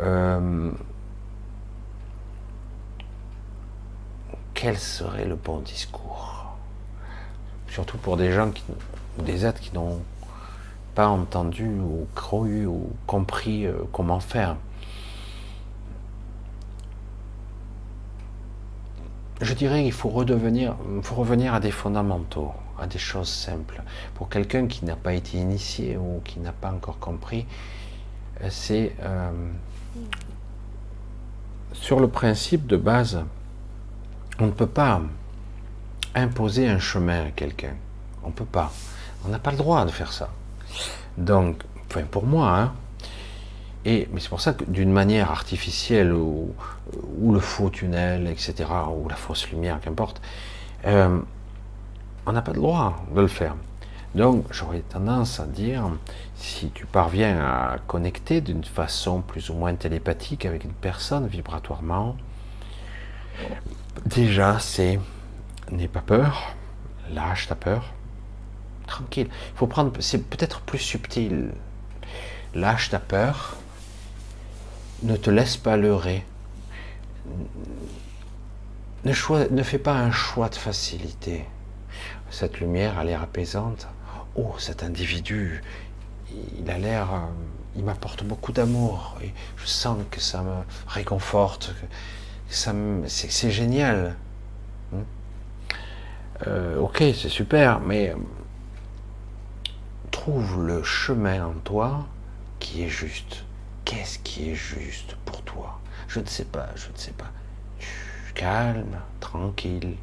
Euh, 0.01 0.73
quel 4.55 4.79
serait 4.79 5.25
le 5.25 5.37
bon 5.37 5.61
discours? 5.61 6.57
Surtout 7.69 7.99
pour 7.99 8.17
des 8.17 8.33
gens 8.33 8.51
qui, 8.51 8.65
des 9.19 9.47
êtres 9.47 9.61
qui 9.61 9.73
n'ont 9.73 10.03
pas 10.95 11.09
entendu 11.09 11.69
ou 11.69 12.07
cru 12.15 12.67
ou 12.67 12.91
compris 13.07 13.67
euh, 13.67 13.75
comment 13.93 14.21
faire. 14.21 14.57
Je 19.41 19.55
dirais 19.55 19.83
qu'il 19.83 19.93
faut 19.93 20.11
revenir 20.11 20.75
à 21.55 21.61
des 21.61 21.71
fondamentaux, 21.71 22.53
à 22.79 22.87
des 22.87 22.99
choses 22.99 23.29
simples. 23.29 23.83
Pour 24.15 24.29
quelqu'un 24.29 24.67
qui 24.67 24.85
n'a 24.85 24.97
pas 24.97 25.15
été 25.15 25.39
initié 25.39 25.97
ou 25.97 26.21
qui 26.25 26.41
n'a 26.41 26.53
pas 26.53 26.71
encore 26.71 26.99
compris, 26.99 27.47
euh, 28.43 28.49
c'est 28.51 28.95
euh, 29.01 29.31
sur 31.73 32.01
le 32.01 32.09
principe 32.09 32.67
de 32.67 32.77
base, 32.77 33.25
on 34.39 34.47
ne 34.47 34.53
peut 34.53 34.67
pas 34.67 35.01
imposer 36.15 36.69
un 36.69 36.79
chemin 36.79 37.27
à 37.27 37.31
quelqu'un. 37.31 37.75
On 38.23 38.29
ne 38.29 38.33
peut 38.33 38.45
pas. 38.45 38.71
On 39.25 39.29
n'a 39.29 39.39
pas 39.39 39.53
le 39.53 39.57
droit 39.57 39.85
de 39.85 39.91
faire 39.91 40.13
ça. 40.13 40.31
Donc, 41.21 41.63
enfin 41.89 42.03
pour 42.11 42.27
moi, 42.27 42.59
hein, 42.59 42.73
et, 43.85 44.09
mais 44.13 44.21
c'est 44.21 44.29
pour 44.29 44.41
ça 44.41 44.55
que 44.55 44.65
d'une 44.65 44.91
manière 44.91 45.31
artificielle 45.31 46.13
ou, 46.13 46.55
le 47.31 47.39
faux 47.41 47.71
tunnel, 47.71 48.27
etc., 48.27 48.69
ou 48.95 49.09
la 49.09 49.17
fausse 49.17 49.49
lumière, 49.51 49.81
qu'importe, 49.81 50.21
euh, 50.87 51.21
on 52.27 52.33
n'a 52.33 52.43
pas 52.43 52.53
le 52.53 52.61
droit 52.61 53.05
de 53.15 53.21
le 53.21 53.29
faire. 53.29 53.55
Donc 54.15 54.47
j'aurais 54.51 54.81
tendance 54.81 55.41
à 55.41 55.47
dire, 55.47 55.89
si 56.35 56.71
tu 56.71 56.85
parviens 56.87 57.39
à 57.39 57.77
connecter 57.87 58.41
d'une 58.41 58.65
façon 58.65 59.21
plus 59.21 59.51
ou 59.51 59.55
moins 59.55 59.75
télépathique 59.75 60.47
avec 60.47 60.65
une 60.65 60.73
personne 60.73 61.27
vibratoirement, 61.27 62.17
déjà 64.07 64.59
c'est 64.59 64.99
n'aie 65.71 65.87
pas 65.87 66.01
peur, 66.01 66.55
lâche 67.13 67.47
ta 67.47 67.55
peur, 67.55 67.93
tranquille. 68.91 69.29
Il 69.31 69.57
faut 69.57 69.67
prendre, 69.67 69.93
c'est 70.01 70.29
peut-être 70.29 70.61
plus 70.61 70.79
subtil. 70.79 71.53
Lâche 72.55 72.91
ta 72.91 72.99
peur. 72.99 73.57
Ne 75.03 75.17
te 75.17 75.31
laisse 75.31 75.57
pas 75.57 75.79
leurrer. 75.79 76.25
Ne, 79.05 79.63
fais 79.63 79.79
pas 79.79 79.95
un 79.95 80.11
choix 80.11 80.51
de 80.51 80.57
facilité. 80.57 81.47
Cette 82.31 82.61
lumière 82.61 82.99
a 82.99 83.05
l'air 83.05 83.23
apaisante. 83.23 83.89
Oh, 84.35 84.55
cet 84.59 84.83
individu, 84.83 85.63
il 86.59 86.71
a 86.71 86.79
l'air, 86.79 87.15
euh, 87.15 87.19
il 87.77 87.85
m'apporte 87.85 88.25
beaucoup 88.25 88.53
d'amour. 88.53 89.17
Je 89.57 89.67
sens 89.67 89.99
que 90.11 90.21
ça 90.21 90.43
me 90.43 90.55
réconforte. 90.87 91.75
Que 92.49 92.55
ça 92.55 92.75
c'est, 93.07 93.51
génial. 93.51 94.17
Hmm? 94.93 95.03
Euh, 96.47 96.79
ok, 96.79 96.99
c'est 96.99 97.29
super, 97.29 97.81
mais 97.81 98.15
trouve 100.21 100.67
le 100.67 100.83
chemin 100.83 101.47
en 101.47 101.55
toi 101.55 102.07
qui 102.59 102.83
est 102.83 102.91
juste. 102.91 103.45
Qu'est-ce 103.87 104.19
qui 104.19 104.51
est 104.51 104.55
juste 104.55 105.17
pour 105.25 105.41
toi? 105.45 105.81
Je 106.09 106.21
ne 106.21 106.27
sais 106.27 106.45
pas, 106.45 106.69
je 106.77 106.93
ne 106.93 106.97
sais 106.99 107.13
pas. 107.13 107.31
Calme, 108.35 109.01
tranquille, 109.21 109.97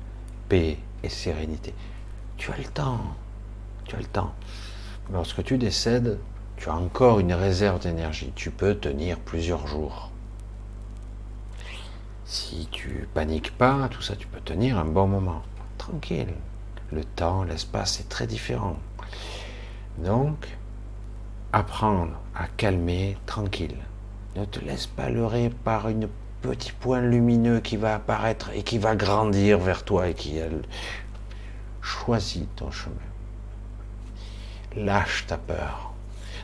paix 0.50 0.80
et 1.04 1.10
sérénité. 1.10 1.72
Tu 2.36 2.52
as 2.52 2.58
le 2.58 2.64
temps. 2.64 3.00
Tu 3.86 3.96
as 3.96 4.00
le 4.00 4.06
temps. 4.06 4.34
Lorsque 5.14 5.44
tu 5.44 5.60
décèdes, 5.60 6.18
tu 6.56 6.68
as 6.68 6.76
encore 6.76 7.20
une 7.20 7.34
réserve 7.34 7.80
d'énergie. 7.80 8.34
Tu 8.36 8.50
peux 8.50 8.74
tenir 8.74 9.20
plusieurs 9.20 9.68
jours. 9.68 10.10
Si 12.26 12.68
tu 12.72 13.08
paniques 13.14 13.56
pas, 13.56 13.88
tout 13.90 14.02
ça, 14.02 14.16
tu 14.16 14.26
peux 14.26 14.42
tenir 14.42 14.80
un 14.80 14.86
bon 14.86 15.06
moment. 15.06 15.44
Tranquille. 15.78 16.34
Le 16.92 17.04
temps, 17.04 17.44
l'espace 17.44 18.00
est 18.00 18.10
très 18.10 18.26
différent. 18.26 18.78
Donc, 19.98 20.48
apprendre 21.52 22.14
à 22.36 22.48
calmer 22.48 23.18
tranquille. 23.26 23.78
Ne 24.36 24.46
te 24.46 24.60
laisse 24.60 24.86
pas 24.86 25.10
leurrer 25.10 25.50
par 25.64 25.90
une 25.90 26.08
petit 26.42 26.72
point 26.72 27.02
lumineux 27.02 27.60
qui 27.60 27.78
va 27.78 27.96
apparaître 27.96 28.52
et 28.54 28.64
qui 28.64 28.78
va 28.78 28.96
grandir 28.96 29.58
vers 29.58 29.84
toi 29.84 30.10
et 30.10 30.14
qui 30.14 30.40
choisis 31.82 32.44
ton 32.56 32.70
chemin. 32.70 32.96
Lâche 34.76 35.26
ta 35.26 35.38
peur. 35.38 35.94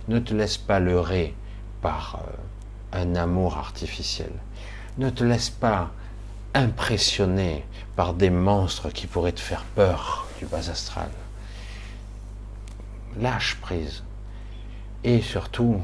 Ne 0.08 0.20
te 0.20 0.34
laisse 0.34 0.58
pas 0.58 0.80
leurrer 0.80 1.36
par 1.82 2.20
euh, 2.24 3.02
un 3.02 3.16
amour 3.16 3.58
artificiel. 3.58 4.32
Ne 4.98 5.10
te 5.10 5.24
laisse 5.24 5.50
pas 5.50 5.92
impressionner 6.54 7.66
par 7.96 8.14
des 8.14 8.30
monstres 8.30 8.90
qui 8.90 9.08
pourraient 9.08 9.32
te 9.32 9.40
faire 9.40 9.64
peur 9.76 10.28
du 10.40 10.46
bas 10.46 10.70
astral. 10.70 11.10
Lâche 13.20 13.58
prise. 13.62 14.04
Et 15.04 15.22
surtout, 15.22 15.82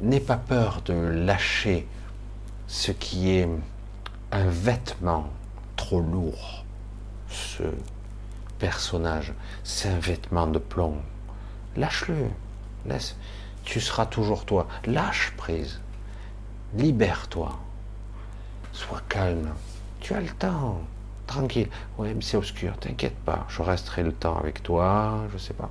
n'aie 0.00 0.20
pas 0.20 0.36
peur 0.36 0.82
de 0.84 0.94
lâcher 0.94 1.86
ce 2.66 2.92
qui 2.92 3.30
est 3.30 3.48
un 4.32 4.46
vêtement 4.46 5.28
trop 5.76 6.00
lourd. 6.00 6.64
Ce 7.28 7.62
personnage, 8.58 9.32
c'est 9.64 9.88
un 9.88 9.98
vêtement 9.98 10.46
de 10.46 10.58
plomb. 10.58 10.96
Lâche-le. 11.76 12.28
Laisse. 12.86 13.16
Tu 13.64 13.80
seras 13.80 14.06
toujours 14.06 14.44
toi. 14.44 14.66
Lâche 14.86 15.32
prise. 15.36 15.80
Libère-toi. 16.74 17.58
Sois 18.72 19.02
calme. 19.08 19.50
Tu 20.00 20.14
as 20.14 20.20
le 20.20 20.28
temps. 20.28 20.80
Tranquille. 21.26 21.68
Oui, 21.98 22.14
mais 22.14 22.22
c'est 22.22 22.36
obscur. 22.36 22.76
T'inquiète 22.78 23.16
pas. 23.16 23.46
Je 23.48 23.62
resterai 23.62 24.02
le 24.02 24.12
temps 24.12 24.38
avec 24.38 24.62
toi. 24.62 25.24
Je 25.32 25.38
sais 25.38 25.54
pas. 25.54 25.70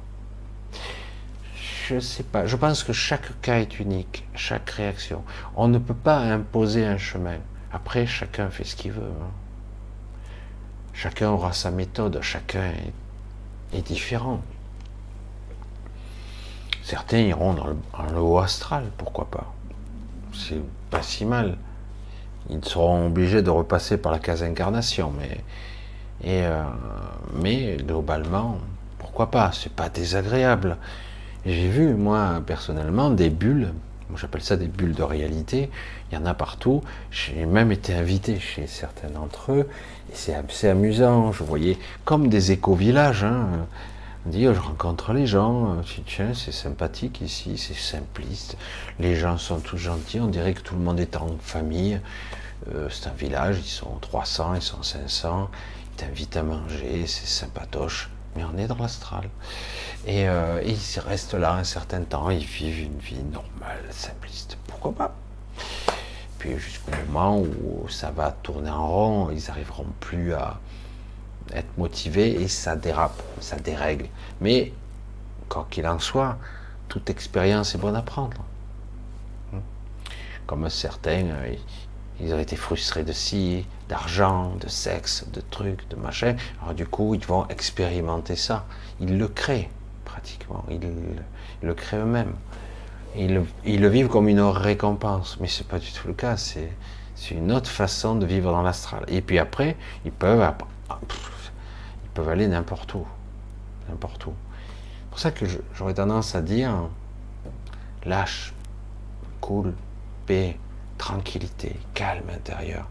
Je 1.89 1.99
sais 1.99 2.23
pas. 2.23 2.45
Je 2.45 2.57
pense 2.57 2.84
que 2.84 2.91
chaque 2.91 3.39
cas 3.39 3.59
est 3.59 3.80
unique. 3.80 4.27
Chaque 4.35 4.69
réaction. 4.72 5.23
On 5.55 5.69
ne 5.69 5.77
peut 5.77 5.93
pas 5.93 6.18
imposer 6.19 6.85
un 6.85 6.97
chemin. 6.97 7.38
Après, 7.72 8.05
chacun 8.05 8.49
fait 8.49 8.65
ce 8.65 8.76
qu'il 8.76 8.91
veut. 8.91 9.03
Hein. 9.03 9.31
Chacun 10.91 11.30
aura 11.30 11.53
sa 11.53 11.72
méthode. 11.72 12.19
Chacun 12.22 12.72
est, 13.73 13.81
différent. 13.81 14.41
Certains 16.84 17.19
iront 17.19 17.53
dans 17.53 17.68
le, 17.68 18.19
haut 18.19 18.39
astral. 18.39 18.91
Pourquoi 18.97 19.30
pas 19.31 19.53
C'est 20.34 20.61
pas 20.89 21.01
si 21.01 21.23
mal 21.23 21.57
ils 22.49 22.64
seront 22.64 23.07
obligés 23.07 23.41
de 23.41 23.49
repasser 23.49 23.97
par 23.97 24.14
la 24.14 24.19
case 24.19 24.41
incarnation, 24.41 25.11
mais, 25.19 25.43
euh, 26.26 26.64
mais 27.34 27.76
globalement, 27.76 28.57
pourquoi 28.99 29.31
pas 29.31 29.51
C'est 29.51 29.73
pas 29.73 29.89
désagréable. 29.89 30.77
J'ai 31.48 31.69
vu, 31.69 31.94
moi, 31.94 32.41
personnellement, 32.45 33.10
des 33.10 33.30
bulles, 33.30 33.72
j'appelle 34.18 34.41
ça 34.41 34.57
des 34.57 34.68
bulles 34.68 34.94
de 34.94 35.03
réalité, 35.03 35.69
il 36.11 36.15
y 36.15 36.18
en 36.18 36.26
a 36.26 36.34
partout. 36.34 36.84
J'ai 37.10 37.45
même 37.45 37.72
été 37.72 37.94
invité 37.94 38.38
chez 38.38 38.68
certains 38.68 39.07
d'entre 39.07 39.53
eux, 39.53 39.69
et 40.11 40.14
c'est 40.14 40.36
assez 40.36 40.68
amusant. 40.68 41.32
Je 41.32 41.45
voyais 41.45 41.78
comme 42.03 42.28
des 42.28 42.52
éco-villages. 42.52 43.24
Hein. 43.24 43.48
On 44.26 44.30
dit, 44.30 44.45
oh, 44.45 44.53
je 44.53 44.60
rencontre 44.60 45.14
les 45.14 45.26
gens, 45.26 45.78
tiens, 46.06 46.34
c'est 46.34 46.52
sympathique 46.52 47.22
ici, 47.22 47.57
c'est 47.57 47.78
simpliste, 47.78 48.57
les 48.99 49.15
gens 49.15 49.38
sont 49.38 49.61
tous 49.61 49.78
gentils, 49.78 50.19
on 50.19 50.28
dirait 50.28 50.53
que 50.53 50.60
tout 50.60 50.76
le 50.76 50.82
monde 50.82 50.99
est 50.99 51.15
en 51.15 51.38
famille. 51.40 52.02
Euh, 52.74 52.90
c'est 52.91 53.07
un 53.07 53.14
village, 53.14 53.60
ils 53.60 53.69
sont 53.69 53.95
300, 54.02 54.56
ils 54.56 54.61
sont 54.61 54.84
500, 54.84 55.49
ils 55.94 55.95
t'invitent 55.95 56.36
à 56.36 56.44
manger, 56.44 57.07
c'est 57.07 57.26
sympatoche, 57.26 58.10
mais 58.38 58.43
on 58.43 58.57
est 58.57 58.68
dans 58.68 58.77
l'astral. 58.77 59.30
Et, 60.05 60.30
euh, 60.30 60.61
ils 60.64 60.99
restent 60.99 61.34
là 61.34 61.55
un 61.55 61.64
certain 61.64 62.03
temps, 62.03 62.30
ils 62.30 62.45
vivent 62.45 62.84
une 62.84 62.99
vie 62.99 63.23
normale, 63.23 63.84
simpliste. 63.89 64.57
Pourquoi 64.68 64.93
pas? 64.93 65.15
Puis 66.38 66.57
jusqu'au 66.59 66.91
moment 67.07 67.39
où 67.39 67.89
ça 67.89 68.11
va 68.11 68.31
tourner 68.31 68.69
en 68.69 68.88
rond, 68.88 69.30
ils 69.31 69.43
n'arriveront 69.47 69.88
plus 69.99 70.34
à 70.34 70.59
être 71.51 71.77
motivés 71.77 72.41
et 72.41 72.47
ça 72.47 72.76
dérape, 72.76 73.22
ça 73.39 73.57
dérègle. 73.57 74.07
Mais, 74.39 74.72
quoi 75.49 75.68
qu'il 75.72 75.88
en 75.88 75.97
soit, 75.97 76.38
toute 76.88 77.09
expérience 77.09 77.73
est 77.73 77.80
bonne 77.80 77.95
à 77.95 78.03
prendre. 78.03 78.38
Comme 80.45 80.69
certains, 80.69 81.26
euh, 81.26 81.55
ils 82.19 82.34
ont 82.34 82.39
été 82.39 82.56
frustrés 82.56 83.03
de 83.03 83.11
ci, 83.11 83.65
d'argent, 83.89 84.56
de 84.60 84.68
sexe, 84.68 85.26
de 85.31 85.41
trucs, 85.41 85.88
de 85.89 85.95
machin. 85.95 86.35
Alors 86.61 86.73
du 86.73 86.85
coup, 86.85 87.14
ils 87.14 87.26
vont 87.26 87.48
expérimenter 87.48 88.35
ça. 88.35 88.65
Ils 88.99 89.18
le 89.18 89.27
créent 89.27 89.69
pratiquement. 90.06 90.65
Ils, 90.69 90.80
le 91.61 91.73
créent 91.73 91.98
eux-mêmes. 91.98 92.34
Ils, 93.15 93.44
ils, 93.65 93.81
le 93.81 93.88
vivent 93.88 94.07
comme 94.07 94.27
une 94.27 94.41
récompense. 94.41 95.38
Mais 95.39 95.48
c'est 95.48 95.68
pas 95.68 95.80
du 95.80 95.91
tout 95.91 96.07
le 96.07 96.14
cas. 96.14 96.38
C'est 96.38 96.72
une 97.31 97.52
autre 97.52 97.69
façon 97.69 98.15
de 98.15 98.26
vivre 98.26 98.52
dans 98.52 98.64
l'astral. 98.64 99.03
Et 99.07 99.22
puis 99.22 99.38
après, 99.38 99.76
ils 100.06 100.11
peuvent, 100.11 100.52
ils 100.91 102.10
peuvent 102.14 102.30
aller 102.30 102.48
n'importe 102.48 102.95
où. 102.95 103.06
N'importe 103.89 104.26
où. 104.26 104.34
C'est 104.99 105.10
pour 105.10 105.19
ça 105.19 105.31
que 105.31 105.45
j'aurais 105.76 105.94
tendance 105.94 106.35
à 106.35 106.41
dire 106.41 106.72
lâche, 108.06 108.53
cool, 109.41 109.73
paix 110.26 110.57
tranquillité, 110.98 111.76
calme 111.94 112.30
intérieur. 112.30 112.88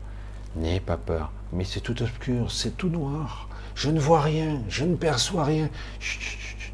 N'aie 0.56 0.80
pas 0.80 0.96
peur. 0.96 1.32
Mais 1.52 1.64
c'est 1.64 1.80
tout 1.80 2.00
obscur, 2.02 2.50
c'est 2.50 2.76
tout 2.76 2.88
noir. 2.88 3.48
Je 3.74 3.90
ne 3.90 4.00
vois 4.00 4.22
rien, 4.22 4.62
je 4.68 4.84
ne 4.84 4.96
perçois 4.96 5.44
rien. 5.44 5.68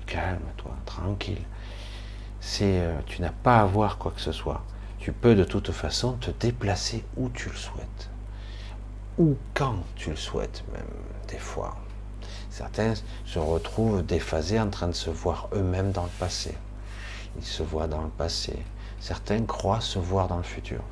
calme-toi, 0.07 0.73
tranquille. 0.87 1.43
Euh, 2.61 2.99
tu 3.07 3.23
n'as 3.23 3.33
pas 3.33 3.61
à 3.61 3.65
voir 3.65 3.99
quoi 3.99 4.13
que 4.13 4.21
ce 4.21 4.33
soit. 4.33 4.63
Tu 4.99 5.13
peux 5.13 5.35
de 5.35 5.45
toute 5.45 5.73
façon 5.73 6.13
te 6.15 6.31
déplacer 6.31 7.05
où 7.17 7.29
tu 7.29 7.49
le 7.49 7.57
souhaites. 7.57 8.11
Ou 9.19 9.37
quand 9.55 9.77
tu 9.97 10.11
le 10.11 10.17
souhaites, 10.17 10.63
même 10.73 10.87
des 11.29 11.39
fois. 11.39 11.77
Certains 12.51 12.95
se 13.25 13.39
retrouvent 13.39 14.05
déphasés 14.05 14.61
en 14.61 14.71
train 14.71 14.89
de 14.89 14.93
se 14.93 15.11
voir 15.11 15.49
eux-mêmes 15.55 15.93
dans 15.93 16.05
le 16.05 16.11
passé. 16.21 16.55
Ils 17.37 17.45
se 17.45 17.63
voient 17.63 17.89
dans 17.89 18.03
le 18.03 18.11
passé. 18.11 18.57
Certains 19.01 19.45
croient 19.45 19.81
se 19.81 19.99
voir 19.99 20.29
dans 20.29 20.37
le 20.37 20.43
futur. 20.43 20.83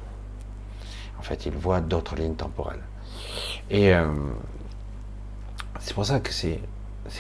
En 1.21 1.23
fait, 1.23 1.45
il 1.45 1.53
voit 1.53 1.83
d'autres 1.83 2.17
lignes 2.17 2.35
temporelles. 2.35 2.81
Et 3.69 3.93
euh, 3.93 4.07
c'est 5.79 5.93
pour 5.93 6.07
ça 6.07 6.19
que 6.19 6.33
c'est 6.33 6.59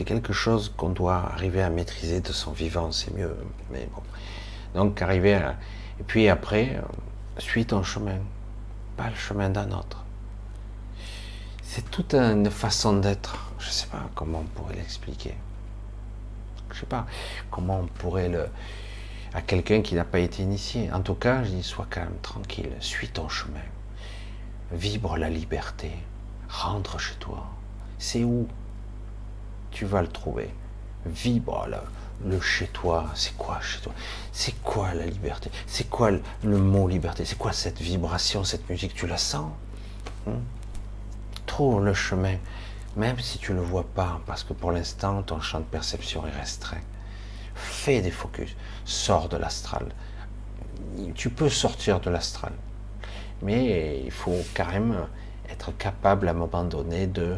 quelque 0.06 0.32
chose 0.32 0.72
qu'on 0.74 0.88
doit 0.88 1.16
arriver 1.34 1.62
à 1.62 1.68
maîtriser 1.68 2.22
de 2.22 2.32
son 2.32 2.52
vivant, 2.52 2.92
c'est 2.92 3.14
mieux. 3.14 3.36
Mais 3.70 3.86
bon. 3.94 4.00
Donc 4.74 5.02
arriver 5.02 5.34
à... 5.34 5.50
Et 6.00 6.02
puis 6.02 6.30
après, 6.30 6.76
euh, 6.76 6.80
suis 7.36 7.66
ton 7.66 7.82
chemin, 7.82 8.20
pas 8.96 9.10
le 9.10 9.16
chemin 9.16 9.50
d'un 9.50 9.70
autre. 9.70 10.02
C'est 11.62 11.90
toute 11.90 12.14
une 12.14 12.50
façon 12.50 12.94
d'être. 12.94 13.52
Je 13.58 13.66
ne 13.66 13.72
sais 13.72 13.86
pas 13.88 14.08
comment 14.14 14.38
on 14.38 14.60
pourrait 14.62 14.76
l'expliquer. 14.76 15.34
Je 16.70 16.74
ne 16.74 16.80
sais 16.80 16.86
pas 16.86 17.04
comment 17.50 17.80
on 17.80 17.86
pourrait 17.86 18.30
le 18.30 18.48
à 19.34 19.42
quelqu'un 19.42 19.82
qui 19.82 19.94
n'a 19.94 20.04
pas 20.04 20.20
été 20.20 20.42
initié. 20.42 20.90
En 20.90 21.02
tout 21.02 21.16
cas, 21.16 21.44
je 21.44 21.50
dis 21.50 21.62
sois 21.62 21.86
calme, 21.90 22.14
tranquille, 22.22 22.72
suis 22.80 23.08
ton 23.08 23.28
chemin 23.28 23.60
vibre 24.72 25.16
la 25.16 25.28
liberté, 25.28 25.90
rentre 26.48 26.98
chez 26.98 27.14
toi. 27.16 27.46
C'est 27.98 28.24
où 28.24 28.48
Tu 29.70 29.84
vas 29.84 30.02
le 30.02 30.08
trouver? 30.08 30.50
Vibre 31.06 31.68
le, 32.24 32.40
chez 32.40 32.66
toi. 32.68 33.10
C'est 33.14 33.36
quoi 33.36 33.60
chez 33.60 33.80
toi? 33.80 33.92
C'est 34.32 34.60
quoi 34.62 34.94
la 34.94 35.06
liberté? 35.06 35.50
C'est 35.66 35.88
quoi 35.88 36.10
le, 36.10 36.58
mot 36.58 36.88
liberté? 36.88 37.24
C'est 37.24 37.38
quoi 37.38 37.52
cette 37.52 37.80
vibration, 37.80 38.44
cette 38.44 38.68
musique? 38.68 38.94
Tu 38.94 39.06
la 39.06 39.16
sens? 39.16 39.50
Hmm? 40.26 40.40
Trouve 41.46 41.84
le 41.84 41.94
chemin, 41.94 42.36
même 42.96 43.18
si 43.18 43.38
tu 43.38 43.52
ne 43.52 43.56
le 43.56 43.62
vois 43.62 43.86
pas, 43.94 44.20
parce 44.26 44.44
que 44.44 44.52
pour 44.52 44.72
l'instant, 44.72 45.22
ton 45.22 45.40
champ 45.40 45.60
de 45.60 45.64
perception 45.64 46.26
est 46.26 46.38
restreint. 46.38 46.82
Fais 47.54 48.00
des 48.00 48.10
focus, 48.10 48.56
sors 48.84 49.28
de 49.28 49.36
l'astral. 49.36 49.86
Tu 51.14 51.30
peux 51.30 51.48
sortir 51.48 52.00
de 52.00 52.10
l'astral 52.10 52.52
mais 53.42 54.00
il 54.04 54.10
faut 54.10 54.38
quand 54.54 54.66
même 54.66 55.06
être 55.50 55.76
capable 55.76 56.28
à 56.28 56.30
un 56.32 56.34
moment 56.34 56.64
donné 56.64 57.06
de, 57.06 57.36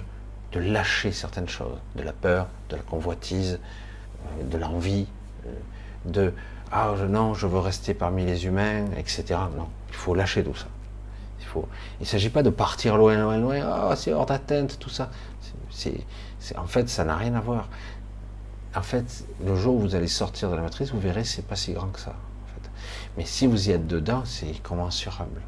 de 0.53 0.61
lâcher 0.61 1.13
certaines 1.13 1.49
choses, 1.49 1.79
de 1.97 2.03
la 2.03 2.13
peur, 2.13 2.49
de 2.69 2.77
la 2.77 2.83
convoitise, 2.83 3.59
euh, 4.27 4.45
de 4.45 4.59
l'envie, 4.59 5.07
euh, 5.47 5.51
de 6.05 6.35
ah 6.75 6.95
non, 7.07 7.35
je 7.35 7.47
veux 7.47 7.59
rester 7.59 7.93
parmi 7.93 8.25
les 8.25 8.47
humains, 8.47 8.87
etc. 8.97 9.25
Non, 9.57 9.69
il 9.91 9.95
faut 9.95 10.15
lâcher 10.15 10.43
tout 10.43 10.55
ça. 10.55 10.69
Il 11.41 11.47
faut. 11.47 11.69
Il 12.01 12.07
s'agit 12.07 12.31
pas 12.31 12.43
de 12.43 12.49
partir 12.49 12.97
loin, 12.97 13.19
loin, 13.19 13.37
loin. 13.37 13.61
Ah, 13.63 13.95
c'est 13.95 14.15
hors 14.15 14.25
d'atteinte, 14.25 14.79
tout 14.79 14.89
ça. 14.89 15.11
C'est, 15.69 16.03
en 16.57 16.67
fait, 16.67 16.89
ça 16.89 17.05
n'a 17.05 17.15
rien 17.15 17.35
à 17.35 17.41
voir. 17.41 17.69
En 18.75 18.81
fait, 18.81 19.25
le 19.45 19.55
jour 19.55 19.75
où 19.75 19.81
vous 19.81 19.95
allez 19.95 20.09
sortir 20.09 20.51
de 20.51 20.57
la 20.57 20.63
matrice, 20.63 20.93
vous 20.93 21.01
verrez, 21.01 21.25
c'est 21.25 21.47
pas 21.47 21.57
si 21.57 21.75
grand 21.75 21.89
que 21.89 22.01
ça. 22.01 22.15
Mais 23.19 23.27
si 23.27 23.47
vous 23.47 23.69
y 23.69 23.73
êtes 23.73 23.87
dedans, 23.87 24.23
c'est 24.25 24.63
commensurable 24.63 25.43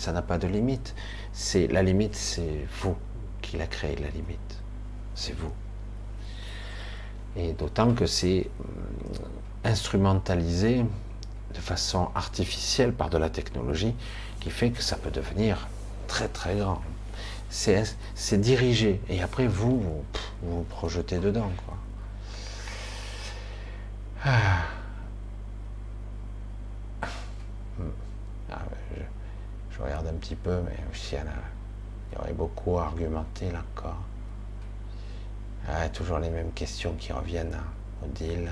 ça 0.00 0.12
n'a 0.12 0.22
pas 0.22 0.38
de 0.38 0.48
limite. 0.48 0.94
C'est 1.34 1.66
la 1.66 1.82
limite, 1.82 2.16
c'est 2.16 2.66
vous 2.80 2.96
qui 3.42 3.58
l'a 3.58 3.66
créé 3.66 3.96
la 3.96 4.08
limite. 4.08 4.58
C'est 5.14 5.34
vous. 5.36 5.52
Et 7.36 7.52
d'autant 7.52 7.92
que 7.92 8.06
c'est 8.06 8.48
euh, 8.60 9.68
instrumentalisé 9.68 10.86
de 11.54 11.60
façon 11.60 12.08
artificielle 12.14 12.94
par 12.94 13.10
de 13.10 13.18
la 13.18 13.28
technologie 13.28 13.94
qui 14.40 14.48
fait 14.50 14.70
que 14.70 14.82
ça 14.82 14.96
peut 14.96 15.10
devenir 15.10 15.68
très 16.08 16.28
très 16.28 16.56
grand. 16.56 16.80
C'est 17.50 18.40
dirigé. 18.40 19.00
Et 19.10 19.20
après, 19.20 19.48
vous, 19.48 19.80
vous 19.80 20.04
vous, 20.42 20.62
projetez 20.62 21.18
dedans. 21.18 21.50
Quoi. 21.66 21.76
Ah, 24.24 24.62
je, 29.80 29.84
regarde 29.84 30.06
un 30.06 30.14
petit 30.14 30.36
peu, 30.36 30.60
mais 30.62 30.76
il 31.12 32.16
y 32.16 32.18
aurait 32.18 32.32
beaucoup 32.32 32.78
à 32.78 32.84
argumenter 32.84 33.50
là 33.50 33.62
encore. 33.74 34.02
Ah, 35.68 35.88
toujours 35.88 36.18
les 36.18 36.30
mêmes 36.30 36.52
questions 36.52 36.94
qui 36.94 37.12
reviennent. 37.12 37.56
Odile, 38.04 38.50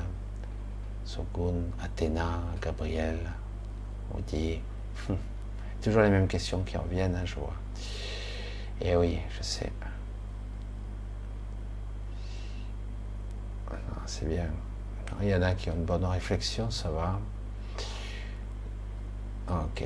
Sogun, 1.05 1.55
Athéna, 1.83 2.41
Gabriel, 2.63 3.19
Odi. 4.17 4.61
toujours 5.83 6.03
les 6.03 6.11
mêmes 6.11 6.29
questions 6.29 6.63
qui 6.63 6.77
reviennent, 6.77 7.17
hein, 7.17 7.25
je 7.25 7.37
vois. 7.37 7.55
Et 8.81 8.95
oui, 8.97 9.19
je 9.37 9.43
sais. 9.43 9.73
C'est 14.07 14.29
bien. 14.29 14.49
Il 15.21 15.29
y 15.29 15.35
en 15.35 15.43
a 15.43 15.55
qui 15.55 15.71
ont 15.71 15.75
une 15.75 15.85
bonne 15.85 16.05
réflexion, 16.05 16.71
ça 16.71 16.91
va. 16.91 17.19
Ok. 19.51 19.85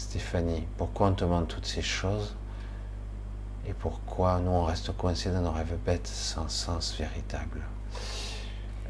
Stéphanie, 0.00 0.66
pourquoi 0.78 1.08
on 1.08 1.12
te 1.12 1.24
demande 1.24 1.46
toutes 1.46 1.66
ces 1.66 1.82
choses 1.82 2.34
et 3.66 3.74
pourquoi 3.74 4.40
nous 4.40 4.50
on 4.50 4.64
reste 4.64 4.96
coincés 4.96 5.30
dans 5.30 5.42
nos 5.42 5.52
rêves 5.52 5.76
bêtes 5.84 6.06
sans 6.06 6.48
sens 6.48 6.96
véritable? 6.98 7.60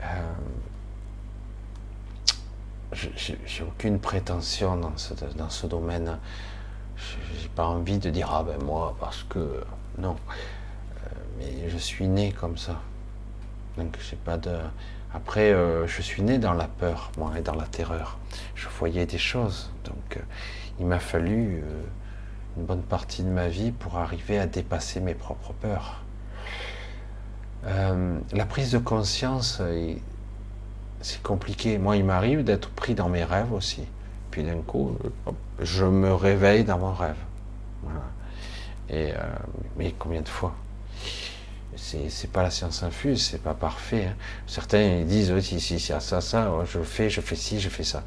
Euh, 0.02 0.32
J'ai 2.92 3.64
aucune 3.64 3.98
prétention 3.98 4.76
dans 4.76 4.96
ce, 4.96 5.14
dans 5.36 5.50
ce 5.50 5.66
domaine. 5.66 6.16
J'ai 6.96 7.48
pas 7.48 7.66
envie 7.66 7.98
de 7.98 8.10
dire 8.10 8.30
ah 8.32 8.44
ben 8.44 8.62
moi 8.62 8.94
parce 9.00 9.24
que 9.24 9.64
non. 9.98 10.16
Euh, 10.16 11.08
mais 11.38 11.68
je 11.68 11.76
suis 11.76 12.06
né 12.06 12.32
comme 12.32 12.56
ça. 12.56 12.80
Donc 13.76 13.98
j'ai 14.08 14.16
pas 14.16 14.36
de. 14.38 14.56
Après, 15.12 15.52
euh, 15.52 15.88
je 15.88 16.02
suis 16.02 16.22
né 16.22 16.38
dans 16.38 16.52
la 16.52 16.68
peur, 16.68 17.10
moi, 17.18 17.32
et 17.36 17.42
dans 17.42 17.56
la 17.56 17.66
terreur. 17.66 18.16
Je 18.54 18.68
voyais 18.68 19.06
des 19.06 19.18
choses. 19.18 19.70
Donc 19.84 20.16
euh, 20.16 20.20
il 20.80 20.86
m'a 20.86 20.98
fallu 20.98 21.62
une 22.56 22.64
bonne 22.64 22.82
partie 22.82 23.22
de 23.22 23.28
ma 23.28 23.48
vie 23.48 23.70
pour 23.70 23.98
arriver 23.98 24.38
à 24.38 24.46
dépasser 24.46 25.00
mes 25.00 25.14
propres 25.14 25.52
peurs. 25.52 26.02
la 27.64 28.46
prise 28.46 28.72
de 28.72 28.78
conscience, 28.78 29.62
c'est 31.00 31.22
compliqué. 31.22 31.78
Moi, 31.78 31.96
il 31.96 32.04
m'arrive 32.04 32.42
d'être 32.44 32.70
pris 32.70 32.94
dans 32.94 33.08
mes 33.08 33.24
rêves 33.24 33.52
aussi. 33.52 33.84
Puis 34.30 34.42
d'un 34.42 34.60
coup, 34.62 34.96
je 35.60 35.84
me 35.84 36.14
réveille 36.14 36.64
dans 36.64 36.78
mon 36.78 36.92
rêve. 36.92 37.16
Euh, 38.92 39.12
mais 39.76 39.94
combien 39.98 40.20
de 40.20 40.28
fois? 40.28 40.54
C'est 41.80 42.30
pas 42.30 42.42
la 42.42 42.50
science 42.50 42.82
infuse, 42.82 43.28
c'est 43.30 43.42
pas 43.42 43.54
parfait. 43.54 44.06
Hein. 44.06 44.16
Certains 44.46 45.02
disent 45.02 45.32
aussi 45.32 45.60
si, 45.60 45.80
si, 45.80 45.92
ça, 45.92 46.20
ça, 46.20 46.52
je 46.64 46.80
fais, 46.80 47.08
je 47.08 47.20
fais 47.20 47.36
ci, 47.36 47.58
je 47.58 47.68
fais 47.68 47.84
ça. 47.84 48.02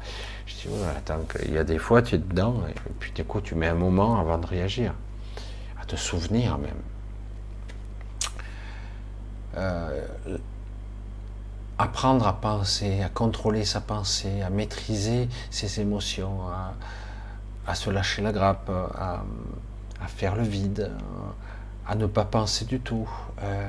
Je 0.46 0.54
dis, 0.54 0.68
attends, 0.96 1.20
il 1.44 1.54
y 1.54 1.58
a 1.58 1.64
des 1.64 1.78
fois, 1.78 2.00
tu 2.00 2.14
es 2.14 2.18
dedans, 2.18 2.62
et 2.68 2.90
puis 3.00 3.12
du 3.12 3.24
coup, 3.24 3.40
tu 3.40 3.54
mets 3.54 3.66
un 3.66 3.74
moment 3.74 4.20
avant 4.20 4.38
de 4.38 4.46
réagir, 4.46 4.94
à 5.80 5.84
te 5.84 5.96
souvenir 5.96 6.58
même. 6.58 6.70
Euh, 9.56 10.06
apprendre 11.78 12.26
à 12.26 12.40
penser, 12.40 13.02
à 13.02 13.08
contrôler 13.08 13.64
sa 13.64 13.80
pensée, 13.80 14.42
à 14.42 14.50
maîtriser 14.50 15.28
ses 15.50 15.80
émotions, 15.80 16.40
à, 17.66 17.74
se 17.74 17.90
lâcher 17.90 18.22
la 18.22 18.32
grappe, 18.32 18.70
à, 18.70 19.24
faire 20.06 20.36
le 20.36 20.42
vide, 20.42 20.92
à 21.86 21.94
ne 21.94 22.06
pas 22.06 22.24
penser 22.24 22.64
du 22.64 22.80
tout. 22.80 23.08
Euh, 23.42 23.68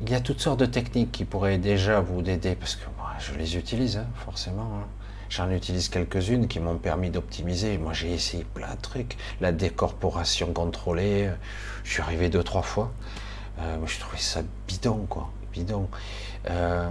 il 0.00 0.10
y 0.10 0.14
a 0.14 0.20
toutes 0.20 0.40
sortes 0.40 0.60
de 0.60 0.66
techniques 0.66 1.12
qui 1.12 1.24
pourraient 1.24 1.58
déjà 1.58 2.00
vous 2.00 2.20
aider, 2.20 2.54
parce 2.54 2.76
que 2.76 2.84
moi, 2.98 3.10
je 3.18 3.34
les 3.34 3.56
utilise, 3.56 3.98
hein, 3.98 4.06
forcément. 4.14 4.70
Hein. 4.80 4.86
J'en 5.30 5.50
utilise 5.50 5.88
quelques-unes 5.88 6.46
qui 6.46 6.60
m'ont 6.60 6.76
permis 6.76 7.08
d'optimiser. 7.08 7.78
Moi, 7.78 7.94
j'ai 7.94 8.12
essayé 8.12 8.44
plein 8.44 8.74
de 8.74 8.80
trucs. 8.80 9.16
La 9.40 9.50
décorporation 9.50 10.52
contrôlée, 10.52 11.30
je 11.84 11.92
suis 11.92 12.02
arrivé 12.02 12.28
deux, 12.28 12.42
trois 12.42 12.60
fois. 12.60 12.92
Euh, 13.58 13.76
je 13.86 13.98
trouvais 13.98 14.18
ça 14.18 14.42
bidon, 14.68 15.06
quoi. 15.08 15.30
Bidon. 15.52 15.88
Euh, 16.50 16.86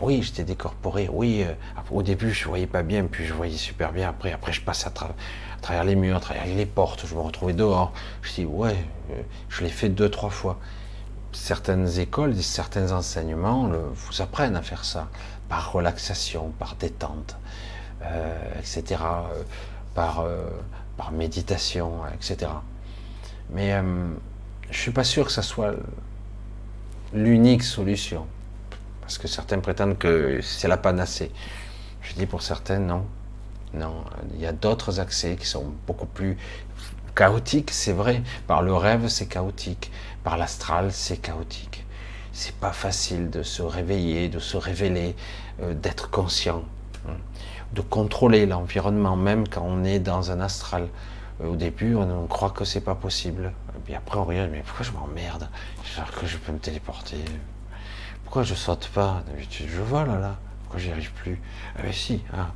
oui, 0.00 0.22
j'étais 0.22 0.44
décorporé. 0.44 1.08
Oui, 1.12 1.44
euh, 1.46 1.52
au 1.90 2.02
début, 2.02 2.32
je 2.32 2.46
voyais 2.46 2.66
pas 2.66 2.82
bien, 2.82 3.04
puis 3.04 3.24
je 3.24 3.34
voyais 3.34 3.56
super 3.56 3.92
bien. 3.92 4.08
Après, 4.08 4.32
après, 4.32 4.52
je 4.52 4.62
passais 4.62 4.86
à, 4.86 4.90
travers 4.90 5.16
les 5.84 5.94
murs, 5.94 6.16
à 6.16 6.20
travers 6.20 6.46
les 6.46 6.66
portes. 6.66 7.06
Je 7.06 7.14
me 7.14 7.20
retrouvais 7.20 7.52
dehors. 7.52 7.92
Je 8.22 8.32
dis 8.34 8.44
ouais, 8.44 8.76
euh, 9.10 9.22
je 9.48 9.62
l'ai 9.62 9.70
fait 9.70 9.88
deux, 9.88 10.10
trois 10.10 10.30
fois. 10.30 10.58
Certaines 11.32 11.98
écoles, 11.98 12.36
certains 12.42 12.92
enseignements 12.92 13.70
vous 13.94 14.20
apprennent 14.20 14.56
à 14.56 14.62
faire 14.62 14.84
ça 14.84 15.08
par 15.48 15.72
relaxation, 15.72 16.52
par 16.58 16.76
détente, 16.76 17.36
etc., 18.58 19.00
par, 19.94 20.26
par 20.98 21.10
méditation, 21.10 22.00
etc. 22.14 22.50
Mais 23.48 23.74
je 24.70 24.78
suis 24.78 24.90
pas 24.90 25.04
sûr 25.04 25.24
que 25.24 25.32
ça 25.32 25.40
soit 25.40 25.74
l'unique 27.14 27.62
solution. 27.62 28.26
Parce 29.00 29.18
que 29.18 29.28
certains 29.28 29.58
prétendent 29.58 29.98
que 29.98 30.40
c'est 30.42 30.68
la 30.68 30.76
panacée. 30.76 31.30
Je 32.00 32.14
dis 32.14 32.26
pour 32.26 32.42
certains, 32.42 32.78
non. 32.78 33.06
Non, 33.74 34.04
il 34.34 34.40
y 34.40 34.46
a 34.46 34.52
d'autres 34.52 35.00
accès 35.00 35.36
qui 35.36 35.46
sont 35.46 35.72
beaucoup 35.86 36.06
plus 36.06 36.36
chaotiques, 37.14 37.70
c'est 37.70 37.92
vrai. 37.92 38.22
Par 38.46 38.62
le 38.62 38.74
rêve, 38.74 39.08
c'est 39.08 39.26
chaotique. 39.26 39.90
Par 40.24 40.36
l'astral, 40.36 40.92
c'est 40.92 41.16
chaotique. 41.16 41.84
C'est 42.32 42.54
pas 42.56 42.72
facile 42.72 43.30
de 43.30 43.42
se 43.42 43.62
réveiller, 43.62 44.28
de 44.28 44.38
se 44.38 44.56
révéler, 44.56 45.14
euh, 45.62 45.74
d'être 45.74 46.10
conscient, 46.10 46.64
hein. 47.08 47.16
de 47.74 47.82
contrôler 47.82 48.46
l'environnement, 48.46 49.16
même 49.16 49.48
quand 49.48 49.64
on 49.64 49.84
est 49.84 49.98
dans 49.98 50.30
un 50.30 50.40
astral. 50.40 50.88
Euh, 51.40 51.48
au 51.48 51.56
début, 51.56 51.94
on, 51.94 52.26
croit 52.26 52.50
que 52.50 52.64
c'est 52.64 52.80
pas 52.80 52.94
possible. 52.94 53.52
Et 53.76 53.80
puis 53.84 53.94
après, 53.94 54.18
on 54.18 54.24
regarde, 54.24 54.50
mais 54.50 54.62
pourquoi 54.66 54.84
je 54.84 54.92
m'emmerde? 54.92 55.48
J'espère 55.84 56.10
que 56.12 56.26
je 56.26 56.38
peux 56.38 56.52
me 56.52 56.58
téléporter? 56.58 57.18
Pourquoi 58.24 58.42
je 58.42 58.54
saute 58.54 58.88
pas? 58.94 59.22
D'habitude, 59.26 59.68
je 59.70 59.82
vole 59.82 60.08
là. 60.08 60.36
Pourquoi 60.62 60.80
j'y 60.80 60.90
arrive 60.90 61.12
plus? 61.12 61.40
Ah 61.76 61.82
ben 61.82 61.92
si, 61.92 62.22
hein. 62.32 62.48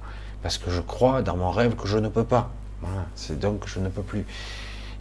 Parce 0.47 0.59
que 0.59 0.71
je 0.71 0.81
crois 0.81 1.23
dans 1.23 1.37
mon 1.37 1.51
rêve 1.51 1.75
que 1.75 1.89
je 1.89 1.99
ne 1.99 2.09
peux 2.09 2.23
pas. 2.23 2.53
c'est 3.17 3.37
donc 3.37 3.65
que 3.65 3.69
je 3.69 3.81
ne 3.81 3.89
peux 3.89 4.03
plus. 4.03 4.25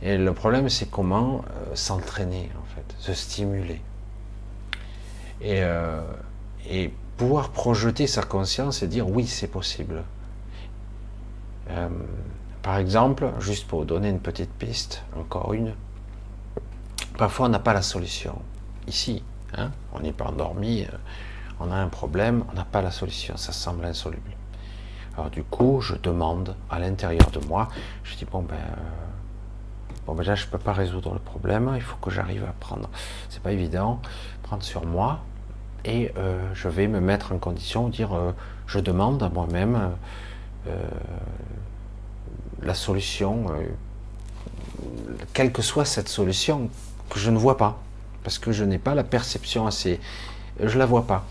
Et 0.01 0.17
le 0.17 0.33
problème, 0.33 0.69
c'est 0.69 0.89
comment 0.89 1.45
euh, 1.45 1.75
s'entraîner, 1.75 2.49
en 2.59 2.65
fait, 2.73 2.95
se 2.97 3.13
stimuler. 3.13 3.79
Et, 5.41 5.61
euh, 5.61 6.01
et, 6.67 6.91
pouvoir 7.17 7.49
projeter 7.49 8.07
sa 8.07 8.23
conscience 8.23 8.81
et 8.81 8.87
dire 8.87 9.07
oui, 9.07 9.27
c'est 9.27 9.47
possible. 9.47 10.03
Euh, 11.69 11.89
par 12.63 12.77
exemple, 12.77 13.31
juste 13.39 13.67
pour 13.67 13.85
donner 13.85 14.09
une 14.09 14.19
petite 14.19 14.51
piste, 14.51 15.03
encore 15.15 15.53
une, 15.53 15.75
parfois 17.19 17.45
on 17.45 17.49
n'a 17.49 17.59
pas 17.59 17.73
la 17.73 17.83
solution. 17.83 18.41
Ici, 18.87 19.21
Hein. 19.57 19.71
on 19.93 19.99
n'est 19.99 20.11
pas 20.11 20.25
endormi, 20.25 20.85
on 21.59 21.71
a 21.71 21.75
un 21.75 21.87
problème, 21.87 22.43
on 22.51 22.55
n'a 22.55 22.65
pas 22.65 22.81
la 22.81 22.91
solution, 22.91 23.37
ça 23.37 23.53
semble 23.53 23.85
insoluble. 23.85 24.34
Alors 25.17 25.29
du 25.29 25.43
coup, 25.43 25.81
je 25.81 25.95
demande 25.95 26.55
à 26.69 26.79
l'intérieur 26.79 27.31
de 27.31 27.45
moi, 27.47 27.69
je 28.03 28.15
dis 28.15 28.25
bon 28.25 28.41
ben, 28.41 28.55
euh, 28.55 28.75
bon 30.05 30.13
ben 30.13 30.25
là 30.25 30.35
je 30.35 30.45
peux 30.47 30.57
pas 30.57 30.73
résoudre 30.73 31.13
le 31.13 31.19
problème, 31.19 31.71
il 31.75 31.81
faut 31.81 31.97
que 31.97 32.11
j'arrive 32.11 32.43
à 32.43 32.53
prendre, 32.59 32.89
c'est 33.29 33.41
pas 33.41 33.51
évident, 33.51 34.01
prendre 34.43 34.63
sur 34.63 34.85
moi 34.85 35.21
et 35.85 36.11
euh, 36.17 36.39
je 36.53 36.67
vais 36.67 36.87
me 36.87 36.99
mettre 36.99 37.31
en 37.31 37.37
condition, 37.37 37.89
dire 37.89 38.09
je 38.67 38.79
demande 38.79 39.23
à 39.23 39.29
moi-même 39.29 39.91
la 42.61 42.73
solution, 42.73 43.45
quelle 45.33 45.51
que 45.51 45.61
soit 45.61 45.85
cette 45.85 46.09
solution 46.09 46.69
que 47.09 47.19
je 47.19 47.29
ne 47.29 47.37
vois 47.37 47.57
pas 47.57 47.79
parce 48.25 48.39
que 48.39 48.51
je 48.51 48.63
n'ai 48.63 48.79
pas 48.79 48.95
la 48.95 49.03
perception 49.03 49.67
assez. 49.67 49.99
Je 50.59 50.79
la 50.79 50.87
vois 50.87 51.05
pas. 51.05 51.23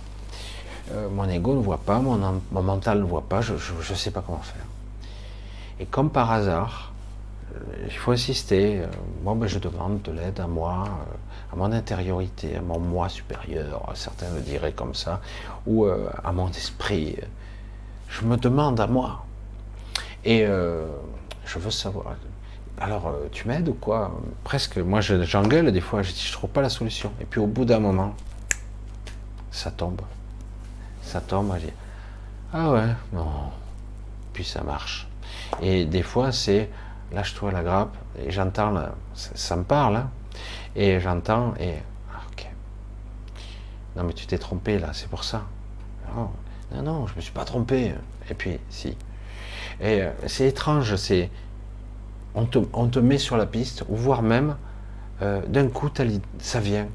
Euh, 0.92 1.08
mon 1.08 1.28
ego 1.28 1.54
ne 1.54 1.60
voit 1.60 1.78
pas, 1.78 1.98
mon, 1.98 2.40
mental 2.62 3.00
ne 3.00 3.04
voit 3.04 3.22
pas, 3.22 3.40
je 3.40 3.54
ne 3.54 3.96
sais 3.96 4.10
pas 4.10 4.22
comment 4.24 4.40
faire. 4.40 4.64
Et 5.80 5.86
comme 5.86 6.10
par 6.10 6.30
hasard, 6.30 6.92
euh, 7.54 7.58
il 7.86 7.92
faut 7.92 8.12
insister. 8.12 8.80
Euh, 8.80 8.86
bon, 9.22 9.34
ben, 9.34 9.46
je 9.46 9.58
demande 9.58 10.02
de 10.02 10.12
l'aide 10.12 10.40
à 10.40 10.46
moi, 10.46 10.84
à 11.52 11.56
mon 11.56 11.72
intériorité, 11.72 12.56
à 12.56 12.60
mon 12.60 12.78
moi 12.78 13.08
supérieur, 13.08 13.90
certains 13.94 14.32
le 14.34 14.40
diraient 14.40 14.72
comme 14.72 14.94
ça, 14.94 15.20
ou 15.66 15.86
à 15.86 16.32
mon 16.32 16.48
esprit. 16.48 17.16
Je 18.08 18.24
me 18.24 18.36
demande 18.36 18.78
à 18.80 18.86
moi. 18.86 19.24
Et 20.24 20.46
je 20.46 21.58
veux 21.58 21.70
savoir 21.70 22.14
alors 22.80 23.08
euh, 23.08 23.28
tu 23.30 23.46
m'aides 23.46 23.68
ou 23.68 23.74
quoi? 23.74 24.20
Presque, 24.42 24.78
moi 24.78 25.00
j'engueule 25.00 25.70
des 25.72 25.80
fois, 25.80 26.02
je 26.02 26.12
dis 26.12 26.24
je 26.26 26.32
trouve 26.32 26.50
pas 26.50 26.62
la 26.62 26.68
solution. 26.68 27.12
Et 27.20 27.24
puis 27.24 27.40
au 27.40 27.46
bout 27.46 27.64
d'un 27.64 27.78
moment, 27.78 28.14
ça 29.50 29.70
tombe. 29.70 30.00
Ça 31.04 31.20
tombe, 31.20 31.52
je 31.56 31.66
dis, 31.66 31.72
ah 32.52 32.70
ouais, 32.70 32.88
non. 33.12 33.50
Puis 34.32 34.44
ça 34.44 34.62
marche. 34.62 35.08
Et 35.62 35.84
des 35.84 36.02
fois, 36.02 36.32
c'est 36.32 36.70
lâche-toi 37.12 37.52
la 37.52 37.62
grappe, 37.62 37.96
et 38.18 38.30
j'entends, 38.30 38.74
ça, 39.14 39.56
me 39.56 39.62
parle, 39.62 39.96
hein. 39.96 40.10
et 40.74 40.98
j'entends, 41.00 41.54
et 41.60 41.74
ah, 42.12 42.20
ok. 42.32 42.48
Non, 43.96 44.04
mais 44.04 44.12
tu 44.12 44.26
t'es 44.26 44.38
trompé 44.38 44.78
là, 44.78 44.90
c'est 44.92 45.08
pour 45.08 45.24
ça. 45.24 45.42
Non, 46.16 46.82
non, 46.82 47.06
je 47.06 47.14
me 47.14 47.20
suis 47.20 47.32
pas 47.32 47.44
trompé. 47.44 47.94
Et 48.30 48.34
puis, 48.34 48.58
si. 48.68 48.96
Et 49.80 50.02
euh, 50.02 50.10
c'est 50.26 50.46
étrange, 50.46 50.96
c'est. 50.96 51.30
On 52.34 52.46
te, 52.46 52.58
on 52.72 52.88
te, 52.88 52.98
met 52.98 53.18
sur 53.18 53.36
la 53.36 53.46
piste, 53.46 53.84
ou 53.88 53.96
voire 53.96 54.22
même, 54.22 54.56
euh, 55.22 55.40
d'un 55.46 55.68
coup, 55.68 55.88
ça 56.38 56.60
vient. 56.60 56.88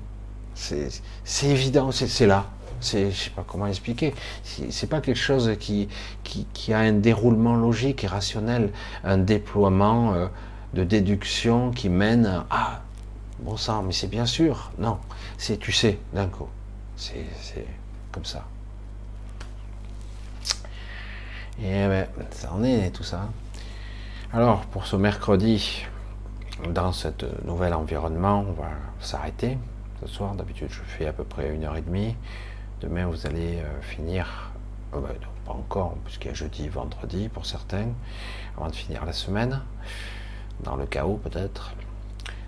C'est 0.53 1.47
évident, 1.47 1.91
c'est 1.91 2.27
là 2.27 2.45
c'est, 2.81 3.11
je 3.11 3.15
sais 3.15 3.29
pas 3.29 3.43
comment 3.45 3.67
expliquer. 3.67 4.13
C'est 4.43 4.87
pas 4.87 5.01
quelque 5.01 5.19
chose 5.19 5.51
qui, 5.59 5.87
qui, 6.23 6.73
a 6.73 6.79
un 6.79 6.93
déroulement 6.93 7.55
logique 7.55 8.03
et 8.03 8.07
rationnel, 8.07 8.71
un 9.03 9.17
déploiement 9.17 10.13
euh, 10.13 10.27
de 10.73 10.83
déduction 10.83 11.71
qui 11.71 11.89
mène 11.89 12.25
à 12.25 12.45
ah, 12.49 12.81
bon 13.39 13.57
sang, 13.57 13.83
mais 13.83 13.93
c'est 13.93 14.07
bien 14.07 14.25
sûr. 14.25 14.71
Non, 14.77 14.97
c'est 15.37 15.57
tu 15.57 15.71
sais 15.71 15.97
d'un 16.13 16.27
coup. 16.27 16.47
C'est 16.95 17.25
comme 18.11 18.25
ça. 18.25 18.45
Et 21.61 21.87
ben, 21.87 22.07
ça 22.31 22.53
en 22.53 22.63
est 22.63 22.89
tout 22.91 23.03
ça. 23.03 23.29
Alors 24.31 24.61
pour 24.67 24.85
ce 24.85 24.95
mercredi, 24.95 25.85
dans 26.73 26.91
ce 26.91 27.07
nouvel 27.45 27.73
environnement, 27.73 28.45
on 28.47 28.53
va 28.53 28.69
s'arrêter 28.99 29.57
ce 30.01 30.07
soir. 30.07 30.35
D'habitude, 30.35 30.69
je 30.69 30.81
fais 30.81 31.07
à 31.07 31.13
peu 31.13 31.23
près 31.23 31.53
une 31.53 31.63
heure 31.63 31.75
et 31.75 31.81
demie. 31.81 32.15
Demain, 32.81 33.07
vous 33.07 33.27
allez 33.27 33.57
euh, 33.57 33.81
finir, 33.81 34.51
euh, 34.93 35.01
bah, 35.01 35.09
pas 35.45 35.51
encore, 35.51 35.95
puisqu'il 36.05 36.29
y 36.29 36.31
a 36.31 36.33
jeudi, 36.33 36.69
vendredi 36.69 37.27
pour 37.27 37.45
certains, 37.45 37.87
avant 38.55 38.69
de 38.69 38.75
finir 38.75 39.05
la 39.05 39.11
semaine, 39.11 39.59
dans 40.63 40.77
le 40.77 40.85
chaos 40.85 41.19
peut-être. 41.21 41.73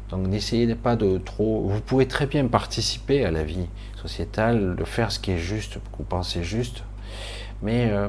Donc 0.09 0.27
n'essayez 0.27 0.73
pas 0.75 0.95
de 0.95 1.17
trop. 1.17 1.67
Vous 1.67 1.81
pouvez 1.81 2.07
très 2.07 2.27
bien 2.27 2.47
participer 2.47 3.25
à 3.25 3.31
la 3.31 3.43
vie 3.43 3.67
sociétale, 3.95 4.75
de 4.77 4.83
faire 4.85 5.11
ce 5.11 5.19
qui 5.19 5.31
est 5.31 5.37
juste, 5.37 5.79
vous 5.97 6.03
pensez 6.05 6.43
juste, 6.43 6.83
mais 7.61 7.89
euh, 7.91 8.07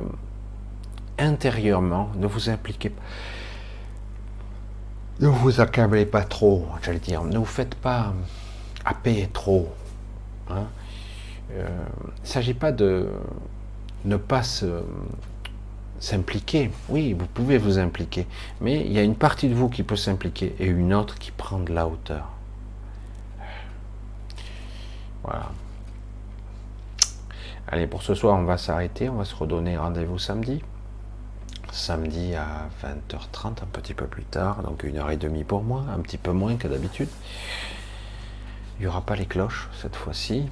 intérieurement, 1.19 2.11
ne 2.17 2.27
vous 2.29 2.51
impliquez 2.51 2.91
pas. 2.91 3.03
Ne 5.21 5.29
vous 5.29 5.61
accablez 5.61 6.07
pas 6.07 6.23
trop, 6.23 6.67
j'allais 6.83 6.99
dire. 6.99 7.25
Ne 7.25 7.39
vous 7.39 7.45
faites 7.45 7.75
pas 7.75 8.13
happer 8.85 9.29
trop. 9.33 9.73
Hein. 10.51 10.67
Euh, 11.51 11.69
il 12.19 12.23
ne 12.23 12.27
s'agit 12.27 12.55
pas 12.55 12.73
de 12.73 13.09
ne 14.05 14.17
pas 14.17 14.43
s'impliquer. 16.01 16.71
Oui, 16.89 17.13
vous 17.13 17.27
pouvez 17.27 17.59
vous 17.59 17.79
impliquer, 17.79 18.27
mais 18.61 18.81
il 18.81 18.93
y 18.93 18.99
a 18.99 19.03
une 19.03 19.17
partie 19.17 19.49
de 19.49 19.55
vous 19.55 19.69
qui 19.69 19.83
peut 19.83 19.97
s'impliquer 19.97 20.55
et 20.59 20.67
une 20.67 20.95
autre 20.95 21.19
qui 21.19 21.31
prend 21.31 21.59
de 21.59 21.73
la 21.73 21.87
hauteur. 21.87 22.29
Voilà. 25.23 25.51
Allez, 27.69 27.87
pour 27.87 28.03
ce 28.03 28.15
soir, 28.15 28.37
on 28.39 28.45
va 28.45 28.59
s'arrêter. 28.59 29.09
On 29.09 29.15
va 29.15 29.25
se 29.25 29.35
redonner 29.35 29.77
rendez-vous 29.77 30.19
samedi. 30.19 30.63
Samedi 31.71 32.35
à 32.35 32.69
20h30, 32.83 33.63
un 33.63 33.67
petit 33.73 33.95
peu 33.95 34.07
plus 34.07 34.25
tard, 34.25 34.63
donc 34.63 34.83
une 34.83 34.99
heure 34.99 35.11
et 35.11 35.17
demie 35.17 35.45
pour 35.45 35.63
moi, 35.63 35.85
un 35.95 36.01
petit 36.01 36.19
peu 36.19 36.33
moins 36.33 36.57
que 36.57 36.69
d'habitude. 36.69 37.09
Il 38.79 38.83
n'y 38.83 38.87
aura 38.89 39.01
pas 39.01 39.17
les 39.17 39.25
cloches 39.25 39.71
cette 39.81 39.97
fois-ci. 39.97 40.51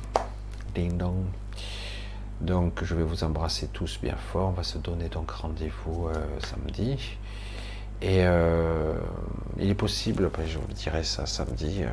Donc 2.40 2.82
je 2.84 2.94
vais 2.94 3.02
vous 3.02 3.24
embrasser 3.24 3.68
tous 3.68 3.98
bien 4.00 4.16
fort. 4.16 4.48
On 4.48 4.52
va 4.52 4.62
se 4.62 4.78
donner 4.78 5.08
donc 5.08 5.30
rendez-vous 5.30 6.08
euh, 6.08 6.14
samedi. 6.40 7.16
Et 8.02 8.24
euh, 8.24 8.94
il 9.58 9.68
est 9.68 9.74
possible, 9.74 10.30
je 10.46 10.58
vous 10.58 10.72
dirai 10.72 11.04
ça 11.04 11.26
samedi, 11.26 11.82
euh, 11.82 11.88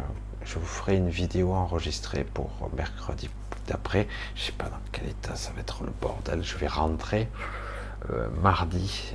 je 0.46 0.58
vous 0.58 0.66
ferai 0.66 0.96
une 0.96 1.10
vidéo 1.10 1.54
enregistrée 1.54 2.24
pour 2.24 2.50
mercredi 2.78 3.30
d'après. 3.68 4.08
Je 4.36 4.44
sais 4.44 4.52
pas 4.54 4.70
dans 4.70 4.80
quel 4.94 5.10
état 5.10 5.36
ça 5.36 5.52
va 5.52 5.60
être 5.60 5.84
le 5.84 5.92
bordel. 6.02 6.44
Je 6.44 6.58
vais 6.58 6.68
rentrer 6.68 7.28
mardi. 8.42 9.14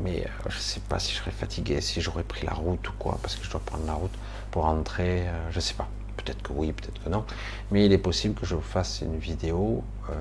Mais 0.00 0.26
je 0.48 0.58
sais 0.58 0.80
pas 0.80 0.98
si 0.98 1.12
je 1.12 1.18
serai 1.18 1.32
fatigué, 1.32 1.80
si 1.80 2.00
j'aurais 2.00 2.22
pris 2.22 2.46
la 2.46 2.54
route 2.54 2.88
ou 2.88 2.92
quoi, 2.98 3.18
parce 3.20 3.36
que 3.36 3.44
je 3.44 3.50
dois 3.50 3.60
prendre 3.60 3.84
la 3.86 3.94
route 3.94 4.14
pour 4.50 4.62
rentrer. 4.62 5.24
je 5.50 5.60
sais 5.60 5.74
pas. 5.74 5.88
Peut-être 6.16 6.42
que 6.42 6.52
oui, 6.52 6.72
peut-être 6.72 7.02
que 7.02 7.08
non. 7.08 7.24
Mais 7.70 7.86
il 7.86 7.92
est 7.92 7.98
possible 7.98 8.34
que 8.34 8.46
je 8.46 8.56
fasse 8.56 9.00
une 9.02 9.18
vidéo, 9.18 9.82
euh, 10.10 10.14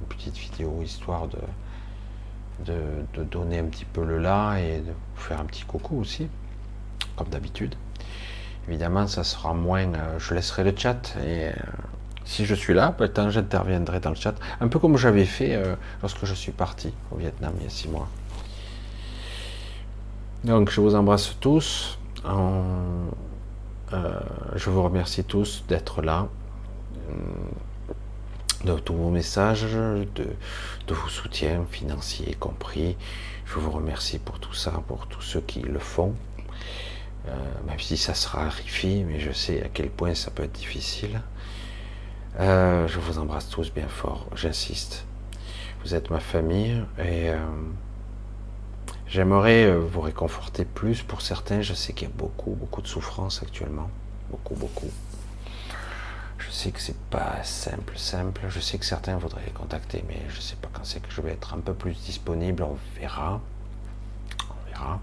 une 0.00 0.06
petite 0.06 0.36
vidéo 0.36 0.80
histoire 0.82 1.28
de, 1.28 1.38
de, 3.14 3.24
donner 3.24 3.58
un 3.58 3.64
petit 3.64 3.84
peu 3.84 4.04
le 4.04 4.18
là 4.18 4.58
et 4.58 4.78
de 4.78 4.90
vous 4.90 5.20
faire 5.20 5.40
un 5.40 5.44
petit 5.44 5.64
coucou 5.64 6.00
aussi, 6.00 6.28
comme 7.16 7.28
d'habitude. 7.28 7.74
Évidemment, 8.68 9.06
ça 9.06 9.24
sera 9.24 9.54
moins. 9.54 9.94
Euh, 9.94 10.18
je 10.18 10.34
laisserai 10.34 10.64
le 10.64 10.74
chat 10.76 11.16
et 11.18 11.48
euh, 11.48 11.52
si 12.24 12.46
je 12.46 12.54
suis 12.54 12.74
là, 12.74 12.92
peut-être 12.92 13.30
j'interviendrai 13.30 14.00
dans 14.00 14.10
le 14.10 14.16
chat, 14.16 14.34
un 14.60 14.68
peu 14.68 14.78
comme 14.78 14.96
j'avais 14.96 15.24
fait 15.24 15.60
lorsque 16.00 16.24
je 16.26 16.34
suis 16.34 16.52
parti 16.52 16.92
au 17.10 17.16
Vietnam 17.16 17.52
il 17.58 17.64
y 17.64 17.66
a 17.66 17.70
six 17.70 17.88
mois. 17.88 18.08
Donc, 20.44 20.70
je 20.70 20.80
vous 20.80 20.94
embrasse 20.94 21.36
tous. 21.40 21.98
Euh, 23.92 24.20
je 24.54 24.70
vous 24.70 24.82
remercie 24.82 25.24
tous 25.24 25.64
d'être 25.68 26.02
là, 26.02 26.28
euh, 27.10 27.14
de 28.64 28.78
tous 28.78 28.94
vos 28.94 29.10
messages, 29.10 29.64
de, 29.64 30.26
vos 30.88 31.08
soutiens 31.08 31.64
financiers 31.70 32.34
compris. 32.34 32.96
Je 33.46 33.58
vous 33.58 33.70
remercie 33.70 34.18
pour 34.18 34.38
tout 34.38 34.54
ça, 34.54 34.70
pour 34.86 35.06
tous 35.08 35.22
ceux 35.22 35.40
qui 35.40 35.60
le 35.60 35.78
font. 35.80 36.14
Euh, 37.28 37.32
même 37.66 37.78
si 37.80 37.96
ça 37.96 38.14
se 38.14 38.28
raréfie, 38.28 39.04
mais 39.04 39.18
je 39.18 39.32
sais 39.32 39.62
à 39.62 39.68
quel 39.68 39.90
point 39.90 40.14
ça 40.14 40.30
peut 40.30 40.44
être 40.44 40.52
difficile. 40.52 41.20
je 42.38 42.98
vous 42.98 43.18
embrasse 43.18 43.48
tous 43.48 43.72
bien 43.72 43.88
fort, 43.88 44.26
j'insiste. 44.36 45.04
Vous 45.82 45.94
êtes 45.94 46.10
ma 46.10 46.20
famille 46.20 46.82
et 46.98 47.30
J'aimerais 49.10 49.64
euh, 49.64 49.78
vous 49.78 50.02
réconforter 50.02 50.64
plus. 50.64 51.02
Pour 51.02 51.20
certains, 51.20 51.62
je 51.62 51.74
sais 51.74 51.92
qu'il 51.92 52.06
y 52.06 52.10
a 52.10 52.14
beaucoup, 52.14 52.52
beaucoup 52.52 52.80
de 52.80 52.86
souffrance 52.86 53.42
actuellement. 53.42 53.90
Beaucoup, 54.30 54.54
beaucoup. 54.54 54.90
Je 56.38 56.48
sais 56.48 56.70
que 56.70 56.80
c'est 56.80 56.96
pas 57.10 57.42
simple, 57.42 57.98
simple. 57.98 58.40
Je 58.48 58.60
sais 58.60 58.78
que 58.78 58.84
certains 58.84 59.16
voudraient 59.16 59.44
les 59.44 59.50
contacter, 59.50 60.04
mais 60.06 60.20
je 60.28 60.40
sais 60.40 60.54
pas 60.54 60.68
quand 60.72 60.84
c'est 60.84 61.00
que 61.00 61.10
je 61.10 61.20
vais 61.22 61.32
être 61.32 61.54
un 61.54 61.58
peu 61.58 61.74
plus 61.74 61.94
disponible. 61.94 62.62
On 62.62 62.76
verra. 63.00 63.40
On 64.48 64.70
verra. 64.70 65.00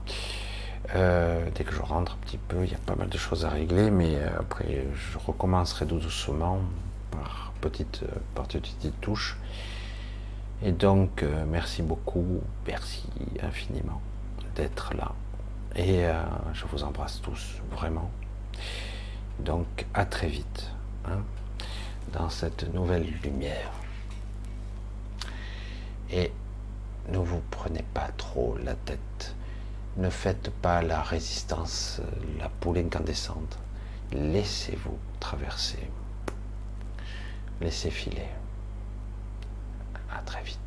Euh, 0.96 1.50
dès 1.54 1.66
que 1.66 1.74
je 1.74 1.82
rentre 1.82 2.14
un 2.14 2.26
petit 2.26 2.38
peu, 2.38 2.64
il 2.64 2.72
y 2.72 2.76
a 2.76 2.80
pas 2.86 2.96
mal 2.96 3.10
de 3.10 3.18
choses 3.18 3.44
à 3.44 3.50
régler, 3.50 3.92
mais 3.92 4.16
euh, 4.16 4.40
après, 4.40 4.88
je 4.96 5.18
recommencerai 5.18 5.86
doucement 5.86 6.62
par 7.12 7.52
petites, 7.60 8.06
par 8.36 8.48
petites 8.48 9.02
touches. 9.02 9.38
Et 10.64 10.72
donc, 10.72 11.22
euh, 11.22 11.46
merci 11.48 11.84
beaucoup, 11.84 12.42
merci 12.66 13.04
infiniment 13.42 14.02
d'être 14.56 14.94
là. 14.96 15.14
Et 15.76 16.06
euh, 16.06 16.16
je 16.54 16.66
vous 16.66 16.84
embrasse 16.84 17.22
tous, 17.22 17.62
vraiment. 17.72 18.10
Donc, 19.40 19.86
à 19.94 20.06
très 20.06 20.28
vite 20.28 20.72
hein, 21.06 21.20
dans 22.12 22.30
cette 22.30 22.74
nouvelle 22.74 23.08
lumière. 23.24 23.72
Et 26.10 26.32
ne 27.10 27.20
vous 27.20 27.42
prenez 27.52 27.84
pas 27.94 28.10
trop 28.18 28.58
la 28.64 28.74
tête. 28.74 29.36
Ne 29.98 30.10
faites 30.10 30.50
pas 30.50 30.82
la 30.82 31.04
résistance, 31.04 32.02
la 32.40 32.50
poule 32.50 32.80
incandescente. 32.80 33.60
Laissez-vous 34.12 34.98
traverser. 35.20 35.88
Laissez 37.62 37.92
filer. 37.92 38.28
Très 40.26 40.44
vite. 40.44 40.67